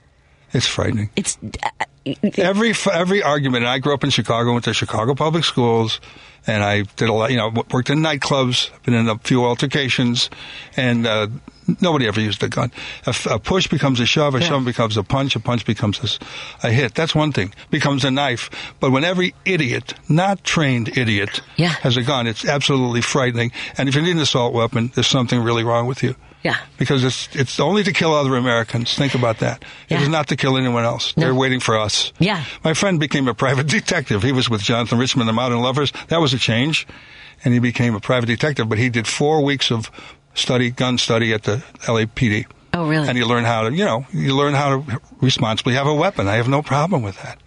It's 0.53 0.67
frightening. 0.67 1.11
It's 1.17 1.39
every 2.39 2.75
every 2.93 3.23
argument. 3.23 3.65
And 3.65 3.71
I 3.71 3.79
grew 3.79 3.95
up 3.95 4.05
in 4.05 4.11
Chicago, 4.11 4.53
went 4.53 4.65
to 4.65 4.75
Chicago 4.75 5.15
public 5.15 5.45
schools, 5.45 6.01
and 6.47 6.63
I 6.63 6.83
did 6.83 7.09
a 7.09 7.13
lot. 7.13 7.31
You 7.31 7.37
know, 7.37 7.51
worked 7.73 7.91
in 7.91 8.01
nightclubs, 8.01 8.71
been 8.83 8.95
in 8.95 9.09
a 9.09 9.19
few 9.19 9.45
altercations, 9.45 10.31
and 10.77 11.07
uh, 11.07 11.29
nobody 11.81 12.07
ever 12.09 12.21
used 12.21 12.43
a 12.43 12.49
gun. 12.49 12.73
A 13.07 13.39
push 13.39 13.69
becomes 13.69 14.01
a 14.01 14.07
shove, 14.07 14.35
a 14.35 14.41
shove 14.41 14.65
becomes 14.65 14.97
a 14.97 15.05
punch, 15.05 15.37
a 15.37 15.41
punch 15.41 15.65
becomes 15.65 16.19
a 16.63 16.71
hit. 16.71 16.95
That's 16.95 17.15
one 17.15 17.33
thing. 17.33 17.55
Becomes 17.71 18.05
a 18.05 18.11
knife. 18.11 18.51
But 18.81 18.91
when 18.91 19.05
every 19.05 19.35
idiot, 19.45 19.95
not 20.09 20.43
trained 20.43 20.97
idiot, 20.97 21.41
has 21.75 21.97
a 21.97 22.03
gun, 22.03 22.27
it's 22.27 22.45
absolutely 22.45 23.03
frightening. 23.03 23.53
And 23.79 23.89
if 23.89 23.95
you 23.95 24.03
need 24.03 24.17
an 24.17 24.19
assault 24.19 24.53
weapon, 24.53 24.91
there's 24.95 25.07
something 25.07 25.41
really 25.41 25.63
wrong 25.63 25.87
with 25.87 26.03
you. 26.03 26.17
Yeah. 26.43 26.57
Because 26.79 27.05
it's 27.05 27.29
it's 27.37 27.61
only 27.61 27.83
to 27.83 27.93
kill 27.93 28.15
other 28.15 28.35
Americans. 28.37 28.95
Think 28.95 29.15
about 29.15 29.39
that. 29.41 29.65
It 29.89 30.01
is 30.01 30.09
not 30.09 30.29
to 30.29 30.37
kill 30.37 30.57
anyone 30.57 30.85
else. 30.85 31.13
They're 31.15 31.35
waiting 31.35 31.61
for 31.61 31.79
us. 31.79 32.13
Yeah. 32.19 32.45
My 32.65 32.75
friend 32.75 32.99
became 32.99 33.29
a 33.29 33.35
private 33.35 33.67
detective. 33.79 34.23
He 34.23 34.33
was 34.33 34.49
with 34.49 34.63
Jonathan 34.63 34.99
Richman, 34.99 35.27
the 35.27 35.33
Modern 35.33 35.61
Lovers. 35.61 35.93
That 36.09 36.21
was 36.21 36.33
a 36.33 36.39
change. 36.39 36.87
And 37.45 37.55
he 37.55 37.61
became 37.61 37.95
a 37.95 38.01
private 38.01 38.27
detective, 38.27 38.69
but 38.69 38.79
he 38.79 38.91
did 38.91 39.07
four 39.07 39.43
weeks 39.43 39.71
of 39.71 39.91
study, 40.35 40.71
gun 40.71 40.99
study 40.99 41.33
at 41.33 41.43
the 41.45 41.57
LAPD. 41.87 42.47
Oh, 42.73 42.87
really? 42.89 43.09
And 43.09 43.19
you 43.19 43.27
learn 43.27 43.45
how 43.45 43.63
to, 43.69 43.75
you 43.75 43.85
know, 43.85 44.07
you 44.13 44.37
learn 44.37 44.55
how 44.55 44.81
to 44.83 45.01
responsibly 45.21 45.75
have 45.75 45.87
a 45.87 45.95
weapon. 45.95 46.29
I 46.29 46.37
have 46.37 46.49
no 46.49 46.63
problem 46.63 47.03
with 47.03 47.21
that. 47.23 47.39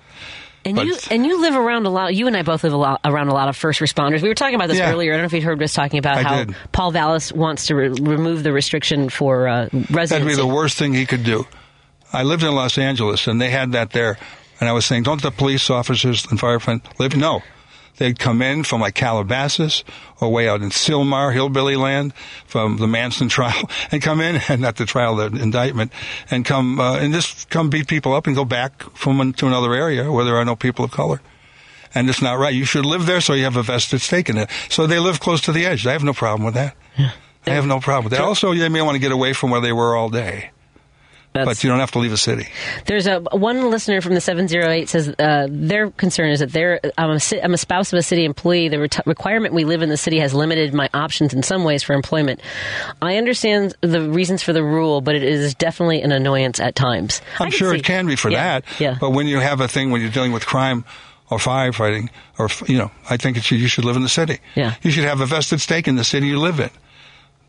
And 0.65 0.75
But- 0.75 0.85
you 0.87 0.95
and 1.11 1.25
you 1.25 1.41
live 1.41 1.55
around 1.55 1.85
a 1.85 1.89
lot. 1.89 2.15
You 2.15 2.27
and 2.27 2.37
I 2.37 2.41
both 2.41 2.63
live 2.63 2.73
a 2.73 2.77
lot 2.77 3.01
around 3.03 3.27
a 3.27 3.33
lot 3.33 3.49
of 3.49 3.57
first 3.57 3.79
responders. 3.81 4.21
We 4.21 4.29
were 4.29 4.35
talking 4.35 4.55
about 4.55 4.69
this 4.69 4.77
Yeah. 4.77 4.91
earlier. 4.91 5.11
I 5.13 5.17
don't 5.17 5.23
know 5.23 5.25
if 5.27 5.33
you'd 5.33 5.43
heard 5.43 5.61
us 5.61 5.73
talking 5.73 5.99
about 5.99 6.17
I 6.19 6.23
how 6.23 6.43
did. 6.45 6.55
Paul 6.71 6.91
Vallas 6.91 7.31
wants 7.33 7.65
to 7.67 7.75
re- 7.75 7.89
remove 7.89 8.43
the 8.43 8.53
restriction 8.53 9.09
for 9.09 9.47
uh, 9.47 9.67
residency. 9.73 10.05
That'd 10.07 10.27
be 10.27 10.35
the 10.35 10.47
worst 10.47 10.77
thing 10.77 10.93
he 10.93 11.05
could 11.05 11.23
do. 11.23 11.45
I 12.13 12.23
lived 12.23 12.43
in 12.43 12.53
Los 12.55 12.77
Angeles, 12.77 13.27
and 13.27 13.41
they 13.41 13.49
had 13.49 13.71
that 13.73 13.89
there. 13.91 14.17
And 14.59 14.69
I 14.69 14.71
was 14.73 14.85
saying, 14.85 15.03
don't 15.03 15.21
the 15.21 15.31
police 15.31 15.69
officers 15.69 16.25
and 16.29 16.39
firemen 16.39 16.81
live? 16.99 17.17
No. 17.17 17.41
They'd 17.97 18.17
come 18.17 18.41
in 18.41 18.63
from 18.63 18.81
like 18.81 18.95
Calabasas 18.95 19.83
or 20.19 20.31
way 20.31 20.49
out 20.49 20.61
in 20.61 20.69
Sylmar, 20.69 21.31
hillbilly 21.33 21.75
land, 21.75 22.13
from 22.45 22.77
the 22.77 22.87
Manson 22.87 23.29
trial, 23.29 23.69
and 23.91 24.01
come 24.01 24.19
in, 24.21 24.41
and 24.47 24.61
not 24.61 24.77
the 24.77 24.85
trial, 24.85 25.15
the 25.15 25.27
indictment, 25.27 25.91
and 26.31 26.45
come 26.45 26.79
uh, 26.79 26.97
and 26.97 27.13
just 27.13 27.49
come 27.49 27.69
beat 27.69 27.87
people 27.87 28.13
up 28.13 28.27
and 28.27 28.35
go 28.35 28.45
back 28.45 28.81
from 28.95 29.17
one 29.17 29.33
to 29.33 29.47
another 29.47 29.73
area 29.73 30.11
where 30.11 30.25
there 30.25 30.35
are 30.35 30.45
no 30.45 30.55
people 30.55 30.85
of 30.85 30.91
color. 30.91 31.21
And 31.95 32.09
it's 32.09 32.21
not 32.21 32.39
right. 32.39 32.53
You 32.53 32.65
should 32.65 32.85
live 32.85 33.05
there 33.05 33.21
so 33.21 33.33
you 33.33 33.43
have 33.43 33.55
a 33.55 33.61
vested 33.61 34.01
stake 34.01 34.27
in 34.27 34.37
it. 34.37 34.49
So 34.69 34.87
they 34.87 34.97
live 34.97 35.19
close 35.19 35.41
to 35.41 35.51
the 35.51 35.65
edge. 35.65 35.85
I 35.85 35.91
have 35.91 36.03
no 36.03 36.13
problem 36.13 36.43
with 36.43 36.55
that. 36.55 36.75
I 37.45 37.51
have 37.51 37.67
no 37.67 37.79
problem 37.79 38.05
with 38.05 38.11
that. 38.13 38.21
Also, 38.21 38.53
they 38.53 38.69
may 38.69 38.81
want 38.81 38.95
to 38.95 38.99
get 38.99 39.11
away 39.11 39.33
from 39.33 39.51
where 39.51 39.61
they 39.61 39.73
were 39.73 39.95
all 39.95 40.09
day. 40.09 40.51
But 41.33 41.63
you 41.63 41.69
don't 41.69 41.79
have 41.79 41.91
to 41.91 41.99
leave 41.99 42.13
a 42.13 42.17
city. 42.17 42.47
There's 42.85 43.07
a 43.07 43.19
one 43.19 43.69
listener 43.69 44.01
from 44.01 44.13
the 44.13 44.21
708 44.21 44.87
says 44.89 45.09
uh, 45.19 45.47
their 45.49 45.89
concern 45.91 46.29
is 46.31 46.39
that 46.39 46.51
they're 46.51 46.79
I'm 46.97 47.17
a, 47.17 47.19
I'm 47.43 47.53
a 47.53 47.57
spouse 47.57 47.91
of 47.91 47.99
a 47.99 48.03
city 48.03 48.23
employee. 48.25 48.69
The 48.69 48.79
ret- 48.79 49.05
requirement 49.07 49.53
we 49.53 49.65
live 49.65 49.81
in 49.81 49.89
the 49.89 49.97
city 49.97 50.19
has 50.19 50.33
limited 50.33 50.73
my 50.73 50.89
options 50.93 51.33
in 51.33 51.43
some 51.43 51.63
ways 51.63 51.83
for 51.83 51.93
employment. 51.93 52.39
I 53.01 53.17
understand 53.17 53.75
the 53.81 54.01
reasons 54.09 54.43
for 54.43 54.53
the 54.53 54.63
rule, 54.63 55.01
but 55.01 55.15
it 55.15 55.23
is 55.23 55.55
definitely 55.55 56.01
an 56.01 56.11
annoyance 56.11 56.59
at 56.59 56.75
times. 56.75 57.21
I'm 57.39 57.51
sure 57.51 57.71
see- 57.73 57.79
it 57.79 57.83
can 57.85 58.05
be 58.07 58.15
for 58.15 58.29
Yeah, 58.29 58.59
that. 58.59 58.79
Yeah. 58.79 58.97
But 58.99 59.11
when 59.11 59.27
you 59.27 59.39
have 59.39 59.59
a 59.59 59.67
thing 59.67 59.91
when 59.91 60.01
you're 60.01 60.11
dealing 60.11 60.31
with 60.31 60.45
crime 60.45 60.85
or 61.29 61.37
firefighting, 61.39 62.09
or 62.37 62.49
you 62.67 62.77
know, 62.77 62.91
I 63.09 63.17
think 63.17 63.37
should, 63.37 63.59
you 63.59 63.67
should 63.67 63.85
live 63.85 63.95
in 63.95 64.03
the 64.03 64.09
city. 64.09 64.39
Yeah. 64.55 64.75
You 64.83 64.91
should 64.91 65.05
have 65.05 65.19
a 65.21 65.25
vested 65.25 65.61
stake 65.61 65.87
in 65.87 65.95
the 65.95 66.03
city 66.03 66.27
you 66.27 66.39
live 66.39 66.59
in. 66.59 66.69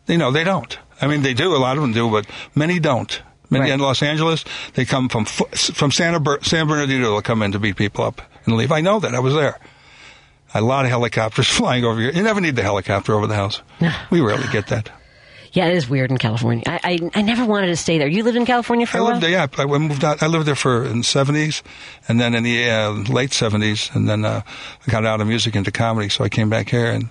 You 0.06 0.19
know, 0.19 0.31
they 0.31 0.44
don't. 0.44 0.78
I 1.01 1.06
mean, 1.06 1.23
they 1.23 1.35
do. 1.35 1.55
A 1.55 1.59
lot 1.59 1.77
of 1.77 1.82
them 1.82 1.93
do, 1.93 2.11
but 2.11 2.27
many 2.55 2.78
don't. 2.78 3.20
Many 3.61 3.71
in 3.73 3.81
Los 3.81 4.03
Angeles, 4.03 4.45
they 4.75 4.85
come 4.85 5.09
from 5.09 5.25
from 5.25 5.91
Santa 5.91 6.21
Ber- 6.21 6.41
San 6.43 6.67
Bernardino. 6.67 7.11
They'll 7.11 7.23
come 7.23 7.43
in 7.43 7.53
to 7.53 7.59
beat 7.59 7.77
people 7.77 8.05
up 8.05 8.21
and 8.45 8.57
leave. 8.57 8.71
I 8.73 8.81
know 8.81 9.01
that. 9.01 9.15
I 9.15 9.21
was 9.21 9.35
there. 9.35 9.59
A 10.55 10.61
lot 10.61 10.85
of 10.85 10.91
helicopters 10.91 11.49
flying 11.59 11.85
over 11.85 12.01
here. 12.01 12.13
You 12.13 12.23
never 12.23 12.41
need 12.41 12.57
the 12.57 12.63
helicopter 12.63 13.15
over 13.15 13.27
the 13.27 13.35
house. 13.35 13.63
We 14.11 14.21
rarely 14.21 14.47
get 14.53 14.69
that. 14.69 14.91
Yeah, 15.53 15.67
it 15.69 15.77
is 15.77 15.89
weird 15.89 16.11
in 16.11 16.19
California. 16.19 16.65
I, 16.67 16.81
I 16.83 17.11
I 17.15 17.23
never 17.23 17.45
wanted 17.45 17.69
to 17.69 17.77
stay 17.77 17.99
there. 17.99 18.09
You 18.09 18.25
lived 18.25 18.37
in 18.37 18.45
California 18.45 18.87
for 18.87 18.97
I 18.97 19.01
a 19.01 19.03
while. 19.05 19.11
I 19.11 19.15
lived 19.15 19.23
there. 19.25 19.31
Yeah, 19.31 19.47
I 19.57 19.79
moved 19.79 20.03
out. 20.05 20.21
I 20.21 20.27
lived 20.27 20.47
there 20.47 20.57
for 20.57 20.85
in 20.85 20.99
the 20.99 21.05
seventies, 21.05 21.63
and 22.09 22.19
then 22.21 22.35
in 22.35 22.43
the 22.43 22.69
uh, 22.69 22.91
late 22.91 23.33
seventies, 23.33 23.89
and 23.95 24.09
then 24.09 24.25
uh, 24.25 24.43
I 24.87 24.91
got 24.91 25.05
out 25.07 25.21
of 25.21 25.29
music 25.29 25.55
into 25.55 25.71
comedy. 25.71 26.09
So 26.09 26.25
I 26.25 26.29
came 26.29 26.51
back 26.51 26.69
here, 26.71 26.87
and 26.87 27.09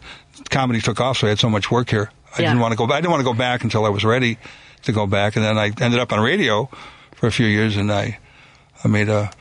comedy 0.50 0.82
took 0.82 1.00
off. 1.00 1.20
So 1.20 1.28
I 1.28 1.30
had 1.30 1.40
so 1.40 1.50
much 1.50 1.72
work 1.72 1.90
here. 1.90 2.12
I 2.38 2.42
Yeah. 2.42 2.50
didn't 2.50 2.60
want 2.62 2.74
to 2.74 2.78
go. 2.78 2.86
back. 2.86 2.98
I 2.98 3.02
didn't 3.02 3.12
want 3.12 3.22
to 3.22 3.26
go 3.32 3.34
back 3.34 3.64
until 3.64 3.86
I 3.86 3.90
was 3.90 4.04
ready 4.04 4.38
to 4.84 4.92
go 4.92 5.08
back, 5.08 5.36
and 5.36 5.44
then 5.46 5.58
I 5.58 5.72
ended 5.82 6.00
up 6.00 6.12
on 6.12 6.20
radio 6.20 6.70
for 7.16 7.28
a 7.28 7.32
few 7.32 7.46
years, 7.48 7.76
and 7.78 7.92
I 7.92 8.20
I 8.84 8.88
made 8.88 9.10
a. 9.10 9.32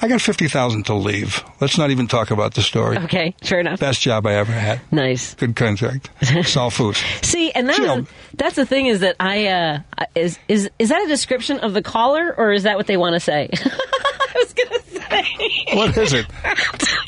I 0.00 0.08
got 0.08 0.20
fifty 0.20 0.48
thousand 0.48 0.86
to 0.86 0.94
leave. 0.94 1.44
Let's 1.60 1.78
not 1.78 1.90
even 1.90 2.08
talk 2.08 2.32
about 2.32 2.54
the 2.54 2.62
story. 2.62 2.98
Okay, 2.98 3.36
sure 3.42 3.60
enough. 3.60 3.78
Best 3.78 4.00
job 4.00 4.26
I 4.26 4.34
ever 4.34 4.50
had. 4.50 4.80
Nice. 4.90 5.34
Good 5.34 5.54
contract. 5.54 6.10
Sell 6.44 6.70
foods. 6.70 6.98
See, 7.22 7.52
and 7.52 7.68
that 7.68 7.78
You 7.78 7.86
know- 7.86 8.06
that's 8.34 8.56
the 8.56 8.66
thing 8.66 8.86
is 8.86 8.98
that 9.00 9.14
I 9.20 9.46
uh, 9.46 9.78
is 10.16 10.40
is 10.48 10.68
is 10.80 10.88
that 10.88 11.04
a 11.04 11.06
description 11.06 11.60
of 11.60 11.72
the 11.72 11.82
caller 11.82 12.34
or 12.36 12.52
is 12.52 12.64
that 12.64 12.76
what 12.76 12.88
they 12.88 12.96
want 12.96 13.14
to 13.14 13.20
say? 13.20 13.48
I 13.54 14.32
was 14.34 14.52
gonna 14.54 14.80
say. 14.80 14.81
What 15.74 15.96
is 15.96 16.12
it? 16.12 16.26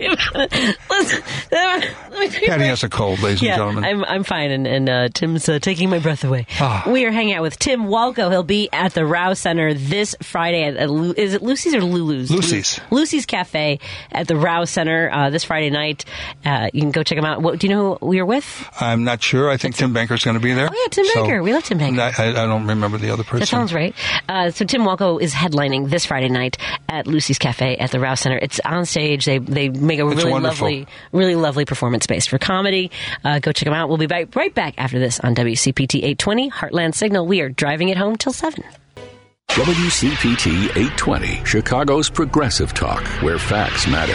Listen, 0.01 1.23
let 1.51 1.81
me 2.19 2.29
tell 2.29 2.41
you 2.43 2.49
Patti 2.49 2.65
has 2.65 2.83
a 2.83 2.89
cold, 2.89 3.21
ladies 3.21 3.43
yeah, 3.43 3.53
and 3.55 3.59
gentlemen. 3.59 3.85
I'm 3.85 4.05
I'm 4.05 4.25
fine, 4.25 4.51
and, 4.51 4.67
and 4.67 4.89
uh, 4.89 5.09
Tim's 5.13 5.49
uh, 5.49 5.59
taking 5.59 5.91
my 5.91 5.99
breath 5.99 6.25
away. 6.25 6.47
Ah. 6.61 6.85
We 6.87 7.05
are 7.05 7.11
hanging 7.11 7.35
out 7.35 7.43
with 7.43 7.59
Tim 7.59 7.85
Walkoe. 7.85 8.31
He'll 8.31 8.43
be 8.43 8.69
at 8.73 8.95
the 8.95 9.03
Raue 9.03 9.35
Center 9.37 9.75
this 9.75 10.15
Friday 10.23 10.65
at, 10.65 10.77
at 10.77 10.91
Lu- 10.91 11.15
is 11.17 11.35
it 11.35 11.43
Lucy's 11.43 11.75
or 11.75 11.83
Lulu's? 11.83 12.31
Lucy's. 12.31 12.81
Lu- 12.91 12.99
Lucy's 13.01 13.27
Cafe 13.27 13.79
at 14.13 14.29
the 14.29 14.35
Raue 14.35 14.65
Center 14.67 15.11
uh, 15.13 15.31
this 15.31 15.45
Friday 15.45 15.71
night. 15.71 16.05
Uh, 16.45 16.69
you 16.73 16.81
can 16.81 16.91
go 16.91 17.03
check 17.03 17.19
him 17.19 17.25
out. 17.25 17.43
What, 17.43 17.59
do 17.59 17.67
you 17.67 17.75
know 17.75 17.99
who 18.01 18.07
we 18.07 18.19
are 18.21 18.27
with? 18.27 18.69
I'm 18.81 19.05
not 19.05 19.23
sure. 19.23 19.51
I 19.51 19.57
think 19.57 19.77
Tim 19.77 19.93
Banker's 19.93 20.25
going 20.25 20.35
to 20.35 20.41
be 20.43 20.53
there. 20.55 20.69
Oh 20.71 20.75
yeah, 20.83 20.89
Tim 20.91 21.05
So- 21.07 21.23
Baker. 21.23 21.43
we 21.43 21.53
love 21.53 21.65
Tim 21.65 21.79
Banker. 21.79 22.01
I, 22.01 22.13
I 22.19 22.29
I 22.31 22.47
don't 22.47 22.67
remember 22.67 22.99
the 22.99 23.11
other 23.11 23.25
person. 23.25 23.41
That 23.41 23.47
sounds 23.49 23.75
right. 23.75 23.95
Uh, 24.29 24.51
so 24.51 24.65
Tim 24.65 24.83
Walkoe 24.83 25.21
is 25.21 25.33
headlining 25.35 25.91
this 25.91 26.07
Friday 26.07 26.29
night 26.29 26.57
at 26.89 27.07
Lucy's 27.07 27.39
Cafe 27.39 27.77
at 27.77 27.91
the 27.95 28.01
Raue 28.01 28.17
Center. 28.19 28.39
It's 28.41 28.61
on 28.65 28.85
stage. 28.85 29.25
They 29.25 29.39
they 29.39 29.69
make 29.71 29.99
a 30.01 30.07
It's 30.09 30.17
really 30.17 30.31
wonderful. 30.33 30.67
lovely, 30.67 30.87
really 31.13 31.35
lovely 31.37 31.65
performance 31.65 32.05
space 32.05 32.27
for 32.27 32.39
comedy. 32.39 32.91
Uh, 33.25 33.39
go 33.39 33.53
check 33.53 33.65
them 33.65 33.73
out. 33.75 33.89
We'll 33.89 33.99
be 33.99 34.07
back 34.07 34.35
right 34.37 34.55
back 34.55 34.75
after 34.79 34.99
this 34.99 35.21
on 35.21 35.35
WCPT 35.35 35.97
820 35.99 36.51
Heartland 36.51 36.95
Signal. 36.95 37.27
We 37.27 37.41
are 37.41 37.49
driving 37.49 37.89
it 37.89 37.97
home 37.97 38.17
till 38.17 38.33
seven. 38.33 38.65
WCPT 39.49 40.65
820, 40.77 41.45
Chicago's 41.45 42.11
progressive 42.11 42.75
talk, 42.75 43.05
where 43.23 43.39
facts 43.39 43.87
matter. 43.87 44.15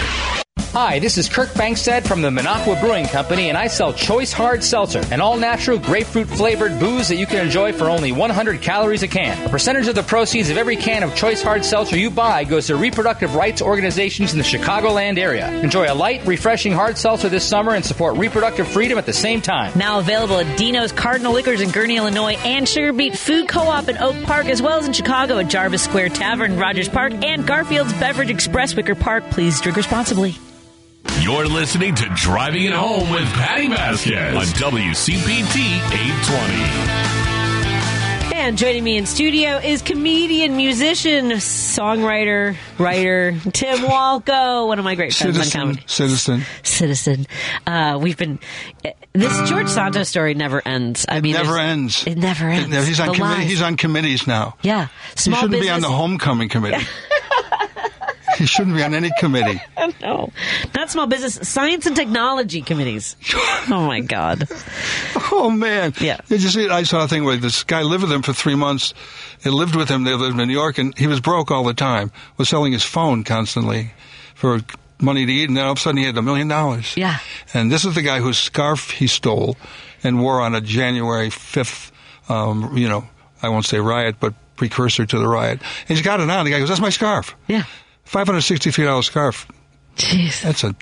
Hi, 0.74 1.00
this 1.00 1.18
is 1.18 1.28
Kirk 1.28 1.50
Bangstad 1.50 2.06
from 2.06 2.22
the 2.22 2.30
Minocqua 2.30 2.80
Brewing 2.80 3.08
Company, 3.08 3.50
and 3.50 3.58
I 3.58 3.66
sell 3.66 3.92
Choice 3.92 4.32
Hard 4.32 4.64
Seltzer, 4.64 5.02
an 5.12 5.20
all 5.20 5.36
natural 5.36 5.80
grapefruit 5.80 6.28
flavored 6.28 6.80
booze 6.80 7.08
that 7.08 7.16
you 7.16 7.26
can 7.26 7.44
enjoy 7.44 7.74
for 7.74 7.86
only 7.86 8.12
100 8.12 8.62
calories 8.62 9.02
a 9.02 9.08
can. 9.08 9.48
A 9.48 9.50
percentage 9.50 9.88
of 9.88 9.96
the 9.96 10.04
proceeds 10.04 10.52
of 10.52 10.58
every 10.58 10.76
can 10.76 11.02
of 11.02 11.16
Choice 11.16 11.42
Hard 11.42 11.66
Seltzer 11.66 11.98
you 11.98 12.12
buy 12.12 12.44
goes 12.44 12.68
to 12.68 12.76
reproductive 12.76 13.34
rights 13.34 13.64
organizations 13.64 14.32
in 14.32 14.38
the 14.38 14.44
Chicagoland 14.44 15.18
area. 15.18 15.52
Enjoy 15.64 15.92
a 15.92 15.96
light, 15.96 16.24
refreshing 16.28 16.72
hard 16.72 17.00
seltzer 17.00 17.30
this 17.30 17.44
summer 17.44 17.74
and 17.74 17.84
support 17.84 18.18
reproductive 18.18 18.68
freedom 18.68 19.00
at 19.00 19.08
the 19.08 19.14
same 19.14 19.42
time. 19.42 19.76
Now 19.76 19.98
available 19.98 20.38
at 20.38 20.56
Dino's 20.56 20.92
Cardinal 20.92 21.34
Liquors 21.34 21.62
in 21.62 21.70
Gurnee, 21.70 21.98
Illinois, 21.98 22.38
and 22.46 22.70
Sugar 22.70 22.94
Beet 22.94 23.18
Food 23.18 23.50
Co-op 23.50 23.90
in 23.90 23.98
Oak 23.98 24.22
Park, 24.22 24.46
as 24.46 24.62
well 24.62 24.78
as 24.78 24.86
in 24.86 24.94
Chicago 24.94 25.40
at 25.40 25.48
Jarvis 25.48 25.82
Square 25.82 26.10
Tavern, 26.10 26.58
Rogers 26.60 26.90
Park, 26.90 27.12
and 27.24 27.48
Garfield's 27.48 27.94
Beverage 27.94 28.30
Express, 28.30 28.76
Wicker 28.76 28.94
Park. 28.94 29.24
Please 29.32 29.60
drink 29.62 29.76
responsibly. 29.76 30.38
You're 31.22 31.48
listening 31.48 31.96
to 31.96 32.06
Driving 32.16 32.64
It 32.66 32.72
Home 32.74 33.10
with 33.12 33.26
Patti 33.34 33.68
Vasquez 33.68 34.36
on 34.36 34.44
WCPT 34.72 35.58
820. 35.94 38.36
And 38.36 38.58
joining 38.58 38.84
me 38.86 38.98
in 38.98 39.06
studio 39.06 39.58
is 39.58 39.82
comedian, 39.82 40.56
musician, 40.58 41.30
songwriter, 41.32 42.56
writer 42.80 43.34
Tim 43.52 43.80
Walkoe, 43.80 44.66
one 44.68 44.80
of 44.80 44.86
my 44.86 44.96
great 44.96 45.14
friends 45.14 45.38
on 45.38 45.44
Citizen, 45.44 45.62
comedy. 45.62 45.84
citizen. 45.88 46.42
Citizen. 46.64 47.28
Uh, 47.68 48.00
we've 48.02 48.18
been. 48.18 48.40
uh, 48.86 48.90
This 49.14 49.50
George 49.50 49.68
Santos 49.68 50.08
story 50.10 50.34
never 50.36 50.62
ends. 50.66 51.06
I 51.10 51.20
mean, 51.22 51.34
never 51.34 51.60
ends. 51.60 52.08
It 52.08 52.18
never 52.18 52.48
ends. 52.50 52.88
He's 52.88 53.00
on 53.00 53.10
The 53.10 53.14
committee, 53.16 53.44
he's 53.46 53.62
on 53.62 53.76
committees 53.78 54.26
now. 54.26 54.56
Yeah, 54.64 54.88
he 55.18 55.32
shouldn't 55.32 55.52
be 55.52 55.70
on 55.70 55.82
the 55.82 55.90
homecoming 55.90 56.50
committee. 56.50 56.84
he 58.44 58.46
shouldn't 58.46 58.76
be 58.76 58.84
on 58.84 58.94
any 58.94 59.12
committee. 59.20 59.62
no, 60.02 60.32
not 60.74 60.90
small 60.90 61.08
business, 61.08 61.48
science 61.48 61.86
and 61.86 61.96
technology 61.96 62.62
committees. 62.62 63.16
Oh 63.72 63.86
my 63.86 64.00
God. 64.00 64.48
Oh 65.32 65.52
man! 65.52 65.94
Yeah. 66.00 66.22
Did 66.28 66.42
you 66.42 66.50
see? 66.50 66.70
I 66.70 66.84
saw 66.84 67.04
a 67.04 67.08
thing 67.08 67.24
where 67.24 67.38
this 67.38 67.64
guy 67.64 67.84
lived 67.84 68.04
with 68.04 68.12
him 68.12 68.24
for 68.24 68.34
three 68.34 68.56
months. 68.56 68.94
He 69.44 69.50
lived 69.50 69.76
with 69.76 69.90
him. 69.90 70.06
They 70.06 70.14
lived 70.16 70.40
in 70.40 70.48
New 70.48 70.54
York, 70.54 70.80
and 70.80 70.98
he 70.98 71.06
was 71.06 71.20
broke 71.20 71.52
all 71.52 71.64
the 71.64 71.74
time. 71.74 72.12
Was 72.38 72.50
selling 72.50 72.74
his 72.74 72.84
phone 72.84 73.24
constantly 73.24 73.92
for 74.34 74.62
money 75.00 75.26
to 75.26 75.32
eat, 75.32 75.50
and 75.50 75.58
then 75.58 75.66
all 75.66 75.74
of 75.74 75.78
a 75.78 75.82
sudden 75.82 75.98
he 75.98 76.06
had 76.06 76.18
a 76.18 76.22
million 76.22 76.48
dollars. 76.48 76.96
Yeah. 76.98 77.20
And 77.54 77.72
this 77.72 77.86
is 77.86 77.94
the 77.94 78.02
guy 78.02 78.20
whose 78.20 78.40
scarf 78.40 78.90
he 78.92 79.06
stole 79.08 79.56
and 80.04 80.20
wore 80.20 80.42
on 80.42 80.56
a 80.56 80.62
January 80.62 81.30
fifth. 81.30 81.92
Um, 82.28 82.76
you 82.76 82.88
know, 82.88 83.08
I 83.44 83.50
won't 83.50 83.66
say 83.66 83.80
riot, 83.80 84.16
but 84.20 84.34
precursor 84.56 85.06
to 85.06 85.20
the 85.20 85.28
riot. 85.28 85.62
And 85.88 85.98
he's 85.98 86.02
got 86.02 86.20
it 86.22 86.30
on. 86.30 86.46
The 86.46 86.52
guy 86.52 86.60
goes, 86.60 86.70
"That's 86.70 86.82
my 86.82 86.90
scarf." 86.90 87.36
Yeah. 87.48 87.66
Five 88.10 88.26
hundred 88.26 88.42
sixty-three 88.42 88.86
dollars 88.86 89.06
scarf. 89.06 89.48
Jeez. 89.96 90.42
That's 90.42 90.64
a 90.64 90.76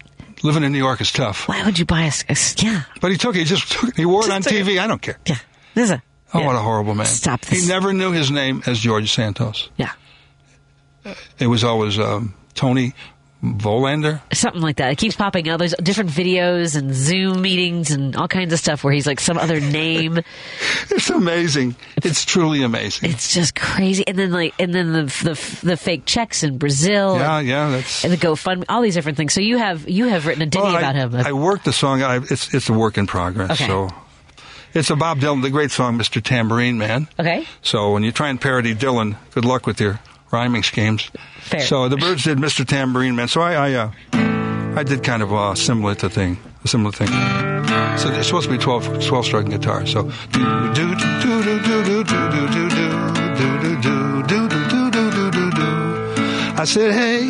living 0.44 0.64
in 0.64 0.72
New 0.72 0.78
York 0.78 1.02
is 1.02 1.12
tough. 1.12 1.50
Why 1.50 1.62
would 1.66 1.78
you 1.78 1.84
buy 1.84 2.04
a? 2.04 2.12
a 2.30 2.36
yeah. 2.56 2.84
But 3.02 3.12
he 3.12 3.18
took 3.18 3.36
it. 3.36 3.40
He 3.40 3.44
just 3.44 3.70
took 3.70 3.90
it. 3.90 3.98
He 3.98 4.06
wore 4.06 4.24
it 4.24 4.32
on 4.32 4.42
took 4.42 4.54
it. 4.54 4.66
TV. 4.66 4.80
I 4.80 4.88
don't 4.88 5.02
care. 5.02 5.20
Yeah. 5.26 5.36
This 5.74 5.84
is 5.84 5.92
a. 5.92 6.04
Oh, 6.34 6.40
yeah. 6.40 6.46
what 6.46 6.56
a 6.56 6.60
horrible 6.60 6.96
man. 6.96 7.06
Stop 7.06 7.42
this. 7.42 7.64
He 7.64 7.68
never 7.68 7.92
knew 7.92 8.14
his 8.14 8.32
name 8.32 8.64
as 8.66 8.80
George 8.80 9.12
Santos. 9.14 9.70
Yeah. 9.76 9.92
It 11.38 11.48
was 11.48 11.66
always 11.66 12.00
um, 12.00 12.34
Tony 12.54 12.94
Volander. 13.44 14.20
Something 14.34 14.62
like 14.64 14.78
that. 14.78 14.92
It 14.92 14.98
keeps 14.98 15.16
popping 15.16 15.48
up. 15.48 15.60
There's 15.60 15.76
different 15.76 16.10
videos 16.10 16.76
and 16.76 16.94
Zoom 16.94 17.42
meetings 17.42 17.92
and 17.92 18.16
all 18.16 18.28
kinds 18.28 18.52
of 18.52 18.58
stuff 18.60 18.84
where 18.84 18.92
he's 18.92 19.06
like 19.06 19.20
some 19.20 19.38
other 19.38 19.60
name. 19.60 20.20
It's 20.90 21.10
amazing. 21.12 21.76
It's 21.98 22.26
truly 22.26 22.64
amazing. 22.64 23.12
It's 23.12 23.34
just 23.34 23.54
crazy. 23.56 24.06
And 24.08 24.18
then 24.18 24.32
like, 24.32 24.54
and 24.60 24.74
then 24.74 24.94
the 24.94 25.04
the, 25.04 25.60
the 25.64 25.78
fake 25.78 26.04
checks 26.06 26.42
in 26.44 26.58
Brazil. 26.58 27.18
yeah, 27.18 27.38
and, 27.38 27.48
yeah, 27.48 27.70
that's. 27.70 28.04
and 28.04 28.12
the 28.12 28.18
GoFundMe, 28.18 28.66
all 28.70 28.82
these 28.82 28.96
different 28.96 29.18
things. 29.18 29.34
So 29.34 29.42
you 29.42 29.58
have 29.58 29.88
you 29.88 30.08
have 30.08 30.26
written 30.26 30.42
a 30.42 30.46
ditty 30.48 30.64
Well, 30.64 30.76
I, 30.76 30.80
about 30.80 30.96
him. 30.96 31.16
I 31.16 31.34
worked 31.34 31.66
the 31.66 31.74
song. 31.74 32.02
I, 32.02 32.18
it's 32.18 32.54
it's 32.54 32.70
a 32.70 32.74
work 32.74 32.98
in 32.98 33.06
progress. 33.06 33.52
Okay. 33.52 33.68
So 33.68 33.90
it's 34.74 34.90
a 34.90 34.96
Bob 34.96 35.20
Dylan, 35.20 35.44
the 35.44 35.50
great 35.52 35.72
song, 35.72 35.98
Mr. 36.00 36.22
Tambourine 36.24 36.78
Man. 36.80 37.08
okay. 37.20 37.46
So 37.62 37.92
when 37.94 38.04
you 38.04 38.12
try 38.12 38.30
and 38.30 38.42
parody 38.42 38.74
Dylan, 38.74 39.16
good 39.34 39.46
luck 39.46 39.68
with 39.68 39.80
your 39.80 40.00
rhyming 40.32 40.64
schemes. 40.64 41.10
Fair. 41.48 41.62
So 41.62 41.88
the 41.88 41.96
Byrds 41.96 42.26
did 42.26 42.38
Mr. 42.40 42.68
Tambourine 42.68 43.16
Man. 43.16 43.30
So 43.30 43.40
I 43.42 43.54
I, 43.54 43.74
uh, 43.74 43.92
I 44.78 44.84
did 44.84 45.02
kind 45.02 45.24
of 45.24 45.32
a 45.32 45.56
similar 45.56 45.96
to 45.96 46.10
thing, 46.10 46.38
a 46.64 46.68
similar 46.68 46.92
thing. 46.92 47.08
So 47.98 48.10
it's 48.12 48.28
supposed 48.28 48.50
to 48.50 48.52
be 48.52 48.58
12, 48.58 49.06
12 49.06 49.26
string 49.26 49.50
guitar. 49.50 49.86
So 49.86 50.04
do 50.32 50.74
do 50.74 50.96
do 50.96 51.20
do 51.22 51.44
do 51.44 51.60
do 51.60 52.04
do 52.04 52.04
do 52.04 52.48
do 52.48 52.50
do 52.50 52.70
do 52.70 53.82
do 53.82 53.82
do 53.82 54.24
do 54.28 54.48
do 54.50 54.92
do 54.92 55.12
do 55.12 55.32
do 55.32 55.52
do. 55.52 55.68
I 56.60 56.66
said, 56.66 56.92
hey, 56.92 57.22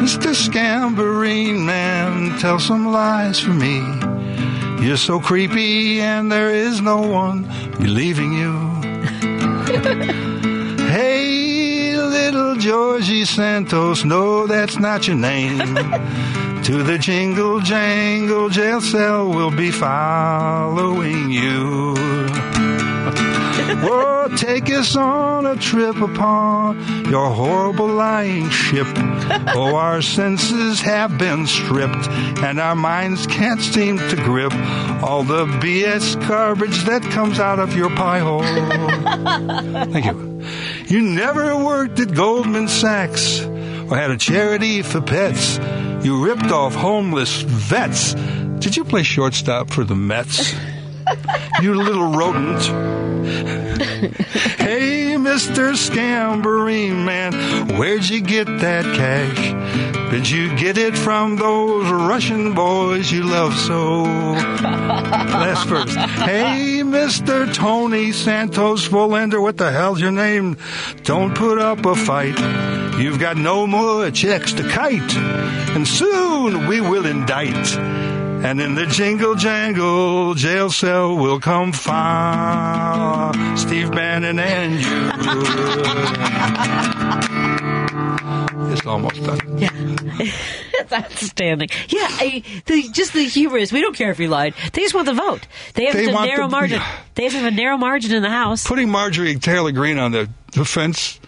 Mr. 0.00 0.32
Scamborine 0.34 1.64
Man, 1.64 2.38
tell 2.38 2.58
some 2.58 2.90
lies 2.90 3.38
for 3.38 3.50
me. 3.52 3.82
You're 4.84 4.96
so 4.96 5.20
creepy 5.20 6.00
and 6.00 6.32
there 6.32 6.50
is 6.50 6.80
no 6.80 7.02
one 7.02 7.42
believing 7.78 8.32
you. 8.32 8.52
Hey, 10.88 11.41
little 12.52 12.62
Georgie 12.62 13.24
Santos, 13.24 14.04
no, 14.04 14.46
that's 14.46 14.78
not 14.78 15.06
your 15.06 15.16
name. 15.16 15.58
to 16.64 16.82
the 16.82 16.98
jingle 16.98 17.60
jangle 17.60 18.48
jail 18.48 18.80
cell, 18.80 19.30
we'll 19.30 19.56
be 19.56 19.70
following 19.70 21.30
you. 21.30 21.94
well, 23.82 24.28
take 24.36 24.70
us 24.70 24.96
on 24.96 25.46
a 25.46 25.56
trip 25.56 25.96
upon 25.96 26.78
your 27.08 27.30
horrible 27.30 27.88
lying 27.88 28.50
ship. 28.50 28.86
Oh, 29.54 29.74
our 29.74 30.02
senses 30.02 30.80
have 30.80 31.16
been 31.18 31.46
stripped, 31.46 32.08
and 32.42 32.60
our 32.60 32.76
minds 32.76 33.26
can't 33.26 33.60
seem 33.60 33.98
to 33.98 34.16
grip 34.16 34.52
all 35.02 35.22
the 35.22 35.46
BS 35.46 36.28
garbage 36.28 36.84
that 36.84 37.02
comes 37.02 37.38
out 37.40 37.58
of 37.58 37.74
your 37.74 37.90
pie 37.90 38.18
hole. 38.18 38.42
Thank 39.92 40.06
you. 40.06 40.31
You 40.92 41.00
never 41.00 41.56
worked 41.56 41.98
at 42.00 42.14
Goldman 42.14 42.68
Sachs 42.68 43.40
or 43.46 43.96
had 43.96 44.10
a 44.10 44.18
charity 44.18 44.82
for 44.82 45.00
pets. 45.00 45.58
You 46.04 46.22
ripped 46.22 46.52
off 46.52 46.74
homeless 46.74 47.40
vets. 47.40 48.12
Did 48.12 48.76
you 48.76 48.84
play 48.84 49.02
shortstop 49.02 49.70
for 49.70 49.84
the 49.84 49.94
Mets? 49.94 50.54
you 51.62 51.76
little 51.76 52.12
rodent. 52.12 52.60
hey, 54.58 55.16
Mr. 55.16 55.72
Scamboree 55.72 56.94
man, 56.94 57.78
where'd 57.78 58.06
you 58.06 58.20
get 58.20 58.44
that 58.44 58.84
cash? 58.94 60.10
Did 60.10 60.28
you 60.28 60.54
get 60.58 60.76
it 60.76 60.94
from 60.98 61.36
those 61.36 61.90
Russian 61.90 62.52
boys 62.52 63.10
you 63.10 63.22
love 63.22 63.54
so? 63.56 64.02
Last 64.02 65.66
verse. 65.68 65.94
Hey, 65.94 66.71
Mr. 66.92 67.52
Tony 67.54 68.12
Santos 68.12 68.86
Volender, 68.86 69.40
what 69.40 69.56
the 69.56 69.72
hell's 69.72 69.98
your 69.98 70.10
name? 70.10 70.58
Don't 71.04 71.34
put 71.34 71.58
up 71.58 71.86
a 71.86 71.96
fight. 71.96 72.38
You've 73.00 73.18
got 73.18 73.38
no 73.38 73.66
more 73.66 74.10
checks 74.10 74.52
to 74.52 74.68
kite, 74.68 75.16
and 75.74 75.88
soon 75.88 76.66
we 76.66 76.82
will 76.82 77.06
indict. 77.06 77.76
And 78.44 78.60
in 78.60 78.74
the 78.74 78.84
jingle 78.84 79.34
jangle 79.36 80.34
jail 80.34 80.68
cell 80.68 81.16
will 81.16 81.40
come 81.40 81.72
find 81.72 83.58
Steve 83.58 83.90
Bannon 83.90 84.38
and 84.38 84.74
you. 84.74 85.10
it's 88.72 88.86
almost 88.86 89.22
done. 89.24 89.40
Yeah. 89.56 89.70
That's 90.88 91.12
outstanding. 91.22 91.68
Yeah, 91.88 92.06
I, 92.10 92.42
the, 92.66 92.88
just 92.92 93.12
the 93.12 93.24
humor 93.24 93.58
is 93.58 93.72
we 93.72 93.80
don't 93.80 93.96
care 93.96 94.10
if 94.10 94.18
you 94.18 94.28
lied. 94.28 94.54
They 94.72 94.82
just 94.82 94.94
want 94.94 95.06
the 95.06 95.14
vote. 95.14 95.46
They 95.74 95.84
have 95.86 95.94
They 95.94 96.08
a 96.08 96.12
narrow 96.12 96.46
the- 96.46 96.52
margin. 96.52 96.80
They 97.14 97.28
have 97.28 97.44
a 97.44 97.50
narrow 97.50 97.76
margin 97.76 98.12
in 98.14 98.22
the 98.22 98.30
House. 98.30 98.66
Putting 98.66 98.90
Marjorie 98.90 99.36
Taylor 99.36 99.72
Greene 99.72 99.98
on 99.98 100.12
the, 100.12 100.28
the 100.52 100.64
fence, 100.64 101.20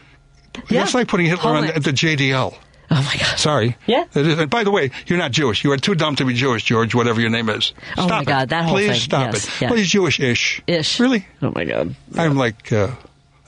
Yeah. 0.69 0.81
that's 0.81 0.95
like 0.95 1.09
putting 1.09 1.27
Hitler 1.27 1.51
on 1.53 1.67
the, 1.67 1.77
at 1.77 1.85
the 1.85 1.91
JDL. 1.93 2.55
Oh 2.91 3.03
my 3.03 3.17
God. 3.19 3.39
Sorry. 3.39 3.77
Yeah. 3.87 4.05
And 4.15 4.49
by 4.51 4.63
the 4.63 4.71
way, 4.71 4.91
you're 5.07 5.19
not 5.19 5.33
Jewish. 5.33 5.65
You 5.65 5.73
are 5.73 5.77
too 5.79 5.95
dumb 5.95 6.17
to 6.17 6.25
be 6.25 6.35
Jewish, 6.35 6.65
George, 6.65 6.95
whatever 6.95 7.21
your 7.21 7.31
name 7.31 7.49
is. 7.49 7.73
Oh 7.97 8.07
Stop 8.07 8.09
my 8.11 8.21
it. 8.21 8.27
God, 8.27 8.49
that 8.51 8.65
whole 8.65 8.75
Please 8.77 8.89
thing. 8.91 9.01
stop 9.01 9.33
Yes, 9.33 9.47
it. 9.47 9.63
yeah. 9.63 9.69
Please 9.69 9.89
Jewish-ish. 9.89 10.63
Ish. 10.67 11.01
Really? 11.01 11.27
Oh 11.43 11.51
my 11.55 11.65
God. 11.65 11.97
I'm 12.17 12.37
like, 12.37 12.71
uh, 12.73 12.91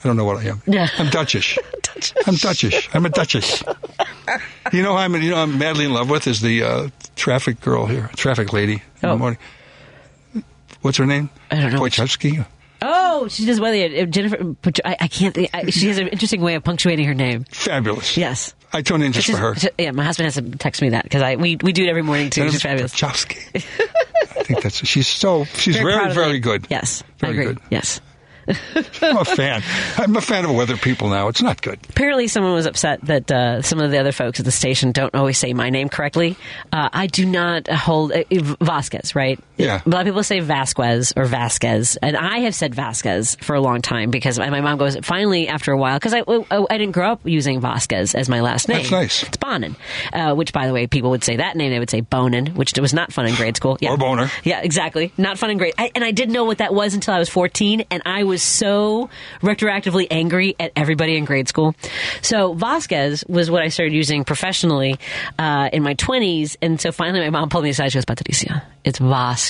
I 0.07 0.09
don't 0.09 0.15
know 0.15 0.23
what 0.23 0.37
I 0.37 0.45
am. 0.47 0.61
Yeah. 0.65 0.87
I'm 0.99 1.09
Dutchish. 1.11 1.59
I'm 2.25 2.35
Dutchish. 2.35 2.89
I'm 2.93 3.05
a 3.05 3.09
Dutchish. 3.09 3.61
You 4.71 4.81
know 4.81 4.93
who 4.93 4.97
I'm, 4.99 5.13
you 5.21 5.31
know, 5.31 5.35
I'm 5.37 5.57
madly 5.59 5.83
in 5.83 5.91
love 5.93 6.09
with 6.09 6.27
is 6.27 6.39
the 6.39 6.63
uh, 6.63 6.89
traffic 7.17 7.59
girl 7.59 7.85
here, 7.87 8.09
traffic 8.15 8.53
lady 8.53 8.75
in 8.75 8.81
Oh. 9.03 9.09
the 9.11 9.17
morning. 9.17 9.39
What's 10.81 10.97
her 10.97 11.05
name? 11.05 11.29
I 11.51 11.55
don't 11.59 11.73
know. 11.73 11.81
Wojciechowski. 11.81 12.45
Oh, 12.81 13.27
she 13.27 13.45
does 13.45 13.59
well. 13.59 13.73
Jennifer, 14.05 14.55
I, 14.85 14.95
I 15.01 15.07
can't. 15.09 15.35
think- 15.35 15.49
I, 15.53 15.65
she 15.71 15.89
has 15.89 15.97
an 15.97 16.07
interesting 16.07 16.39
way 16.39 16.55
of 16.55 16.63
punctuating 16.63 17.05
her 17.05 17.13
name. 17.13 17.43
Fabulous. 17.51 18.15
Yes. 18.15 18.53
I 18.71 18.81
tune 18.83 19.01
in 19.01 19.11
just 19.11 19.27
Which 19.27 19.35
for 19.37 19.55
her. 19.55 19.69
Yeah, 19.77 19.91
my 19.91 20.03
husband 20.05 20.25
has 20.27 20.35
to 20.35 20.43
text 20.57 20.81
me 20.81 20.89
that 20.89 21.03
because 21.03 21.21
I 21.21 21.35
we, 21.35 21.57
we 21.61 21.73
do 21.73 21.83
it 21.83 21.89
every 21.89 22.03
morning 22.03 22.29
too. 22.29 22.49
She's 22.49 22.61
fabulous. 22.61 23.03
I 23.03 23.09
think 24.43 24.61
that's 24.61 24.85
she's 24.87 25.07
so 25.07 25.43
she's 25.45 25.75
Very 25.75 25.91
very 25.93 26.13
very, 26.13 26.39
good. 26.39 26.67
Yes, 26.69 27.03
very 27.17 27.33
good. 27.35 27.59
Yes. 27.69 27.99
I'm 29.01 29.17
a 29.17 29.25
fan. 29.25 29.61
I'm 29.97 30.15
a 30.15 30.21
fan 30.21 30.45
of 30.45 30.55
weather 30.55 30.77
people 30.77 31.09
now. 31.09 31.27
It's 31.27 31.41
not 31.41 31.61
good. 31.61 31.79
Apparently, 31.89 32.27
someone 32.27 32.53
was 32.53 32.65
upset 32.65 33.01
that 33.01 33.31
uh, 33.31 33.61
some 33.61 33.79
of 33.79 33.91
the 33.91 33.97
other 33.99 34.11
folks 34.11 34.39
at 34.39 34.45
the 34.45 34.51
station 34.51 34.91
don't 34.91 35.13
always 35.15 35.37
say 35.37 35.53
my 35.53 35.69
name 35.69 35.89
correctly. 35.89 36.35
Uh, 36.71 36.89
I 36.91 37.07
do 37.07 37.25
not 37.25 37.67
hold 37.67 38.11
uh, 38.11 38.23
Vasquez, 38.61 39.15
right? 39.15 39.39
Yeah. 39.57 39.81
A 39.85 39.89
lot 39.89 40.01
of 40.01 40.05
people 40.05 40.23
say 40.23 40.39
Vasquez 40.39 41.13
or 41.15 41.25
Vasquez, 41.25 41.97
and 41.97 42.15
I 42.15 42.39
have 42.39 42.53
said 42.53 42.75
Vasquez 42.75 43.35
for 43.41 43.55
a 43.55 43.61
long 43.61 43.81
time 43.81 44.11
because 44.11 44.37
my, 44.37 44.61
mom 44.61 44.77
goes 44.77 44.97
finally 44.97 45.47
after 45.47 45.71
a 45.71 45.77
while 45.77 45.97
because 45.97 46.13
I, 46.13 46.19
I 46.19 46.65
I 46.69 46.77
didn't 46.77 46.93
grow 46.93 47.11
up 47.11 47.21
using 47.23 47.59
Vasquez 47.59 48.13
as 48.13 48.29
my 48.29 48.41
last 48.41 48.67
name. 48.69 48.77
That's 48.77 48.91
nice. 48.91 49.23
It's 49.23 49.37
Bonin, 49.37 49.75
uh, 50.13 50.35
which 50.35 50.53
by 50.53 50.67
the 50.67 50.73
way, 50.73 50.85
people 50.87 51.09
would 51.11 51.23
say 51.23 51.37
that 51.37 51.55
name. 51.57 51.71
They 51.71 51.79
would 51.79 51.89
say 51.89 52.01
Bonin, 52.01 52.47
which 52.55 52.77
was 52.79 52.93
not 52.93 53.11
fun 53.11 53.25
in 53.27 53.35
grade 53.35 53.55
school. 53.57 53.77
Yeah. 53.81 53.91
Or 53.91 53.97
boner. 53.97 54.29
Yeah, 54.43 54.61
exactly. 54.61 55.11
Not 55.17 55.37
fun 55.39 55.49
in 55.49 55.57
grade. 55.57 55.73
I, 55.77 55.91
and 55.95 56.03
I 56.03 56.11
didn't 56.11 56.33
know 56.33 56.45
what 56.45 56.59
that 56.59 56.73
was 56.73 56.93
until 56.93 57.15
I 57.15 57.19
was 57.19 57.29
14, 57.29 57.85
and 57.89 58.03
I 58.05 58.23
was 58.23 58.43
so 58.43 59.09
retroactively 59.41 60.07
angry 60.11 60.55
at 60.59 60.71
everybody 60.75 61.17
in 61.17 61.25
grade 61.25 61.47
school. 61.47 61.75
So 62.21 62.53
Vasquez 62.53 63.23
was 63.27 63.49
what 63.49 63.63
I 63.63 63.69
started 63.69 63.93
using 63.93 64.23
professionally 64.23 64.99
uh, 65.39 65.69
in 65.73 65.81
my 65.81 65.95
20s, 65.95 66.57
and 66.61 66.79
so 66.79 66.91
finally 66.91 67.21
my 67.21 67.31
mom 67.31 67.49
pulled 67.49 67.63
me 67.63 67.71
aside. 67.71 67.91
She 67.91 67.97
goes, 67.97 68.05
Patricia, 68.05 68.63
it's 68.83 68.99
Vasquez. 68.99 69.46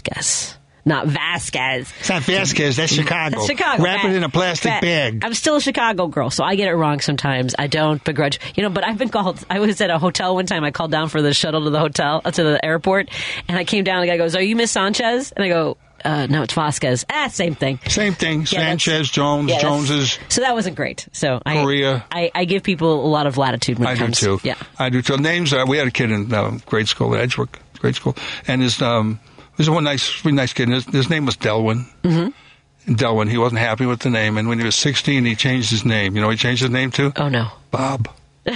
Not 0.87 1.07
Vasquez. 1.07 1.91
It's 1.99 2.07
not 2.07 2.21
Vasquez. 2.23 2.77
That's 2.77 2.93
Chicago. 2.93 3.35
That's 3.35 3.47
Chicago. 3.47 3.83
Wrap 3.83 4.05
it 4.05 4.15
in 4.15 4.23
a 4.23 4.29
plastic 4.29 4.79
bag. 4.79 5.21
I'm 5.21 5.33
still 5.33 5.57
a 5.57 5.61
Chicago 5.61 6.07
girl, 6.07 6.29
so 6.29 6.45
I 6.45 6.55
get 6.55 6.69
it 6.69 6.75
wrong 6.75 7.01
sometimes. 7.01 7.55
I 7.59 7.67
don't 7.67 8.01
begrudge, 8.05 8.39
you 8.55 8.63
know. 8.63 8.69
But 8.69 8.85
I've 8.85 8.97
been 8.97 9.09
called. 9.09 9.43
I 9.49 9.59
was 9.59 9.81
at 9.81 9.89
a 9.89 9.99
hotel 9.99 10.35
one 10.35 10.45
time. 10.45 10.63
I 10.63 10.71
called 10.71 10.91
down 10.91 11.09
for 11.09 11.21
the 11.21 11.33
shuttle 11.33 11.65
to 11.65 11.71
the 11.71 11.79
hotel 11.79 12.21
uh, 12.23 12.31
to 12.31 12.41
the 12.41 12.63
airport, 12.65 13.09
and 13.49 13.57
I 13.57 13.65
came 13.65 13.83
down. 13.83 13.99
The 13.99 14.07
guy 14.07 14.15
goes, 14.15 14.33
"Are 14.37 14.41
you 14.41 14.55
Miss 14.55 14.71
Sanchez?" 14.71 15.33
And 15.35 15.43
I 15.43 15.49
go, 15.49 15.75
uh, 16.05 16.27
"No, 16.27 16.43
it's 16.43 16.53
Vasquez." 16.53 17.05
Ah, 17.09 17.27
same 17.27 17.53
thing. 17.55 17.81
Same 17.89 18.13
thing. 18.13 18.43
Yeah, 18.43 18.45
Sanchez, 18.77 19.11
Jones, 19.11 19.49
yeah, 19.49 19.59
Joneses. 19.59 20.17
So 20.29 20.39
that 20.39 20.53
wasn't 20.53 20.77
great. 20.77 21.05
So 21.11 21.41
I, 21.45 21.63
Korea. 21.63 22.05
I, 22.09 22.31
I 22.33 22.45
give 22.45 22.63
people 22.63 23.05
a 23.05 23.09
lot 23.09 23.27
of 23.27 23.37
latitude 23.37 23.77
when 23.77 23.89
it 23.89 23.91
I 23.91 23.95
do 23.95 24.01
comes. 24.03 24.21
too. 24.21 24.39
Yeah. 24.41 24.55
I 24.79 24.87
do 24.87 25.01
too. 25.01 25.17
Names. 25.17 25.51
Uh, 25.51 25.65
we 25.67 25.77
had 25.77 25.87
a 25.87 25.91
kid 25.91 26.11
in 26.11 26.33
uh, 26.33 26.59
grade 26.65 26.87
school 26.87 27.13
at 27.13 27.19
Edgeworth 27.19 27.49
grade 27.79 27.95
school, 27.95 28.15
and 28.47 28.61
his 28.61 28.81
um, 28.81 29.19
was 29.57 29.69
one 29.69 29.83
nice, 29.83 30.23
really 30.25 30.35
nice 30.35 30.53
kid. 30.53 30.69
His, 30.69 30.85
his 30.85 31.09
name 31.09 31.25
was 31.25 31.35
Delwyn. 31.37 31.85
Mm-hmm. 32.03 32.93
Delwyn. 32.93 33.29
He 33.29 33.37
wasn't 33.37 33.59
happy 33.59 33.85
with 33.85 33.99
the 33.99 34.09
name, 34.09 34.37
and 34.37 34.47
when 34.47 34.59
he 34.59 34.65
was 34.65 34.75
16, 34.75 35.25
he 35.25 35.35
changed 35.35 35.71
his 35.71 35.83
name. 35.85 36.15
You 36.15 36.21
know, 36.21 36.27
what 36.27 36.33
he 36.33 36.37
changed 36.37 36.61
his 36.61 36.71
name 36.71 36.91
to 36.91 37.11
Oh 37.17 37.27
no. 37.29 37.47
Bob. 37.71 38.09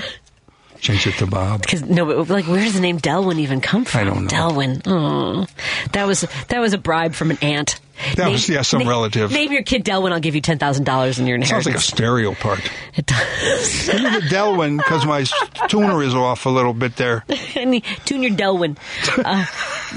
Change 0.80 1.06
it 1.06 1.14
to 1.20 1.28
Bob. 1.28 1.62
Because 1.62 1.84
no, 1.84 2.08
but 2.08 2.28
like, 2.28 2.48
where 2.48 2.64
does 2.64 2.74
the 2.74 2.80
name 2.80 2.98
Delwyn 3.00 3.38
even 3.38 3.62
come 3.62 3.86
from? 3.86 4.02
I 4.02 4.04
don't 4.04 4.24
know. 4.24 4.30
Delwyn. 4.30 4.82
Oh, 4.88 5.46
that 5.92 6.08
was 6.08 6.26
that 6.48 6.60
was 6.60 6.74
a 6.74 6.80
bribe 6.80 7.14
from 7.14 7.30
an 7.30 7.38
aunt. 7.44 7.80
That 8.16 8.32
was- 8.32 8.50
yeah, 8.50 8.64
some 8.64 8.88
relative. 8.88 9.32
Name 9.32 9.52
your 9.52 9.62
kid 9.62 9.86
Delwyn. 9.86 10.12
I'll 10.12 10.20
give 10.20 10.34
you 10.34 10.42
ten 10.42 10.58
thousand 10.58 10.86
dollars 10.86 11.20
in 11.20 11.28
your 11.28 11.38
name. 11.38 11.46
Sounds 11.46 11.68
like 11.68 11.76
a 11.76 11.80
stereo 11.80 12.34
part. 12.34 12.62
It 12.96 13.06
does. 13.06 13.86
Give 13.92 14.02
me 14.02 14.10
the 14.10 14.26
Delwyn 14.26 14.78
because 14.78 15.06
my 15.06 15.24
tuner 15.68 16.02
is 16.02 16.16
off 16.16 16.48
a 16.48 16.50
little 16.50 16.74
bit 16.74 16.96
there. 16.96 17.26
And 17.56 17.84
Tune 18.06 18.24
your 18.24 18.32
Delwyn. 18.32 18.76
Uh, 19.24 19.46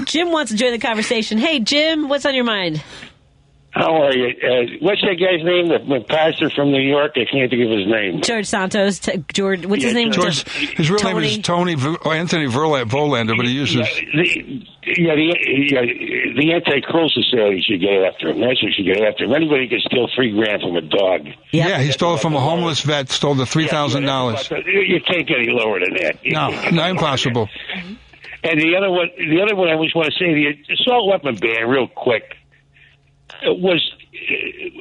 Jim 0.03 0.31
wants 0.31 0.51
to 0.51 0.57
join 0.57 0.71
the 0.71 0.79
conversation. 0.79 1.37
Hey, 1.37 1.59
Jim, 1.59 2.09
what's 2.09 2.25
on 2.25 2.35
your 2.35 2.43
mind? 2.43 2.83
How 3.75 4.03
are 4.03 4.15
you? 4.15 4.27
Uh, 4.27 4.77
what's 4.79 5.01
that 5.01 5.19
guy's 5.19 5.43
name? 5.43 5.67
The, 5.67 5.99
the 5.99 6.05
pastor 6.05 6.49
from 6.49 6.71
New 6.71 6.79
York. 6.79 7.11
I 7.17 7.25
can't 7.29 7.49
think 7.51 7.61
of 7.65 7.77
his 7.77 7.87
name. 7.87 8.21
George 8.21 8.45
Santos. 8.45 8.99
T- 8.99 9.21
George, 9.33 9.65
what's 9.65 9.83
his 9.83 9.93
name? 9.93 10.13
George, 10.13 10.47
his 10.49 10.89
real 10.89 11.03
name 11.03 11.17
is 11.17 11.37
Tony. 11.39 11.75
Tony 11.75 11.75
V- 11.75 11.97
oh, 12.05 12.11
Anthony 12.11 12.45
Verla- 12.45 12.85
Volander, 12.85 13.35
but 13.35 13.45
he 13.45 13.51
uses. 13.51 13.75
The, 13.75 14.65
yeah, 14.97 15.15
the 15.15 15.35
yeah, 15.67 15.81
the 16.37 16.53
anti-crow 16.53 17.09
society 17.09 17.61
should 17.67 17.81
get 17.81 18.01
after 18.05 18.29
him. 18.29 18.39
That's 18.39 18.63
what 18.63 18.71
should 18.71 18.85
get 18.85 19.01
after 19.01 19.25
him. 19.25 19.33
Anybody 19.33 19.67
can 19.67 19.81
steal 19.81 20.07
three 20.15 20.31
grand 20.31 20.61
from 20.61 20.77
a 20.77 20.81
dog. 20.81 21.27
Yeah, 21.51 21.79
he 21.81 21.91
stole 21.91 22.15
it 22.15 22.21
from 22.21 22.33
a 22.35 22.39
homeless 22.39 22.79
vet. 22.79 23.09
Stole 23.09 23.35
the 23.35 23.45
three 23.45 23.67
thousand 23.67 24.03
dollars. 24.03 24.49
You 24.51 25.01
can't 25.05 25.27
get 25.27 25.39
any 25.39 25.51
lower 25.51 25.81
than 25.81 25.95
that. 25.95 26.19
No, 26.23 26.49
not 26.71 26.91
impossible. 26.91 27.49
And 28.47 28.61
the 28.61 28.75
other 28.77 28.91
one, 28.91 29.09
the 29.17 29.41
other 29.41 29.55
one, 29.55 29.69
I 29.69 29.81
just 29.83 29.95
want 29.95 30.11
to 30.13 30.19
say 30.19 30.33
the 30.33 30.73
assault 30.73 31.07
weapon 31.09 31.35
ban, 31.35 31.67
real 31.67 31.87
quick, 31.87 32.35
was 33.43 33.81
uh, 34.13 34.17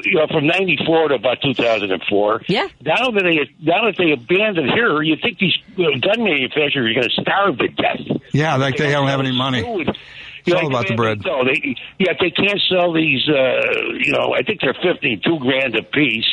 you 0.05 0.15
know 0.15 0.27
from 0.27 0.47
'94 0.47 1.09
to 1.09 1.15
about 1.15 1.39
2004. 1.43 2.43
Yeah. 2.47 2.69
Now 2.83 3.11
that 3.11 3.23
they 3.25 3.51
now 3.65 3.85
that 3.87 3.95
they 3.97 4.13
abandoned 4.13 4.71
here, 4.71 5.03
you 5.03 5.17
think 5.17 5.39
these 5.39 5.57
uh, 5.79 5.83
gun 6.01 6.23
manufacturers 6.25 6.91
are 6.91 7.01
going 7.01 7.09
to 7.09 7.23
starve 7.23 7.59
to 7.59 7.69
death? 7.69 8.21
Yeah, 8.33 8.57
like 8.57 8.77
they 8.77 8.91
don't 8.93 9.09
have 9.09 9.21
any 9.21 9.37
money. 9.37 9.61
It's 10.47 10.55
all 10.55 10.67
about 10.67 10.87
the 10.89 10.95
bread. 10.95 11.23
No, 11.25 11.43
they, 11.45 11.75
yeah, 11.99 12.13
they 12.21 12.31
can't 12.31 12.61
sell 12.69 12.93
these. 12.93 13.27
Uh, 13.27 13.33
you 13.99 14.13
know, 14.13 14.35
I 14.35 14.43
think 14.43 14.61
they're 14.61 14.75
fifty-two 14.75 15.39
grand 15.39 15.75
a 15.77 15.83
piece. 15.83 16.27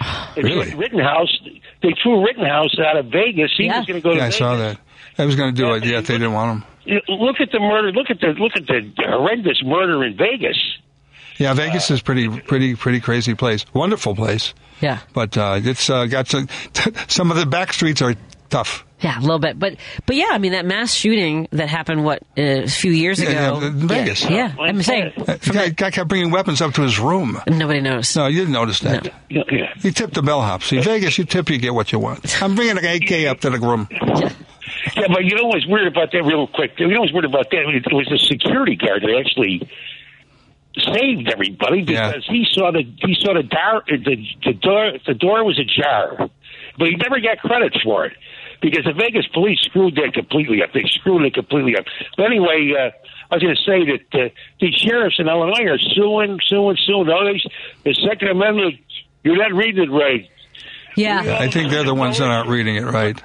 Really? 0.36 0.74
Rittenhouse, 0.74 1.34
they 1.82 1.94
threw 2.02 2.22
Rittenhouse 2.22 2.78
out 2.78 2.98
of 2.98 3.06
Vegas. 3.06 3.50
He 3.56 3.68
was 3.68 3.86
going 3.86 3.98
to 3.98 4.00
go 4.02 4.10
to 4.10 4.16
Yeah, 4.16 4.24
I 4.24 4.26
Vegas. 4.26 4.36
saw 4.38 4.56
that. 4.56 4.78
I 5.18 5.24
was 5.24 5.36
going 5.36 5.54
to 5.54 5.60
do 5.60 5.72
it. 5.74 5.84
Yeah, 5.84 6.00
they 6.00 6.14
didn't 6.14 6.32
want 6.32 6.62
him. 6.86 7.00
Look 7.08 7.40
at 7.40 7.50
the 7.50 7.58
murder. 7.60 7.90
Look 7.92 8.10
at 8.10 8.20
the 8.20 8.28
look 8.38 8.52
at 8.56 8.66
the 8.66 8.92
horrendous 9.08 9.62
murder 9.64 10.04
in 10.04 10.16
Vegas. 10.16 10.56
Yeah, 11.38 11.52
Vegas 11.52 11.90
is 11.90 12.00
pretty, 12.00 12.28
pretty, 12.40 12.74
pretty 12.76 13.00
crazy 13.00 13.34
place. 13.34 13.66
Wonderful 13.74 14.14
place, 14.14 14.54
Yeah. 14.80 15.00
but 15.12 15.36
uh, 15.36 15.60
it's 15.62 15.90
uh, 15.90 16.06
got 16.06 16.28
some. 16.28 16.48
Some 17.08 17.30
of 17.30 17.36
the 17.36 17.44
back 17.44 17.72
streets 17.74 18.00
are 18.00 18.14
tough. 18.48 18.84
Yeah, 19.00 19.18
a 19.18 19.20
little 19.20 19.38
bit, 19.38 19.58
but 19.58 19.76
but 20.06 20.16
yeah, 20.16 20.28
I 20.30 20.38
mean 20.38 20.52
that 20.52 20.64
mass 20.64 20.94
shooting 20.94 21.48
that 21.52 21.68
happened 21.68 22.04
what 22.06 22.22
uh, 22.38 22.42
a 22.64 22.66
few 22.68 22.90
years 22.92 23.20
ago 23.20 23.30
yeah, 23.30 23.66
in 23.66 23.86
Vegas. 23.86 24.22
Yeah, 24.24 24.30
yeah. 24.30 24.54
I'm 24.58 24.82
saying 24.82 25.12
Uh, 25.18 25.24
The 25.36 25.50
guy, 25.52 25.68
guy 25.68 25.90
kept 25.90 26.08
bringing 26.08 26.30
weapons 26.30 26.62
up 26.62 26.72
to 26.74 26.82
his 26.82 26.98
room. 26.98 27.38
Nobody 27.46 27.82
noticed. 27.82 28.16
No, 28.16 28.28
you 28.28 28.38
didn't 28.38 28.54
notice 28.54 28.80
that. 28.80 29.12
Yeah. 29.28 29.42
You 29.82 29.90
tip 29.90 30.14
the 30.14 30.22
bellhop. 30.22 30.62
See, 30.62 30.80
Vegas, 30.80 31.18
you 31.18 31.24
tip, 31.24 31.50
you 31.50 31.58
get 31.58 31.74
what 31.74 31.92
you 31.92 31.98
want. 31.98 32.42
I'm 32.42 32.54
bringing 32.54 32.78
an 32.78 32.84
AK 32.86 33.26
up 33.26 33.40
to 33.40 33.50
the 33.50 33.58
room. 33.58 33.88
Yeah, 34.96 35.08
but 35.08 35.24
you 35.24 35.34
know 35.34 35.48
what's 35.48 35.66
weird 35.66 35.88
about 35.88 36.12
that, 36.12 36.22
real 36.22 36.46
quick? 36.46 36.78
You 36.78 36.88
know 36.88 37.00
what's 37.00 37.12
weird 37.12 37.24
about 37.24 37.50
that? 37.50 37.58
It 37.58 37.92
was 37.92 38.06
the 38.08 38.18
security 38.18 38.76
guard 38.76 39.02
that 39.02 39.10
actually 39.18 39.68
saved 40.78 41.28
everybody 41.28 41.82
because 41.82 42.24
he 42.28 42.46
saw 42.52 42.70
the 42.70 42.82
he 42.98 43.16
saw 43.20 43.34
the 43.34 43.42
door 43.42 43.82
the, 43.88 44.16
the 44.44 44.52
door 44.52 44.92
the 45.06 45.14
door 45.14 45.44
was 45.44 45.58
ajar, 45.58 46.28
but 46.78 46.88
he 46.88 46.96
never 46.96 47.20
got 47.20 47.38
credit 47.38 47.76
for 47.82 48.06
it 48.06 48.16
because 48.60 48.84
the 48.84 48.92
Vegas 48.92 49.26
police 49.28 49.60
screwed 49.62 49.96
that 49.96 50.12
completely 50.14 50.62
up. 50.62 50.72
They 50.72 50.84
screwed 50.86 51.24
it 51.24 51.34
completely 51.34 51.76
up. 51.76 51.84
But 52.16 52.26
anyway, 52.26 52.72
uh, 52.76 52.90
I 53.30 53.36
was 53.36 53.42
going 53.42 53.56
to 53.56 53.62
say 53.62 53.84
that 53.84 54.26
uh, 54.26 54.28
these 54.60 54.74
sheriffs 54.74 55.16
in 55.18 55.28
Illinois 55.28 55.70
are 55.70 55.78
suing, 55.78 56.38
suing, 56.46 56.76
suing. 56.86 57.08
Oh, 57.08 57.24
they, 57.24 57.40
the 57.84 57.94
Second 57.94 58.28
Amendment, 58.28 58.76
you're 59.24 59.36
not 59.36 59.52
reading 59.52 59.82
it 59.84 59.90
right. 59.90 60.28
Yeah. 60.96 61.38
I 61.38 61.50
think 61.50 61.70
they're 61.70 61.84
the 61.84 61.94
ones 61.94 62.18
that 62.18 62.28
aren't 62.28 62.48
reading 62.48 62.76
it 62.76 62.84
right. 62.84 63.22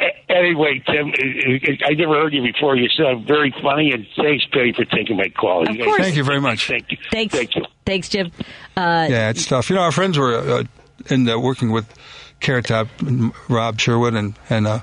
A- 0.00 0.16
Anyway, 0.32 0.80
Tim, 0.86 1.12
I 1.12 1.78
I 1.86 1.94
never 1.94 2.14
heard 2.14 2.32
you 2.32 2.42
before. 2.42 2.76
You 2.76 2.88
sound 2.88 3.26
very 3.26 3.52
funny, 3.62 3.90
and 3.92 4.06
thanks, 4.16 4.44
Patti, 4.52 4.72
for 4.72 4.84
taking 4.84 5.16
my 5.16 5.28
call. 5.28 5.68
Of 5.68 5.74
You 5.76 5.84
course. 5.84 6.00
Thank 6.02 6.14
you 6.16 6.22
very 6.24 6.40
much. 6.40 6.68
Thank 6.68 6.92
you. 6.92 6.98
Thanks. 7.10 7.34
Thank 7.34 7.56
you. 7.56 7.64
Thanks, 7.84 8.08
Jim. 8.08 8.30
Uh, 8.76 9.08
Yeah, 9.10 9.30
it's 9.30 9.44
tough. 9.46 9.68
You 9.68 9.76
know, 9.76 9.82
our 9.82 9.90
friends 9.92 10.16
were 10.16 10.36
uh, 10.36 10.64
in 11.08 11.24
the, 11.24 11.38
working 11.38 11.72
with 11.72 11.92
Carrot 12.38 12.66
Top, 12.66 12.86
and 13.00 13.32
Rob 13.48 13.80
Sherwood, 13.80 14.14
and 14.14 14.38
and 14.48 14.66
uh, 14.68 14.80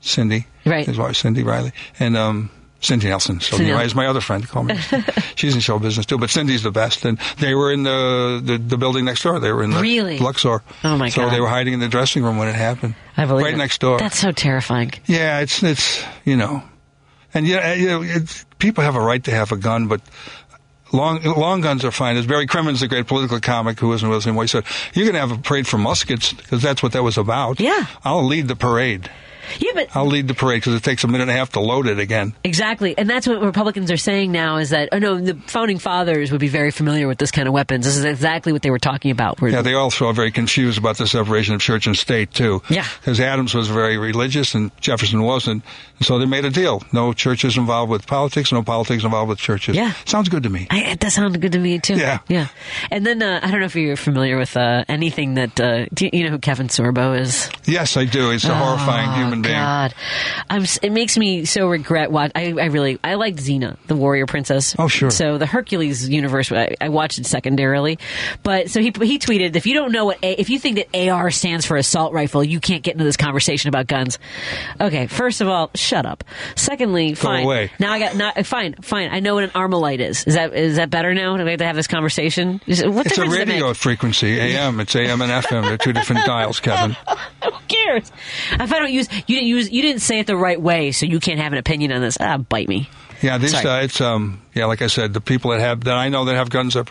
Cindy, 0.00 0.46
Right. 0.66 0.84
his 0.84 0.98
wife 0.98 1.16
Cindy 1.16 1.44
Riley, 1.44 1.72
and 2.00 2.16
um, 2.16 2.50
Cindy 2.80 3.08
Nelson. 3.08 3.40
So 3.40 3.56
Cindy 3.56 3.72
is 3.72 3.94
my 3.94 4.06
other 4.06 4.20
friend. 4.20 4.46
Call 4.46 4.62
me. 4.62 4.76
She's 5.34 5.54
in 5.54 5.60
show 5.60 5.78
business 5.80 6.06
too, 6.06 6.16
but 6.16 6.30
Cindy's 6.30 6.62
the 6.62 6.70
best. 6.70 7.04
And 7.04 7.18
they 7.38 7.54
were 7.54 7.72
in 7.72 7.82
the 7.82 8.40
the, 8.42 8.56
the 8.58 8.76
building 8.78 9.04
next 9.04 9.22
door. 9.22 9.40
They 9.40 9.52
were 9.52 9.64
in 9.64 9.70
the 9.70 9.80
Really? 9.80 10.18
Luxor. 10.18 10.62
Oh, 10.84 10.96
my 10.96 11.08
so 11.08 11.22
God. 11.22 11.32
they 11.32 11.40
were 11.40 11.48
hiding 11.48 11.74
in 11.74 11.80
the 11.80 11.88
dressing 11.88 12.22
room 12.22 12.36
when 12.38 12.48
it 12.48 12.54
happened. 12.54 12.94
I 13.16 13.26
believe 13.26 13.44
right 13.46 13.54
it. 13.54 13.58
next 13.58 13.80
door. 13.80 13.98
That's 13.98 14.18
so 14.18 14.30
terrifying. 14.30 14.92
Yeah, 15.06 15.40
it's 15.40 15.60
it's 15.62 16.04
you 16.24 16.36
know, 16.36 16.62
and 17.34 17.46
yeah, 17.48 17.74
you 17.74 17.86
know, 17.88 18.02
it's, 18.02 18.44
people 18.58 18.84
have 18.84 18.94
a 18.94 19.00
right 19.00 19.22
to 19.24 19.32
have 19.32 19.50
a 19.50 19.56
gun, 19.56 19.88
but 19.88 20.00
long 20.92 21.20
long 21.24 21.60
guns 21.60 21.84
are 21.84 21.90
fine. 21.90 22.16
As 22.16 22.26
Barry 22.26 22.46
Crimmins, 22.46 22.78
the 22.78 22.86
great 22.86 23.08
political 23.08 23.40
comic 23.40 23.80
who 23.80 23.88
wasn't 23.88 24.10
with 24.10 24.18
us 24.18 24.26
anymore, 24.26 24.44
he 24.44 24.48
said, 24.48 24.62
"You're 24.94 25.04
going 25.04 25.14
to 25.14 25.20
have 25.20 25.32
a 25.32 25.42
parade 25.42 25.66
for 25.66 25.78
muskets 25.78 26.32
because 26.32 26.62
that's 26.62 26.80
what 26.82 26.92
that 26.92 27.02
was 27.02 27.18
about." 27.18 27.58
Yeah. 27.58 27.86
I'll 28.04 28.24
lead 28.24 28.46
the 28.46 28.56
parade. 28.56 29.10
Yeah, 29.58 29.70
but 29.74 29.88
I'll 29.94 30.06
lead 30.06 30.28
the 30.28 30.34
parade 30.34 30.60
because 30.60 30.74
it 30.74 30.82
takes 30.82 31.04
a 31.04 31.06
minute 31.08 31.22
and 31.22 31.30
a 31.30 31.34
half 31.34 31.50
to 31.52 31.60
load 31.60 31.86
it 31.86 31.98
again. 31.98 32.34
Exactly, 32.44 32.96
and 32.96 33.08
that's 33.08 33.26
what 33.26 33.42
Republicans 33.42 33.90
are 33.90 33.96
saying 33.96 34.32
now 34.32 34.56
is 34.56 34.70
that 34.70 34.88
oh 34.92 34.98
no, 34.98 35.18
the 35.20 35.34
founding 35.46 35.78
fathers 35.78 36.30
would 36.32 36.40
be 36.40 36.48
very 36.48 36.70
familiar 36.70 37.08
with 37.08 37.18
this 37.18 37.30
kind 37.30 37.48
of 37.48 37.54
weapons. 37.54 37.84
This 37.84 37.96
is 37.96 38.04
exactly 38.04 38.52
what 38.52 38.62
they 38.62 38.70
were 38.70 38.78
talking 38.78 39.10
about. 39.10 39.38
Yeah, 39.40 39.62
they 39.62 39.74
also 39.74 40.08
are 40.08 40.12
very 40.12 40.30
confused 40.30 40.78
about 40.78 40.98
the 40.98 41.06
separation 41.06 41.54
of 41.54 41.60
church 41.60 41.86
and 41.86 41.96
state 41.96 42.32
too. 42.32 42.62
Yeah. 42.68 42.86
because 43.00 43.20
Adams 43.20 43.54
was 43.54 43.68
very 43.68 43.98
religious 43.98 44.54
and 44.54 44.70
Jefferson 44.80 45.22
wasn't, 45.22 45.64
and 45.98 46.06
so 46.06 46.18
they 46.18 46.26
made 46.26 46.44
a 46.44 46.50
deal: 46.50 46.82
no 46.92 47.12
churches 47.12 47.56
involved 47.56 47.90
with 47.90 48.06
politics, 48.06 48.52
no 48.52 48.62
politics 48.62 49.04
involved 49.04 49.28
with 49.28 49.38
churches. 49.38 49.76
Yeah. 49.76 49.92
sounds 50.04 50.28
good 50.28 50.42
to 50.44 50.50
me. 50.50 50.66
I, 50.70 50.80
it 50.80 51.00
does 51.00 51.14
sound 51.14 51.40
good 51.40 51.52
to 51.52 51.58
me 51.58 51.78
too. 51.78 51.96
Yeah. 51.96 52.18
yeah. 52.28 52.48
And 52.90 53.04
then 53.06 53.22
uh, 53.22 53.40
I 53.42 53.50
don't 53.50 53.60
know 53.60 53.66
if 53.66 53.76
you're 53.76 53.96
familiar 53.96 54.36
with 54.36 54.56
uh, 54.56 54.84
anything 54.88 55.34
that 55.34 55.58
uh, 55.60 55.86
do 55.92 56.06
you, 56.06 56.10
you 56.12 56.24
know 56.24 56.30
who 56.30 56.38
Kevin 56.38 56.68
Sorbo 56.68 57.18
is? 57.18 57.50
Yes, 57.64 57.96
I 57.96 58.04
do. 58.04 58.30
He's 58.30 58.44
a 58.44 58.54
horrifying 58.54 59.12
human 59.20 59.37
being. 59.42 59.54
Oh, 59.54 59.58
God, 59.58 59.94
I'm. 60.48 60.64
It 60.82 60.92
makes 60.92 61.16
me 61.16 61.44
so 61.44 61.68
regret. 61.68 62.10
What 62.10 62.32
I, 62.34 62.52
I 62.52 62.66
really 62.66 62.98
I 63.02 63.14
liked 63.14 63.38
Xena, 63.38 63.76
the 63.86 63.96
warrior 63.96 64.26
princess. 64.26 64.74
Oh, 64.78 64.88
sure. 64.88 65.10
So 65.10 65.38
the 65.38 65.46
Hercules 65.46 66.08
universe, 66.08 66.50
I, 66.52 66.74
I 66.80 66.88
watched 66.88 67.18
it 67.18 67.26
secondarily, 67.26 67.98
but 68.42 68.70
so 68.70 68.80
he 68.80 68.92
he 69.00 69.18
tweeted, 69.18 69.56
if 69.56 69.66
you 69.66 69.74
don't 69.74 69.92
know 69.92 70.06
what 70.06 70.22
a, 70.22 70.40
if 70.40 70.50
you 70.50 70.58
think 70.58 70.76
that 70.76 71.10
AR 71.10 71.30
stands 71.30 71.66
for 71.66 71.76
assault 71.76 72.12
rifle, 72.12 72.42
you 72.44 72.60
can't 72.60 72.82
get 72.82 72.92
into 72.92 73.04
this 73.04 73.16
conversation 73.16 73.68
about 73.68 73.86
guns. 73.86 74.18
Okay, 74.80 75.06
first 75.06 75.40
of 75.40 75.48
all, 75.48 75.70
shut 75.74 76.06
up. 76.06 76.24
Secondly, 76.56 77.14
fine. 77.14 77.44
away. 77.44 77.70
Now 77.78 77.92
I 77.92 77.98
got 77.98 78.16
not 78.16 78.46
fine, 78.46 78.74
fine. 78.74 79.10
I 79.10 79.20
know 79.20 79.34
what 79.34 79.44
an 79.44 79.50
armalite 79.50 80.00
is. 80.00 80.24
Is 80.24 80.34
that 80.34 80.54
is 80.54 80.76
that 80.76 80.90
better 80.90 81.14
now? 81.14 81.36
Do 81.36 81.44
we 81.44 81.50
have 81.50 81.58
to 81.58 81.66
have 81.66 81.76
this 81.76 81.86
conversation? 81.86 82.60
Is, 82.66 82.84
what 82.84 83.06
It's 83.06 83.18
a 83.18 83.28
radio 83.28 83.74
frequency, 83.74 84.38
AM. 84.38 84.80
It's 84.80 84.94
AM 84.94 85.20
and 85.22 85.30
FM. 85.30 85.62
They're 85.64 85.78
two 85.78 85.92
different 85.92 86.24
dials, 86.24 86.60
Kevin. 86.60 86.96
Who 87.44 87.50
cares? 87.68 88.10
If 88.52 88.72
I 88.72 88.78
don't 88.78 88.92
use, 88.92 89.08
you 89.28 89.36
didn't 89.36 89.48
use, 89.48 89.70
you 89.70 89.82
didn't 89.82 90.00
say 90.00 90.18
it 90.18 90.26
the 90.26 90.36
right 90.36 90.60
way, 90.60 90.90
so 90.92 91.06
you 91.06 91.20
can't 91.20 91.38
have 91.38 91.52
an 91.52 91.58
opinion 91.58 91.92
on 91.92 92.00
this. 92.00 92.16
Ah, 92.20 92.38
bite 92.38 92.68
me. 92.68 92.88
Yeah, 93.22 93.38
these 93.38 93.52
Sorry. 93.52 93.66
uh, 93.66 93.82
it's 93.84 94.00
um 94.00 94.40
yeah, 94.54 94.66
like 94.66 94.82
I 94.82 94.86
said, 94.86 95.12
the 95.12 95.20
people 95.20 95.50
that 95.50 95.60
have 95.60 95.84
that 95.84 95.96
I 95.96 96.08
know 96.08 96.24
that 96.24 96.34
have 96.36 96.50
guns 96.50 96.76
up, 96.76 96.90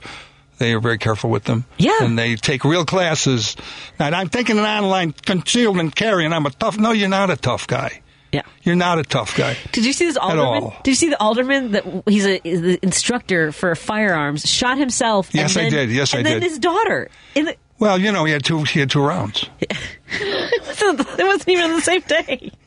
they 0.57 0.73
are 0.73 0.79
very 0.79 0.97
careful 0.97 1.29
with 1.29 1.45
them. 1.45 1.65
Yeah. 1.77 1.97
and 2.01 2.17
they 2.17 2.35
take 2.35 2.63
real 2.63 2.85
classes. 2.85 3.55
And 3.99 4.13
I'm 4.15 4.29
taking 4.29 4.57
an 4.57 4.65
online 4.65 5.13
concealment 5.13 5.95
carry, 5.95 6.25
and 6.25 6.33
I'm 6.33 6.45
a 6.45 6.51
tough. 6.51 6.77
No, 6.77 6.91
you're 6.91 7.09
not 7.09 7.29
a 7.29 7.37
tough 7.37 7.67
guy. 7.67 8.01
Yeah. 8.31 8.41
You're 8.63 8.75
not 8.75 8.99
a 8.99 9.03
tough 9.03 9.37
guy. 9.37 9.55
Did 9.71 9.85
you 9.85 9.93
see 9.93 10.05
this 10.05 10.17
alderman? 10.17 10.73
Did 10.83 10.91
you 10.91 10.95
see 10.95 11.09
the 11.09 11.21
alderman 11.21 11.71
that 11.71 12.03
he's 12.07 12.25
a 12.25 12.39
the 12.39 12.77
instructor 12.83 13.53
for 13.53 13.73
firearms 13.73 14.47
shot 14.47 14.77
himself? 14.77 15.29
Yes, 15.33 15.55
and 15.55 15.67
I 15.67 15.69
did. 15.69 15.89
Yes, 15.91 16.13
I 16.13 16.17
and 16.17 16.27
then 16.27 16.41
did. 16.41 16.43
his 16.43 16.59
daughter. 16.59 17.09
In 17.35 17.45
the, 17.45 17.55
Well, 17.79 17.99
you 17.99 18.11
know, 18.11 18.25
he 18.25 18.33
had 18.33 18.43
two. 18.43 18.63
He 18.63 18.79
had 18.79 18.89
two 18.89 19.01
rounds. 19.01 19.45
it, 19.59 20.61
wasn't, 20.65 21.19
it 21.19 21.23
wasn't 21.23 21.49
even 21.49 21.71
the 21.73 21.81
same 21.81 22.01
day. 22.01 22.51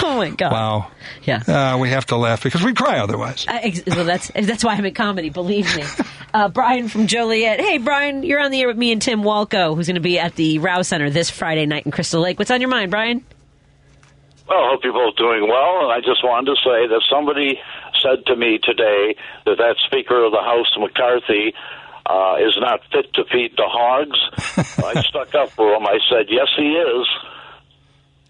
Oh 0.00 0.16
my 0.16 0.30
god! 0.30 0.52
Wow. 0.52 0.90
Yeah. 1.24 1.42
Uh, 1.46 1.78
we 1.78 1.90
have 1.90 2.06
to 2.06 2.16
laugh 2.16 2.42
because 2.42 2.62
we 2.62 2.72
cry 2.72 2.98
otherwise. 3.00 3.46
I, 3.48 3.82
well, 3.86 4.04
that's 4.04 4.28
that's 4.34 4.62
why 4.62 4.74
I'm 4.74 4.84
in 4.84 4.94
comedy. 4.94 5.28
Believe 5.28 5.74
me. 5.76 5.82
Uh, 6.32 6.48
Brian 6.48 6.88
from 6.88 7.06
Joliet. 7.06 7.60
Hey, 7.60 7.78
Brian, 7.78 8.22
you're 8.22 8.40
on 8.40 8.50
the 8.50 8.60
air 8.60 8.68
with 8.68 8.76
me 8.76 8.92
and 8.92 9.02
Tim 9.02 9.22
Walkoe, 9.22 9.74
who's 9.74 9.86
going 9.88 9.96
to 9.96 10.00
be 10.00 10.18
at 10.18 10.36
the 10.36 10.58
Raue 10.58 10.84
Center 10.84 11.10
this 11.10 11.30
Friday 11.30 11.66
night 11.66 11.84
in 11.84 11.90
Crystal 11.90 12.20
Lake. 12.20 12.38
What's 12.38 12.50
on 12.50 12.60
your 12.60 12.70
mind, 12.70 12.90
Brian? 12.90 13.24
Well, 14.48 14.58
I 14.58 14.70
hope 14.70 14.80
you're 14.84 14.92
both 14.92 15.16
doing 15.16 15.48
well. 15.48 15.82
And 15.82 15.92
I 15.92 16.00
just 16.00 16.22
wanted 16.22 16.54
to 16.54 16.56
say 16.56 16.86
that 16.86 17.02
somebody 17.10 17.58
said 18.02 18.24
to 18.26 18.36
me 18.36 18.58
today 18.62 19.16
that 19.46 19.58
that 19.58 19.76
Speaker 19.86 20.24
of 20.24 20.32
the 20.32 20.40
House, 20.40 20.72
McCarthy, 20.78 21.54
uh, 22.08 22.36
is 22.40 22.56
not 22.60 22.80
fit 22.90 23.12
to 23.14 23.24
feed 23.30 23.52
the 23.56 23.66
hogs. 23.66 24.18
I 24.84 25.02
stuck 25.02 25.34
up 25.34 25.50
for 25.50 25.74
him. 25.74 25.86
I 25.86 25.98
said, 26.10 26.26
yes, 26.28 26.48
he 26.56 26.72
is. 26.72 27.06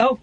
Oh. 0.00 0.18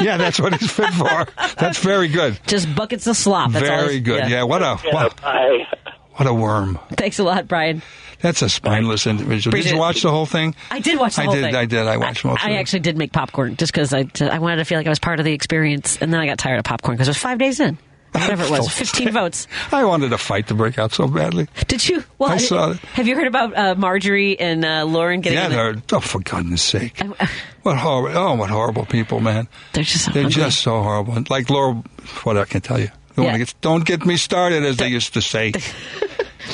yeah, 0.00 0.16
that's 0.16 0.40
what 0.40 0.54
he's 0.54 0.70
fit 0.72 0.92
for. 0.94 1.26
That's 1.56 1.78
very 1.78 2.08
good. 2.08 2.38
Just 2.46 2.74
buckets 2.74 3.06
of 3.06 3.16
slop. 3.16 3.52
That's 3.52 3.66
Very 3.66 3.92
he's- 3.94 4.04
good. 4.04 4.28
Yeah. 4.28 4.42
What 4.42 4.60
a 4.62 4.76
what, 4.92 5.20
I, 5.24 5.66
what 6.14 6.26
a 6.26 6.34
worm. 6.34 6.78
Thanks 6.90 7.18
a 7.20 7.24
lot, 7.24 7.46
Brian. 7.46 7.80
That's 8.22 8.42
a 8.42 8.48
spineless 8.48 9.06
individual. 9.06 9.56
Did 9.56 9.70
you 9.70 9.78
watch 9.78 10.02
the 10.02 10.10
whole 10.10 10.26
thing? 10.26 10.56
I 10.70 10.80
did 10.80 10.98
watch 10.98 11.14
the 11.16 11.22
I 11.22 11.24
whole 11.26 11.34
did. 11.34 11.44
thing. 11.44 11.54
I 11.54 11.66
did. 11.66 11.78
I 11.78 11.82
did, 11.84 11.88
I 11.88 11.96
watched 11.98 12.24
most 12.24 12.42
of 12.42 12.48
it. 12.50 12.54
I 12.54 12.56
actually 12.56 12.80
did 12.80 12.96
make 12.96 13.12
popcorn 13.12 13.56
just 13.56 13.72
because 13.72 13.92
I, 13.94 14.06
I 14.20 14.38
wanted 14.40 14.56
to 14.56 14.64
feel 14.64 14.78
like 14.78 14.86
I 14.86 14.90
was 14.90 14.98
part 14.98 15.20
of 15.20 15.24
the 15.24 15.32
experience, 15.32 15.98
and 16.00 16.12
then 16.12 16.18
I 16.18 16.26
got 16.26 16.38
tired 16.38 16.58
of 16.58 16.64
popcorn 16.64 16.96
because 16.96 17.06
it 17.06 17.10
was 17.10 17.18
five 17.18 17.38
days 17.38 17.60
in. 17.60 17.78
Whatever 18.20 18.44
it 18.44 18.50
was, 18.50 18.64
So 18.72 18.84
15 18.84 19.12
votes. 19.12 19.46
I 19.72 19.84
wanted 19.84 20.12
a 20.12 20.18
fight 20.18 20.48
to 20.48 20.54
break 20.54 20.78
out 20.78 20.92
so 20.92 21.06
badly. 21.08 21.48
Did 21.68 21.88
you? 21.88 22.04
Well, 22.18 22.30
I 22.30 22.36
saw 22.38 22.72
it. 22.72 22.78
Have 22.78 23.06
you 23.06 23.14
heard 23.16 23.26
about 23.26 23.56
uh, 23.56 23.74
Marjorie 23.76 24.38
and 24.38 24.64
uh, 24.64 24.84
Lauren 24.84 25.20
getting? 25.20 25.38
Yeah, 25.38 25.48
they're 25.48 25.74
oh 25.92 26.00
for 26.00 26.20
goodness 26.20 26.62
sake! 26.62 27.00
What 27.62 27.78
horrible! 27.78 28.16
Oh, 28.16 28.34
what 28.36 28.48
horrible 28.48 28.86
people, 28.86 29.18
man! 29.18 29.48
They're 29.72 29.82
just 29.82 30.04
so 30.04 30.12
they're 30.12 30.26
ugly. 30.26 30.34
just 30.34 30.60
so 30.60 30.82
horrible. 30.82 31.20
Like 31.28 31.50
Laura, 31.50 31.82
what 32.22 32.36
I 32.36 32.44
can 32.44 32.60
tell 32.60 32.78
you. 32.78 32.90
Don't, 33.16 33.24
Yeah. 33.24 33.38
get, 33.38 33.54
don't 33.60 33.84
get 33.84 34.06
me 34.06 34.16
started, 34.18 34.62
as 34.62 34.76
they 34.76 34.86
used 34.88 35.14
to 35.14 35.22
say. 35.22 35.52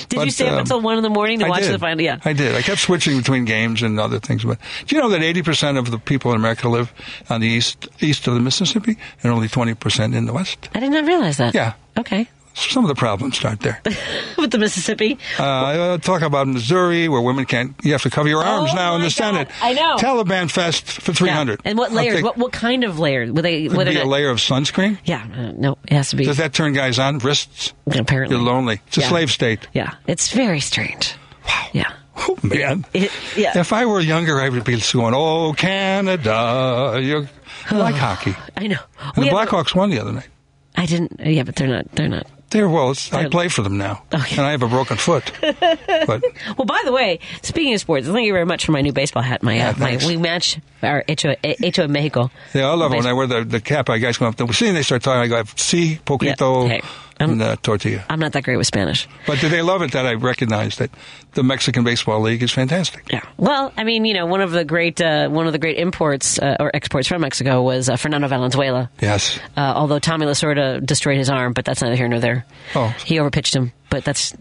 Did 0.09 0.24
you 0.24 0.31
stay 0.31 0.47
up 0.47 0.55
um, 0.55 0.59
until 0.60 0.81
one 0.81 0.97
in 0.97 1.02
the 1.02 1.10
morning 1.10 1.40
to 1.40 1.47
I 1.47 1.48
watch 1.48 1.62
did. 1.62 1.73
the 1.73 1.78
final? 1.78 2.02
Yeah. 2.02 2.19
I 2.24 2.32
did. 2.32 2.55
I 2.55 2.62
kept 2.62 2.81
switching 2.81 3.16
between 3.16 3.44
games 3.44 3.82
and 3.82 3.98
other 3.98 4.19
things. 4.19 4.44
But 4.44 4.59
do 4.86 4.97
you 4.97 5.02
know 5.02 5.09
that 5.10 5.20
80% 5.20 5.78
of 5.78 5.90
the 5.90 5.98
people 5.98 6.31
in 6.32 6.36
America 6.36 6.69
live 6.69 6.93
on 7.28 7.40
the 7.40 7.48
east 7.48 7.89
east 8.01 8.27
of 8.27 8.35
the 8.35 8.40
Mississippi 8.40 8.97
and 9.23 9.32
only 9.32 9.48
20% 9.48 10.14
in 10.14 10.27
the 10.27 10.32
west? 10.32 10.69
I 10.74 10.81
did 10.81 10.90
not 10.90 11.06
realize 11.06 11.36
that. 11.39 11.55
Yeah. 11.55 11.74
Okay. 11.98 12.28
Some 12.55 12.85
of 12.85 12.89
the 12.89 12.95
problems 12.95 13.39
start 13.39 13.61
there. 13.61 13.81
With 14.39 14.51
the 14.51 14.59
Mississippi. 14.59 15.19
Uh, 15.39 15.95
I 15.95 15.99
talk 16.03 16.20
about 16.23 16.47
Missouri, 16.47 17.09
where 17.09 17.20
women 17.23 17.47
can't. 17.47 17.74
You 17.83 17.93
have 17.93 18.03
to 18.03 18.11
cover 18.11 18.29
your 18.29 18.45
arms 18.45 18.70
Oh 18.73 18.77
now 18.77 18.95
in 18.97 19.01
the 19.03 19.11
Senate. 19.11 19.49
I 19.62 19.73
know. 19.73 19.97
Taliban 19.97 20.51
fest 20.51 20.85
for 20.85 21.12
300. 21.15 21.61
Yeah. 21.65 21.70
And 21.70 21.79
what 21.79 21.93
layers? 21.93 22.16
take- 22.16 22.24
What, 22.24 22.37
what 22.37 22.53
kind 22.53 22.85
of 22.85 22.99
layers? 22.99 23.31
Would 23.33 23.43
they? 23.45 23.69
Would 23.69 23.87
be 23.89 23.97
a 23.99 24.05
layer 24.05 24.29
of 24.29 24.39
sunscreen. 24.39 24.99
yeah. 25.05 25.27
Uh, 25.35 25.53
no, 25.57 25.79
it 25.85 25.93
has 25.95 26.11
to 26.11 26.16
be. 26.16 26.24
Does 26.24 26.37
that 26.37 26.53
turn 26.53 26.73
guys 26.74 26.99
on? 26.99 27.19
Wrists? 27.19 27.73
Apparently. 27.87 28.37
You're 28.37 28.45
lonely. 28.45 28.81
It's 28.89 28.99
a 28.99 29.01
Yeah. 29.01 29.09
slave 29.09 29.31
state. 29.31 29.66
Yeah. 29.73 29.95
It's 30.07 30.31
very 30.33 30.61
strange. 30.61 31.15
Wow. 31.47 31.66
Yeah. 31.73 31.93
Oh, 32.16 32.37
man. 32.43 32.85
It, 32.93 33.11
yeah. 33.37 33.59
If 33.59 33.73
I 33.73 33.87
were 33.87 33.99
younger, 34.01 34.39
I 34.41 34.51
would 34.51 34.65
be 34.65 34.79
going, 34.93 35.15
oh, 35.16 35.55
Canada. 35.55 36.99
You're 37.03 37.29
like 37.70 37.95
hockey. 37.95 38.35
I 38.57 38.66
know. 38.66 38.77
And 39.16 39.24
We 39.24 39.31
the 39.31 39.35
Blackhawks 39.35 39.74
won 39.74 39.89
the 39.91 39.99
other 39.99 40.12
night. 40.12 40.29
I 40.77 40.87
didn't. 40.87 41.20
Yeah, 41.20 41.43
but 41.45 41.57
they're 41.57 41.69
not. 41.69 41.91
They're 41.93 42.09
not. 42.09 42.27
They're 42.53 42.69
well. 42.69 42.91
It's, 42.91 43.12
I 43.12 43.29
play 43.29 43.49
for 43.49 43.62
them 43.62 43.79
now, 43.79 44.03
and 44.12 44.41
I 44.41 44.51
have 44.51 44.62
a 44.62 44.69
broken 44.69 44.99
foot. 44.99 45.33
but 45.41 46.23
Well, 46.59 46.66
by 46.66 46.83
the 46.85 46.93
way, 46.93 47.19
speaking 47.41 47.73
of 47.74 47.81
sports, 47.81 48.07
thank 48.07 48.27
you 48.27 48.33
very 48.33 48.45
much 48.45 48.66
for 48.66 48.73
my 48.73 48.83
new 48.83 48.93
baseball 48.93 49.23
hat. 49.23 49.43
My, 49.43 49.59
uh, 49.59 49.74
my 49.79 49.99
we 50.07 50.19
match 50.19 50.59
our 50.83 51.03
Hecho, 51.09 51.35
Hecho 51.43 51.89
Mexico. 51.89 52.31
yeah, 52.53 52.69
I 52.69 52.74
love 52.74 52.93
it 52.93 52.97
when 52.97 53.07
I 53.07 53.15
wear 53.15 53.27
the, 53.27 53.45
the 53.45 53.61
cap. 53.61 53.89
I 53.89 53.99
guys 53.99 54.19
come 54.19 54.29
up 54.29 54.37
to 54.37 54.53
see, 54.53 54.69
and 54.69 54.77
they 54.77 54.83
start 54.83 55.03
talking. 55.03 55.20
I 55.20 55.27
go, 55.29 55.43
"See, 55.57 55.99
poquito 56.05 56.69
Yeah, 56.69 56.74
hey, 56.74 56.83
and 57.31 57.43
uh, 57.43 57.57
tortilla." 57.62 58.05
I'm 58.09 58.20
not 58.20 58.32
that 58.32 58.44
great 58.44 58.57
with 58.57 58.66
Spanish. 58.66 59.09
But 59.27 59.40
do 59.40 59.49
they 59.49 59.62
love 59.62 59.82
it 59.82 59.93
that 59.93 60.07
I 60.07 60.15
recognize 60.15 60.77
that 60.77 60.90
the 61.35 61.43
Mexican 61.43 61.85
Baseball 61.85 62.20
League 62.20 62.43
is 62.43 62.53
fantastic. 62.53 63.05
Yeah. 63.11 63.23
Well, 63.36 63.73
I 63.77 63.85
mean, 63.85 64.05
you 64.05 64.15
know, 64.15 64.27
one 64.27 64.40
of 64.40 64.51
the 64.51 64.65
great 64.65 65.01
uh, 65.01 65.28
one 65.28 65.47
of 65.47 65.53
the 65.53 65.59
great 65.59 65.78
imports 65.78 66.39
uh, 66.39 66.57
or 66.61 66.70
exports 66.74 67.09
from 67.09 67.23
Mexico 67.23 67.62
was 67.62 67.89
uh, 67.89 67.97
Fernando 67.97 68.28
Valenzuela. 68.28 68.90
Yes. 69.01 69.39
Uh, 69.57 69.73
although 69.74 69.99
Tommy 69.99 70.27
Lasorda 70.27 70.85
destroyed 70.85 71.19
his 71.19 71.31
arm, 71.31 71.53
but 71.53 71.65
that's 71.65 71.82
neither 71.82 71.97
here 71.97 72.09
nor 72.09 72.20
there. 72.20 72.44
Oh. 72.74 72.89
He 73.05 73.16
overpitched 73.16 73.55
him, 73.55 73.73
but 73.90 74.05
that's 74.05 74.35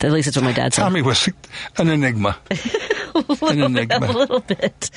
at 0.00 0.12
least 0.12 0.26
that's 0.26 0.36
what 0.36 0.44
my 0.44 0.52
dad 0.52 0.72
said. 0.74 0.82
Tommy 0.82 1.02
was 1.02 1.28
an 1.76 1.88
enigma. 1.88 2.36
an 3.42 3.60
enigma. 3.62 3.98
a 4.06 4.12
little 4.12 4.40
bit. 4.40 4.90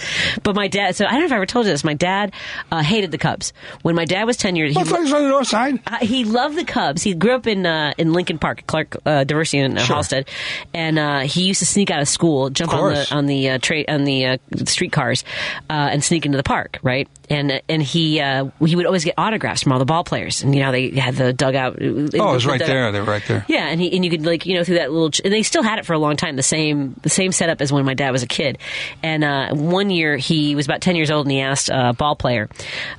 But 0.44 0.56
my 0.56 0.68
dad, 0.68 0.95
so 0.95 1.06
I 1.06 1.11
don't 1.11 1.22
know 1.22 1.26
if 1.26 1.32
I 1.32 1.36
ever 1.36 1.45
told 1.45 1.65
you 1.65 1.72
this. 1.72 1.84
My 1.84 1.94
dad 1.94 2.34
uh, 2.72 2.84
hated 2.84 3.11
the 3.11 3.18
Cubs. 3.18 3.53
When 3.82 3.95
my 3.95 4.06
dad 4.06 4.26
was 4.26 4.38
10 4.38 4.56
years 4.56 4.76
Well, 4.76 4.86
on 4.95 5.03
the 5.06 5.30
north 5.30 5.48
side. 5.48 5.80
Uh, 5.88 5.98
he 5.98 6.23
loved 6.23 6.57
the 6.57 6.65
Cubs. 6.65 7.02
He 7.03 7.14
grew 7.14 7.34
up 7.34 7.48
in 7.48 7.65
uh, 7.65 7.94
in 7.98 8.14
Lincoln 8.14 8.38
Park, 8.40 8.64
Clark 8.68 8.95
uh, 9.06 9.23
Diversey 9.26 9.56
in 9.64 9.78
uh, 9.78 9.82
Sure. 9.82 9.98
Halsted, 9.98 10.28
and 10.73 10.99
uh, 10.99 11.19
he 11.22 11.44
used 11.44 11.60
to 11.60 11.65
sneak 11.65 11.90
out 11.91 12.02
of 12.02 12.07
school, 12.07 12.49
jump 12.49 12.73
on 12.73 12.94
the 12.94 13.07
on 13.11 13.26
the 13.26 13.49
uh, 13.52 13.57
tra- 13.60 13.86
on 13.88 14.03
the 14.03 14.26
uh, 14.26 14.38
streetcars, 14.65 15.23
uh, 15.69 15.73
and 15.91 16.03
sneak 16.03 16.26
into 16.26 16.38
the 16.38 16.44
park, 16.44 16.80
right? 16.84 17.07
And 17.30 17.61
and 17.69 17.82
he 17.82 18.19
uh, 18.19 18.49
he 18.64 18.76
would 18.76 18.86
always 18.86 19.03
get 19.06 19.15
autographs 19.18 19.64
from 19.64 19.72
all 19.72 19.80
the 19.80 19.86
ball 19.86 20.03
players, 20.03 20.44
and 20.44 20.53
you 20.53 20.61
know 20.61 20.72
they 20.72 20.90
had 20.91 21.15
the 21.15 21.34
dugout. 21.34 21.78
Oh, 21.82 21.86
it 21.86 22.14
was 22.15 22.45
right 22.45 22.60
there. 22.60 22.91
They 22.91 22.99
were 22.99 23.06
right 23.06 23.23
there. 23.28 23.45
Yeah, 23.48 23.68
and 23.68 23.80
he 23.82 23.95
and 23.95 24.03
you 24.03 24.11
could 24.11 24.26
like 24.26 24.45
you 24.45 24.56
know 24.57 24.64
through 24.64 24.76
that 24.76 24.91
little 24.92 25.12
and 25.24 25.34
they 25.34 25.44
still 25.44 25.64
had 25.64 25.80
it 25.80 25.86
for 25.86 25.94
a 25.94 26.00
long 26.00 26.16
time 26.18 26.36
the 26.36 26.44
same 26.44 26.96
the 27.02 27.10
same 27.10 27.32
setup 27.32 27.62
as 27.62 27.72
when 27.72 27.86
my 27.86 27.94
dad 27.94 28.12
was 28.12 28.24
a 28.24 28.28
kid. 28.28 28.58
And 29.02 29.24
uh, 29.24 29.54
one 29.54 29.90
year 29.90 30.18
he 30.18 30.56
was 30.56 30.66
about 30.66 30.82
ten 30.82 30.96
years 30.96 31.10
old 31.12 31.26
and 31.26 31.32
he 31.32 31.40
asked 31.42 31.70
a 31.72 31.94
ball 31.94 32.16
player, 32.16 32.50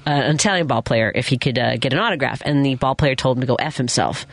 uh, 0.06 0.10
an 0.10 0.34
Italian 0.36 0.66
ball 0.66 0.82
player, 0.82 1.12
if 1.14 1.28
he 1.28 1.38
could 1.38 1.58
uh, 1.58 1.76
get 1.76 1.92
an 1.92 1.98
autograph, 1.98 2.42
and 2.44 2.64
the 2.64 2.74
ball 2.76 2.94
player 2.94 3.14
told 3.14 3.36
him 3.36 3.42
to 3.42 3.46
go 3.46 3.54
f 3.56 3.76
himself. 3.76 4.26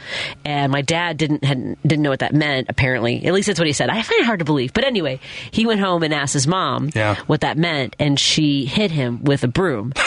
And 0.45 0.71
my 0.71 0.81
dad 0.81 1.17
didn't 1.17 1.43
had, 1.43 1.77
didn't 1.83 2.01
know 2.01 2.09
what 2.09 2.19
that 2.19 2.33
meant. 2.33 2.67
Apparently, 2.69 3.25
at 3.25 3.33
least 3.33 3.47
that's 3.47 3.59
what 3.59 3.67
he 3.67 3.73
said. 3.73 3.89
I 3.89 4.01
find 4.01 4.21
it 4.21 4.25
hard 4.25 4.39
to 4.39 4.45
believe, 4.45 4.73
but 4.73 4.83
anyway, 4.85 5.19
he 5.51 5.65
went 5.65 5.79
home 5.81 6.03
and 6.03 6.13
asked 6.13 6.33
his 6.33 6.47
mom 6.47 6.89
Yeah. 6.95 7.15
what 7.27 7.41
that 7.41 7.57
meant, 7.57 7.95
and 7.99 8.19
she 8.19 8.65
hit 8.65 8.91
him 8.91 9.23
with 9.23 9.43
a 9.43 9.47
broom. 9.47 9.93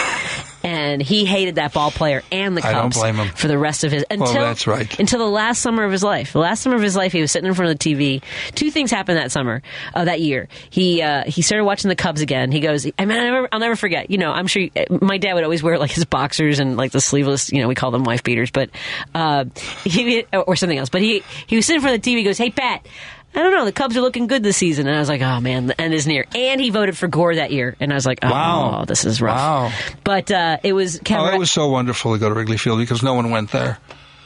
And 0.64 1.02
he 1.02 1.24
hated 1.24 1.56
that 1.56 1.72
ball 1.72 1.90
player 1.90 2.22
and 2.30 2.56
the 2.56 2.62
Cubs 2.62 2.97
blame 2.97 3.16
him. 3.16 3.28
for 3.34 3.48
the 3.48 3.59
rest 3.59 3.82
of 3.84 3.90
his 3.93 4.05
Well, 4.10 4.20
until 4.28 4.43
that's 4.43 4.66
right. 4.66 4.98
until 5.01 5.18
the 5.18 5.26
last 5.30 5.60
summer 5.60 5.84
of 5.84 5.90
his 5.93 6.02
life. 6.05 6.32
The 6.32 6.39
last 6.39 6.62
summer 6.62 6.76
of 6.76 6.82
his 6.82 6.94
life, 6.97 7.12
he 7.12 7.20
was 7.20 7.32
sitting 7.32 7.48
in 7.48 7.55
front 7.55 7.72
of 7.72 7.78
the 7.78 7.94
TV. 7.94 8.22
Two 8.55 8.70
things 8.70 8.90
happened 8.90 9.18
that 9.18 9.32
summer, 9.32 9.62
uh, 9.94 10.05
that 10.05 10.20
year. 10.20 10.48
He 10.70 11.02
uh, 11.02 11.24
he 11.24 11.43
started 11.43 11.64
watching 11.64 11.89
the 11.89 11.97
Cubs 11.97 12.20
again. 12.20 12.52
He 12.52 12.60
goes, 12.60 12.86
I 12.98 13.05
mean, 13.05 13.18
I 13.18 13.24
never, 13.24 13.48
I'll 13.51 13.59
never 13.60 13.76
forget. 13.76 14.10
You 14.10 14.18
know, 14.18 14.30
I'm 14.32 14.47
sure 14.47 14.62
you- 14.62 14.70
my 15.01 15.18
dad 15.18 15.34
would 15.34 15.44
always 15.44 15.62
wear 15.62 15.78
like 15.78 15.90
his 15.90 16.05
boxers 16.05 16.59
and 16.60 16.76
like 16.76 16.93
the 16.93 17.01
sleeveless. 17.01 17.51
You 17.52 17.60
know, 17.62 17.68
we 17.68 17.74
call 17.74 17.90
them 17.90 18.05
wife 18.05 18.22
beaters, 18.22 18.51
but 18.51 18.70
uh, 19.14 19.47
he 19.84 20.24
or 20.32 20.55
something 20.56 20.78
else. 20.78 20.89
But 20.90 21.01
he 21.02 21.22
he 21.47 21.56
was 21.56 21.66
sitting 21.66 21.78
in 21.78 21.82
front 21.82 21.97
of 21.97 22.02
the 22.02 22.10
TV. 22.10 22.18
He 22.18 22.24
goes, 22.24 22.39
Hey, 22.39 22.51
Pat. 22.51 22.86
I 23.34 23.40
don't 23.42 23.52
know. 23.52 23.64
The 23.64 23.72
Cubs 23.72 23.96
are 23.96 24.00
looking 24.02 24.26
good 24.26 24.42
this 24.42 24.56
season, 24.59 24.86
and 24.86 24.94
I 24.96 24.98
was 24.98 25.09
like, 25.09 25.22
"Oh 25.22 25.40
man, 25.40 25.66
the 25.66 25.80
end 25.80 25.94
is 25.94 26.06
near." 26.06 26.26
And 26.34 26.60
he 26.60 26.70
voted 26.70 26.96
for 26.98 27.09
Gore 27.09 27.34
that 27.36 27.50
year, 27.50 27.76
and 27.80 27.90
I 27.92 27.94
was 27.94 28.04
like, 28.06 28.18
"Oh, 28.22 28.30
Wow. 28.30 28.84
this 28.86 29.04
is 29.04 29.22
rough." 29.22 29.36
Wow. 29.38 29.72
But 30.04 30.30
uh, 30.30 30.59
it 30.62 30.72
was 30.74 30.98
Oh, 30.98 31.02
Kevin. 31.04 31.34
it 31.34 31.38
was 31.38 31.50
so 31.50 31.68
wonderful 31.68 32.12
to 32.12 32.18
go 32.18 32.28
to 32.28 32.34
Wrigley 32.34 32.59
Field 32.59 32.78
because 32.78 33.02
no 33.02 33.14
one 33.14 33.30
went 33.30 33.50
there. 33.50 33.78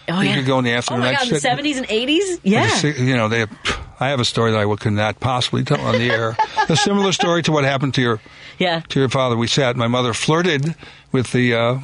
oh, 0.08 0.14
yeah. 0.14 0.22
you 0.22 0.28
yeah. 0.30 0.36
could 0.36 0.46
go 0.46 0.58
in 0.58 0.64
the 0.64 0.72
Oh 0.72 0.76
afternoon. 0.78 1.00
my 1.02 1.10
I'd 1.10 1.18
god, 1.18 1.28
the 1.28 1.40
seventies 1.40 1.78
and 1.78 1.86
eighties, 1.88 2.40
yeah. 2.42 2.68
Like, 2.82 2.98
You 2.98 3.16
know, 3.16 3.28
they. 3.28 3.46
I 3.98 4.08
have 4.08 4.20
a 4.20 4.24
story 4.26 4.50
that 4.52 4.58
I 4.60 4.76
could 4.76 4.92
not 4.92 5.20
possibly 5.20 5.64
tell 5.64 5.80
on 5.80 5.94
the 5.98 6.10
air. 6.10 6.36
a 6.68 6.76
similar 6.76 7.12
story 7.12 7.42
to 7.44 7.52
what 7.52 7.64
happened 7.64 7.94
to 7.94 8.02
your 8.02 8.20
Yeah. 8.58 8.80
to 8.88 9.00
your 9.00 9.08
father. 9.08 9.36
We 9.36 9.46
sat. 9.46 9.74
My 9.76 9.86
mother 9.86 10.12
flirted 10.14 10.74
with 11.12 11.32
the 11.32 11.54
uh, 11.54 11.78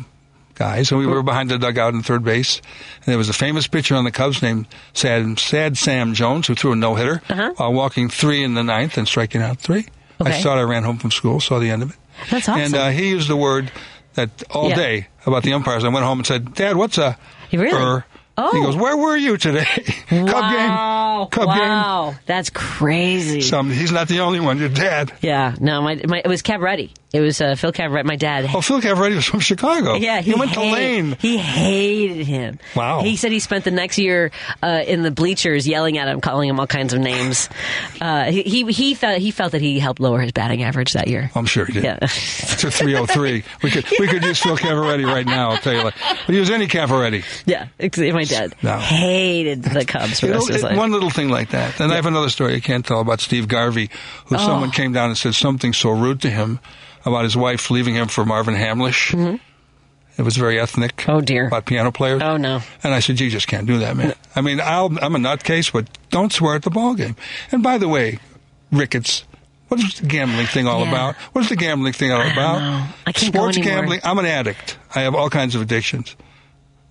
guys, 0.63 0.91
and 0.93 1.01
we 1.01 1.07
were 1.07 1.23
behind 1.25 1.51
the 1.51 1.59
dugout 1.59 1.93
in 1.95 2.03
third 2.03 2.23
base. 2.23 2.59
And 2.97 3.07
there 3.07 3.19
was 3.19 3.29
a 3.29 3.33
famous 3.33 3.67
pitcher 3.67 3.97
on 3.97 4.05
the 4.05 4.13
Cubs 4.13 4.43
named 4.43 4.67
Sad, 4.95 5.39
Sad 5.41 5.77
Sam 5.77 6.15
Jones 6.15 6.47
who 6.47 6.55
threw 6.55 6.73
a 6.73 6.77
no 6.77 6.95
hitter 6.95 7.21
while 7.57 7.73
walking 7.73 8.09
three 8.09 8.45
in 8.45 8.55
the 8.55 8.63
ninth 8.63 8.97
and 8.97 9.09
striking 9.09 9.43
out 9.43 9.59
three. 9.59 9.87
I 10.21 10.29
Okay. 10.29 10.43
thought 10.43 10.59
I 10.59 10.63
ran 10.63 10.85
home 10.85 10.99
from 10.99 11.11
school, 11.11 11.41
saw 11.41 11.59
the 11.59 11.71
end 11.71 11.83
of 11.83 11.91
it. 11.91 11.97
That's 12.31 12.49
awesome. 12.49 12.63
And 12.63 12.75
uh, 12.77 12.91
he 12.91 13.09
used 13.11 13.29
the 13.29 13.37
word 13.37 13.73
that 14.15 14.31
all 14.51 14.69
Yeah. 14.69 14.77
day 14.77 15.07
about 15.27 15.43
the 15.43 15.53
umpires. 15.55 15.83
I 15.83 15.89
went 15.89 16.05
home 16.07 16.21
and 16.21 16.27
said, 16.27 16.55
Dad, 16.55 16.77
what's 16.77 16.97
a 16.99 17.19
Really? 17.53 17.73
er?" 17.73 18.05
Oh. 18.39 18.51
He 18.53 18.63
goes, 18.65 18.77
Where 18.77 18.97
were 18.97 19.17
you 19.17 19.37
today? 19.37 19.65
Cub 20.09 20.29
wow. 20.29 21.19
game. 21.25 21.31
Cub 21.31 21.49
game. 21.49 21.69
wow. 21.69 22.15
That's 22.27 22.51
crazy. 22.51 23.41
Some, 23.43 23.71
he's 23.71 23.93
not 23.93 24.07
the 24.09 24.21
only 24.21 24.41
one. 24.41 24.59
Your 24.59 24.69
dad. 24.69 25.13
yeah. 25.21 25.55
No, 25.61 25.83
my, 25.83 26.01
my 26.07 26.23
it 26.25 26.29
was 26.29 26.41
Cavarretta. 26.43 26.91
It 27.13 27.21
was 27.21 27.41
uh, 27.41 27.55
Phil 27.57 27.73
Cavarretta. 27.73 28.05
My 28.05 28.17
dad. 28.17 28.49
Oh, 28.55 28.61
Phil 28.63 28.81
Cavarretta 28.81 29.17
was 29.17 29.25
from 29.27 29.41
Chicago. 29.41 29.97
Yeah, 30.03 30.21
he, 30.21 30.35
went 30.35 30.53
to 30.55 30.61
Lane. 30.61 31.17
He 31.21 31.37
hated 31.37 32.27
him. 32.27 32.59
Wow. 32.75 33.03
He 33.03 33.17
said 33.17 33.31
he 33.31 33.39
spent 33.39 33.65
the 33.65 33.71
next 33.71 33.99
year 33.99 34.33
uh, 34.63 34.83
in 34.85 35.03
the 35.03 35.13
bleachers 35.13 35.69
yelling 35.69 35.97
at 35.97 36.09
him, 36.09 36.21
calling 36.21 36.49
him 36.49 36.59
all 36.59 36.67
kinds 36.67 36.93
of 36.93 37.01
names. 37.01 37.49
Uh, 38.01 38.25
he, 38.33 38.43
he 38.43 38.65
he 38.73 38.95
felt 38.95 39.19
he 39.19 39.31
felt 39.31 39.53
that 39.53 39.61
he 39.61 39.79
helped 39.79 40.01
lower 40.01 40.21
his 40.21 40.33
batting 40.33 40.63
average 40.65 40.95
that 40.95 41.07
year. 41.07 41.31
I'm 41.37 41.47
sure 41.47 41.65
he 41.65 41.75
did. 41.75 41.85
Yeah. 41.85 41.99
to 42.01 42.07
303. 42.71 43.45
We 43.63 43.71
could 43.71 43.87
we 44.01 44.09
could 44.09 44.25
use 44.25 44.41
Phil 44.41 44.57
Cavarretta 44.57 45.07
right 45.07 45.25
now. 45.25 45.51
I'll 45.51 45.59
tell 45.59 45.73
you. 45.73 45.85
Like, 45.85 45.95
we 46.27 46.37
use 46.37 46.51
any 46.51 46.67
Cavarretta. 46.67 47.23
Yeah, 47.47 47.69
my 48.13 48.25
dad 48.25 48.55
No. 48.63 48.77
hated 48.79 49.63
the 49.63 49.85
Cubs 49.85 50.19
for 50.19 50.27
the 50.27 50.33
rest 50.33 50.49
of 50.49 50.55
his 50.55 50.65
life. 50.65 50.77
one 50.77 50.91
little 50.91 51.11
thing 51.11 51.29
like 51.29 51.51
that. 51.51 51.79
And 51.81 51.93
I 51.93 51.97
have 51.97 52.07
another 52.07 52.31
story 52.31 52.57
I 52.57 52.61
can't 52.61 52.85
tell 52.85 53.01
about 53.01 53.21
Steve 53.21 53.47
Garvey, 53.47 53.89
who 54.27 54.35
Oh. 54.35 54.39
someone 54.39 54.73
came 54.73 54.93
down 54.93 55.11
and 55.11 55.17
said 55.19 55.35
something 55.37 55.73
so 55.73 55.91
rude 55.91 56.21
to 56.23 56.31
him 56.31 56.59
about 57.05 57.25
his 57.25 57.37
wife 57.37 57.71
leaving 57.71 57.95
him 57.95 58.09
for 58.09 58.25
Marvin 58.25 58.55
Hamlisch. 58.55 59.39
It 60.19 60.23
was 60.23 60.37
very 60.37 60.61
ethnic. 60.61 60.97
Mm-hmm. 60.97 61.11
Oh 61.11 61.21
dear. 61.21 61.47
About 61.47 61.65
piano 61.67 61.91
players. 61.91 62.21
Oh 62.23 62.37
no. 62.37 62.61
And 62.85 62.93
I 62.93 63.01
said, 63.01 63.19
you 63.19 63.31
just 63.31 63.49
can't 63.49 63.67
do 63.67 63.79
that, 63.79 63.97
man. 63.97 64.15
I 64.37 64.41
mean, 64.43 64.61
I'll, 64.61 64.87
I'm 65.03 65.15
a 65.15 65.19
nutcase, 65.19 65.73
but 65.73 65.87
don't 66.11 66.33
swear 66.33 66.55
at 66.57 66.63
the 66.63 66.71
ball 66.71 66.95
game. 66.95 67.17
And 67.51 67.63
by 67.63 67.79
the 67.79 67.89
way, 67.89 68.19
Ricketts, 68.71 69.25
what 69.69 69.81
is 69.81 70.01
the 70.01 70.07
gambling 70.07 70.47
thing 70.47 70.67
all 70.67 70.83
Yeah. 70.83 70.89
about? 70.91 71.15
What 71.33 71.43
is 71.45 71.49
the 71.49 71.57
gambling 71.57 71.95
thing 71.95 72.13
all 72.13 72.21
I 72.21 72.31
about? 72.31 72.61
I 73.07 73.13
can't 73.13 73.35
Sports 73.35 73.57
gambling. 73.59 74.01
I'm 74.05 74.19
an 74.19 74.27
addict. 74.27 74.77
I 74.95 75.01
have 75.01 75.15
all 75.15 75.31
kinds 75.31 75.55
of 75.55 75.63
addictions. 75.63 76.15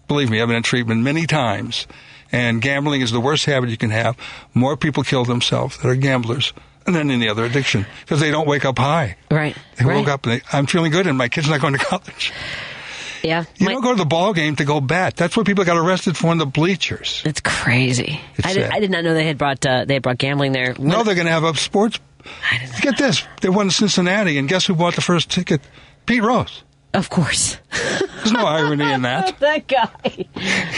Believe 0.07 0.29
me, 0.31 0.41
I've 0.41 0.47
been 0.47 0.57
in 0.57 0.63
treatment 0.63 1.01
many 1.03 1.27
times. 1.27 1.85
And 2.31 2.61
gambling 2.61 3.01
is 3.01 3.11
the 3.11 3.19
worst 3.19 3.45
habit 3.45 3.69
you 3.69 3.77
can 3.77 3.89
have. 3.91 4.17
More 4.53 4.75
people 4.77 5.03
kill 5.03 5.25
themselves 5.25 5.77
that 5.77 5.87
are 5.87 5.95
gamblers 5.95 6.53
than 6.85 7.11
any 7.11 7.27
other 7.27 7.45
addiction 7.45 7.85
because 8.01 8.19
they 8.19 8.31
don't 8.31 8.47
wake 8.47 8.65
up 8.65 8.77
high. 8.77 9.17
Right. 9.29 9.55
They 9.77 9.85
right. 9.85 9.97
woke 9.97 10.07
up 10.07 10.25
and 10.25 10.35
they, 10.35 10.41
I'm 10.51 10.65
feeling 10.65 10.91
good 10.91 11.07
and 11.07 11.17
my 11.17 11.27
kid's 11.29 11.49
not 11.49 11.61
going 11.61 11.73
to 11.73 11.79
college. 11.85 12.33
Yeah. 13.23 13.45
You 13.57 13.67
My- 13.67 13.73
don't 13.73 13.83
go 13.83 13.91
to 13.91 13.97
the 13.97 14.05
ball 14.05 14.33
game 14.33 14.55
to 14.55 14.65
go 14.65 14.81
bet. 14.81 15.15
That's 15.15 15.37
what 15.37 15.45
people 15.45 15.63
got 15.63 15.77
arrested 15.77 16.17
for 16.17 16.31
in 16.31 16.37
the 16.39 16.45
bleachers. 16.45 17.21
it's 17.25 17.39
crazy. 17.41 18.19
It's 18.35 18.47
I 18.47 18.53
did. 18.53 18.71
I 18.71 18.79
did 18.79 18.89
not 18.91 19.03
know 19.03 19.13
they 19.13 19.25
had 19.27 19.37
brought 19.37 19.63
uh, 19.65 19.85
they 19.85 19.93
had 19.95 20.03
brought 20.03 20.17
gambling 20.17 20.51
there. 20.53 20.73
No, 20.79 21.03
they're 21.03 21.15
going 21.15 21.27
to 21.27 21.31
have 21.33 21.43
a 21.43 21.55
sports. 21.55 21.99
Get 22.81 22.97
this. 22.97 23.23
They 23.41 23.49
won 23.49 23.69
Cincinnati, 23.71 24.37
and 24.37 24.47
guess 24.47 24.65
who 24.67 24.75
bought 24.75 24.95
the 24.95 25.01
first 25.01 25.29
ticket? 25.31 25.61
Pete 26.05 26.21
Rose. 26.23 26.63
Of 26.93 27.09
course. 27.09 27.57
There's 27.71 28.31
no 28.33 28.45
irony 28.45 28.91
in 28.91 29.01
that. 29.03 29.39
that 29.39 29.67
guy. 29.67 30.25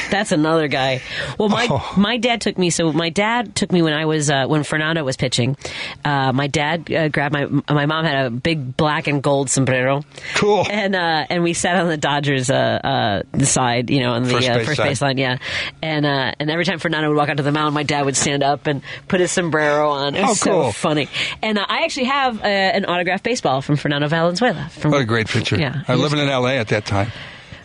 That's 0.10 0.32
another 0.32 0.68
guy. 0.68 1.02
Well, 1.38 1.50
my 1.50 1.68
Oh. 1.70 1.94
my 1.98 2.18
dad 2.18 2.42
took 2.42 2.58
me. 2.58 2.70
So 2.70 2.92
my 2.94 3.10
dad 3.10 3.56
took 3.56 3.72
me 3.72 3.82
when 3.82 3.94
I 3.94 4.06
was 4.06 4.30
uh, 4.30 4.46
when 4.48 4.64
Fernando 4.64 5.04
was 5.04 5.18
pitching. 5.18 5.58
Uh, 6.06 6.32
my 6.34 6.48
dad 6.48 6.92
uh, 6.92 7.08
grabbed 7.10 7.34
my 7.34 7.46
my 7.74 7.86
mom 7.86 8.06
had 8.06 8.26
a 8.26 8.30
big 8.30 8.78
black 8.78 9.08
and 9.08 9.22
gold 9.24 9.50
sombrero. 9.50 10.04
Cool. 10.36 10.66
And 10.70 10.96
uh, 10.96 11.26
and 11.30 11.44
we 11.44 11.54
sat 11.54 11.76
on 11.78 11.88
the 11.88 11.98
Dodgers 11.98 12.50
uh, 12.50 13.24
uh, 13.34 13.40
side, 13.44 13.90
you 13.90 14.02
know, 14.02 14.12
on 14.14 14.24
the 14.24 14.30
First 14.30 14.50
uh, 14.50 14.54
base 14.56 14.66
first 14.68 14.80
base 14.82 15.02
line, 15.02 15.18
yeah. 15.18 15.38
And 15.82 16.06
uh, 16.06 16.34
and 16.40 16.50
every 16.52 16.66
time 16.66 16.80
Fernando 16.80 17.10
would 17.10 17.18
walk 17.18 17.30
out 17.30 17.38
to 17.38 17.44
the 17.44 17.52
mound, 17.52 17.74
my 17.74 17.84
dad 17.84 18.06
would 18.06 18.16
stand 18.18 18.44
up 18.44 18.68
and 18.68 18.82
put 19.08 19.20
his 19.20 19.32
sombrero 19.32 19.90
on. 19.90 20.16
It 20.16 20.22
was 20.22 20.32
Oh, 20.32 20.34
so 20.34 20.52
cool. 20.64 20.72
funny. 20.72 21.08
And 21.42 21.58
uh, 21.58 21.66
I 21.68 21.84
actually 21.84 22.06
have 22.06 22.40
uh, 22.42 22.46
an 22.48 22.86
autographed 22.86 23.24
baseball 23.24 23.62
from 23.62 23.76
Fernando 23.78 24.08
Valenzuela. 24.08 24.70
From, 24.70 24.92
What 24.92 25.02
a 25.02 25.06
great 25.06 25.28
picture. 25.28 25.58
Yeah. 25.58 25.84
I 25.88 25.92
he 25.92 25.92
was 25.94 26.02
was- 26.02 26.12
living 26.14 26.26
in 26.28 26.32
L.A. 26.32 26.58
at 26.58 26.68
that 26.70 26.83
time. 26.86 27.12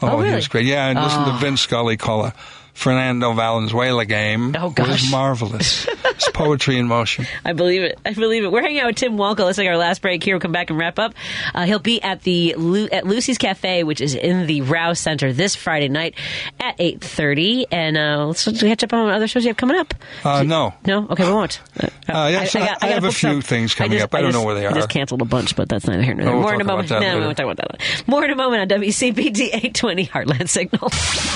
Oh, 0.01 0.09
Oh, 0.09 0.17
he 0.19 0.25
really? 0.25 0.37
was 0.37 0.49
great. 0.49 0.67
Yeah, 0.67 0.89
and 0.89 0.99
listen 1.03 1.25
to 1.25 1.33
Oh. 1.33 1.39
Vince 1.39 1.61
Scully 1.63 1.97
call 1.97 2.25
a 2.25 2.35
Fernando 2.79 3.33
Valenzuela 3.33 4.05
game. 4.05 4.55
Oh, 4.57 4.71
gosh. 4.71 4.89
was 4.89 5.11
marvelous. 5.11 5.85
it's 5.89 6.31
poetry 6.31 6.79
in 6.79 6.87
motion. 6.87 7.27
I 7.45 7.53
believe 7.53 7.83
it. 7.83 7.99
I 8.07 8.13
believe 8.15 8.45
it. 8.45 8.53
We're 8.53 8.63
hanging 8.63 8.79
out 8.79 8.87
with 8.87 8.97
Tim 8.97 9.17
Walkoe. 9.17 9.41
Let's 9.47 9.57
take 9.59 9.67
our 9.69 9.77
last 9.77 10.01
break 10.01 10.23
here. 10.23 10.37
We'll 10.37 10.41
come 10.41 10.53
back 10.53 10.71
and 10.71 10.79
wrap 10.79 11.01
up. 11.01 11.13
Uh, 11.57 11.65
he'll 11.67 11.81
be 11.81 12.01
at 12.01 12.23
the 12.23 12.55
Lu- 12.57 12.87
at 12.93 13.05
Lucy's 13.05 13.37
Cafe, 13.37 13.83
which 13.83 14.01
is 14.01 14.15
in 14.15 14.47
the 14.47 14.61
Raue 14.61 14.95
Center 14.97 15.33
this 15.33 15.57
Friday 15.57 15.89
night 15.89 16.15
at 16.61 16.77
eight 16.79 17.01
thirty. 17.01 17.67
And 17.73 17.97
uh, 17.99 18.27
let's 18.29 18.45
catch 18.45 18.85
up 18.85 18.93
on 18.93 19.11
other 19.11 19.27
shows 19.27 19.43
you 19.45 19.49
have 19.49 19.57
coming 19.57 19.77
up. 19.77 19.93
Uh, 20.25 20.45
no. 20.45 20.73
No, 20.87 21.09
okay, 21.11 21.25
we 21.25 21.33
won't. 21.33 21.61
Uh, 21.81 21.89
yeah, 22.09 22.45
so 22.45 22.61
I 22.61 22.87
have 22.87 23.03
a 23.03 23.11
few 23.11 23.29
some. 23.31 23.43
things 23.43 23.75
coming 23.75 23.99
just- 23.99 24.05
up. 24.05 24.15
I 24.15 24.23
don't 24.23 24.33
know 24.33 24.45
where 24.45 24.55
they 24.55 24.67
are. 24.67 24.69
I 24.69 24.73
are. 24.73 24.77
just 24.77 24.89
canceled 24.91 25.23
a 25.23 25.25
bunch, 25.25 25.57
but 25.57 25.69
that's 25.69 25.89
neither 25.89 26.03
here 26.05 26.15
nor 26.15 26.25
there. 26.27 26.33
We'll 26.35 26.43
More 26.43 26.55
in 26.55 26.61
a 26.61 26.65
moment. 26.65 26.91
no, 26.91 27.19
we 27.19 27.25
won't 27.25 27.37
talk 27.37 27.45
about 27.53 27.57
that. 27.57 28.05
More 28.07 28.25
in 28.25 28.31
a 28.31 28.37
moment 28.37 28.71
on 28.71 28.81
WCPT 28.81 29.51
eight 29.53 29.75
twenty 29.75 30.07
Heartland 30.07 30.49
Signal. 30.49 30.89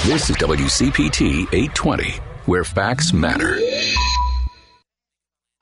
This 0.06 0.30
is 0.30 0.36
WCPT 0.36 1.31
820. 1.52 2.20
where 2.46 2.64
facts 2.64 3.12
matter. 3.12 3.56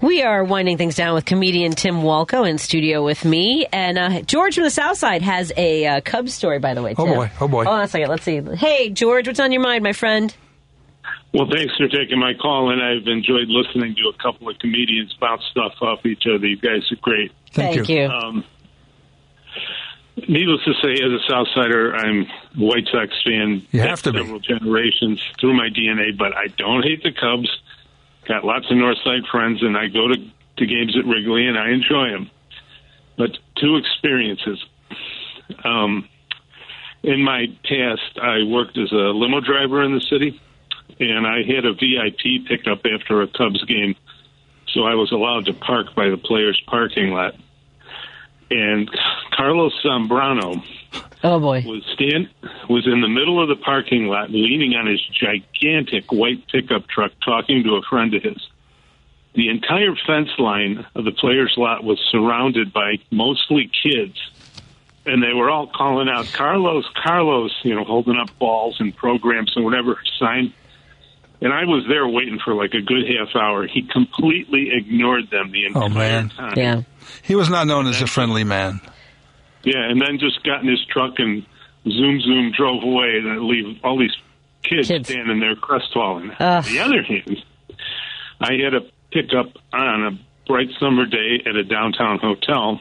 We 0.00 0.22
are 0.22 0.42
winding 0.44 0.78
things 0.78 0.94
down 0.94 1.14
with 1.14 1.24
comedian 1.24 1.72
Tim 1.72 1.96
Walkoe 2.02 2.48
in 2.48 2.58
studio 2.58 3.04
with 3.04 3.24
me, 3.24 3.66
and 3.72 3.98
uh, 3.98 4.22
George 4.22 4.54
from 4.54 4.64
the 4.64 4.70
South 4.70 4.96
Side 4.98 5.22
has 5.22 5.52
a 5.56 5.86
uh, 5.86 6.00
Cubs 6.00 6.34
story. 6.34 6.58
By 6.58 6.74
the 6.74 6.82
way, 6.82 6.94
Oh, 6.96 7.06
boy. 7.06 7.30
Oh, 7.40 7.48
boy. 7.48 7.64
Hold 7.64 7.76
on 7.76 7.82
a 7.84 7.88
second. 7.88 8.08
Let's 8.08 8.22
see. 8.24 8.40
Hey, 8.56 8.90
George, 8.90 9.26
what's 9.26 9.40
on 9.40 9.52
your 9.52 9.62
mind, 9.62 9.82
my 9.84 9.92
friend? 9.92 10.34
Well, 11.34 11.46
thanks 11.52 11.76
for 11.76 11.88
taking 11.88 12.18
my 12.18 12.32
call, 12.34 12.70
and 12.70 12.82
I've 12.82 13.06
enjoyed 13.06 13.48
listening 13.48 13.94
to 13.96 14.08
a 14.08 14.22
couple 14.22 14.48
of 14.48 14.58
comedians 14.58 15.14
bounce 15.20 15.42
stuff 15.50 15.74
off 15.82 16.06
each 16.06 16.24
other. 16.26 16.46
You 16.46 16.56
guys 16.56 16.90
are 16.90 16.96
great. 17.02 17.32
Thank 17.52 17.76
Thank 17.76 17.88
you. 17.90 17.96
you. 18.02 18.06
Um, 18.08 18.44
needless 20.28 20.60
to 20.64 20.72
say, 20.82 20.92
as 20.94 21.12
a 21.12 21.30
Southsider, 21.32 21.94
I'm 21.94 22.22
a 22.22 22.64
White 22.64 22.86
Sox 22.90 23.12
fan. 23.24 23.66
You 23.72 23.80
have 23.80 24.02
to 24.02 24.12
be. 24.12 24.18
several 24.20 24.40
generations 24.40 25.22
through 25.40 25.54
my 25.54 25.68
DNA, 25.68 26.16
but 26.16 26.34
I 26.34 26.46
don't 26.56 26.82
hate 26.82 27.02
the 27.02 27.12
Cubs. 27.12 27.48
Got 28.28 28.44
lots 28.44 28.66
of 28.70 28.76
Northside 28.76 29.26
friends, 29.30 29.62
and 29.62 29.76
I 29.76 29.88
go 29.88 30.08
to, 30.08 30.14
to 30.58 30.66
games 30.66 30.94
at 30.98 31.06
Wrigley, 31.06 31.46
and 31.46 31.58
I 31.58 31.70
enjoy 31.70 32.10
them. 32.10 32.30
But 33.16 33.30
two 33.56 33.76
experiences. 33.76 34.62
Um, 35.64 36.08
in 37.02 37.22
my 37.22 37.46
past, 37.64 38.18
I 38.20 38.42
worked 38.44 38.76
as 38.76 38.92
a 38.92 39.12
limo 39.16 39.40
driver 39.40 39.82
in 39.82 39.94
the 39.94 40.00
city, 40.00 40.38
and 41.00 41.26
I 41.26 41.38
had 41.38 41.64
a 41.64 41.72
VIP 41.72 42.46
pickup 42.46 42.84
after 42.84 43.22
a 43.22 43.28
Cubs 43.28 43.64
game, 43.64 43.94
so 44.68 44.82
I 44.82 44.94
was 44.94 45.10
allowed 45.10 45.46
to 45.46 45.54
park 45.54 45.94
by 45.96 46.10
the 46.10 46.18
players' 46.18 46.60
parking 46.66 47.10
lot. 47.10 47.34
And 48.50 48.90
Carlos 49.32 49.72
Zambrano 49.84 50.62
Oh 51.24 51.40
boy. 51.40 51.64
was 51.66 51.82
stand 51.94 52.28
was 52.68 52.86
in 52.86 53.00
the 53.00 53.08
middle 53.08 53.42
of 53.42 53.48
the 53.48 53.56
parking 53.56 54.06
lot, 54.06 54.30
leaning 54.30 54.74
on 54.74 54.86
his 54.86 55.00
gigantic 55.06 56.12
white 56.12 56.46
pickup 56.48 56.86
truck, 56.88 57.12
talking 57.24 57.64
to 57.64 57.76
a 57.76 57.82
friend 57.82 58.14
of 58.14 58.22
his. 58.22 58.46
The 59.34 59.48
entire 59.48 59.94
fence 60.06 60.30
line 60.38 60.86
of 60.94 61.04
the 61.04 61.12
players' 61.12 61.54
lot 61.56 61.84
was 61.84 61.98
surrounded 62.10 62.72
by 62.72 62.96
mostly 63.10 63.70
kids, 63.82 64.16
and 65.06 65.22
they 65.22 65.32
were 65.32 65.50
all 65.50 65.66
calling 65.66 66.08
out 66.08 66.26
"Carlos, 66.32 66.84
Carlos," 67.02 67.52
you 67.62 67.74
know, 67.74 67.84
holding 67.84 68.16
up 68.16 68.36
balls 68.38 68.76
and 68.80 68.94
programs 68.96 69.52
and 69.56 69.64
whatever 69.64 69.98
sign. 70.18 70.52
And 71.40 71.52
I 71.52 71.64
was 71.66 71.84
there 71.88 72.06
waiting 72.08 72.40
for 72.44 72.52
like 72.54 72.74
a 72.74 72.80
good 72.80 73.04
half 73.06 73.36
hour. 73.36 73.66
He 73.66 73.82
completely 73.82 74.70
ignored 74.72 75.30
them 75.30 75.52
the 75.52 75.66
oh, 75.66 75.82
entire 75.84 75.84
Oh, 75.84 75.88
man. 75.90 76.28
time. 76.30 76.52
Yeah. 76.56 76.82
He 77.22 77.36
was 77.36 77.48
not 77.48 77.66
known 77.68 77.86
as 77.86 78.00
a 78.02 78.08
friendly 78.08 78.42
man. 78.42 78.80
Yeah, 79.64 79.88
and 79.88 80.00
then 80.00 80.18
just 80.18 80.42
got 80.44 80.62
in 80.62 80.68
his 80.68 80.84
truck 80.86 81.14
and 81.18 81.44
zoom 81.84 82.20
zoom 82.20 82.52
drove 82.56 82.82
away 82.82 83.18
and 83.18 83.44
leave 83.44 83.78
all 83.84 83.98
these 83.98 84.16
kids, 84.62 84.86
standing 84.86 85.40
there 85.40 85.56
crestfallen. 85.56 86.30
On 86.38 86.62
the 86.64 86.80
other 86.80 87.02
hand, 87.02 87.44
I 88.40 88.52
had 88.54 88.74
a 88.74 88.80
pickup 89.10 89.52
on 89.72 90.06
a 90.06 90.18
bright 90.46 90.68
summer 90.80 91.06
day 91.06 91.42
at 91.46 91.56
a 91.56 91.64
downtown 91.64 92.18
hotel, 92.18 92.80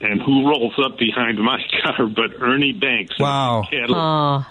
and 0.00 0.20
who 0.20 0.48
rolls 0.48 0.74
up 0.84 0.98
behind 0.98 1.38
my 1.38 1.60
car 1.82 2.06
but 2.06 2.40
Ernie 2.40 2.72
Banks? 2.72 3.18
in 3.72 3.90
Wow. 3.92 4.46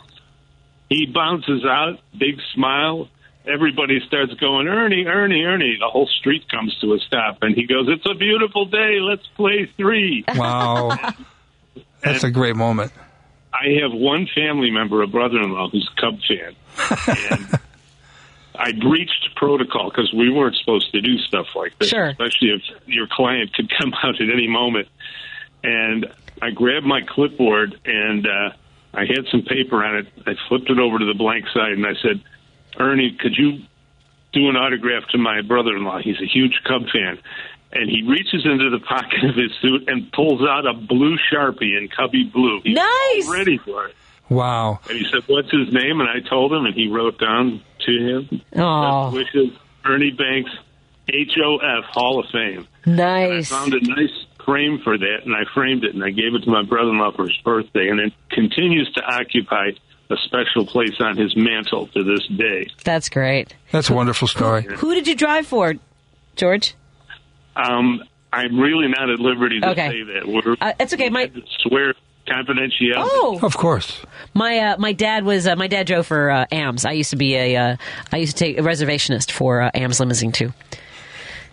He 0.89 1.05
bounces 1.05 1.63
out, 1.65 1.99
big 2.17 2.39
smile. 2.53 3.07
Everybody 3.51 3.99
starts 4.07 4.33
going, 4.35 4.67
Ernie, 4.67 5.05
Ernie, 5.05 5.43
Ernie. 5.43 5.77
The 5.79 5.87
whole 5.89 6.07
street 6.07 6.47
comes 6.49 6.77
to 6.79 6.93
a 6.93 6.99
stop, 6.99 7.39
and 7.41 7.55
he 7.55 7.65
goes, 7.65 7.87
"It's 7.89 8.05
a 8.09 8.13
beautiful 8.13 8.65
day. 8.65 8.99
Let's 9.01 9.25
play 9.35 9.69
three. 9.77 10.23
Wow. 10.35 10.97
That's 12.01 12.23
a 12.23 12.31
great 12.31 12.55
moment. 12.55 12.91
I 13.53 13.79
have 13.81 13.91
one 13.91 14.27
family 14.33 14.71
member, 14.71 15.01
a 15.01 15.07
brother-in-law, 15.07 15.69
who's 15.69 15.89
a 15.97 16.01
Cub 16.01 16.19
fan, 16.27 16.55
and 17.31 17.59
I 18.55 18.71
breached 18.73 19.29
protocol 19.35 19.89
because 19.89 20.11
we 20.13 20.31
weren't 20.31 20.55
supposed 20.55 20.91
to 20.93 21.01
do 21.01 21.17
stuff 21.19 21.47
like 21.55 21.77
this, 21.79 21.89
Sure. 21.89 22.07
especially 22.07 22.49
if 22.51 22.61
your 22.87 23.07
client 23.11 23.53
could 23.53 23.69
come 23.79 23.93
out 24.03 24.19
at 24.21 24.29
any 24.29 24.47
moment. 24.47 24.87
And 25.63 26.07
I 26.41 26.51
grabbed 26.51 26.85
my 26.85 27.01
clipboard 27.01 27.79
and 27.85 28.25
uh, 28.25 28.49
I 28.93 29.01
had 29.05 29.25
some 29.29 29.43
paper 29.43 29.83
on 29.83 29.97
it. 29.97 30.07
I 30.25 30.33
flipped 30.47 30.69
it 30.69 30.79
over 30.79 30.97
to 30.97 31.05
the 31.05 31.13
blank 31.13 31.45
side 31.53 31.73
and 31.73 31.85
I 31.85 31.93
said, 32.01 32.21
"Ernie, 32.77 33.15
could 33.19 33.35
you 33.37 33.59
do 34.33 34.49
an 34.49 34.55
autograph 34.55 35.07
to 35.09 35.17
my 35.17 35.41
brother-in-law? 35.41 35.99
He's 35.99 36.21
a 36.21 36.25
huge 36.25 36.61
Cub 36.63 36.83
fan." 36.89 37.19
And 37.73 37.89
he 37.89 38.03
reaches 38.03 38.45
into 38.45 38.69
the 38.69 38.79
pocket 38.79 39.23
of 39.23 39.35
his 39.35 39.51
suit 39.61 39.87
and 39.87 40.11
pulls 40.11 40.41
out 40.41 40.65
a 40.65 40.73
blue 40.73 41.17
sharpie 41.31 41.77
in 41.77 41.87
Cubby 41.87 42.23
blue. 42.23 42.59
He's 42.63 42.75
nice. 42.75 43.29
ready 43.29 43.57
for 43.57 43.85
it. 43.85 43.95
Wow. 44.29 44.79
And 44.89 44.97
he 44.97 45.05
said, 45.05 45.23
"What's 45.27 45.51
his 45.51 45.71
name?" 45.73 46.01
And 46.01 46.09
I 46.09 46.19
told 46.19 46.51
him, 46.53 46.65
and 46.65 46.75
he 46.75 46.87
wrote 46.87 47.17
down 47.17 47.61
to 47.85 47.91
him. 47.91 48.41
Oh. 48.55 49.05
Best 49.05 49.13
wishes, 49.13 49.57
Ernie 49.85 50.11
Banks, 50.11 50.51
HOF 51.09 51.85
Hall 51.85 52.19
of 52.19 52.29
Fame. 52.29 52.67
Nice. 52.85 53.51
I 53.51 53.55
found 53.55 53.73
a 53.73 53.81
nice 53.81 54.25
frame 54.45 54.79
for 54.83 54.97
that, 54.97 55.19
and 55.25 55.35
I 55.35 55.43
framed 55.53 55.83
it, 55.83 55.93
and 55.93 56.03
I 56.03 56.09
gave 56.09 56.33
it 56.35 56.43
to 56.43 56.49
my 56.49 56.63
brother-in-law 56.63 57.11
for 57.11 57.27
his 57.27 57.37
birthday, 57.43 57.89
and 57.89 57.99
it 57.99 58.13
continues 58.29 58.91
to 58.93 59.03
occupy 59.03 59.71
a 60.11 60.17
special 60.25 60.65
place 60.65 60.99
on 60.99 61.17
his 61.17 61.35
mantle 61.35 61.87
to 61.87 62.03
this 62.03 62.25
day. 62.27 62.67
That's 62.83 63.09
great. 63.09 63.55
That's 63.71 63.89
a 63.89 63.93
wonderful 63.93 64.27
story. 64.27 64.63
Who 64.63 64.93
did 64.93 65.07
you 65.07 65.15
drive 65.15 65.47
for, 65.47 65.75
George? 66.35 66.75
Um, 67.55 68.03
I'm 68.33 68.59
really 68.59 68.87
not 68.87 69.09
at 69.09 69.19
liberty 69.19 69.59
to 69.59 69.69
Okay. 69.71 69.89
say 69.89 70.03
that. 70.13 70.27
We're, 70.27 70.55
Uh, 70.61 70.73
it's 70.79 70.93
okay. 70.93 71.09
My 71.09 71.31
swear 71.59 71.93
confidentiality. 72.27 72.93
Oh. 72.97 73.39
Of 73.41 73.57
course. 73.57 73.99
my 74.33 74.57
uh, 74.59 74.75
my 74.77 74.93
dad 74.93 75.25
was 75.25 75.47
uh, 75.47 75.55
my 75.55 75.67
dad 75.67 75.87
drove 75.87 76.07
for 76.07 76.29
uh, 76.29 76.45
AMS. 76.51 76.85
I 76.85 76.91
used 76.91 77.09
to 77.09 77.15
be 77.17 77.35
a 77.35 77.55
uh, 77.57 77.75
I 78.11 78.17
used 78.17 78.37
to 78.37 78.43
take 78.45 78.57
a 78.57 78.61
reservationist 78.61 79.31
for 79.31 79.61
uh, 79.61 79.71
AMS 79.73 79.99
limousine 79.99 80.31
too. 80.31 80.53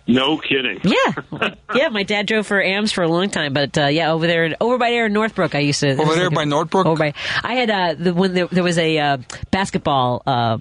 No 0.09 0.37
kidding. 0.39 0.79
Yeah, 0.83 1.49
yeah. 1.75 1.89
My 1.89 2.01
dad 2.03 2.25
drove 2.25 2.47
for 2.47 2.61
AMS 2.61 2.91
for 2.91 3.03
a 3.03 3.07
long 3.07 3.29
time, 3.29 3.53
but 3.53 3.77
uh, 3.77 3.85
yeah, 3.85 4.11
over 4.11 4.25
there, 4.25 4.55
over 4.59 4.77
by 4.79 4.89
there 4.89 5.05
in 5.05 5.13
Northbrook, 5.13 5.53
I 5.53 5.59
used 5.59 5.81
to. 5.81 5.91
Over 6.01 6.15
there 6.15 6.31
by 6.31 6.45
Northbrook. 6.45 6.87
Over 6.87 6.97
by, 6.97 7.13
I 7.43 7.53
had 7.53 7.69
uh, 7.69 7.95
the, 7.97 8.13
when 8.13 8.33
there, 8.33 8.47
there 8.47 8.63
was 8.63 8.79
a 8.79 8.97
uh, 8.97 9.17
basketball 9.51 10.23
uh, 10.25 10.57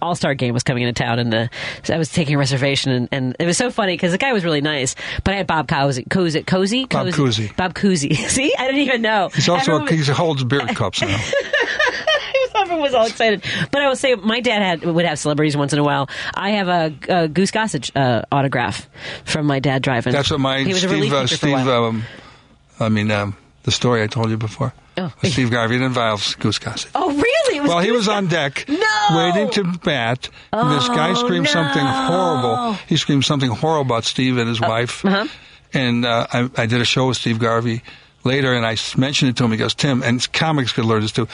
All 0.00 0.14
Star 0.14 0.34
game 0.34 0.54
was 0.54 0.62
coming 0.62 0.84
into 0.84 0.92
town, 1.02 1.18
and 1.18 1.34
uh, 1.34 1.48
I 1.88 1.98
was 1.98 2.10
taking 2.10 2.36
a 2.36 2.38
reservation, 2.38 2.92
and, 2.92 3.08
and 3.10 3.36
it 3.40 3.46
was 3.46 3.56
so 3.56 3.70
funny 3.70 3.94
because 3.94 4.12
the 4.12 4.18
guy 4.18 4.32
was 4.32 4.44
really 4.44 4.60
nice, 4.60 4.94
but 5.24 5.34
I 5.34 5.38
had 5.38 5.46
Bob 5.48 5.66
Cozy, 5.68 6.04
Cozy, 6.04 6.44
Cozy, 6.44 6.84
Bob 6.84 7.08
Cousy. 7.08 7.56
Bob 7.56 7.74
Cousy. 7.74 8.14
See, 8.28 8.54
I 8.56 8.66
didn't 8.66 8.82
even 8.82 9.02
know. 9.02 9.28
He's 9.34 9.48
also 9.48 9.72
Everyone- 9.72 9.92
a, 9.92 9.96
he 10.04 10.12
holds 10.12 10.44
beer 10.44 10.60
cups 10.68 11.00
now. 11.00 11.18
Everyone 12.64 12.82
was 12.82 12.94
all 12.94 13.06
excited. 13.06 13.44
But 13.70 13.82
I 13.82 13.88
will 13.88 13.96
say, 13.96 14.14
my 14.14 14.40
dad 14.40 14.62
had 14.62 14.84
would 14.84 15.04
have 15.04 15.18
celebrities 15.18 15.56
once 15.56 15.72
in 15.72 15.78
a 15.78 15.84
while. 15.84 16.08
I 16.34 16.50
have 16.50 16.68
a, 16.68 16.94
a 17.08 17.28
Goose 17.28 17.50
Gossage 17.50 17.90
uh, 17.94 18.22
autograph 18.32 18.88
from 19.24 19.46
my 19.46 19.60
dad 19.60 19.82
driving. 19.82 20.12
That's 20.12 20.30
what 20.30 20.40
my 20.40 20.60
he 20.60 20.68
was 20.72 20.76
a 20.84 20.88
Steve. 20.88 20.90
relief 20.90 21.12
Uh, 21.12 21.16
a 21.16 21.28
Steve. 21.28 21.68
Um, 21.68 22.04
I 22.80 22.88
mean, 22.88 23.10
um, 23.10 23.36
the 23.64 23.70
story 23.70 24.02
I 24.02 24.06
told 24.06 24.30
you 24.30 24.36
before. 24.36 24.72
Oh. 24.96 25.12
Steve 25.24 25.50
Garvey 25.50 25.82
involves 25.82 26.36
Goose 26.36 26.58
Gossage. 26.60 26.88
oh, 26.94 27.10
really? 27.12 27.60
Well, 27.60 27.80
he 27.80 27.90
was 27.90 28.06
on 28.08 28.28
deck, 28.28 28.64
No! 28.68 28.76
waiting 29.10 29.50
to 29.50 29.64
bat. 29.82 30.28
and 30.52 30.70
this 30.78 30.86
guy 30.88 31.10
Oh, 31.10 31.14
screamed 31.14 31.48
something 31.48 31.84
horrible. 31.84 32.74
He 32.88 32.96
screamed 32.96 33.24
something 33.24 33.50
horrible 33.50 33.86
about 33.92 34.04
Steve 34.04 34.38
and 34.38 34.48
his 34.48 34.60
wife. 34.60 35.04
uh-huh. 35.04 35.26
And 35.72 36.06
uh, 36.06 36.26
I, 36.32 36.48
I 36.56 36.66
did 36.66 36.80
a 36.80 36.84
show 36.84 37.08
with 37.08 37.16
Steve 37.16 37.40
Garvey 37.40 37.82
later, 38.22 38.52
and 38.54 38.64
I 38.64 38.76
mentioned 38.96 39.30
it 39.30 39.36
to 39.38 39.44
him. 39.44 39.50
He 39.50 39.56
goes, 39.56 39.74
"Tim, 39.74 40.04
and 40.04 40.32
comics 40.32 40.70
could 40.72 40.84
learn 40.84 41.02
this 41.02 41.10
too. 41.10 41.26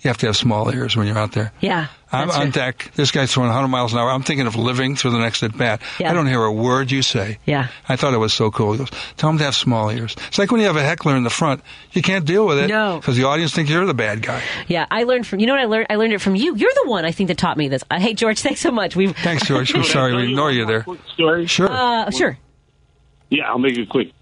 You 0.00 0.08
have 0.08 0.18
to 0.18 0.26
have 0.26 0.36
small 0.36 0.72
ears 0.72 0.96
when 0.96 1.06
you're 1.06 1.18
out 1.18 1.32
there." 1.32 1.52
Yeah. 1.60 1.88
I'm 2.10 2.30
on 2.30 2.38
right. 2.38 2.52
deck. 2.52 2.90
This 2.94 3.10
guy's 3.10 3.32
throwing 3.32 3.48
100 3.48 3.68
miles 3.68 3.92
an 3.92 3.98
hour. 3.98 4.10
I'm 4.10 4.22
thinking 4.22 4.46
of 4.46 4.56
living 4.56 4.96
through 4.96 5.10
the 5.10 5.18
next 5.18 5.42
at 5.42 5.56
bat. 5.56 5.82
Yeah. 5.98 6.10
I 6.10 6.14
don't 6.14 6.26
hear 6.26 6.42
a 6.42 6.52
word 6.52 6.90
you 6.90 7.02
say. 7.02 7.38
Yeah. 7.44 7.68
I 7.86 7.96
thought 7.96 8.14
it 8.14 8.18
was 8.18 8.32
so 8.32 8.50
cool. 8.50 8.72
He 8.72 8.78
goes, 8.78 8.90
tell 9.18 9.28
him 9.28 9.36
to 9.38 9.44
have 9.44 9.54
small 9.54 9.90
ears. 9.90 10.16
It's 10.28 10.38
like 10.38 10.50
when 10.50 10.60
you 10.60 10.68
have 10.68 10.76
a 10.76 10.82
heckler 10.82 11.16
in 11.16 11.22
the 11.22 11.30
front. 11.30 11.62
You 11.92 12.00
can't 12.00 12.24
deal 12.24 12.46
with 12.46 12.58
it. 12.60 12.68
No. 12.68 12.96
Because 12.98 13.16
the 13.18 13.24
audience 13.24 13.52
thinks 13.52 13.70
you're 13.70 13.84
the 13.84 13.92
bad 13.92 14.22
guy. 14.22 14.42
Yeah, 14.68 14.86
I 14.90 15.04
learned 15.04 15.26
from 15.26 15.40
you 15.40 15.46
know 15.46 15.52
what 15.52 15.60
I 15.60 15.66
learned. 15.66 15.88
I 15.90 15.96
learned 15.96 16.14
it 16.14 16.20
from 16.20 16.34
you. 16.34 16.56
You're 16.56 16.72
the 16.82 16.88
one 16.88 17.04
I 17.04 17.12
think 17.12 17.28
that 17.28 17.36
taught 17.36 17.58
me 17.58 17.68
this. 17.68 17.84
Uh, 17.90 18.00
hey, 18.00 18.14
George, 18.14 18.40
thanks 18.42 18.60
so 18.60 18.70
much. 18.70 18.96
We've 18.96 19.14
Thanks, 19.16 19.46
George. 19.46 19.74
I'm 19.74 19.84
sorry 19.84 20.14
we 20.14 20.22
you 20.22 20.28
ignore 20.30 20.50
you 20.50 20.64
there. 20.64 20.82
quick 20.84 21.00
Story? 21.12 21.46
Sure. 21.46 21.70
uh, 21.70 22.10
sure. 22.10 22.38
Yeah, 23.28 23.50
I'll 23.50 23.58
make 23.58 23.76
it 23.76 23.90
quick. 23.90 24.12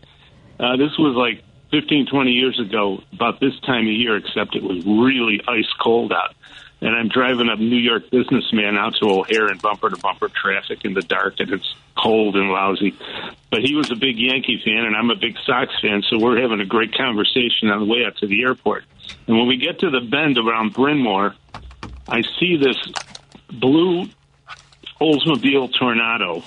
Uh, 0.59 0.77
this 0.77 0.91
was 0.99 1.15
like 1.15 1.45
15, 1.71 2.07
20 2.07 2.31
years 2.31 2.61
ago, 2.61 3.03
about 3.13 3.41
this 3.41 3.59
time 3.61 3.87
of 3.87 3.93
year, 3.93 4.17
except 4.17 4.55
it 4.55 4.63
was 4.63 4.85
really 4.87 5.41
ice 5.49 5.71
cold 5.83 6.13
out. 6.13 6.35
and 6.81 6.95
I'm 6.95 7.09
driving 7.09 7.49
a 7.49 7.57
New 7.57 7.79
York 7.79 8.11
businessman 8.11 8.77
out 8.77 8.95
to 9.01 9.07
O'Hare 9.09 9.51
in 9.51 9.59
bumper 9.59 9.89
to 9.89 9.97
bumper 9.97 10.29
traffic 10.29 10.85
in 10.85 10.95
the 10.95 11.01
dark, 11.01 11.35
and 11.39 11.51
it's 11.51 11.75
cold 11.97 12.37
and 12.37 12.51
lousy. 12.51 12.95
But 13.51 13.63
he 13.63 13.75
was 13.75 13.91
a 13.91 13.97
big 13.97 14.19
Yankee 14.19 14.61
fan, 14.65 14.85
and 14.85 14.95
I'm 14.95 15.11
a 15.11 15.17
big 15.17 15.37
Sox 15.47 15.73
fan, 15.81 16.03
so 16.09 16.19
we're 16.19 16.41
having 16.41 16.61
a 16.61 16.67
great 16.67 16.95
conversation 16.95 17.71
on 17.71 17.81
the 17.81 17.87
way 17.87 18.05
out 18.07 18.17
to 18.19 18.27
the 18.27 18.43
airport. 18.43 18.85
And 19.27 19.37
when 19.39 19.47
we 19.47 19.57
get 19.57 19.81
to 19.81 19.91
the 19.91 20.01
bend 20.01 20.39
around 20.39 20.75
Bryn 20.75 20.99
Mawr, 20.99 21.35
I 22.09 22.23
see 22.39 22.57
this 22.57 22.77
blue 23.51 24.09
Oldsmobile 25.01 25.73
Tornado 25.79 26.43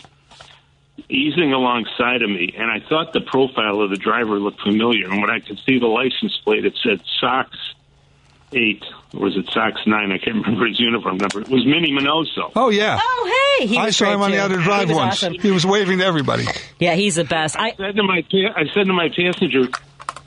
easing 1.09 1.53
alongside 1.53 2.21
of 2.21 2.29
me, 2.29 2.53
and 2.57 2.69
I 2.71 2.79
thought 2.87 3.13
the 3.13 3.21
profile 3.21 3.81
of 3.81 3.89
the 3.89 3.95
driver 3.97 4.39
looked 4.39 4.61
familiar. 4.61 5.09
And 5.09 5.21
when 5.21 5.29
I 5.29 5.39
could 5.39 5.59
see 5.65 5.79
the 5.79 5.87
license 5.87 6.35
plate, 6.43 6.65
it 6.65 6.77
said 6.83 7.01
Sox 7.19 7.55
eight, 8.51 8.83
or 9.13 9.19
was 9.21 9.37
it 9.37 9.45
Sox 9.51 9.79
nine? 9.85 10.11
I 10.11 10.17
can't 10.17 10.37
remember 10.45 10.65
his 10.67 10.79
uniform 10.79 11.17
number. 11.17 11.41
It 11.41 11.49
was 11.49 11.65
Minnie 11.65 11.91
Minoso. 11.91 12.51
Oh 12.55 12.69
yeah. 12.69 12.99
Oh 13.01 13.55
hey, 13.59 13.67
he 13.67 13.77
I 13.77 13.91
saw 13.91 14.05
great, 14.05 14.13
him 14.15 14.21
on 14.23 14.31
the 14.31 14.37
other 14.39 14.57
drive 14.57 14.87
was 14.89 14.97
once. 14.97 15.13
awesome. 15.23 15.33
He 15.39 15.51
was 15.51 15.65
waving 15.65 15.99
to 15.99 16.05
everybody. 16.05 16.45
Yeah, 16.79 16.95
he's 16.95 17.15
the 17.15 17.25
best. 17.25 17.55
I, 17.57 17.67
I 17.69 17.75
said 17.75 17.95
to 17.95 18.03
my 18.03 18.21
pa- 18.23 18.53
I 18.55 18.63
said 18.73 18.85
to 18.87 18.93
my 18.93 19.09
passenger, 19.09 19.67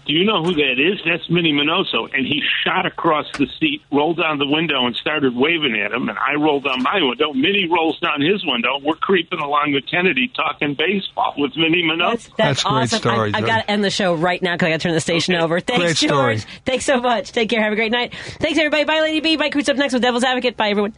"Do 0.06 0.12
you 0.12 0.24
know 0.24 0.42
who 0.42 0.54
that 0.54 0.76
is? 0.78 1.00
That's 1.04 1.28
Minnie 1.30 1.52
Minoso." 1.52 2.12
And 2.12 2.26
he 2.26 2.42
shot 2.64 2.86
across 2.86 3.26
the 3.38 3.46
seat, 3.58 3.82
rolled 3.92 4.18
down 4.18 4.38
the 4.38 4.46
window, 4.46 4.86
and 4.86 4.96
started 4.96 5.34
waving 5.34 5.80
at 5.80 5.92
him. 5.92 6.08
And 6.08 6.18
I 6.18 6.34
rolled 6.34 6.64
down 6.64 6.82
my 6.82 7.00
window. 7.00 7.32
Minnie 7.32 7.68
rolls 7.70 7.98
down 8.00 8.20
his 8.20 8.44
window. 8.44 8.78
We're 8.82 8.96
creeping 8.96 9.40
along 9.40 9.72
with 9.72 9.86
Kennedy, 9.90 10.30
talking 10.34 10.74
baseball 10.74 11.34
with 11.36 11.56
Minnie 11.56 11.82
Minoso. 11.82 12.30
That's, 12.36 12.64
awesome. 12.64 13.08
I, 13.08 13.30
have 13.38 13.46
got 13.46 13.62
to 13.62 13.70
end 13.70 13.84
the 13.84 13.90
show 13.90 14.14
right 14.14 14.42
now 14.42 14.54
because 14.54 14.66
I 14.66 14.70
got 14.70 14.80
to 14.80 14.82
turn 14.88 14.94
the 14.94 15.00
station 15.00 15.34
over. 15.34 15.60
Thanks, 15.60 15.82
Great 15.82 15.96
story. 15.96 16.36
George. 16.36 16.46
Thanks 16.64 16.84
so 16.84 17.00
much. 17.00 17.32
Take 17.32 17.50
care. 17.50 17.62
Have 17.62 17.72
a 17.72 17.76
great 17.76 17.92
night. 17.92 18.14
Thanks, 18.40 18.58
everybody. 18.58 18.84
Bye, 18.84 19.00
Lady 19.00 19.20
B. 19.20 19.36
Mike 19.36 19.52
Cruise 19.52 19.68
up 19.68 19.76
next 19.76 19.92
with 19.92 20.02
Devil's 20.02 20.24
Advocate. 20.24 20.56
Bye, 20.56 20.70
everyone. 20.70 20.94